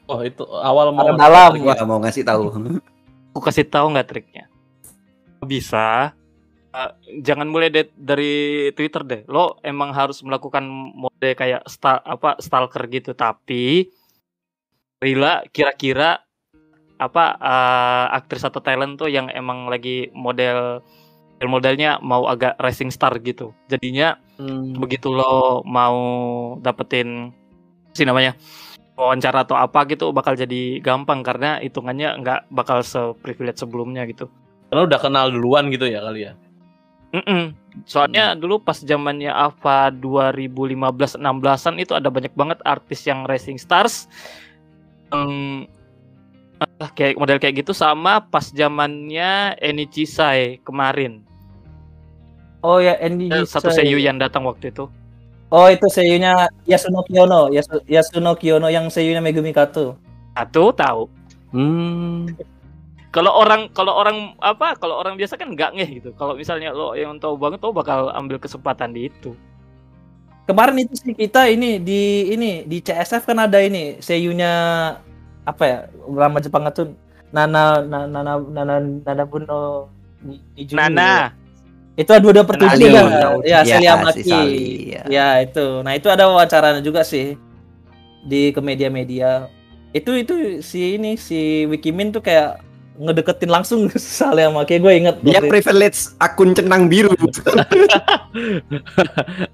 Oh, 0.06 0.20
itu 0.20 0.42
awal 0.44 0.92
mau 0.92 1.06
Ada 1.06 1.12
dalam. 1.16 1.50
Gua 1.58 1.74
mau 1.86 1.98
ngasih 2.02 2.22
tahu. 2.22 2.42
Aku 3.32 3.40
kasih 3.42 3.66
tahu 3.66 3.96
nggak 3.96 4.08
triknya? 4.08 4.44
Bisa. 5.42 6.14
Eh, 6.70 6.90
jangan 7.20 7.50
mulai 7.50 7.68
de- 7.68 7.94
dari 7.94 8.34
Twitter 8.72 9.02
deh. 9.02 9.22
Lo 9.26 9.58
emang 9.62 9.90
harus 9.90 10.22
melakukan 10.22 10.62
mode 10.94 11.30
kayak 11.34 11.66
sta- 11.66 12.02
apa 12.02 12.38
stalker 12.38 12.86
gitu. 12.88 13.12
Tapi 13.12 13.90
Rila 15.00 15.42
kira-kira 15.48 16.20
apa 17.00 17.24
eh, 17.40 18.06
aktris 18.14 18.44
atau 18.44 18.60
talent 18.60 19.00
tuh 19.00 19.08
yang 19.08 19.32
emang 19.32 19.66
lagi 19.66 20.12
model 20.12 20.84
modelnya 21.40 21.96
mau 22.04 22.28
agak 22.28 22.60
rising 22.60 22.92
star 22.92 23.16
gitu. 23.24 23.56
Jadinya 23.72 24.20
Hmm. 24.36 24.76
begitu 24.76 25.08
lo 25.08 25.64
mau 25.64 25.96
dapetin 26.60 27.32
sih 27.96 28.04
namanya 28.04 28.36
wawancara 28.92 29.48
atau 29.48 29.56
apa 29.56 29.88
gitu 29.88 30.12
bakal 30.12 30.36
jadi 30.36 30.84
gampang 30.84 31.24
karena 31.24 31.56
hitungannya 31.64 32.20
nggak 32.20 32.40
bakal 32.52 32.84
seprivilege 32.84 33.56
sebelumnya 33.56 34.04
gitu. 34.04 34.28
Karena 34.68 34.84
udah 34.84 34.98
kenal 35.00 35.32
duluan 35.32 35.72
gitu 35.72 35.88
ya 35.88 36.04
kali 36.04 36.28
ya. 36.28 36.36
Mm-mm. 37.10 37.54
Soalnya 37.86 38.34
dulu 38.34 38.58
pas 38.58 38.78
zamannya 38.78 39.30
apa 39.30 39.90
2015-16an 39.94 41.74
itu 41.78 41.94
ada 41.94 42.06
banyak 42.06 42.30
banget 42.34 42.58
artis 42.62 43.02
yang 43.02 43.26
rising 43.26 43.58
stars 43.58 44.06
yang 45.10 45.30
ah, 46.78 46.90
kayak 46.94 47.18
model 47.18 47.38
kayak 47.38 47.62
gitu 47.62 47.74
sama 47.74 48.22
pas 48.22 48.46
zamannya 48.46 49.58
Enichi 49.58 50.06
Sai 50.06 50.58
kemarin. 50.62 51.22
Oh 52.60 52.76
ya, 52.78 52.94
Andy 53.00 53.26
Eh, 53.26 53.42
Satu 53.42 53.72
Sai. 53.72 53.82
seiyu 53.86 53.96
yang 53.98 54.20
datang 54.20 54.44
waktu 54.44 54.68
itu. 54.68 54.86
Oh 55.50 55.66
itu 55.66 55.90
seiyunya 55.90 56.46
Yasuno 56.62 57.02
Kiyono, 57.02 57.50
Yasu- 57.50 57.82
Yasuno 57.88 58.38
Kiyono 58.38 58.70
yang 58.70 58.86
seiyunya 58.86 59.18
Megumi 59.18 59.50
Kato. 59.50 59.98
Satu 60.36 60.70
tahu. 60.70 61.10
Hmm. 61.50 62.30
Kalau 63.10 63.34
orang 63.34 63.66
kalau 63.74 63.92
orang 63.94 64.38
apa 64.38 64.78
kalau 64.78 64.98
orang 64.98 65.18
biasa 65.18 65.34
kan 65.34 65.50
nggak 65.50 65.74
ngeh 65.74 65.90
gitu 65.98 66.10
kalau 66.14 66.38
misalnya 66.38 66.70
lo 66.70 66.94
yang 66.94 67.18
tahu 67.18 67.34
banget 67.34 67.58
lo 67.60 67.74
bakal 67.74 68.10
ambil 68.14 68.38
kesempatan 68.38 68.94
di 68.94 69.10
itu 69.10 69.34
Kemarin 70.46 70.82
itu 70.82 70.98
sih 70.98 71.14
kita 71.14 71.46
ini 71.46 71.78
di 71.78 72.26
ini 72.34 72.66
di 72.66 72.82
CSF 72.82 73.22
kan 73.22 73.38
ada 73.46 73.62
ini 73.62 74.02
seiyunya 74.02 74.50
apa 75.46 75.62
ya 75.62 75.78
drama 76.10 76.42
Jepang 76.42 76.66
itu 76.66 76.90
Nana 77.30 77.78
Nana 77.86 78.10
Nana 78.10 78.32
Nana 78.50 78.74
Nana 78.82 79.24
Buno 79.30 79.86
Ni- 80.26 80.42
Nijumi. 80.58 80.74
Nana 80.74 81.30
Itu 81.94 82.10
dua 82.18 82.32
dua 82.34 82.42
per 82.42 82.56
tujuh 82.58 82.82
Nani. 82.82 82.90
kan? 82.90 83.06
Ya, 83.06 83.30
Ya, 83.46 83.58
si 83.62 83.70
Celia 83.78 83.94
Maki. 83.94 84.22
Sally, 84.26 84.66
ya. 84.90 85.02
Ya 85.06 85.28
itu. 85.38 85.66
Nah 85.86 85.92
itu 85.94 86.08
ada 86.10 86.26
wawancaranya 86.26 86.82
juga 86.82 87.06
sih 87.06 87.38
di 88.24 88.50
ke 88.50 88.58
media-media. 88.58 89.46
Itu 89.94 90.18
itu 90.18 90.64
si 90.66 90.98
ini 90.98 91.14
si 91.14 91.62
Wikimin 91.70 92.10
tuh 92.10 92.24
kayak 92.24 92.58
ngedeketin 93.00 93.48
langsung 93.48 93.88
Salia 93.96 94.52
Maki. 94.52 94.76
Gue 94.76 95.00
inget. 95.00 95.16
Dia 95.24 95.40
itu. 95.40 95.48
privilege 95.48 96.12
akun 96.20 96.52
centang 96.52 96.86
biru. 96.86 97.16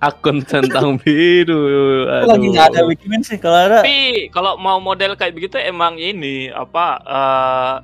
Akun 0.07 0.43
centang 0.43 0.99
biru. 0.99 1.63
Itu 2.11 2.27
lagi 2.27 2.47
nggak 2.51 2.67
ada 2.75 2.81
Wikimin 2.85 3.23
sih 3.23 3.39
kalau 3.39 3.57
ada. 3.57 3.87
tapi 3.87 4.29
kalau 4.35 4.59
mau 4.59 4.83
model 4.83 5.15
kayak 5.15 5.39
begitu 5.39 5.57
emang 5.63 5.97
ini 5.97 6.51
apa 6.51 6.87
eh, 7.07 7.75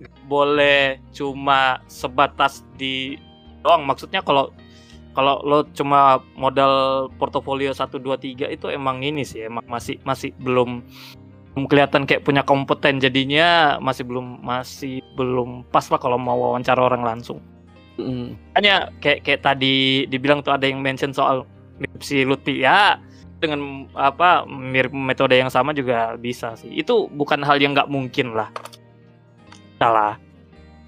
nggak 0.00 0.20
boleh 0.24 0.96
cuma 1.12 1.84
sebatas 1.84 2.64
di 2.80 3.20
doang 3.60 3.84
maksudnya 3.84 4.24
kalau 4.24 4.48
kalau 5.12 5.42
lo 5.42 5.66
cuma 5.74 6.22
modal 6.38 7.06
portofolio 7.18 7.74
1 7.74 7.98
2 7.98 8.48
3 8.48 8.56
itu 8.56 8.66
emang 8.70 9.02
ini 9.02 9.26
sih 9.26 9.44
emang 9.50 9.66
masih 9.66 9.98
masih 10.06 10.30
belum 10.38 10.80
kelihatan 11.66 12.06
kayak 12.06 12.22
punya 12.22 12.44
kompeten 12.46 13.02
jadinya 13.02 13.80
masih 13.82 14.06
belum 14.06 14.44
masih 14.44 15.02
belum 15.18 15.66
pas 15.68 15.84
lah 15.90 15.98
kalau 15.98 16.16
mau 16.20 16.38
wawancara 16.38 16.80
orang 16.80 17.02
langsung. 17.02 17.42
Mm. 18.00 18.32
hanya 18.56 18.88
kayak 19.04 19.28
kayak 19.28 19.44
tadi 19.44 20.08
dibilang 20.08 20.40
tuh 20.40 20.56
ada 20.56 20.64
yang 20.64 20.80
mention 20.80 21.12
soal 21.12 21.44
mirip 21.76 22.00
si 22.00 22.24
Lutfi 22.24 22.64
ya 22.64 22.96
dengan 23.44 23.84
apa 23.92 24.48
mirip 24.48 24.88
metode 24.92 25.36
yang 25.36 25.52
sama 25.52 25.76
juga 25.76 26.16
bisa 26.16 26.56
sih. 26.56 26.72
Itu 26.72 27.12
bukan 27.12 27.44
hal 27.44 27.60
yang 27.60 27.76
nggak 27.76 27.92
mungkin 27.92 28.32
lah. 28.32 28.48
Salah. 29.76 30.16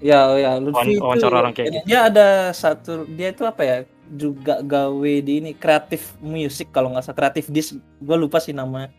Ya 0.01 0.25
ya 0.41 0.57
Lutfi 0.57 0.97
wawancara 0.97 1.45
orang 1.45 1.53
kayak 1.53 1.69
gitu. 1.69 1.85
dia 1.85 1.99
ada 2.09 2.27
satu 2.49 3.05
dia 3.05 3.29
itu 3.29 3.45
apa 3.45 3.61
ya 3.61 3.77
juga 4.13 4.65
gawe 4.65 5.13
di 5.21 5.33
ini 5.37 5.51
kreatif 5.53 6.17
musik 6.17 6.73
kalau 6.73 6.93
nggak 6.93 7.05
salah 7.05 7.17
kreatif 7.19 7.45
disc. 7.53 7.77
Gue 8.01 8.17
lupa 8.17 8.41
sih 8.41 8.57
namanya 8.57 8.89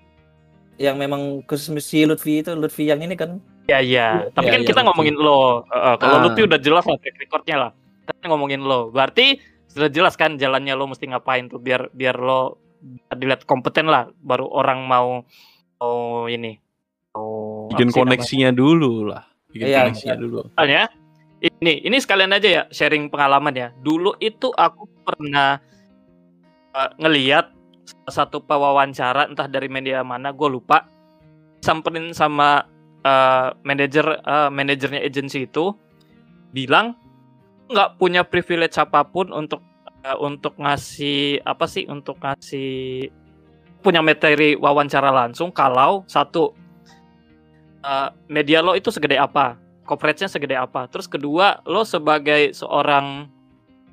yang 0.76 0.96
memang 0.96 1.42
khusus 1.44 1.70
si 1.80 2.02
Lutfi 2.02 2.40
itu 2.40 2.50
Lutfi 2.52 2.86
yang 2.86 2.98
ini 2.98 3.14
kan 3.14 3.38
Ya 3.64 3.80
iya, 3.80 4.28
tapi 4.36 4.46
Ya, 4.46 4.52
kan 4.52 4.60
ya, 4.60 4.66
kita 4.68 4.76
Lutfi. 4.76 4.88
ngomongin 4.92 5.16
lo. 5.16 5.64
Heeh, 5.64 5.94
kalau 5.96 6.16
Ah. 6.16 6.22
Lutfi 6.22 6.44
udah 6.44 6.60
jelas 6.60 6.84
lah 6.84 7.00
track 7.00 7.16
recordnya 7.16 7.56
lah. 7.56 7.70
Kita 8.04 8.28
ngomongin 8.28 8.60
lo. 8.60 8.92
Berarti 8.92 9.40
sudah 9.66 9.88
jelas 9.88 10.14
kan 10.14 10.36
jalannya 10.36 10.72
lo 10.72 10.84
mesti 10.84 11.08
ngapain 11.08 11.48
tuh 11.48 11.56
biar 11.58 11.88
biar 11.90 12.12
lo 12.14 12.60
dilihat 13.10 13.42
kompeten 13.42 13.88
lah 13.88 14.12
baru 14.20 14.44
orang 14.46 14.84
mau 14.84 15.24
mau 15.80 15.96
ini 16.28 16.60
mau 17.10 17.72
Bikin 17.72 17.88
koneksinya 17.88 18.52
dulu 18.52 19.08
lah. 19.08 19.24
Bikin 19.48 19.64
Iya, 19.64 19.80
koneksinya 19.88 20.16
dulu. 20.20 20.40
namanya? 20.52 20.92
Ini 21.40 21.72
ini 21.82 21.96
sekalian 21.96 22.32
aja 22.32 22.48
ya 22.50 22.62
sharing 22.68 23.08
pengalaman 23.08 23.52
ya. 23.52 23.68
Dulu 23.76 24.12
itu 24.18 24.52
aku 24.52 24.84
pernah 25.00 25.56
uh, 26.70 26.90
ngeliat 26.96 27.48
satu 28.08 28.44
pewawancara 28.44 29.28
entah 29.28 29.48
dari 29.48 29.68
media 29.68 30.04
mana 30.04 30.32
gue 30.32 30.48
lupa. 30.48 30.88
Samperin 31.64 32.12
sama 32.12 32.68
uh, 33.04 33.56
manajer 33.64 34.04
uh, 34.24 34.52
manajernya 34.52 35.00
agensi 35.00 35.48
itu 35.48 35.72
bilang 36.52 36.96
nggak 37.72 37.96
punya 37.96 38.20
privilege 38.22 38.76
apa 38.76 39.00
pun 39.08 39.32
untuk 39.32 39.64
uh, 40.04 40.18
untuk 40.20 40.56
ngasih 40.60 41.40
apa 41.44 41.64
sih 41.64 41.88
untuk 41.88 42.20
ngasih 42.20 43.08
punya 43.80 44.04
materi 44.04 44.56
wawancara 44.56 45.12
langsung 45.12 45.52
kalau 45.52 46.04
satu 46.08 46.52
uh, 47.84 48.12
media 48.28 48.60
lo 48.60 48.76
itu 48.76 48.92
segede 48.92 49.16
apa 49.16 49.60
coverage-nya 49.84 50.28
segede 50.32 50.56
apa. 50.56 50.88
Terus 50.88 51.06
kedua 51.06 51.60
lo 51.68 51.84
sebagai 51.84 52.56
seorang 52.56 53.28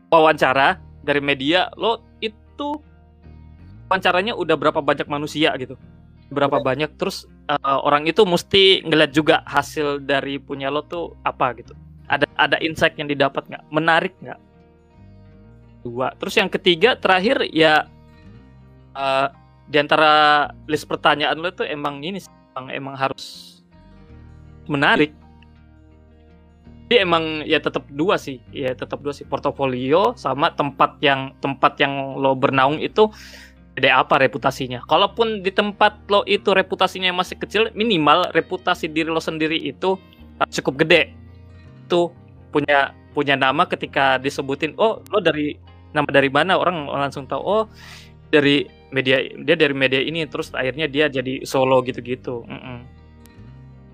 wawancara 0.07 0.79
dari 1.03 1.19
media 1.19 1.67
lo 1.75 2.03
itu 2.23 2.79
wawancaranya 3.91 4.39
udah 4.39 4.55
berapa 4.55 4.79
banyak 4.79 5.03
manusia 5.11 5.51
gitu. 5.59 5.75
Berapa 6.31 6.63
banyak 6.63 6.95
terus 6.95 7.27
uh, 7.51 7.83
orang 7.83 8.07
itu 8.07 8.23
mesti 8.23 8.87
ngeliat 8.87 9.11
juga 9.11 9.43
hasil 9.43 9.99
dari 9.99 10.39
punya 10.39 10.71
lo 10.71 10.79
tuh 10.87 11.11
apa 11.27 11.51
gitu. 11.59 11.75
Ada 12.07 12.23
ada 12.39 12.55
insight 12.63 12.95
yang 12.95 13.11
didapat 13.11 13.51
nggak? 13.51 13.67
Menarik 13.67 14.15
nggak? 14.23 14.39
Dua. 15.83 16.15
Terus 16.15 16.39
yang 16.39 16.47
ketiga 16.47 16.95
terakhir 16.95 17.43
ya 17.51 17.83
uh, 18.95 19.27
di 19.67 19.75
antara 19.75 20.47
list 20.71 20.87
pertanyaan 20.87 21.35
lo 21.35 21.51
tuh 21.51 21.67
emang 21.67 21.99
ini 21.99 22.23
emang 22.55 22.71
emang 22.71 22.95
harus 22.95 23.59
menarik. 24.71 25.11
Jadi 26.87 26.95
emang 27.07 27.43
ya 27.43 27.59
tetap 27.59 27.87
dua 27.91 28.15
sih 28.15 28.39
ya 28.55 28.71
tetap 28.71 29.03
dua 29.03 29.11
sih. 29.11 29.27
Portofolio 29.27 30.15
sama 30.15 30.55
tempat 30.55 30.95
yang 31.03 31.35
tempat 31.43 31.75
yang 31.75 32.15
lo 32.15 32.39
bernaung 32.39 32.79
itu 32.79 33.11
gede 33.81 33.89
apa 33.89 34.21
reputasinya? 34.21 34.85
Kalaupun 34.85 35.41
di 35.41 35.49
tempat 35.49 36.05
lo 36.05 36.21
itu 36.29 36.53
reputasinya 36.53 37.09
masih 37.09 37.41
kecil 37.41 37.73
minimal 37.73 38.29
reputasi 38.29 38.85
diri 38.85 39.09
lo 39.09 39.17
sendiri 39.17 39.57
itu 39.57 39.97
cukup 40.37 40.85
gede. 40.85 41.17
Tuh 41.89 42.13
punya 42.53 42.93
punya 43.17 43.33
nama 43.33 43.65
ketika 43.65 44.21
disebutin 44.21 44.77
oh 44.77 45.01
lo 45.09 45.17
dari 45.17 45.57
nama 45.97 46.05
dari 46.05 46.29
mana? 46.29 46.61
Orang 46.61 46.85
langsung 46.85 47.25
tahu 47.25 47.41
oh 47.41 47.63
dari 48.29 48.69
media 48.93 49.25
dia 49.41 49.57
dari 49.57 49.73
media 49.73 49.97
ini. 49.97 50.29
Terus 50.29 50.53
akhirnya 50.53 50.85
dia 50.85 51.09
jadi 51.09 51.41
solo 51.41 51.81
gitu-gitu. 51.81 52.45
Mm-mm. 52.45 52.85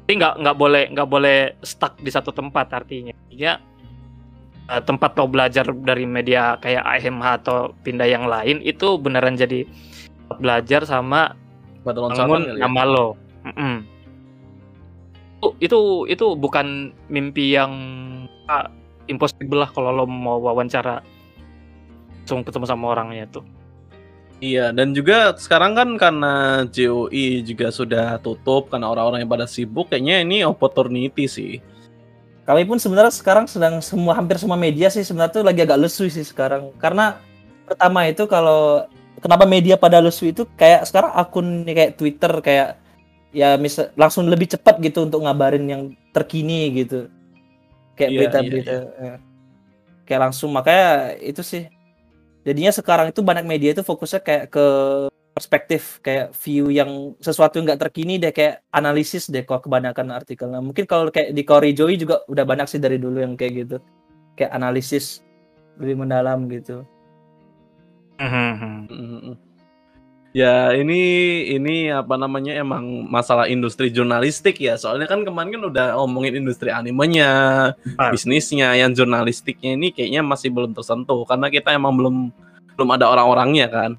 Jadi 0.04 0.14
nggak 0.20 0.34
nggak 0.44 0.56
boleh 0.60 0.84
nggak 0.92 1.08
boleh 1.08 1.56
stuck 1.64 1.96
di 2.04 2.12
satu 2.12 2.36
tempat 2.36 2.76
artinya. 2.76 3.16
Ya 3.32 3.64
eh, 4.72 4.82
tempat 4.84 5.16
lo 5.18 5.26
belajar 5.28 5.68
dari 5.72 6.06
media 6.08 6.56
kayak 6.60 6.84
AMH 6.84 7.28
atau 7.44 7.74
pindah 7.82 8.08
yang 8.08 8.28
lain 8.28 8.64
itu 8.64 9.00
beneran 9.00 9.36
jadi 9.36 9.64
tempat 10.28 10.38
belajar 10.40 10.82
sama 10.84 11.36
bangun 11.88 12.12
kali 12.14 12.60
ya. 12.60 12.68
nama 12.68 12.82
lo. 12.84 13.08
Itu, 15.38 15.48
itu 15.62 15.80
itu 16.10 16.26
bukan 16.36 16.92
mimpi 17.08 17.56
yang 17.56 17.72
ah, 18.50 18.68
impossible 19.08 19.64
lah 19.64 19.70
kalau 19.72 19.94
lo 19.94 20.06
mau 20.10 20.42
wawancara 20.42 21.00
langsung 22.28 22.44
ketemu 22.44 22.66
sama 22.68 22.92
orangnya 22.92 23.24
tuh. 23.32 23.48
Iya, 24.44 24.70
dan 24.70 24.94
juga 24.94 25.34
sekarang 25.34 25.74
kan 25.74 25.90
karena 25.96 26.68
JOI 26.70 27.42
juga 27.42 27.74
sudah 27.74 28.20
tutup 28.22 28.70
karena 28.70 28.92
orang-orang 28.92 29.26
yang 29.26 29.32
pada 29.32 29.48
sibuk, 29.50 29.90
kayaknya 29.90 30.22
ini 30.22 30.44
opportunity 30.46 31.26
sih. 31.26 31.64
Kami 32.48 32.64
pun 32.64 32.80
sebenarnya 32.80 33.12
sekarang 33.12 33.44
sedang 33.44 33.84
semua 33.84 34.16
hampir 34.16 34.40
semua 34.40 34.56
media 34.56 34.88
sih 34.88 35.04
sebenarnya 35.04 35.36
tuh 35.36 35.44
lagi 35.44 35.68
agak 35.68 35.84
lesu 35.84 36.08
sih 36.08 36.24
sekarang. 36.24 36.72
Karena 36.80 37.20
pertama 37.68 38.08
itu 38.08 38.24
kalau 38.24 38.88
kenapa 39.20 39.44
media 39.44 39.76
pada 39.76 40.00
lesu 40.00 40.32
itu 40.32 40.48
kayak 40.56 40.88
sekarang 40.88 41.12
akun 41.12 41.68
kayak 41.68 42.00
Twitter 42.00 42.32
kayak 42.40 42.80
ya 43.36 43.60
misal 43.60 43.92
langsung 44.00 44.32
lebih 44.32 44.48
cepat 44.48 44.80
gitu 44.80 45.04
untuk 45.04 45.28
ngabarin 45.28 45.68
yang 45.68 45.84
terkini 46.16 46.72
gitu. 46.72 47.12
Kayak 48.00 48.10
Iya, 48.10 48.20
berita-berita. 48.24 48.72
ya. 48.96 49.16
Kayak 50.08 50.22
langsung 50.32 50.56
makanya 50.56 51.20
itu 51.20 51.44
sih. 51.44 51.68
Jadinya 52.48 52.72
sekarang 52.72 53.12
itu 53.12 53.20
banyak 53.20 53.44
media 53.44 53.76
itu 53.76 53.84
fokusnya 53.84 54.24
kayak 54.24 54.46
ke 54.56 54.66
perspektif 55.38 56.02
kayak 56.02 56.34
view 56.34 56.74
yang 56.74 57.14
sesuatu 57.22 57.62
yang 57.62 57.70
nggak 57.70 57.86
terkini 57.86 58.18
deh 58.18 58.34
kayak 58.34 58.66
analisis 58.74 59.30
deh 59.30 59.46
kalau 59.46 59.62
kebanyakan 59.62 60.10
artikelnya 60.10 60.58
mungkin 60.58 60.90
kalau 60.90 61.14
kayak 61.14 61.30
di 61.38 61.46
Cory 61.46 61.78
Joy 61.78 61.94
juga 62.02 62.26
udah 62.26 62.42
banyak 62.42 62.66
sih 62.66 62.82
dari 62.82 62.98
dulu 62.98 63.22
yang 63.22 63.38
kayak 63.38 63.54
gitu 63.54 63.78
kayak 64.34 64.50
analisis 64.58 65.22
lebih 65.78 66.02
mendalam 66.02 66.50
gitu 66.50 66.82
Mm-mm. 68.18 69.38
Ya 70.36 70.70
ini 70.74 71.02
ini 71.50 71.90
apa 71.90 72.14
namanya 72.14 72.54
emang 72.58 73.10
masalah 73.10 73.50
industri 73.50 73.90
jurnalistik 73.90 74.62
ya. 74.62 74.78
Soalnya 74.78 75.10
kan 75.10 75.26
kemarin 75.26 75.50
kan 75.54 75.64
udah 75.70 75.86
ngomongin 75.98 76.46
industri 76.46 76.70
animenya, 76.70 77.30
Ah. 77.98 78.10
bisnisnya, 78.14 78.74
yang 78.78 78.94
jurnalistiknya 78.94 79.74
ini 79.74 79.90
kayaknya 79.90 80.22
masih 80.22 80.54
belum 80.54 80.78
tersentuh 80.78 81.26
karena 81.26 81.50
kita 81.50 81.74
emang 81.74 81.94
belum 81.98 82.16
belum 82.78 82.90
ada 82.94 83.10
orang-orangnya 83.10 83.66
kan. 83.70 83.92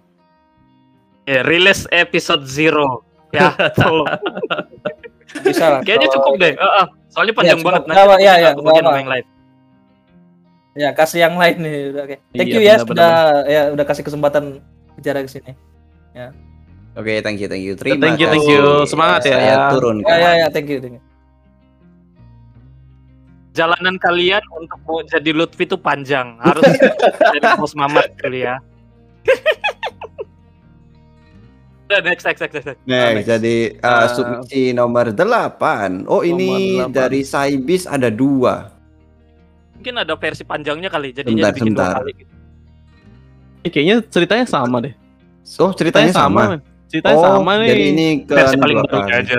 Ya, 1.28 1.44
rilis 1.44 1.84
episode 1.90 2.44
zero. 2.44 3.04
Ya, 3.28 3.52
tolong. 3.76 4.08
bisa 5.44 5.68
lah 5.68 5.80
Kayaknya 5.84 6.08
kalau- 6.08 6.16
cukup 6.16 6.32
deh. 6.40 6.54
Heeh. 6.56 6.86
soalnya 7.08 7.34
panjang 7.36 7.60
cukup. 7.60 7.84
banget. 7.84 8.18
Iya, 8.18 8.32
iya, 8.34 8.48
aku 8.48 8.60
nggak 8.62 8.72
bagian 8.74 8.96
yang 8.96 9.10
lain. 9.10 9.24
ya 10.72 10.88
kasih 10.94 11.18
yang 11.20 11.34
lain 11.34 11.56
nih 11.58 11.76
udah 11.90 12.02
oke 12.06 12.16
thank 12.30 12.48
Iya, 12.48 12.54
you 12.54 12.60
ya 12.62 12.74
benar, 12.78 12.86
sudah 12.86 13.10
ya 13.44 13.62
udah 13.68 13.84
kasih 13.84 14.00
kesempatan 14.00 14.44
bicara 14.94 15.20
ke 15.20 15.28
sini 15.28 15.52
Oke, 16.94 17.18
thank 17.20 17.36
you, 17.36 17.46
thank 17.46 17.62
you. 17.62 17.74
Terima 17.74 18.00
Thank 18.00 18.18
you, 18.18 18.26
thank 18.26 18.42
you. 18.44 18.62
Semangat 18.82 19.22
ya. 19.22 19.36
Saya 19.36 19.56
turun. 19.70 20.02
ya 20.02 20.16
ya 20.16 20.30
ya 20.36 20.46
thank 20.48 20.66
you, 20.66 20.78
thank 20.78 20.96
you. 20.96 21.02
Jalanan 23.50 23.98
kalian 23.98 24.42
untuk 24.52 24.78
mau 24.82 25.02
jadi 25.02 25.30
Lutfi 25.30 25.62
itu 25.62 25.74
panjang. 25.74 26.38
Harus 26.38 26.62
jadi 27.34 27.54
bos 27.54 27.74
mamat 27.74 28.14
dulu 28.16 28.38
ya. 28.38 28.56
Next, 31.88 32.24
next, 32.24 32.40
next, 32.40 32.54
next. 32.54 32.66
next. 32.66 32.80
Next, 32.84 33.24
jadi 33.26 33.56
uh, 33.80 33.88
Uh, 33.88 34.06
submisi 34.12 34.62
nomor 34.72 35.10
8. 35.10 36.04
Oh, 36.04 36.20
ini 36.20 36.48
Nomor 36.76 36.92
delapan. 36.92 36.92
dari 36.92 37.20
Saibis 37.22 37.84
ada 37.84 38.08
dua. 38.08 38.72
Mungkin 39.74 39.94
ada 39.96 40.14
versi 40.14 40.42
panjangnya 40.42 40.90
kali. 40.90 41.14
Jadi 41.14 41.28
Sebentar, 41.30 41.50
dibikin 41.50 41.72
dua 41.72 41.80
sebentar. 41.86 41.92
kali. 42.02 42.10
gitu. 42.14 42.32
Ini 43.58 43.68
kayaknya 43.70 43.96
ceritanya 44.08 44.46
sama 44.46 44.76
deh. 44.80 44.94
Oh, 45.56 45.72
ceritanya 45.72 46.12
sama. 46.12 46.42
men. 46.56 46.60
Ceritanya 46.88 47.16
oh, 47.16 47.24
sama 47.36 47.50
nih. 47.60 47.68
Jadi 47.68 47.84
ini 47.88 48.06
ke 48.24 48.32
Versi 48.32 48.56
paling 48.56 48.76
dua 48.84 49.00
kali. 49.02 49.12
aja. 49.12 49.38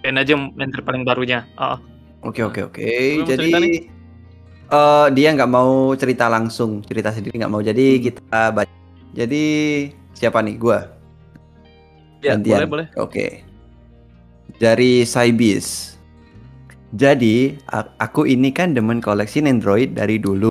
Dan 0.00 0.14
aja 0.16 0.32
menteri 0.36 0.80
paling 0.80 1.02
barunya. 1.02 1.40
Oh, 1.58 1.76
Oke, 2.22 2.42
oke, 2.42 2.60
oke. 2.66 2.82
Jadi 3.22 3.50
eh, 4.66 5.06
dia 5.12 5.28
nggak 5.30 5.46
mau 5.46 5.94
cerita 5.94 6.26
langsung, 6.26 6.82
cerita 6.82 7.10
sendiri 7.10 7.38
nggak 7.38 7.52
mau. 7.52 7.62
Jadi 7.62 8.00
kita 8.00 8.50
baca. 8.50 8.72
Jadi 9.12 9.44
siapa 10.12 10.42
nih? 10.42 10.56
Gua. 10.58 10.95
Ya, 12.26 12.34
gantian. 12.34 12.66
boleh, 12.66 12.68
boleh. 12.68 12.86
Oke. 12.98 13.46
Dari 14.58 15.06
Saibis. 15.06 15.94
Jadi, 16.96 17.54
aku 18.02 18.26
ini 18.26 18.50
kan 18.50 18.74
demen 18.74 18.98
koleksi 18.98 19.44
Nendroid 19.44 19.94
dari 19.94 20.18
dulu. 20.18 20.50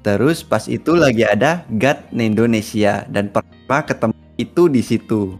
Terus 0.00 0.40
pas 0.40 0.64
itu 0.64 0.96
lagi 0.96 1.28
ada 1.28 1.68
GAT 1.76 2.12
Indonesia 2.16 3.04
dan 3.12 3.28
pertama 3.28 3.84
ketemu 3.84 4.16
itu 4.40 4.62
di 4.72 4.80
situ. 4.80 5.36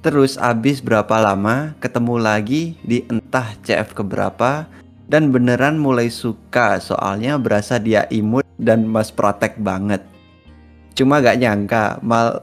Terus 0.00 0.40
abis 0.40 0.80
berapa 0.80 1.16
lama 1.20 1.76
ketemu 1.80 2.20
lagi 2.20 2.76
di 2.84 3.04
entah 3.08 3.52
CF 3.64 3.92
keberapa 3.92 4.68
dan 5.08 5.28
beneran 5.28 5.76
mulai 5.76 6.08
suka 6.08 6.80
soalnya 6.80 7.36
berasa 7.36 7.76
dia 7.76 8.08
imut 8.08 8.44
dan 8.56 8.88
mas 8.88 9.12
protek 9.12 9.60
banget. 9.60 10.00
Cuma 10.96 11.20
gak 11.20 11.40
nyangka 11.40 12.00
mal 12.00 12.40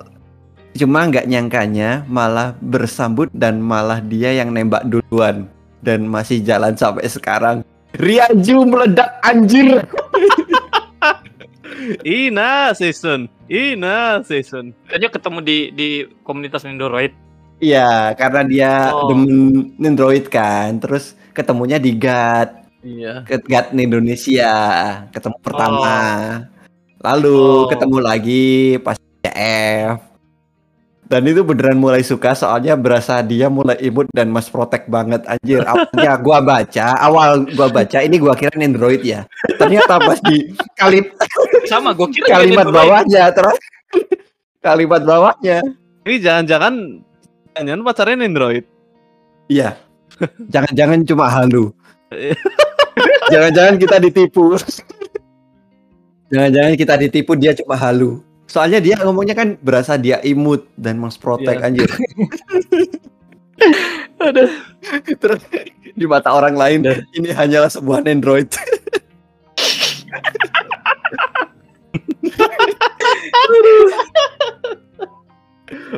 Cuma 0.72 1.04
nggak 1.04 1.28
nyangkanya 1.28 2.08
malah 2.08 2.56
bersambut 2.64 3.28
dan 3.36 3.60
malah 3.60 4.00
dia 4.00 4.32
yang 4.32 4.56
nembak 4.56 4.88
duluan 4.88 5.52
dan 5.84 6.08
masih 6.08 6.40
jalan 6.40 6.72
sampai 6.78 7.06
sekarang. 7.12 7.58
Riaju 8.00 8.58
meledak 8.64 9.20
anjir. 9.20 9.84
Ina 12.06 12.72
season. 12.72 13.28
Ina 13.52 14.24
season. 14.24 14.72
Kayaknya 14.88 15.10
ketemu 15.12 15.40
di 15.44 15.58
di 15.74 15.90
komunitas 16.24 16.64
Nindoroid. 16.64 17.12
Iya, 17.62 18.18
karena 18.18 18.42
dia 18.42 18.72
Oh. 18.90 19.06
demen 19.12 19.76
Android 19.78 20.26
kan. 20.32 20.82
Terus 20.82 21.14
ketemunya 21.30 21.78
di 21.78 21.94
GAT, 21.94 22.50
Iya. 22.82 23.22
ke 23.22 23.38
GAT 23.46 23.78
Indonesia, 23.78 24.54
ketemu 25.14 25.38
pertama. 25.46 25.94
Lalu 27.02 27.38
Oh. 27.38 27.70
ketemu 27.70 27.98
lagi 28.02 28.78
pas 28.82 28.98
CF. 29.22 30.11
Dan 31.12 31.28
itu 31.28 31.44
beneran 31.44 31.76
mulai 31.76 32.08
suka 32.08 32.32
soalnya 32.32 32.80
berasa 32.80 33.20
dia 33.20 33.52
mulai 33.52 33.76
imut 33.84 34.08
dan 34.16 34.32
mas 34.32 34.48
protek 34.48 34.88
banget 34.88 35.20
anjir. 35.28 35.60
Awalnya 35.68 36.14
gua 36.24 36.40
baca, 36.40 36.88
awal 37.04 37.44
gua 37.52 37.68
baca 37.68 38.00
ini 38.00 38.16
gua 38.16 38.32
kira 38.32 38.56
Android 38.56 39.04
ya. 39.04 39.28
Ternyata 39.60 40.00
pas 40.00 40.24
di 40.24 40.56
kalim, 40.80 41.04
Sama, 41.68 41.92
gue 41.92 42.16
kira 42.16 42.40
kalimat 42.40 42.64
bawahnya 42.72 43.28
terus 43.36 43.60
kalimat 44.66 45.04
bawahnya. 45.04 45.60
Ini 46.08 46.16
jangan-jangan 46.24 47.04
jangan 47.60 47.84
pacarnya 47.84 48.24
Android. 48.24 48.64
Iya. 49.52 49.76
Jangan-jangan 50.48 51.04
cuma 51.04 51.28
halu. 51.28 51.76
Jangan-jangan 53.32 53.76
kita 53.80 53.96
ditipu. 54.00 54.56
Jangan-jangan 56.32 56.74
kita 56.80 56.96
ditipu 57.00 57.32
dia 57.36 57.52
cuma 57.52 57.76
halu. 57.76 58.24
Soalnya 58.52 58.84
dia 58.84 59.00
ngomongnya 59.00 59.32
kan 59.32 59.56
berasa 59.64 59.96
dia 59.96 60.20
imut 60.28 60.68
dan 60.76 61.00
mas 61.00 61.16
protek 61.16 61.64
Iya. 61.64 61.72
anjir. 61.72 61.88
Terus 65.24 65.40
di 65.96 66.04
mata 66.04 66.36
orang 66.36 66.60
lain 66.60 66.84
ini 67.16 67.32
hanyalah 67.32 67.72
sebuah 67.72 68.04
Android. 68.04 68.52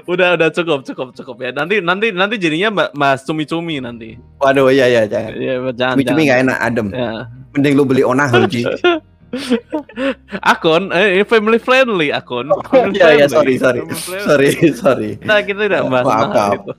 Udah 0.06 0.38
udah 0.38 0.50
cukup 0.54 0.86
cukup 0.86 1.08
cukup 1.18 1.38
ya. 1.42 1.50
Nanti 1.50 1.82
nanti 1.82 2.14
nanti 2.14 2.38
jadinya 2.38 2.94
Mas 2.94 3.26
cumi-cumi 3.26 3.82
nanti. 3.82 4.22
Waduh 4.38 4.70
iya 4.70 4.86
iya 4.86 5.02
jangan. 5.10 5.32
Iya, 5.34 5.54
jangan. 5.74 5.94
Cumi-cumi 5.98 6.22
jangan. 6.22 6.30
nggak 6.30 6.40
enak 6.46 6.58
adem. 6.62 6.88
Ya. 6.94 7.10
Mending 7.58 7.74
lu 7.74 7.84
beli 7.86 8.04
onahel 8.06 8.46
Ji. 8.46 8.62
Akun 10.54 10.90
eh 10.92 11.24
family 11.26 11.58
friendly 11.58 12.10
akun. 12.10 12.50
Family 12.70 12.98
Iya 12.98 13.08
iya 13.16 13.26
sorry 13.28 13.58
sorry. 13.58 13.82
Sorry 14.22 14.50
sorry. 14.82 15.12
Nah, 15.22 15.42
kita 15.42 15.66
tidak 15.66 15.82
bahas 15.88 16.06
Maaf, 16.06 16.22
tentang 16.22 16.34
maaf. 16.34 16.60
itu. 16.60 16.72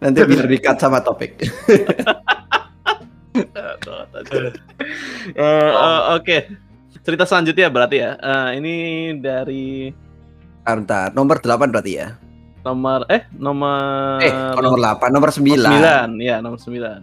Nanti 0.00 0.18
biar 0.24 0.46
di-cut 0.48 0.76
sama 0.78 0.98
topik. 1.00 1.32
Eh, 3.30 4.50
eh, 5.38 6.00
Oke. 6.12 6.50
Cerita 7.00 7.22
selanjutnya 7.22 7.70
berarti 7.70 7.96
ya. 7.98 8.10
Eh, 8.18 8.48
ini 8.58 8.74
dari 9.16 9.88
Bentar, 10.60 11.14
nomor 11.14 11.38
8 11.38 11.70
berarti 11.70 11.92
ya. 11.94 12.08
nomor 12.60 13.08
eh 13.08 13.24
nomor 13.32 14.20
Eh, 14.20 14.28
kok 14.28 14.60
nomor 14.60 14.76
8, 14.76 15.08
nomor 15.08 15.30
9. 15.32 15.64
Sembilan, 15.64 16.08
ya 16.20 16.36
nomor 16.44 16.60
sembilan. 16.60 17.00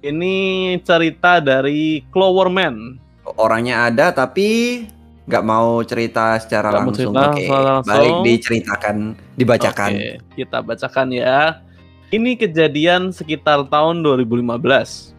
Ini 0.00 0.34
cerita 0.82 1.40
dari 1.40 2.04
Cloverman. 2.12 2.98
Orangnya 3.38 3.86
ada 3.90 4.10
tapi 4.10 4.82
nggak 5.30 5.44
mau 5.46 5.78
cerita 5.86 6.34
secara 6.42 6.74
mau 6.74 6.90
langsung. 6.90 7.14
cerita 7.14 7.30
Oke, 7.30 7.44
langsung. 7.46 7.90
Baik 7.94 8.14
diceritakan, 8.26 8.96
dibacakan. 9.38 9.90
Oke, 9.94 10.10
kita 10.34 10.58
bacakan 10.58 11.08
ya. 11.14 11.62
Ini 12.10 12.34
kejadian 12.34 13.14
sekitar 13.14 13.62
tahun 13.70 14.02
2015. 14.02 15.14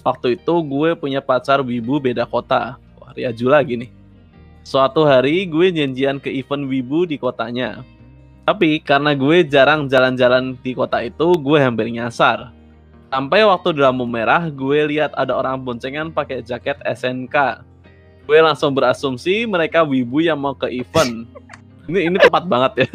Waktu 0.00 0.40
itu 0.40 0.54
gue 0.64 0.90
punya 0.96 1.20
pacar 1.20 1.60
wibu 1.60 2.00
beda 2.00 2.24
kota. 2.24 2.80
Wah, 2.96 3.12
Riaju 3.12 3.46
lagi 3.52 3.76
nih. 3.76 3.90
Suatu 4.64 5.04
hari 5.04 5.44
gue 5.44 5.68
janjian 5.68 6.16
ke 6.16 6.32
event 6.32 6.64
wibu 6.64 7.04
di 7.04 7.20
kotanya. 7.20 7.84
Tapi 8.48 8.80
karena 8.80 9.12
gue 9.12 9.44
jarang 9.44 9.88
jalan-jalan 9.88 10.56
di 10.60 10.72
kota 10.72 11.00
itu, 11.04 11.36
gue 11.36 11.58
hampir 11.60 11.88
nyasar. 11.92 12.52
Sampai 13.14 13.46
waktu 13.46 13.78
di 13.78 13.80
lampu 13.80 14.02
merah, 14.10 14.50
gue 14.50 14.90
lihat 14.90 15.14
ada 15.14 15.38
orang 15.38 15.62
boncengan 15.62 16.10
pakai 16.10 16.42
jaket 16.42 16.82
SNK. 16.82 17.62
Gue 18.26 18.42
langsung 18.42 18.74
berasumsi 18.74 19.46
mereka 19.46 19.86
wibu 19.86 20.18
yang 20.18 20.34
mau 20.34 20.50
ke 20.50 20.66
event. 20.74 21.22
Ini 21.86 22.08
ini 22.08 22.16
tepat 22.16 22.48
banget 22.48 22.72
ya. 22.80 22.88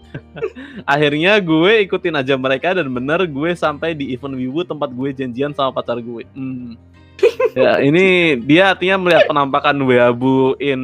Akhirnya 0.96 1.36
gue 1.44 1.84
ikutin 1.84 2.16
aja 2.16 2.32
mereka 2.32 2.72
dan 2.72 2.88
bener 2.88 3.28
gue 3.28 3.52
sampai 3.52 3.92
di 3.92 4.16
event 4.16 4.32
wibu 4.32 4.64
tempat 4.64 4.88
gue 4.96 5.12
janjian 5.12 5.52
sama 5.52 5.76
pacar 5.76 6.00
gue. 6.00 6.24
Hmm. 6.32 6.72
ya 7.52 7.76
ini 7.84 8.40
dia 8.48 8.72
artinya 8.72 8.96
melihat 8.96 9.28
penampakan 9.28 9.76
weabu 9.84 10.56
in 10.56 10.80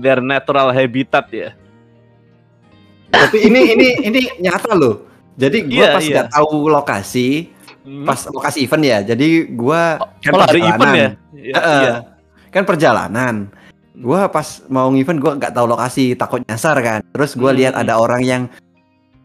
their 0.00 0.24
natural 0.24 0.72
habitat 0.72 1.28
ya. 1.28 1.52
Tapi 3.12 3.36
ini 3.44 3.76
ini 3.76 3.88
ini 4.08 4.20
nyata 4.40 4.72
loh. 4.72 5.15
Jadi 5.36 5.58
gue 5.68 5.84
Iya, 5.84 5.92
pas 5.92 6.04
iya. 6.04 6.14
nggak 6.16 6.30
tahu 6.32 6.52
lokasi, 6.66 7.28
Hmm. 7.86 8.02
pas 8.02 8.18
lokasi 8.26 8.66
event 8.66 8.82
ya. 8.82 8.98
Jadi 9.04 9.28
gue 9.52 9.82
kan 10.00 10.32
Kalau 10.32 10.44
hari 10.48 10.60
event 10.64 10.92
ya. 10.92 11.08
Ya, 11.36 11.54
Heeh. 11.54 11.80
iya. 11.84 11.94
Kan 12.50 12.64
perjalanan. 12.64 13.34
Gua 13.96 14.28
pas 14.28 14.44
mau 14.68 14.92
event 14.92 15.16
gua 15.16 15.32
nggak 15.36 15.52
tahu 15.52 15.66
lokasi, 15.66 16.12
takut 16.12 16.44
nyasar 16.44 16.76
kan. 16.80 17.00
Terus 17.12 17.32
gua 17.32 17.52
Hmm. 17.52 17.58
lihat 17.60 17.74
ada 17.76 17.96
orang 17.96 18.20
yang 18.20 18.42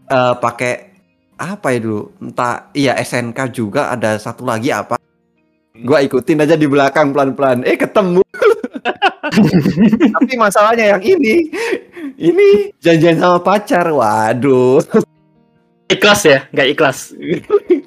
eh, 0.07 0.33
pakai 0.35 0.91
apa 1.35 1.71
ya 1.71 1.79
dulu? 1.79 2.11
Entah 2.19 2.67
iya 2.71 2.95
SNK 2.95 3.39
juga 3.49 3.87
ada 3.89 4.15
satu 4.15 4.43
lagi 4.43 4.67
apa. 4.69 4.99
Gua 5.81 5.99
ikutin 5.99 6.39
aja 6.39 6.55
di 6.55 6.67
belakang 6.67 7.11
pelan-pelan. 7.11 7.63
Eh 7.63 7.75
ketemu. 7.75 8.19
Tapi 10.15 10.33
masalahnya 10.35 10.95
yang 10.95 11.03
ini 11.03 11.47
ini 12.15 12.47
janjian 12.79 13.17
sama 13.17 13.39
pacar. 13.39 13.87
Waduh, 13.87 14.83
Ikhlas 15.91 16.21
ya, 16.23 16.39
nggak 16.49 16.67
ikhlas, 16.71 16.97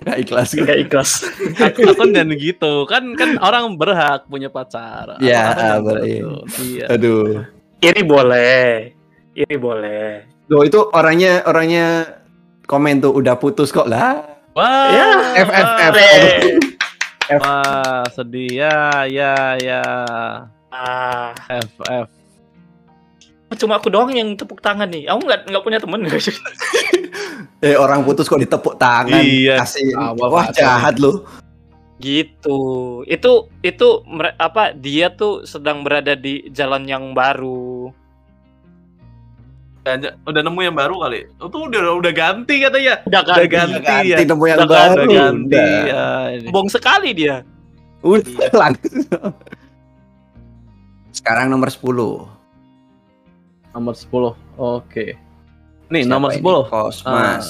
nggak 0.04 0.18
ikhlas. 0.20 0.48
nggak 0.52 0.78
ikhlas. 0.84 1.10
Aku, 1.56 1.80
aku 1.88 2.02
dan 2.10 2.28
gitu 2.34 2.84
kan 2.84 3.02
kan 3.14 3.40
orang 3.40 3.74
berhak 3.74 4.26
punya 4.26 4.48
pacar. 4.48 5.16
Iya, 5.18 5.42
Aku- 5.48 5.60
aku 5.60 5.82
ber- 5.82 5.96
dan 5.96 6.04
iya. 6.04 6.24
Iya. 6.60 6.86
Aduh. 6.92 7.24
Iri 7.80 8.02
boleh, 8.02 8.92
iri 9.32 9.56
boleh. 9.56 10.24
Loh 10.46 10.60
itu 10.60 10.80
orangnya 10.92 11.40
orangnya 11.44 11.86
komen 12.64 13.00
tuh 13.00 13.12
udah 13.12 13.36
putus 13.36 13.68
kok 13.68 13.88
lah. 13.88 14.24
Wah. 14.52 14.88
Ya, 14.88 15.08
FFF. 15.42 15.96
Wah, 17.40 18.04
sedih 18.12 18.60
ya, 18.60 18.76
ya, 19.08 19.34
ya. 19.56 19.82
Ah, 20.68 21.32
FF. 21.48 22.08
Cuma 23.56 23.78
aku 23.78 23.88
doang 23.88 24.12
yang 24.12 24.34
tepuk 24.34 24.60
tangan 24.60 24.86
nih. 24.88 25.08
Aku 25.08 25.24
nggak 25.24 25.50
nggak 25.50 25.64
punya 25.64 25.78
temen? 25.80 26.00
Eh 27.64 27.80
orang 27.80 28.04
putus 28.04 28.28
kok 28.28 28.36
ditepuk 28.36 28.76
tangan. 28.76 29.24
Iya. 29.24 29.64
Kasih. 29.64 29.96
Awal 29.96 30.28
Wah 30.28 30.46
jahat 30.52 31.00
lu. 31.00 31.24
Gitu. 31.96 32.60
Itu 33.08 33.48
itu 33.64 33.88
apa? 34.36 34.76
Dia 34.76 35.08
tuh 35.08 35.48
sedang 35.48 35.80
berada 35.80 36.12
di 36.12 36.44
jalan 36.52 36.84
yang 36.84 37.16
baru. 37.16 37.88
Udah, 39.84 40.16
udah 40.28 40.40
nemu 40.44 40.60
yang 40.60 40.76
baru 40.76 40.96
kali. 40.96 41.20
Itu 41.28 41.56
udah 41.56 41.80
udah 42.04 42.12
ganti 42.12 42.54
katanya. 42.60 43.00
Udah 43.04 43.20
Udah 43.24 43.48
ganti, 43.48 43.80
Ganti 43.80 44.12
ya. 44.12 44.16
nemu 44.24 44.44
yang 44.44 44.58
Udah 44.60 44.68
baru. 44.68 44.92
Udah 44.92 45.06
ganti. 45.08 45.56
Udah. 45.56 45.68
Ya, 45.88 46.04
ini. 46.36 46.46
Sombong 46.48 46.68
sekali 46.68 47.08
dia. 47.16 47.36
Udah 48.04 48.48
langsung. 48.60 49.32
Sekarang 51.16 51.48
nomor 51.48 51.72
10. 51.72 52.33
Nomor 53.74 53.94
10. 53.98 54.38
Oke. 54.54 55.18
Nih, 55.90 56.06
Siapa 56.06 56.12
nomor 56.14 56.30
ini? 56.30 56.40
10. 56.40 56.70
Kosmas. 56.70 57.46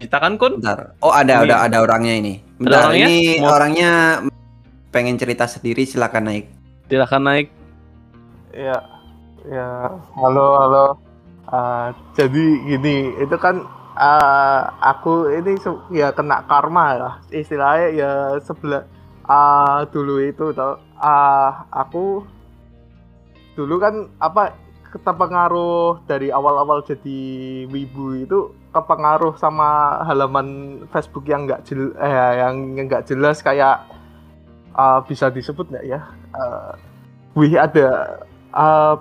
Kita 0.00 0.16
kan 0.16 0.40
kun? 0.40 0.56
Bentar. 0.58 0.96
Oh 1.04 1.12
ada 1.12 1.44
Ini. 1.44 1.52
ada 1.52 1.56
ada 1.68 1.76
orangnya 1.84 2.16
ini. 2.16 2.40
Bentar 2.56 2.88
orangnya? 2.88 3.06
ini 3.06 3.16
Mau- 3.36 3.52
orangnya 3.52 3.90
pengen 4.88 5.20
cerita 5.20 5.44
sendiri 5.44 5.84
silakan 5.84 6.32
naik. 6.32 6.44
Silakan 6.88 7.22
naik. 7.28 7.46
Ya, 8.50 8.80
ya, 9.46 9.68
halo, 10.16 10.46
halo. 10.58 10.86
Ah, 11.46 11.92
jadi 12.16 12.46
gini, 12.66 13.12
itu 13.20 13.36
kan 13.36 13.62
ah, 13.94 14.72
aku 14.80 15.28
ini 15.30 15.54
ya 15.92 16.10
kena 16.10 16.42
karma 16.48 16.86
lah, 16.98 17.14
istilahnya 17.30 17.88
ya 17.94 18.10
sebelah 18.42 18.82
ah 19.30 19.86
dulu 19.86 20.18
itu 20.18 20.50
tau, 20.50 20.78
ah 20.98 21.62
aku 21.70 22.26
dulu 23.54 23.78
kan 23.78 24.10
apa 24.18 24.50
keterpengaruh 24.90 26.02
dari 26.04 26.28
awal-awal 26.28 26.82
jadi 26.82 27.20
wibu 27.66 28.18
itu 28.18 28.38
kepengaruh 28.70 29.34
sama 29.34 30.02
halaman 30.04 30.80
Facebook 30.90 31.26
yang 31.26 31.46
nggak 31.46 31.62
jel 31.64 31.94
eh 31.96 32.12
yang 32.38 32.74
yang 32.74 32.86
nggak 32.86 33.06
jelas 33.06 33.38
kayak 33.40 33.86
ah, 34.74 35.02
bisa 35.02 35.30
disebut 35.30 35.70
nggak 35.70 35.86
ya? 35.86 36.00
Ah, 36.30 36.74
wih 37.34 37.54
ada 37.54 38.18
uh, 38.50 38.94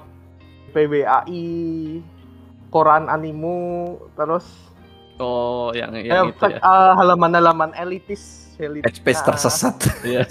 PWAI, 0.69 1.45
koran 2.69 3.09
animu, 3.09 3.97
terus 4.13 4.45
Oh, 5.19 5.75
yang 5.75 5.91
eh, 5.91 6.07
yang 6.07 6.31
itu 6.31 6.39
fak- 6.39 6.55
ya. 6.55 6.63
uh, 6.63 6.93
halaman-halaman 6.95 7.75
elitis, 7.75 8.55
elitis 8.55 8.87
Headspace 8.87 9.19
tersesat. 9.19 9.75
Iya. 10.07 10.23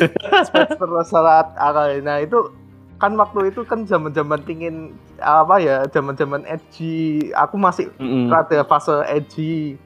terserat. 0.80 1.52
Ah, 1.60 1.92
Nah 2.00 2.24
itu 2.24 2.48
kan 2.96 3.12
waktu 3.14 3.52
itu 3.52 3.68
kan 3.68 3.84
zaman-zaman 3.84 4.40
pingin 4.48 4.96
apa 5.20 5.58
ya 5.60 5.86
zaman-zaman 5.90 6.46
edgy. 6.46 7.30
Aku 7.34 7.58
masih 7.58 7.90
Mm-mm. 7.98 8.30
rada 8.30 8.62
fase 8.66 8.94
edgy. 9.10 9.76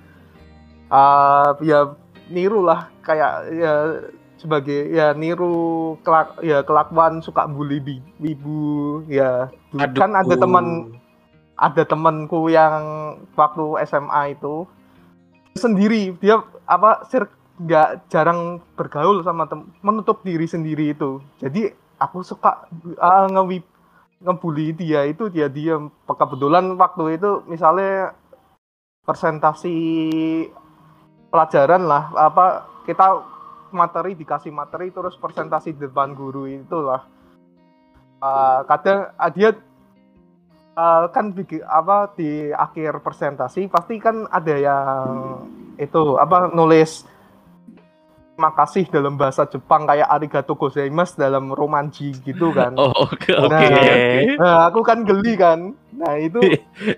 Ah, 0.93 1.57
ya 1.65 1.97
niru 2.29 2.65
lah 2.65 2.89
kayak 3.05 3.49
ya 3.53 3.75
sebagai 4.43 4.91
ya 4.91 5.15
niru 5.15 5.95
kelak 6.03 6.35
ya 6.43 6.67
kelakuan 6.67 7.23
suka 7.23 7.47
bully 7.47 7.79
bi- 7.79 8.03
wibu 8.19 9.07
ya 9.07 9.47
kan 9.95 10.19
ada 10.19 10.35
teman 10.35 10.99
ada 11.55 11.87
temanku 11.87 12.51
yang 12.51 12.83
waktu 13.39 13.87
SMA 13.87 14.35
itu 14.35 14.67
sendiri 15.55 16.19
dia 16.19 16.43
apa 16.67 17.07
sir 17.07 17.31
nggak 17.63 18.11
jarang 18.11 18.59
bergaul 18.75 19.23
sama 19.23 19.47
tem 19.47 19.63
menutup 19.79 20.27
diri 20.27 20.51
sendiri 20.51 20.91
itu 20.91 21.23
jadi 21.39 21.71
aku 22.03 22.27
suka 22.27 22.67
uh, 22.99 23.31
nge 23.31 23.43
ngebully 24.23 24.73
dia 24.73 25.05
itu 25.05 25.27
dia 25.29 25.51
diam 25.51 25.91
kebetulan 26.07 26.79
waktu 26.79 27.19
itu 27.19 27.43
misalnya 27.51 28.15
presentasi 29.03 29.77
pelajaran 31.29 31.83
lah 31.91 32.15
apa 32.15 32.71
kita 32.87 33.23
materi 33.75 34.15
dikasih 34.15 34.55
materi 34.55 34.95
terus 34.95 35.19
presentasi 35.19 35.75
di 35.75 35.91
depan 35.91 36.15
guru 36.15 36.47
itulah 36.47 37.03
Uh, 38.23 38.63
kadang 38.71 39.11
uh, 39.19 39.31
dia 39.35 39.51
uh, 40.79 41.11
kan 41.11 41.35
bikin 41.35 41.59
apa 41.67 42.07
di 42.15 42.55
akhir 42.55 43.03
presentasi 43.03 43.67
pasti 43.67 43.99
kan 43.99 44.31
ada 44.31 44.55
yang 44.55 45.11
itu 45.75 46.15
apa 46.15 46.47
nulis 46.55 47.03
terima 48.43 48.59
kasih 48.59 48.91
dalam 48.91 49.15
bahasa 49.15 49.47
Jepang 49.47 49.87
kayak 49.87 50.11
arigato 50.11 50.59
gozaimasu 50.59 51.15
dalam 51.15 51.55
romanji 51.55 52.11
gitu 52.27 52.51
kan. 52.59 52.75
Oh 52.75 52.91
oke 52.91 53.31
oke. 53.39 53.47
Nah, 53.47 53.71
oke. 53.71 54.35
Nah, 54.35 54.59
aku 54.67 54.81
kan 54.83 54.99
geli 55.07 55.39
kan. 55.39 55.71
Nah, 55.95 56.19
itu 56.19 56.43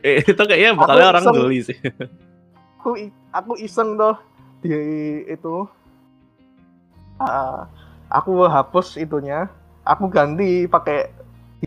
Eh, 0.01 0.25
itu 0.25 0.41
kayaknya 0.41 0.73
bakalnya 0.73 1.12
orang 1.12 1.21
iseng. 1.21 1.37
geli 1.37 1.59
sih. 1.61 1.77
aku 2.81 2.97
aku 3.29 3.53
iseng 3.61 4.01
tuh 4.01 4.16
di 4.65 4.73
itu 5.29 5.69
Ah, 7.21 7.69
aku 8.09 8.49
hapus 8.49 8.97
itunya 8.97 9.45
aku 9.85 10.09
ganti 10.09 10.65
pakai 10.65 11.12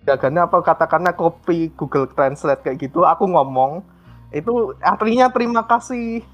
gerakannya 0.02 0.42
apa 0.42 0.58
katakanlah 0.66 1.14
copy 1.14 1.70
Google 1.78 2.10
Translate 2.10 2.66
kayak 2.66 2.82
gitu 2.82 3.06
aku 3.06 3.30
ngomong 3.30 3.86
itu 4.34 4.74
artinya 4.82 5.30
terima 5.30 5.62
kasih 5.70 6.26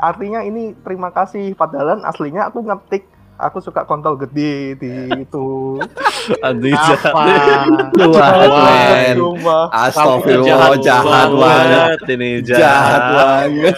artinya 0.00 0.40
ini 0.40 0.72
terima 0.80 1.12
kasih 1.12 1.52
padahal 1.52 2.00
aslinya 2.08 2.48
aku 2.48 2.64
ngetik 2.64 3.04
aku 3.40 3.58
suka 3.60 3.88
kontol 3.88 4.20
gede 4.20 4.76
di 4.76 4.92
itu 5.16 5.80
Aduh 6.46 6.76
jahat. 6.76 7.14
Apa? 7.16 9.16
Sumpah. 9.16 9.64
Astagfirullah, 9.72 10.76
jahat 10.84 11.28
banget. 11.32 11.98
ini 12.12 12.30
Jahat 12.44 12.60
jahat. 12.60 13.02
banget. 13.16 13.76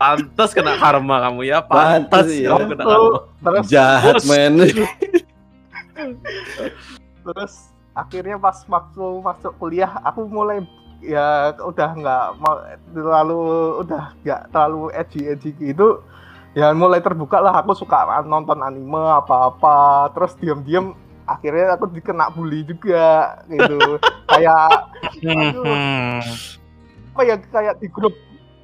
Pantas 0.00 0.50
kena 0.56 0.80
karma 0.80 1.16
kamu 1.28 1.40
ya. 1.44 1.58
Pantas 1.60 2.26
kamu 2.32 2.64
kena 2.74 2.84
karma. 2.88 3.18
terus 3.44 3.64
Jahat, 3.68 4.16
men. 4.24 4.54
terus 7.20 7.52
akhirnya 7.92 8.40
pas 8.40 8.64
waktu 8.64 9.06
masuk 9.20 9.52
kuliah 9.60 9.92
aku 10.00 10.24
mulai 10.24 10.64
ya 11.00 11.56
udah 11.58 11.90
nggak 11.96 12.24
mau 12.38 12.54
terlalu 12.92 13.40
udah 13.84 14.12
nggak 14.22 14.40
terlalu 14.52 14.82
edgy 14.92 15.20
edgy 15.28 15.50
gitu. 15.56 16.04
Ya 16.52 16.74
mulai 16.74 16.98
terbuka 16.98 17.38
lah 17.38 17.62
aku 17.62 17.74
suka 17.74 18.22
nonton 18.26 18.58
anime 18.60 18.98
apa 18.98 19.54
apa 19.54 19.76
terus 20.12 20.34
diam-diam 20.36 20.98
akhirnya 21.22 21.78
aku 21.78 21.86
dikena 21.90 22.28
bully 22.30 22.66
juga 22.66 23.38
gitu. 23.46 23.98
Kayak 24.30 24.90
Hmm. 25.20 26.20
apa 27.12 27.20
ya 27.26 27.36
kayak 27.36 27.82
di 27.82 27.88
grup 27.90 28.14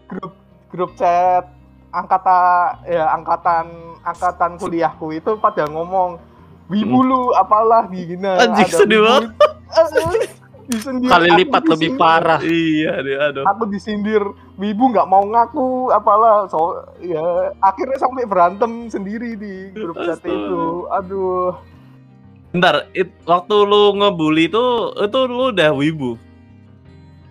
grup 0.08 0.32
grup 0.70 0.90
chat 0.96 1.44
angkatan 1.90 2.80
ya 2.86 3.10
angkatan 3.12 3.66
angkatan 4.00 4.56
kuliahku 4.56 5.12
itu 5.12 5.36
pada 5.36 5.66
ngomong 5.66 6.16
wibu 6.70 7.02
lu 7.02 7.20
apalah 7.34 7.84
gini 7.90 8.20
Anjing, 8.22 8.70
sedih 8.70 9.00
banget. 9.02 9.32
Disindir 10.66 11.09
Kali 11.10 11.28
lipat 11.43 11.62
lebih 11.66 11.90
parah. 11.94 12.40
Iya 12.43 12.93
deh 13.02 13.16
aduh. 13.16 13.44
aku 13.47 13.70
disindir 13.70 14.22
wibu 14.59 14.90
nggak 14.90 15.09
mau 15.09 15.22
ngaku 15.24 15.90
apalah 15.94 16.51
so 16.51 16.82
ya 17.01 17.55
akhirnya 17.62 17.98
sampai 17.98 18.24
berantem 18.26 18.90
sendiri 18.90 19.38
di 19.38 19.70
grup 19.74 19.97
chat 20.02 20.20
itu 20.26 20.86
aduh 20.90 21.55
Bentar, 22.56 22.88
it, 22.97 23.12
waktu 23.28 23.52
lu 23.68 23.93
ngebully 24.01 24.48
itu 24.48 24.64
itu 24.97 25.18
lu 25.28 25.52
udah 25.52 25.76
wibu. 25.76 26.16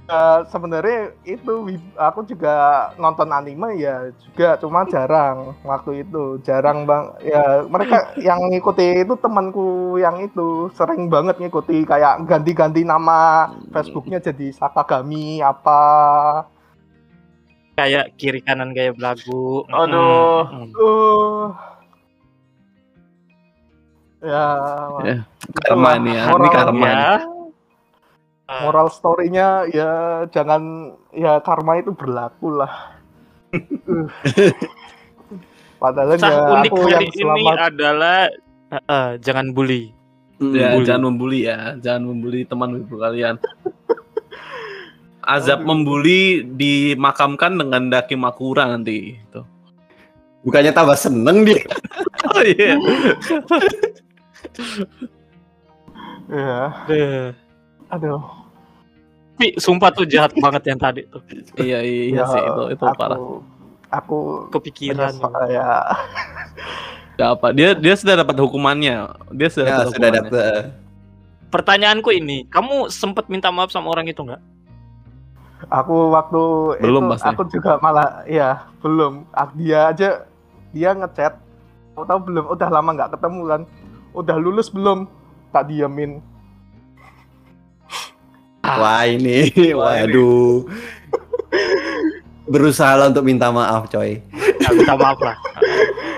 Eh, 0.05 0.39
sebenarnya 0.53 1.17
itu 1.25 1.65
aku 1.97 2.29
juga 2.29 2.53
nonton 2.93 3.25
anime 3.25 3.73
ya 3.81 4.13
juga 4.21 4.53
cuma 4.61 4.85
jarang 4.85 5.57
waktu 5.65 6.05
itu 6.05 6.37
jarang 6.45 6.85
bang 6.85 7.09
ya 7.25 7.65
mereka 7.65 8.13
yang 8.21 8.37
ngikuti 8.53 9.01
itu 9.01 9.17
temanku 9.17 9.97
yang 9.97 10.21
itu 10.21 10.69
sering 10.77 11.09
banget 11.09 11.41
ngikuti 11.41 11.89
kayak 11.89 12.21
ganti-ganti 12.29 12.85
nama 12.85 13.49
Facebooknya 13.73 14.21
jadi 14.21 14.53
Sakagami 14.53 15.41
apa 15.41 15.81
Kayak 17.75 18.13
kiri 18.15 18.39
kanan 18.39 18.71
gaya 18.71 18.93
belagu. 18.95 19.65
Aduh. 19.67 20.47
Hmm. 20.47 20.69
uh 20.79 21.45
ya 24.23 24.47
Ya, 25.03 25.15
Karma 25.65 25.97
nih 25.99 26.13
ya, 26.13 26.23
ini 26.29 26.49
karma. 26.53 26.87
nih. 26.87 27.34
Ya. 28.45 28.61
moral 28.61 28.93
story-nya 28.93 29.65
ya 29.73 29.89
jangan 30.29 30.93
ya 31.09 31.41
karma 31.41 31.81
itu 31.81 31.89
berlaku 31.97 32.61
lah 32.61 32.73
Uh. 33.55 34.09
padahal 35.79 36.13
Kisah 36.19 36.29
ya 36.29 36.39
unik 36.59 36.71
aku 36.71 36.77
yang 36.85 37.01
hari 37.01 37.07
ini 37.07 37.17
selamat 37.23 37.57
adalah 37.71 38.19
eh, 38.73 38.75
eh, 38.75 39.09
jangan 39.23 39.55
bully. 39.55 39.95
Ya, 40.35 40.75
Membuli. 40.75 40.83
jangan 40.83 41.03
membuli 41.07 41.39
ya, 41.47 41.59
jangan 41.79 42.03
membuli 42.11 42.43
teman 42.43 42.75
wibu 42.75 42.99
kalian. 42.99 43.39
Azab 45.23 45.63
membuli 45.63 46.43
dimakamkan 46.43 47.55
dengan 47.55 47.87
daki 47.87 48.19
makura 48.19 48.67
nanti. 48.67 49.15
Itu. 49.15 49.47
Bukannya 50.43 50.75
tambah 50.75 50.99
seneng 50.99 51.47
dia. 51.47 51.63
Oh 52.25 52.41
iya. 52.41 52.75
ya 56.35 56.73
Deh. 56.89 57.44
Aduh 57.89 58.21
Tapi 59.35 59.59
sumpah 59.59 59.91
tuh 59.91 60.07
jahat 60.07 60.31
banget 60.39 60.63
yang 60.71 60.79
tadi 60.79 61.03
tuh. 61.05 61.19
iya 61.59 61.79
iya 61.83 62.07
Ya, 62.11 62.23
sih 62.23 62.39
itu 62.39 62.61
itu 62.71 62.85
aku, 62.85 62.95
parah. 62.95 63.19
aku 63.91 64.17
Kepikiran. 64.49 65.15
menyesal, 65.15 65.33
ya 65.49 65.67
Gak 67.15 67.29
apa, 67.39 67.47
dia 67.55 67.71
dia 67.75 67.95
sudah 67.95 68.15
dapat 68.17 68.35
hukumannya. 68.35 68.95
Dia 69.31 69.47
sudah 69.47 69.65
Ya, 69.65 69.71
dapat 69.71 69.87
sudah 69.91 70.09
hukumannya. 70.11 70.31
dapet. 70.31 70.63
Pertanyaanku 71.47 72.09
ini, 72.11 72.43
kamu 72.47 72.91
sempat 72.91 73.31
minta 73.31 73.47
maaf 73.49 73.71
sama 73.71 73.87
orang 73.87 74.07
itu 74.07 74.19
nggak? 74.19 74.41
aku 75.65 76.11
waktu 76.11 76.43
Belum 76.77 77.03
itu 77.03 77.09
pasti. 77.09 77.25
aku 77.25 77.41
juga 77.47 77.79
malah 77.79 78.21
ya 78.27 78.67
belum 78.79 79.25
Ah, 79.31 79.49
dia 79.55 79.89
aja 79.89 80.09
dia 80.69 80.89
ngechat 80.91 81.33
tahu 81.95 82.03
tahu 82.03 82.19
belum 82.21 82.45
udah 82.51 82.69
lama 82.69 82.89
nggak 82.91 83.11
ketemu 83.17 83.41
kan 83.47 83.61
udah 84.13 84.35
lulus 84.35 84.67
belum 84.67 85.07
tak 85.49 85.71
diamin 85.71 86.19
Wah 88.65 89.03
ini, 89.05 89.49
Wah, 89.77 90.01
ini. 90.01 90.09
waduh. 90.09 90.65
Berusaha 92.45 92.93
lah 92.93 93.09
untuk 93.09 93.25
minta 93.25 93.49
maaf, 93.49 93.89
coy. 93.89 94.21
Ya, 94.61 94.69
minta 94.73 94.93
maaf 94.93 95.17
lah. 95.17 95.37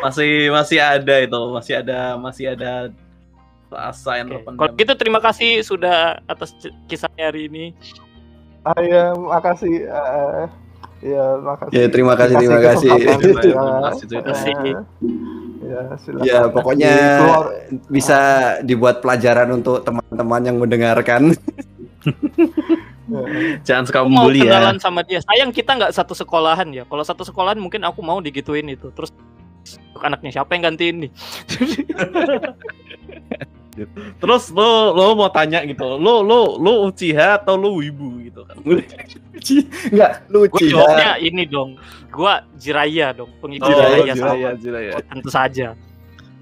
Masih 0.03 0.51
masih 0.51 0.79
ada 0.79 1.15
itu, 1.23 1.41
masih 1.51 1.73
ada 1.79 2.19
masih 2.19 2.45
ada 2.51 2.91
rasa 3.67 4.19
yang 4.19 4.31
terpendam. 4.31 4.59
Kalau 4.59 4.71
gitu 4.75 4.93
terima 4.95 5.19
kasih 5.19 5.63
sudah 5.63 6.19
atas 6.27 6.51
kisahnya 6.87 7.31
hari 7.31 7.47
ini. 7.47 7.65
ah 8.67 8.75
ya 8.83 9.15
makasih 9.15 9.87
eh, 9.87 10.45
ya 10.99 11.23
makasih 11.39 11.71
Ya, 11.71 11.85
terima 11.87 12.13
kasih, 12.19 12.35
terima 12.35 12.59
kasih. 12.59 12.91
Terima 12.91 13.39
ya. 13.39 13.79
kasih, 13.87 14.03
terima 14.07 14.23
kasih. 14.27 14.53
Ya 15.63 15.81
Ya, 16.23 16.39
pokoknya 16.51 16.93
bisa 17.87 18.19
dibuat 18.63 18.99
pelajaran 18.99 19.51
untuk 19.55 19.83
teman-teman 19.83 20.41
yang 20.43 20.57
mendengarkan. 20.59 21.31
Jangan 23.67 23.83
suka 23.87 23.99
membuli 24.03 24.43
ya. 24.43 24.59
kenalan 24.59 24.77
sama 24.83 25.01
dia. 25.07 25.23
Sayang 25.23 25.55
kita 25.55 25.79
nggak 25.79 25.93
satu 25.95 26.11
sekolahan 26.11 26.67
ya. 26.75 26.83
Kalau 26.83 27.03
satu 27.03 27.23
sekolahan 27.23 27.59
mungkin 27.59 27.87
aku 27.87 28.03
mau 28.03 28.19
digituin 28.19 28.67
itu. 28.67 28.91
Terus 28.91 29.15
anaknya 30.03 30.41
siapa 30.41 30.55
yang 30.55 30.73
gantiin 30.73 31.07
nih? 31.07 31.11
Terus 34.17 34.49
lo 34.57 34.97
lo 34.97 35.13
mau 35.13 35.29
tanya 35.29 35.61
gitu, 35.61 35.85
lo 36.01 36.25
lo 36.25 36.57
lo 36.57 36.89
Uchiha 36.89 37.37
atau 37.37 37.53
lo 37.53 37.77
Wibu 37.77 38.25
gitu 38.25 38.41
kan? 38.41 38.57
Enggak, 39.93 40.25
Gue 40.25 40.49
lucu 40.49 40.65
jawabnya 40.73 41.21
ini 41.21 41.45
dong. 41.45 41.77
Gua 42.09 42.41
Jiraya 42.57 43.13
dong, 43.13 43.29
pengikut 43.37 43.69
Jiraya, 43.69 44.01
Jiraya, 44.01 44.13
sama. 44.17 44.33
Jiraya, 44.33 44.57
Jiraya. 44.57 44.91
Oh, 44.97 45.03
tentu 45.05 45.29
saja. 45.29 45.67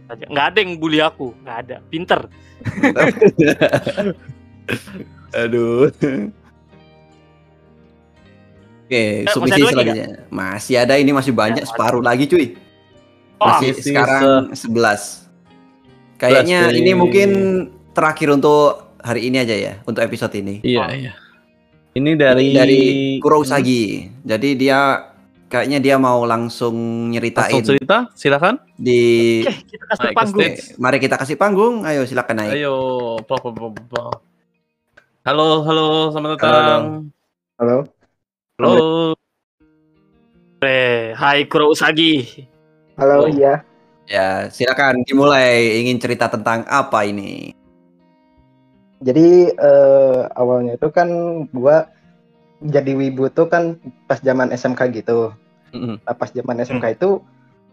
Saja. 0.08 0.26
Nggak 0.32 0.46
ada 0.48 0.58
yang 0.64 0.72
bully 0.80 1.04
aku, 1.04 1.36
nggak 1.44 1.58
ada. 1.68 1.84
Pinter. 1.92 2.32
Aduh. 5.36 5.92
Oke, 8.86 9.26
masih 9.26 9.34
submisi 9.34 9.52
ada 9.52 9.66
lagi 9.66 9.74
selanjutnya. 9.74 10.08
Masih 10.30 10.76
ada 10.78 10.94
ini 10.96 11.12
masih 11.12 11.34
banyak 11.34 11.66
separuh 11.66 12.00
lagi 12.00 12.26
cuy. 12.26 12.54
Wah, 13.36 13.58
Masih 13.58 13.74
masih 13.74 13.84
sekarang 13.84 14.42
11. 14.54 15.26
Kayaknya 16.16 16.60
dari- 16.70 16.80
ini 16.80 16.92
mungkin 16.94 17.30
terakhir 17.92 18.32
untuk 18.32 18.94
hari 19.02 19.28
ini 19.28 19.38
aja 19.38 19.54
ya, 19.54 19.74
untuk 19.84 20.00
episode 20.00 20.32
ini. 20.34 20.62
Iya, 20.62 20.86
iya. 20.94 21.12
Ini 21.92 22.12
dari 22.14 22.46
Ini 22.46 22.56
dari 22.56 22.82
Kurosagi. 23.20 23.84
Jadi 24.22 24.50
dia 24.54 25.12
kayaknya 25.48 25.80
dia 25.80 25.96
mau 25.96 26.24
langsung 26.24 26.76
nyeritain 27.10 27.52
Langsung 27.56 27.74
cerita, 27.74 28.12
silakan. 28.14 28.60
di 28.76 29.42
Oke, 29.42 29.66
kita 29.66 29.86
kasih 29.90 30.12
panggung. 30.14 30.42
stage. 30.42 30.62
Mari 30.78 30.98
kita 31.00 31.16
kasih 31.18 31.36
panggung. 31.36 31.76
Ayo 31.82 32.04
silakan 32.04 32.36
naik. 32.38 32.54
Ayo. 32.54 32.76
Halo, 35.26 35.66
halo, 35.66 36.14
selamat 36.14 36.38
Halo, 36.38 36.54
datang. 36.54 36.84
Halo. 37.58 37.78
Halo. 38.62 38.78
Eh, 40.62 41.18
Hai 41.18 41.50
Kuro 41.50 41.74
Usagi. 41.74 42.46
Halo, 42.94 43.26
Oh. 43.26 43.30
iya. 43.34 43.66
Ya, 44.06 44.54
silakan 44.54 45.02
dimulai. 45.02 45.82
Ingin 45.82 45.98
cerita 45.98 46.30
tentang 46.30 46.62
apa 46.70 47.10
ini? 47.10 47.58
Jadi 49.02 49.50
eh, 49.50 50.22
awalnya 50.38 50.78
itu 50.78 50.94
kan 50.94 51.10
gua 51.50 51.90
jadi 52.62 52.94
wibu 52.94 53.26
tuh 53.34 53.50
kan 53.50 53.82
pas 54.06 54.22
zaman 54.22 54.54
SMK 54.54 54.94
gitu. 54.94 55.34
Mm-mm. 55.74 56.06
Nah, 56.06 56.14
pas 56.14 56.30
zaman 56.30 56.62
SMK 56.62 57.02
itu 57.02 57.18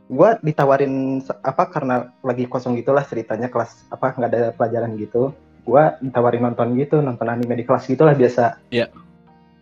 gua 0.09 0.41
ditawarin 0.41 1.21
apa 1.45 1.69
karena 1.69 2.17
lagi 2.25 2.49
kosong 2.49 2.81
gitulah 2.81 3.05
ceritanya 3.05 3.53
kelas 3.53 3.85
apa 3.93 4.17
nggak 4.17 4.31
ada 4.33 4.41
pelajaran 4.57 4.97
gitu. 4.97 5.37
Gua 5.63 5.95
ditawarin 6.03 6.43
nonton 6.43 6.75
gitu, 6.79 6.99
nonton 6.99 7.27
anime 7.31 7.55
di 7.55 7.65
kelas 7.67 7.87
gitulah 7.87 8.15
biasa. 8.15 8.59
Iya. 8.75 8.91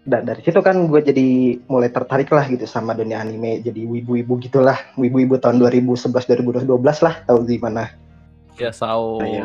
Dan 0.00 0.24
dari 0.24 0.40
situ 0.40 0.64
kan 0.64 0.88
gue 0.88 1.00
jadi 1.04 1.60
mulai 1.68 1.92
tertarik 1.92 2.32
lah 2.32 2.48
gitu 2.48 2.64
sama 2.64 2.96
dunia 2.96 3.20
anime, 3.20 3.60
jadi 3.60 3.84
wibu-wibu 3.84 4.40
gitulah, 4.40 4.80
wibu-wibu 4.96 5.36
tahun 5.36 5.60
2011 5.60 6.08
2012 6.08 7.04
lah, 7.04 7.14
tahu 7.28 7.44
di 7.44 7.60
mana. 7.60 7.92
Ya, 8.56 8.72
Sao. 8.72 9.20
Iya. 9.20 9.44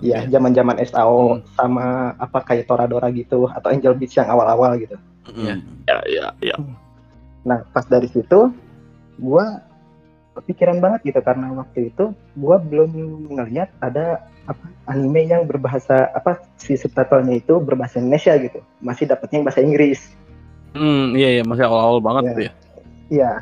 Iya, 0.00 0.18
zaman-zaman 0.32 0.80
SAO 0.86 1.44
sama 1.58 2.16
apa 2.16 2.40
kayak 2.40 2.70
Toradora 2.70 3.12
gitu 3.12 3.50
atau 3.52 3.68
Angel 3.68 3.92
Beats 3.98 4.16
yang 4.16 4.32
awal-awal 4.32 4.80
gitu. 4.80 4.96
Iya. 5.34 5.60
Hmm. 5.60 5.84
Ya, 5.84 5.98
ya, 6.08 6.26
ya. 6.40 6.56
Nah, 7.44 7.66
pas 7.74 7.84
dari 7.84 8.08
situ 8.08 8.54
gua 9.20 9.60
kepikiran 10.36 10.78
banget 10.78 11.12
gitu 11.12 11.20
karena 11.20 11.50
waktu 11.52 11.90
itu 11.90 12.14
gua 12.38 12.62
belum 12.62 12.90
ngeliat 13.34 13.70
ada 13.82 14.24
apa 14.46 14.66
anime 14.90 15.26
yang 15.26 15.46
berbahasa 15.46 16.10
apa 16.14 16.42
si 16.58 16.74
subtitlenya 16.78 17.42
itu 17.42 17.58
berbahasa 17.58 17.98
Indonesia 17.98 18.34
gitu. 18.38 18.62
Masih 18.82 19.10
dapetnya 19.10 19.42
yang 19.42 19.46
bahasa 19.46 19.62
Inggris. 19.62 20.00
Hmm, 20.74 21.18
iya, 21.18 21.40
iya, 21.40 21.42
masih 21.42 21.66
awal-awal 21.66 21.98
banget 21.98 22.22
Iya. 22.22 22.34
tuh 22.34 22.42
ya. 22.42 22.52
Iya. 23.10 23.32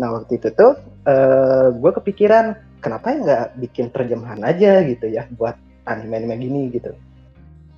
Nah, 0.00 0.08
waktu 0.16 0.32
itu 0.40 0.48
tuh 0.56 0.72
eh 1.08 1.66
gua 1.76 1.92
kepikiran 1.96 2.56
kenapa 2.80 3.12
ya 3.12 3.16
nggak 3.20 3.46
bikin 3.60 3.86
terjemahan 3.92 4.40
aja 4.44 4.80
gitu 4.84 5.08
ya 5.08 5.28
buat 5.36 5.56
anime-anime 5.88 6.36
gini 6.40 6.60
gitu. 6.72 6.92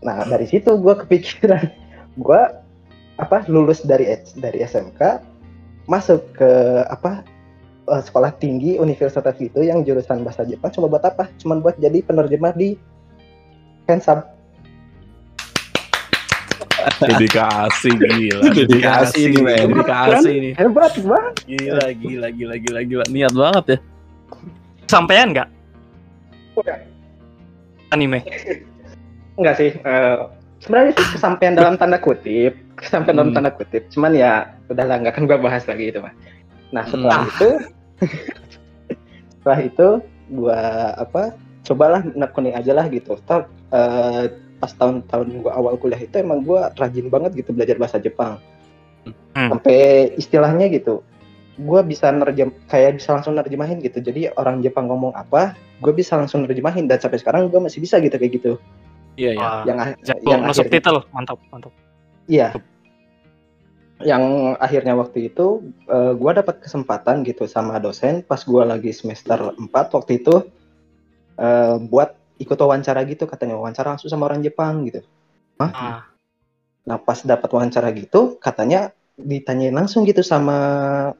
Nah, 0.02 0.22
dari 0.26 0.46
situ 0.46 0.74
gua 0.78 0.98
kepikiran 0.98 1.66
gua 2.24 2.62
apa 3.18 3.44
lulus 3.46 3.82
dari 3.86 4.10
dari 4.38 4.62
SMK 4.64 5.00
masuk 5.90 6.22
ke 6.38 6.50
apa 6.86 7.26
eh, 7.82 8.02
sekolah 8.02 8.30
tinggi 8.36 8.76
universitas 8.76 9.34
gitu 9.36 9.60
yang 9.60 9.82
jurusan 9.82 10.22
bahasa 10.22 10.44
Jepang 10.44 10.70
cuma 10.70 10.86
buat 10.86 11.02
apa? 11.02 11.26
Cuma 11.36 11.58
buat 11.58 11.74
jadi 11.76 12.02
penerjemah 12.02 12.54
di 12.54 12.78
fansub. 13.84 14.22
Dedikasi 17.02 17.90
gila. 17.94 18.50
Dedikasi 18.50 19.20
nih, 19.30 19.40
men. 19.42 19.70
Dedikasi 19.70 20.32
nih. 20.38 20.52
Hebat 20.58 20.94
banget. 20.98 21.34
Gila, 21.46 21.86
gila, 21.94 22.28
gila, 22.30 22.54
gila, 22.58 22.80
gila. 22.82 23.04
Niat 23.10 23.32
banget 23.34 23.64
ya. 23.66 23.78
Sampean 24.86 25.32
nggak 25.32 25.48
Udah. 26.52 26.78
anime? 27.90 28.20
Enggak 29.40 29.54
sih. 29.56 29.70
eh, 29.72 30.16
sebenarnya 30.60 30.92
sih 30.94 31.06
kesampaian 31.16 31.54
dalam 31.56 31.74
tanda 31.80 31.96
kutip, 31.96 32.52
kesampaian 32.76 33.16
dalam 33.16 33.30
Hmm. 33.32 33.36
tanda 33.40 33.50
kutip. 33.54 33.88
Cuman 33.88 34.12
ya 34.12 34.52
udahlah 34.68 35.00
nggak 35.00 35.16
akan 35.16 35.24
gua 35.24 35.38
bahas 35.40 35.64
lagi 35.64 35.90
itu 35.90 35.98
mah. 36.02 36.12
Nah 36.72 36.84
setelah 36.84 37.18
Hmm. 37.18 37.30
itu, 37.30 37.48
setelah 39.38 39.60
itu 39.60 39.86
gua 40.28 40.60
apa? 40.96 41.36
Cobalah 41.62 42.02
nekunin 42.02 42.56
aja 42.56 42.72
lah 42.72 42.88
gitu. 42.88 43.14
Toh 43.22 43.44
eh, 43.70 44.24
pas 44.56 44.72
tahun-tahun 44.72 45.42
gua 45.42 45.52
awal 45.54 45.76
kuliah 45.76 46.00
itu 46.00 46.16
emang 46.16 46.42
gua 46.42 46.72
rajin 46.74 47.06
banget 47.06 47.36
gitu 47.36 47.52
belajar 47.52 47.76
bahasa 47.76 47.98
Jepang. 47.98 48.40
Hmm. 49.32 49.48
Sampai 49.48 50.10
istilahnya 50.14 50.66
gitu, 50.68 51.02
gua 51.58 51.82
bisa 51.82 52.08
nerjem 52.08 52.50
kayak 52.66 52.98
bisa 52.98 53.12
langsung 53.12 53.34
nerjemahin 53.34 53.78
gitu. 53.78 53.98
Jadi 53.98 54.32
orang 54.34 54.60
Jepang 54.60 54.88
ngomong 54.88 55.12
apa, 55.12 55.52
gue 55.78 55.90
bisa 55.90 56.14
langsung 56.14 56.46
nerjemahin 56.46 56.86
dan 56.86 56.98
sampai 56.98 57.18
sekarang 57.18 57.50
gua 57.50 57.60
masih 57.60 57.82
bisa 57.82 57.98
gitu 57.98 58.14
kayak 58.14 58.32
gitu. 58.38 58.52
Iya, 59.12 59.36
iya. 59.36 59.42
Wah, 59.42 59.62
Yang 59.66 59.78
jago 60.08 60.24
yang 60.24 60.40
masuk 60.46 60.64
akhirnya- 60.64 60.74
titel, 60.80 60.96
mantap, 61.10 61.38
mantap. 61.50 61.72
Iya. 62.24 62.48
Yang 64.02 64.24
akhirnya 64.58 64.94
waktu 64.98 65.32
itu 65.32 65.74
eh, 65.86 66.12
gua 66.18 66.32
dapat 66.36 66.62
kesempatan 66.62 67.22
gitu 67.22 67.46
sama 67.46 67.78
dosen 67.78 68.26
pas 68.26 68.42
gua 68.42 68.66
lagi 68.66 68.90
semester 68.90 69.54
4 69.54 69.94
waktu 69.94 70.18
itu 70.18 70.34
eh, 71.38 71.76
buat 71.78 72.14
ikut 72.42 72.58
wawancara 72.58 73.06
gitu 73.06 73.30
katanya 73.30 73.54
wawancara 73.58 73.94
langsung 73.94 74.10
sama 74.10 74.26
orang 74.26 74.42
Jepang 74.42 74.82
gitu. 74.90 75.00
Ah, 75.62 76.12
Nah, 76.82 76.98
pas 76.98 77.22
dapat 77.22 77.46
wawancara 77.46 77.94
gitu 77.94 78.42
katanya 78.42 78.90
ditanyain 79.14 79.70
langsung 79.70 80.02
gitu 80.02 80.24
sama 80.24 80.56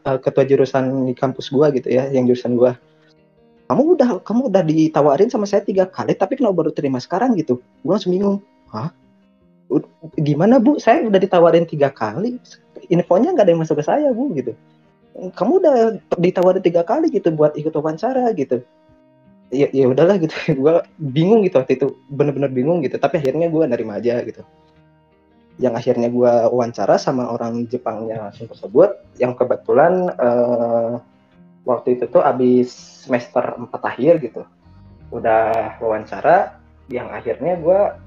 eh, 0.03 0.19
ketua 0.19 0.43
jurusan 0.43 1.07
di 1.07 1.15
kampus 1.15 1.55
gua 1.55 1.71
gitu 1.71 1.87
ya, 1.87 2.11
yang 2.11 2.27
jurusan 2.27 2.59
gua. 2.59 2.75
Kamu 3.71 3.83
udah 3.95 4.11
kamu 4.27 4.51
udah 4.51 4.63
ditawarin 4.67 5.31
sama 5.31 5.47
saya 5.47 5.63
tiga 5.63 5.87
kali 5.87 6.13
tapi 6.19 6.37
kenapa 6.37 6.67
baru 6.67 6.71
terima 6.75 6.99
sekarang 6.99 7.39
gitu? 7.39 7.63
Gua 7.87 7.97
langsung 7.97 8.13
bingung. 8.13 8.39
Hah? 8.75 8.91
Gimana 10.19 10.61
bu? 10.61 10.77
Saya 10.77 11.07
udah 11.07 11.17
ditawarin 11.17 11.65
tiga 11.65 11.89
kali, 11.89 12.37
infonya 12.89 13.35
nggak 13.35 13.45
ada 13.47 13.53
yang 13.55 13.63
masuk 13.63 13.79
ke 13.81 13.85
saya 13.85 14.09
bu 14.11 14.33
gitu. 14.35 14.53
Kamu 15.13 15.61
udah 15.61 15.75
ditawarin 16.17 16.65
tiga 16.65 16.83
kali 16.83 17.13
gitu 17.13 17.29
buat 17.31 17.53
ikut 17.55 17.71
wawancara 17.77 18.33
gitu. 18.33 18.65
Ya, 19.53 19.69
ya 19.69 19.85
udahlah 19.93 20.17
gitu. 20.17 20.33
Gua 20.63 20.83
bingung 20.97 21.45
gitu 21.45 21.61
waktu 21.61 21.77
itu, 21.77 21.87
bener-bener 22.09 22.49
bingung 22.49 22.81
gitu. 22.81 22.97
Tapi 22.97 23.21
akhirnya 23.21 23.53
gua 23.53 23.69
nerima 23.69 24.01
aja 24.01 24.19
gitu 24.25 24.41
yang 25.61 25.77
akhirnya 25.77 26.09
gua 26.09 26.49
wawancara 26.49 26.97
sama 26.97 27.29
orang 27.29 27.69
Jepangnya 27.69 28.31
langsung 28.31 28.49
tersebut 28.49 28.97
yang 29.21 29.37
kebetulan 29.37 30.09
eh, 30.17 30.93
waktu 31.69 31.99
itu 31.99 32.09
tuh 32.09 32.25
abis 32.25 32.73
semester 33.05 33.59
4 33.61 33.69
akhir 33.71 34.15
gitu 34.25 34.43
udah 35.13 35.77
wawancara 35.83 36.57
yang 36.89 37.13
akhirnya 37.13 37.61
gua 37.61 38.01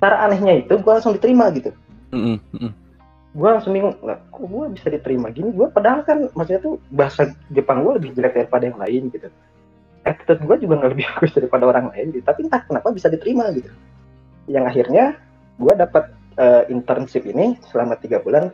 secara 0.00 0.24
anehnya 0.24 0.64
itu 0.64 0.80
gua 0.80 0.98
langsung 1.00 1.16
diterima 1.16 1.52
gitu 1.52 1.70
Mm-mm, 2.14 2.40
mm-mm. 2.56 2.72
Gua 3.36 3.60
langsung 3.60 3.76
bingung 3.76 3.92
lah 4.00 4.16
kok 4.32 4.48
gua 4.48 4.66
bisa 4.72 4.88
diterima 4.88 5.28
gini? 5.28 5.52
Gua 5.52 5.68
padahal 5.68 6.00
kan 6.02 6.32
maksudnya 6.32 6.64
tuh 6.64 6.80
bahasa 6.88 7.28
Jepang 7.52 7.84
gua 7.84 8.00
lebih 8.00 8.16
jelek 8.16 8.32
daripada 8.34 8.64
yang 8.64 8.80
lain 8.80 9.12
gitu. 9.12 9.28
Attitude 10.02 10.40
gua 10.48 10.56
juga 10.56 10.74
nggak 10.80 10.92
lebih 10.96 11.04
bagus 11.12 11.32
daripada 11.36 11.64
orang 11.68 11.86
lain 11.92 12.16
gitu. 12.16 12.24
Tapi 12.24 12.48
entah 12.48 12.62
kenapa 12.64 12.88
bisa 12.90 13.12
diterima 13.12 13.52
gitu. 13.52 13.68
Yang 14.48 14.64
akhirnya 14.72 15.04
gua 15.60 15.74
dapat 15.76 16.04
eh, 16.40 16.62
internship 16.72 17.28
ini 17.28 17.60
selama 17.68 18.00
tiga 18.00 18.24
bulan 18.24 18.48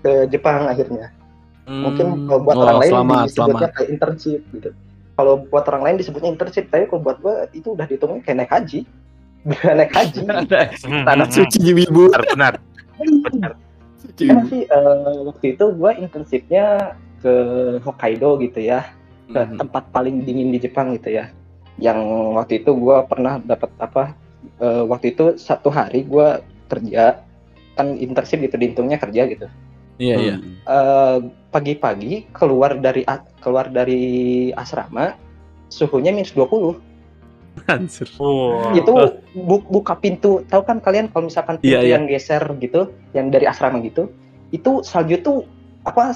ke 0.00 0.30
Jepang 0.30 0.70
akhirnya. 0.70 1.10
Mungkin 1.68 2.24
kalau 2.24 2.40
buat 2.40 2.56
Oh, 2.56 2.64
orang 2.64 2.78
lain 2.80 2.92
selamat, 2.96 3.24
disebutnya 3.28 3.44
selamat. 3.52 3.70
kayak 3.76 3.88
internship 3.92 4.40
gitu. 4.56 4.70
Kalau 5.18 5.34
buat 5.50 5.64
orang 5.68 5.82
lain 5.84 5.96
disebutnya 5.98 6.30
internship 6.32 6.64
tapi 6.70 6.86
kalau 6.86 7.02
buat 7.02 7.18
gua 7.18 7.34
itu 7.52 7.74
udah 7.74 7.84
dihitungnya 7.84 8.22
kayak 8.22 8.38
naik 8.46 8.52
haji. 8.54 8.80
Naik 9.78 9.92
haji. 9.94 10.20
Hmm, 10.88 11.04
Tanah 11.04 11.26
hmm, 11.28 11.36
suci 11.36 11.58
wibu. 11.74 12.08
Benar, 12.10 12.54
benar. 13.32 13.52
Benar. 14.18 14.42
Karena 14.42 14.50
sih 14.50 14.62
eh, 14.66 15.18
waktu 15.22 15.46
itu 15.54 15.64
gua 15.78 15.90
internshipnya 15.94 16.66
ke 17.22 17.34
Hokkaido 17.82 18.38
gitu 18.42 18.58
ya 18.62 18.86
ke 19.28 19.40
Mhm. 19.44 19.56
tempat 19.60 19.84
paling 19.94 20.22
dingin 20.24 20.50
di 20.50 20.58
Jepang 20.58 20.94
gitu 20.96 21.14
ya 21.14 21.30
yang 21.78 21.98
waktu 22.34 22.62
itu 22.64 22.74
gua 22.74 23.06
pernah 23.06 23.38
dapat 23.38 23.70
apa 23.78 24.14
eh, 24.58 24.82
waktu 24.86 25.14
itu 25.14 25.38
satu 25.38 25.68
hari 25.70 26.02
gua 26.06 26.42
kerja 26.70 27.22
kan 27.78 27.94
internship 27.94 28.42
gitu 28.42 28.58
dihitungnya 28.58 28.98
kerja 28.98 29.22
gitu 29.30 29.46
Iya, 29.98 30.14
iya. 30.14 30.36
Eh, 30.62 31.18
pagi-pagi 31.50 32.30
keluar 32.30 32.78
dari 32.78 33.02
keluar 33.42 33.66
dari 33.66 34.02
asrama 34.54 35.18
suhunya 35.74 36.14
minus 36.14 36.30
20 36.38 36.78
Anjir. 37.66 38.06
Wah. 38.14 38.70
itu 38.72 38.92
bu- 39.34 39.66
buka 39.66 39.94
pintu 39.94 40.44
tahu 40.44 40.62
kan 40.62 40.78
kalian 40.78 41.06
kalau 41.06 41.26
misalkan 41.26 41.56
pintu 41.56 41.74
Iya, 41.74 41.80
iya. 41.80 41.90
yang 41.94 42.04
geser 42.04 42.42
gitu 42.56 42.80
yang 43.10 43.28
dari 43.28 43.44
asrama 43.44 43.80
gitu 43.80 44.12
itu 44.48 44.80
salju 44.80 45.18
tuh 45.18 45.38
apa 45.82 46.14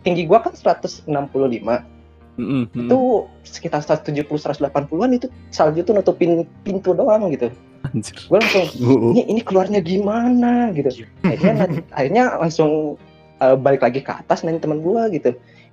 tinggi 0.00 0.24
gua 0.24 0.40
kan 0.40 0.52
165 0.52 1.08
Mm-mm, 1.08 2.68
mm-mm. 2.68 2.68
itu 2.68 2.98
sekitar 3.42 3.80
170 3.80 4.28
180-an 4.28 4.70
itu 5.10 5.26
salju 5.48 5.80
tuh 5.80 5.94
nutupin 5.94 6.44
pintu 6.60 6.92
doang 6.92 7.26
gitu 7.30 7.48
Anjir. 7.82 8.12
gue 8.18 8.36
langsung 8.36 8.66
ini 9.12 9.24
ini 9.26 9.40
keluarnya 9.40 9.80
gimana 9.80 10.68
gitu 10.70 11.08
akhirnya 11.22 11.54
nanti- 11.62 11.86
akhirnya 11.96 12.24
langsung 12.36 13.00
eh, 13.36 13.56
balik 13.56 13.80
lagi 13.80 14.00
ke 14.00 14.12
atas 14.12 14.42
nanya 14.42 14.60
teman 14.60 14.78
gue 14.78 15.02
gitu 15.12 15.30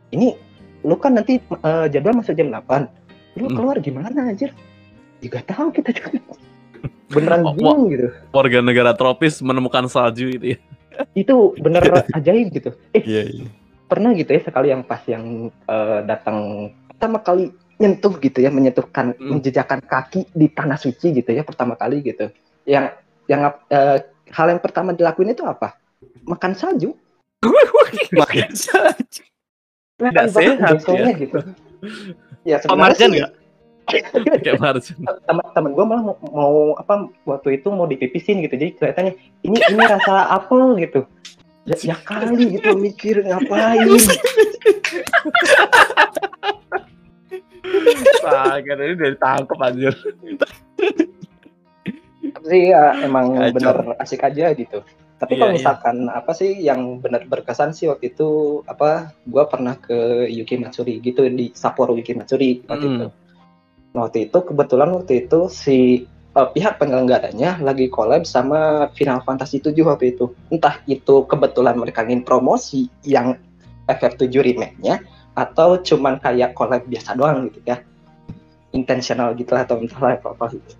ini 0.09 0.39
lu 0.81 0.95
kan 0.95 1.13
nanti 1.13 1.35
eh, 1.39 1.85
jadwal 1.89 2.15
masuk 2.15 2.31
jam 2.33 2.47
8 2.49 2.87
lu 3.33 3.43
Hmm. 3.43 3.55
keluar 3.55 3.75
gimana 3.79 4.29
anjir 4.29 4.53
juga 5.23 5.39
tahu 5.41 5.71
kita 5.71 5.89
juga 5.95 6.19
beneran 7.09 7.41
Wah, 7.41 7.53
bingung 7.53 7.87
gitu 7.89 8.07
Warga 8.29 8.59
negara 8.59 8.91
tropis 8.91 9.39
menemukan 9.39 9.87
salju 9.87 10.33
itu 10.33 10.45
ya. 10.53 10.57
itu 11.15 11.35
bener 11.57 11.81
ajaib 12.17 12.47
gitu 12.51 12.69
eh 12.91 13.01
Iya, 13.01 13.23
iya. 13.25 13.45
pernah 13.87 14.11
gitu 14.11 14.29
ya 14.29 14.41
sekali 14.41 14.67
yang 14.69 14.81
pas 14.81 15.01
yang 15.05 15.47
eh, 15.49 15.99
datang 16.03 16.37
pertama 16.89 17.17
kali 17.19 17.49
nyentuh 17.77 18.13
gitu 18.17 18.39
ya 18.39 18.49
menyentuhkan 18.49 19.13
Hmm. 19.15 19.37
menjejakkan 19.37 19.81
kaki 19.81 20.29
di 20.29 20.47
tanah 20.49 20.77
suci 20.77 21.13
gitu 21.13 21.29
ya 21.29 21.41
pertama 21.41 21.73
kali 21.73 22.01
gitu 22.01 22.29
yang 22.65 22.93
yang 23.25 23.41
eh, 23.69 23.97
hal 24.29 24.47
yang 24.49 24.59
pertama 24.59 24.91
dilakuin 24.91 25.31
itu 25.31 25.43
apa 25.43 25.77
makan 26.23 26.53
salju 26.53 26.93
Makin 28.13 28.55
salju. 28.55 29.23
Tidak 29.99 30.25
banget 30.31 30.57
sehat, 30.57 30.73
besoknya 30.79 31.11
gitu 31.13 31.37
ya 32.43 32.55
sebenarnya 32.57 33.07
nggak? 33.09 33.31
Kayak 33.83 34.59
Marjan. 34.63 34.97
teman-teman 35.25 35.71
gue 35.71 35.85
malah 35.85 36.03
mau, 36.03 36.15
mau 36.25 36.53
apa 36.73 36.93
waktu 37.25 37.57
itu 37.57 37.67
mau 37.67 37.83
dipipisin 37.83 38.39
gitu 38.39 38.55
jadi 38.55 38.71
kelihatannya 38.73 39.13
ini 39.41 39.57
ini 39.59 39.83
rasa 39.83 40.31
apel 40.31 40.77
gitu 40.77 41.03
ya, 41.63 41.75
ya 41.83 41.95
kali 41.99 42.55
gitu 42.55 42.73
mikir 42.75 43.21
ngapain 43.21 43.87
Sangat 48.19 48.77
ini 48.77 48.93
udah 48.93 49.09
ditangkap 49.09 49.59
anjir. 49.59 49.93
sih 52.43 52.67
ya 52.67 52.91
emang 52.99 53.31
Kacau. 53.31 53.55
bener 53.55 53.75
asik 53.97 54.19
aja 54.21 54.51
gitu. 54.51 54.83
Tapi 55.15 55.31
Iya, 55.31 55.39
kalau 55.39 55.47
iya. 55.49 55.57
misalkan 55.57 55.97
apa 56.11 56.31
sih 56.35 56.51
yang 56.59 56.99
bener 56.99 57.23
berkesan 57.23 57.71
sih 57.71 57.87
waktu 57.87 58.11
itu 58.11 58.27
apa? 58.65 59.15
Gua 59.23 59.47
pernah 59.47 59.79
ke 59.79 59.95
Yuki 60.27 60.59
Matsuri 60.59 60.99
gitu 60.99 61.23
di 61.23 61.55
Sapporo 61.55 61.95
Yuki 61.95 62.11
Matsuri 62.11 62.59
waktu 62.65 62.83
Hmm. 62.83 62.95
itu. 62.97 63.07
Waktu 63.93 64.29
itu 64.29 64.37
kebetulan 64.41 64.89
waktu 64.89 65.25
itu 65.25 65.45
si 65.53 66.09
eh, 66.09 66.49
pihak 66.49 66.81
penyelenggaranya 66.81 67.61
lagi 67.61 67.87
collab 67.93 68.25
sama 68.25 68.89
Final 68.97 69.21
Fantasy 69.21 69.61
7 69.61 69.77
waktu 69.85 70.17
itu. 70.17 70.33
Entah 70.49 70.81
itu 70.89 71.29
kebetulan 71.29 71.77
mereka 71.77 72.01
ingin 72.01 72.25
promosi 72.25 72.89
yang 73.05 73.37
FF7 73.85 74.33
remake-nya 74.33 74.97
atau 75.37 75.77
cuman 75.81 76.17
kayak 76.17 76.57
collab 76.57 76.81
biasa 76.89 77.13
doang 77.13 77.53
gitu 77.53 77.61
ya. 77.69 77.77
Intentional 78.73 79.37
gitu 79.37 79.53
lah 79.53 79.69
atau 79.69 79.77
entahlah 79.77 80.17
apa-apa 80.17 80.57
gitu. 80.57 80.73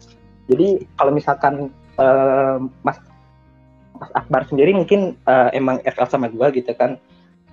Jadi 0.49 0.67
kalau 0.97 1.13
misalkan 1.13 1.69
eh, 2.01 2.57
Mas 2.81 2.97
Mas 4.01 4.09
Akbar 4.17 4.49
sendiri 4.49 4.73
mungkin 4.73 5.13
eh, 5.29 5.49
emang 5.53 5.77
FL 5.85 6.09
sama 6.09 6.33
gua 6.33 6.49
gitu 6.49 6.73
kan. 6.73 6.97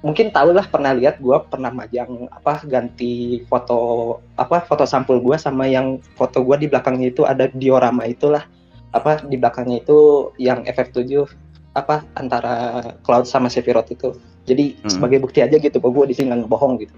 Mungkin 0.00 0.32
tau 0.32 0.56
lah 0.56 0.64
pernah 0.64 0.96
lihat 0.96 1.20
gua 1.20 1.44
pernah 1.44 1.68
majang 1.68 2.24
apa 2.32 2.64
ganti 2.64 3.44
foto 3.52 4.16
apa 4.40 4.64
foto 4.64 4.88
sampul 4.88 5.20
gua 5.20 5.36
sama 5.36 5.68
yang 5.68 6.00
foto 6.16 6.40
gua 6.40 6.56
di 6.56 6.72
belakangnya 6.72 7.12
itu 7.12 7.28
ada 7.28 7.52
diorama 7.52 8.08
itulah 8.08 8.48
apa 8.96 9.20
di 9.28 9.36
belakangnya 9.36 9.84
itu 9.84 10.32
yang 10.40 10.64
FF7 10.64 11.28
apa 11.76 12.02
antara 12.16 12.80
Cloud 13.04 13.28
sama 13.28 13.52
Sephiroth 13.52 13.92
itu. 13.92 14.16
Jadi 14.48 14.80
Hmm. 14.80 14.88
sebagai 14.88 15.20
bukti 15.20 15.44
aja 15.44 15.60
gitu 15.60 15.76
bahwa 15.78 16.02
gua 16.02 16.06
di 16.08 16.16
sini 16.16 16.32
nggak 16.32 16.48
ngebohong 16.48 16.80
gitu. 16.80 16.96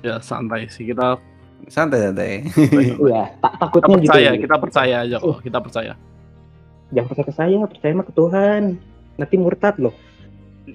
Ya 0.00 0.16
santai 0.24 0.64
sih 0.72 0.88
kita 0.88 1.20
Santai 1.66 2.08
santai. 2.08 2.46
Iya, 2.54 3.34
tak 3.42 3.52
kita 3.52 3.60
takutnya 3.60 3.96
gitu. 3.98 4.08
percaya, 4.08 4.30
kita 4.38 4.56
percaya 4.56 4.96
aja 5.04 5.16
kok, 5.18 5.38
kita 5.42 5.58
percaya. 5.58 5.92
Jangan 6.94 7.08
percaya 7.10 7.26
ke 7.26 7.34
saya, 7.34 7.54
percaya 7.66 7.92
mah 7.92 8.06
ke 8.06 8.14
Tuhan. 8.14 8.62
Nanti 9.18 9.34
murtad 9.36 9.74
loh. 9.82 9.94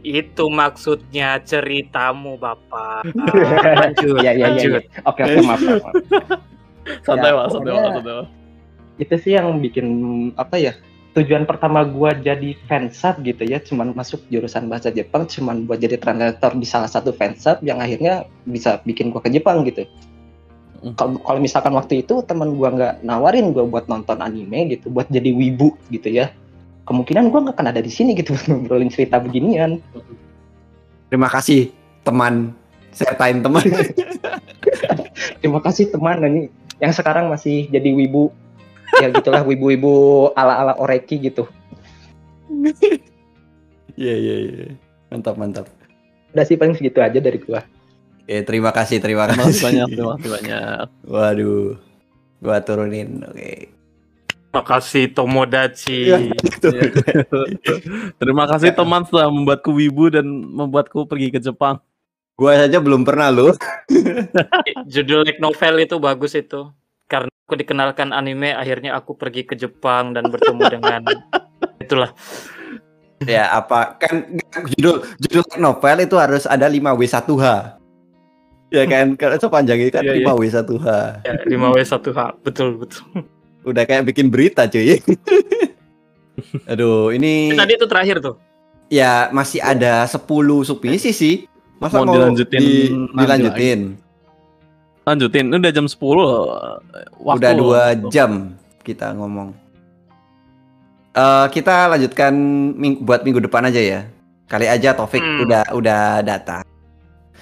Itu 0.02 0.50
maksudnya 0.50 1.38
ceritamu, 1.46 2.42
Bapak. 2.42 3.06
lanjut, 3.84 4.18
Iya, 4.24 4.32
iya, 4.34 4.34
iya, 4.34 4.48
lanjut. 4.50 4.84
Oke, 5.06 5.22
oke, 5.22 5.40
maaf. 5.46 5.62
Santai, 7.08 7.32
Ya, 7.32 7.38
Pak, 7.40 7.46
santai, 7.52 7.72
pokoknya- 7.72 7.84
Pak, 7.84 7.94
santai, 7.96 8.14
Pak. 8.20 8.28
Itu 9.00 9.16
sih 9.18 9.32
yang 9.34 9.48
bikin 9.58 9.88
apa 10.38 10.56
ya? 10.60 10.74
Tujuan 11.14 11.46
pertama 11.46 11.86
gua 11.86 12.18
jadi 12.18 12.58
fansub 12.66 13.22
gitu 13.22 13.46
ya, 13.46 13.62
cuman 13.62 13.94
masuk 13.94 14.26
jurusan 14.34 14.66
bahasa 14.66 14.90
Jepang, 14.90 15.30
cuman 15.30 15.70
buat 15.70 15.78
jadi 15.78 16.02
translator 16.02 16.58
di 16.58 16.66
salah 16.66 16.90
satu 16.90 17.14
fansub 17.14 17.62
yang 17.62 17.78
akhirnya 17.78 18.26
bisa 18.50 18.82
bikin 18.82 19.14
gua 19.14 19.22
ke 19.22 19.30
Jepang 19.30 19.62
gitu. 19.62 19.86
Hmm. 20.82 20.98
Kalau 20.98 21.22
kalau 21.22 21.40
misalkan 21.40 21.74
waktu 21.78 22.02
itu 22.02 22.26
teman 22.26 22.58
gua 22.58 22.74
nggak 22.74 22.94
nawarin 23.06 23.54
gua 23.54 23.64
buat 23.70 23.86
nonton 23.86 24.20
anime 24.26 24.74
gitu, 24.74 24.90
buat 24.90 25.06
jadi 25.08 25.30
wibu 25.32 25.78
gitu 25.94 26.10
ya, 26.10 26.34
kemungkinan 26.84 27.32
gua 27.32 27.48
nggak 27.48 27.56
akan 27.58 27.68
ada 27.72 27.82
di 27.84 27.92
sini 27.92 28.16
gitu 28.16 28.36
buat 28.36 28.46
ngobrolin 28.52 28.92
cerita 28.92 29.20
beginian. 29.20 29.80
Terima 31.08 31.30
kasih 31.30 31.70
teman. 32.04 32.52
Setain 32.94 33.42
teman. 33.42 33.64
Terima 35.42 35.60
kasih 35.62 35.90
teman 35.90 36.22
ini 36.26 36.42
yang 36.78 36.94
sekarang 36.94 37.30
masih 37.30 37.70
jadi 37.70 37.90
wibu. 37.94 38.30
Ya 39.02 39.10
gitulah 39.10 39.42
wibu-wibu 39.42 40.30
ala-ala 40.38 40.78
Oreki 40.78 41.32
gitu. 41.32 41.50
Iya 43.94 44.16
iya 44.18 44.36
iya. 44.42 44.66
Mantap 45.14 45.38
mantap. 45.38 45.70
Udah 46.34 46.46
sih 46.50 46.58
paling 46.58 46.74
segitu 46.74 46.98
aja 46.98 47.22
dari 47.22 47.38
gua. 47.38 47.62
Oke, 48.26 48.42
terima 48.42 48.74
kasih 48.74 48.98
terima 48.98 49.30
Terima 49.30 49.46
kasih 49.46 49.54
kasih. 49.54 49.66
banyak, 49.70 49.88
terima 49.94 50.14
kasih 50.18 50.32
banyak. 50.34 50.86
Waduh. 51.06 51.78
Gua 52.42 52.58
turunin. 52.66 53.22
Oke. 53.22 53.83
Terima 54.54 54.70
kasih 54.70 55.10
Tomodachi. 55.10 56.14
Iya. 56.14 56.30
Terima 58.22 58.46
kasih 58.46 58.70
teman 58.78 59.02
telah 59.02 59.26
membuatku 59.26 59.74
wibu 59.74 60.14
dan 60.14 60.30
membuatku 60.30 61.10
pergi 61.10 61.34
ke 61.34 61.42
Jepang. 61.42 61.82
Gua 62.38 62.62
saja 62.62 62.78
belum 62.78 63.02
pernah 63.02 63.34
loh. 63.34 63.58
Judul 64.94 65.26
like 65.26 65.42
novel 65.42 65.82
itu 65.82 65.98
bagus 65.98 66.38
itu. 66.38 66.70
Karena 67.10 67.34
aku 67.34 67.58
dikenalkan 67.58 68.14
anime, 68.14 68.54
akhirnya 68.54 68.94
aku 68.94 69.18
pergi 69.18 69.42
ke 69.42 69.58
Jepang 69.58 70.14
dan 70.14 70.30
bertemu 70.30 70.62
dengan 70.70 71.02
itulah. 71.90 72.14
Ya 73.26 73.50
apa 73.58 73.98
kan 73.98 74.38
judul 74.78 75.02
judul 75.18 75.50
novel 75.58 75.98
itu 76.06 76.14
harus 76.22 76.46
ada 76.46 76.70
5W1H. 76.70 77.46
Ya 78.70 78.86
kan 78.86 79.18
kalau 79.18 79.34
sepanjang 79.34 79.82
itu 79.82 79.90
kan 79.90 80.06
Iya, 80.06 80.14
iya. 80.22 80.30
5W1H. 80.30 80.88
Ya, 81.26 81.34
5W1H. 81.50 82.20
Betul, 82.46 82.78
betul. 82.78 83.26
Udah 83.64 83.84
kayak 83.84 84.06
bikin 84.06 84.28
berita 84.28 84.68
cuy. 84.68 85.00
Aduh, 86.72 87.10
ini 87.10 87.54
Tadi 87.54 87.74
itu 87.74 87.86
terakhir 87.86 88.18
tuh. 88.20 88.36
ya 88.88 89.30
masih 89.30 89.58
ada 89.58 90.06
10 90.06 90.20
submisi 90.64 91.10
sih. 91.10 91.36
Masa 91.80 92.00
Mau 92.00 92.06
mau, 92.08 92.16
dilanjutin 92.16 92.62
di- 92.62 92.92
dilanjutin? 93.12 93.80
Lanjutin, 95.04 95.46
ini 95.52 95.58
udah 95.58 95.74
jam 95.74 95.84
10 95.84 96.00
loh. 96.16 96.36
Waktu 97.20 97.40
Udah 97.40 97.52
dua 97.54 97.82
jam 98.08 98.56
kita 98.82 99.12
ngomong. 99.14 99.52
Eh 101.12 101.46
kita 101.52 101.88
lanjutkan 101.88 102.34
ming- 102.74 103.02
buat 103.02 103.22
minggu 103.22 103.44
depan 103.44 103.68
aja 103.68 103.78
ya. 103.78 104.02
Kali 104.48 104.66
aja 104.66 104.94
Taufik 104.94 105.20
Hmm. 105.20 105.44
udah 105.44 105.64
udah 105.72 106.02
datang. 106.22 106.64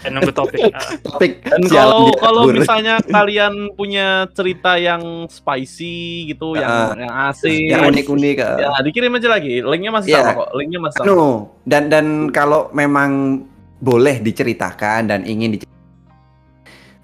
Dan 0.01 0.17
nunggu 0.17 0.33
topik. 0.33 0.73
Ah, 0.73 0.97
Topik 1.05 1.45
Dan 1.45 1.61
kalau 1.69 2.09
kalau 2.17 2.49
misalnya 2.49 2.97
kalian 3.01 3.69
punya 3.73 4.25
cerita 4.33 4.73
yang 4.75 5.29
spicy 5.29 6.25
gitu, 6.27 6.57
yang 6.57 6.97
yang 6.97 7.13
asik, 7.29 7.69
yang 7.69 7.85
unik-unik. 7.87 8.37
eh. 8.37 8.55
ya 8.65 8.81
dikirim 8.81 9.13
aja 9.13 9.29
lagi. 9.29 9.61
Linknya 9.61 9.91
masih 9.93 10.09
Iya. 10.11 10.21
sama 10.25 10.31
kok. 10.41 10.49
Linknya 10.57 10.79
masih 10.81 10.97
sama. 10.97 11.05
Anu, 11.05 11.21
dan 11.63 11.83
dan 11.87 12.05
kalau 12.29 12.73
memang 12.73 13.43
boleh 13.77 14.17
diceritakan 14.17 15.05
dan 15.05 15.21
ingin 15.21 15.53
diceritakan, 15.53 15.85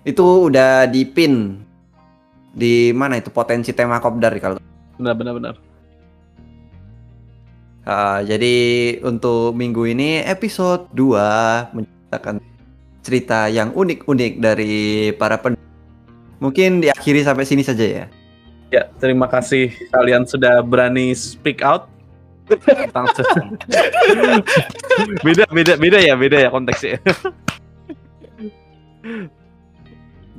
itu 0.01 0.25
udah 0.49 0.85
dipin 0.85 1.61
di 2.51 2.89
mana 2.91 3.21
itu 3.21 3.29
potensi 3.29 3.69
tema 3.71 3.97
kopdar 3.97 4.33
kalau 4.37 4.57
Benar, 4.97 5.13
benar, 5.13 5.33
benar. 5.37 5.55
Uh, 7.87 8.19
jadi 8.21 8.55
untuk 9.01 9.53
minggu 9.53 9.87
ini 9.87 10.19
episode 10.19 10.91
2 10.91 11.71
menceritakan 11.71 12.41
cerita 13.07 13.47
yang 13.47 13.71
unik-unik 13.71 14.34
dari 14.43 14.75
para 15.15 15.39
pen 15.39 15.55
Mungkin 16.38 16.85
diakhiri 16.85 17.25
sampai 17.25 17.47
sini 17.47 17.65
saja 17.65 17.81
ya. 17.81 18.05
Ya, 18.67 18.84
terima 18.99 19.31
kasih 19.31 19.71
kalian 19.89 20.27
sudah 20.27 20.59
berani 20.61 21.15
speak 21.15 21.63
out. 21.63 21.88
Tentang 22.47 23.09
beda, 25.25 25.43
beda, 25.51 25.73
beda 25.79 25.97
ya, 25.99 26.13
beda 26.13 26.38
ya 26.45 26.49
konteksnya. 26.53 27.01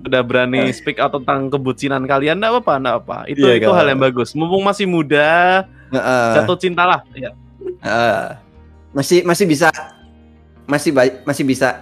Udah 0.06 0.22
berani 0.22 0.70
speak 0.70 1.02
out 1.02 1.18
tentang 1.18 1.50
kebucinan 1.50 2.06
kalian, 2.06 2.38
enggak 2.38 2.62
apa-apa, 2.62 2.74
enggak 2.78 2.96
apa. 3.02 3.18
Itu 3.26 3.44
Iya, 3.48 3.64
itu 3.64 3.70
hal 3.74 3.90
yang 3.90 4.00
bagus. 4.00 4.36
Mumpung 4.38 4.62
masih 4.62 4.86
muda, 4.86 5.66
Heeh. 5.90 6.30
jatuh 6.38 6.58
cinta 6.60 6.86
lah. 6.86 7.00
Ya. 7.16 7.34
Heeh. 7.82 8.24
masih 8.88 9.20
masih 9.20 9.44
bisa 9.44 9.68
masih 10.68 10.92
masih 11.24 11.42
bisa. 11.42 11.80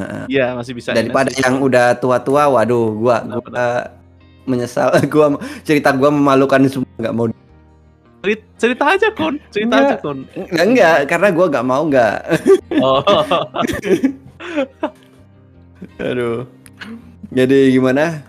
Heeh. 0.00 0.24
Iya, 0.26 0.56
masih 0.56 0.72
bisa. 0.72 0.96
Daripada 0.96 1.28
yang 1.30 1.60
udah 1.60 1.92
tua-tua, 1.94 2.48
waduh, 2.48 2.96
gua 2.96 3.20
Benar, 3.20 3.38
gua 3.44 3.66
menyesal, 4.48 4.88
gua 5.12 5.36
cerita 5.62 5.92
gua 5.92 6.08
memalukan 6.08 6.64
semua 6.66 6.88
nggak 6.96 7.14
mau 7.14 7.28
Ceri- 8.22 8.46
cerita 8.54 8.84
aja 8.86 9.10
kon, 9.12 9.34
cerita 9.50 9.74
Enggak. 9.76 9.92
aja 9.92 9.96
kon. 10.00 10.18
Enggak, 10.32 10.64
enggak, 10.64 10.96
karena 11.10 11.28
gua 11.30 11.46
nggak 11.52 11.66
mau 11.68 11.82
nggak. 11.86 12.16
Oh. 12.82 13.04
Aduh. 16.00 16.48
Jadi 17.28 17.58
gimana? 17.70 18.24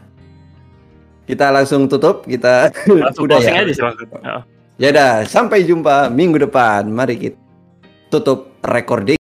Kita 1.24 1.48
langsung 1.50 1.88
tutup, 1.88 2.28
kita 2.28 2.68
Langsung 2.92 3.24
udah 3.24 3.40
ya. 3.40 3.64
aja 3.64 3.72
langsung. 3.88 4.10
Ya. 4.20 4.36
Ya 4.76 4.88
udah, 4.92 5.12
sampai 5.24 5.64
jumpa 5.64 6.12
minggu 6.12 6.44
depan. 6.44 6.92
Mari 6.92 7.16
kita 7.16 7.40
tutup 8.12 8.52
recording. 8.60 9.16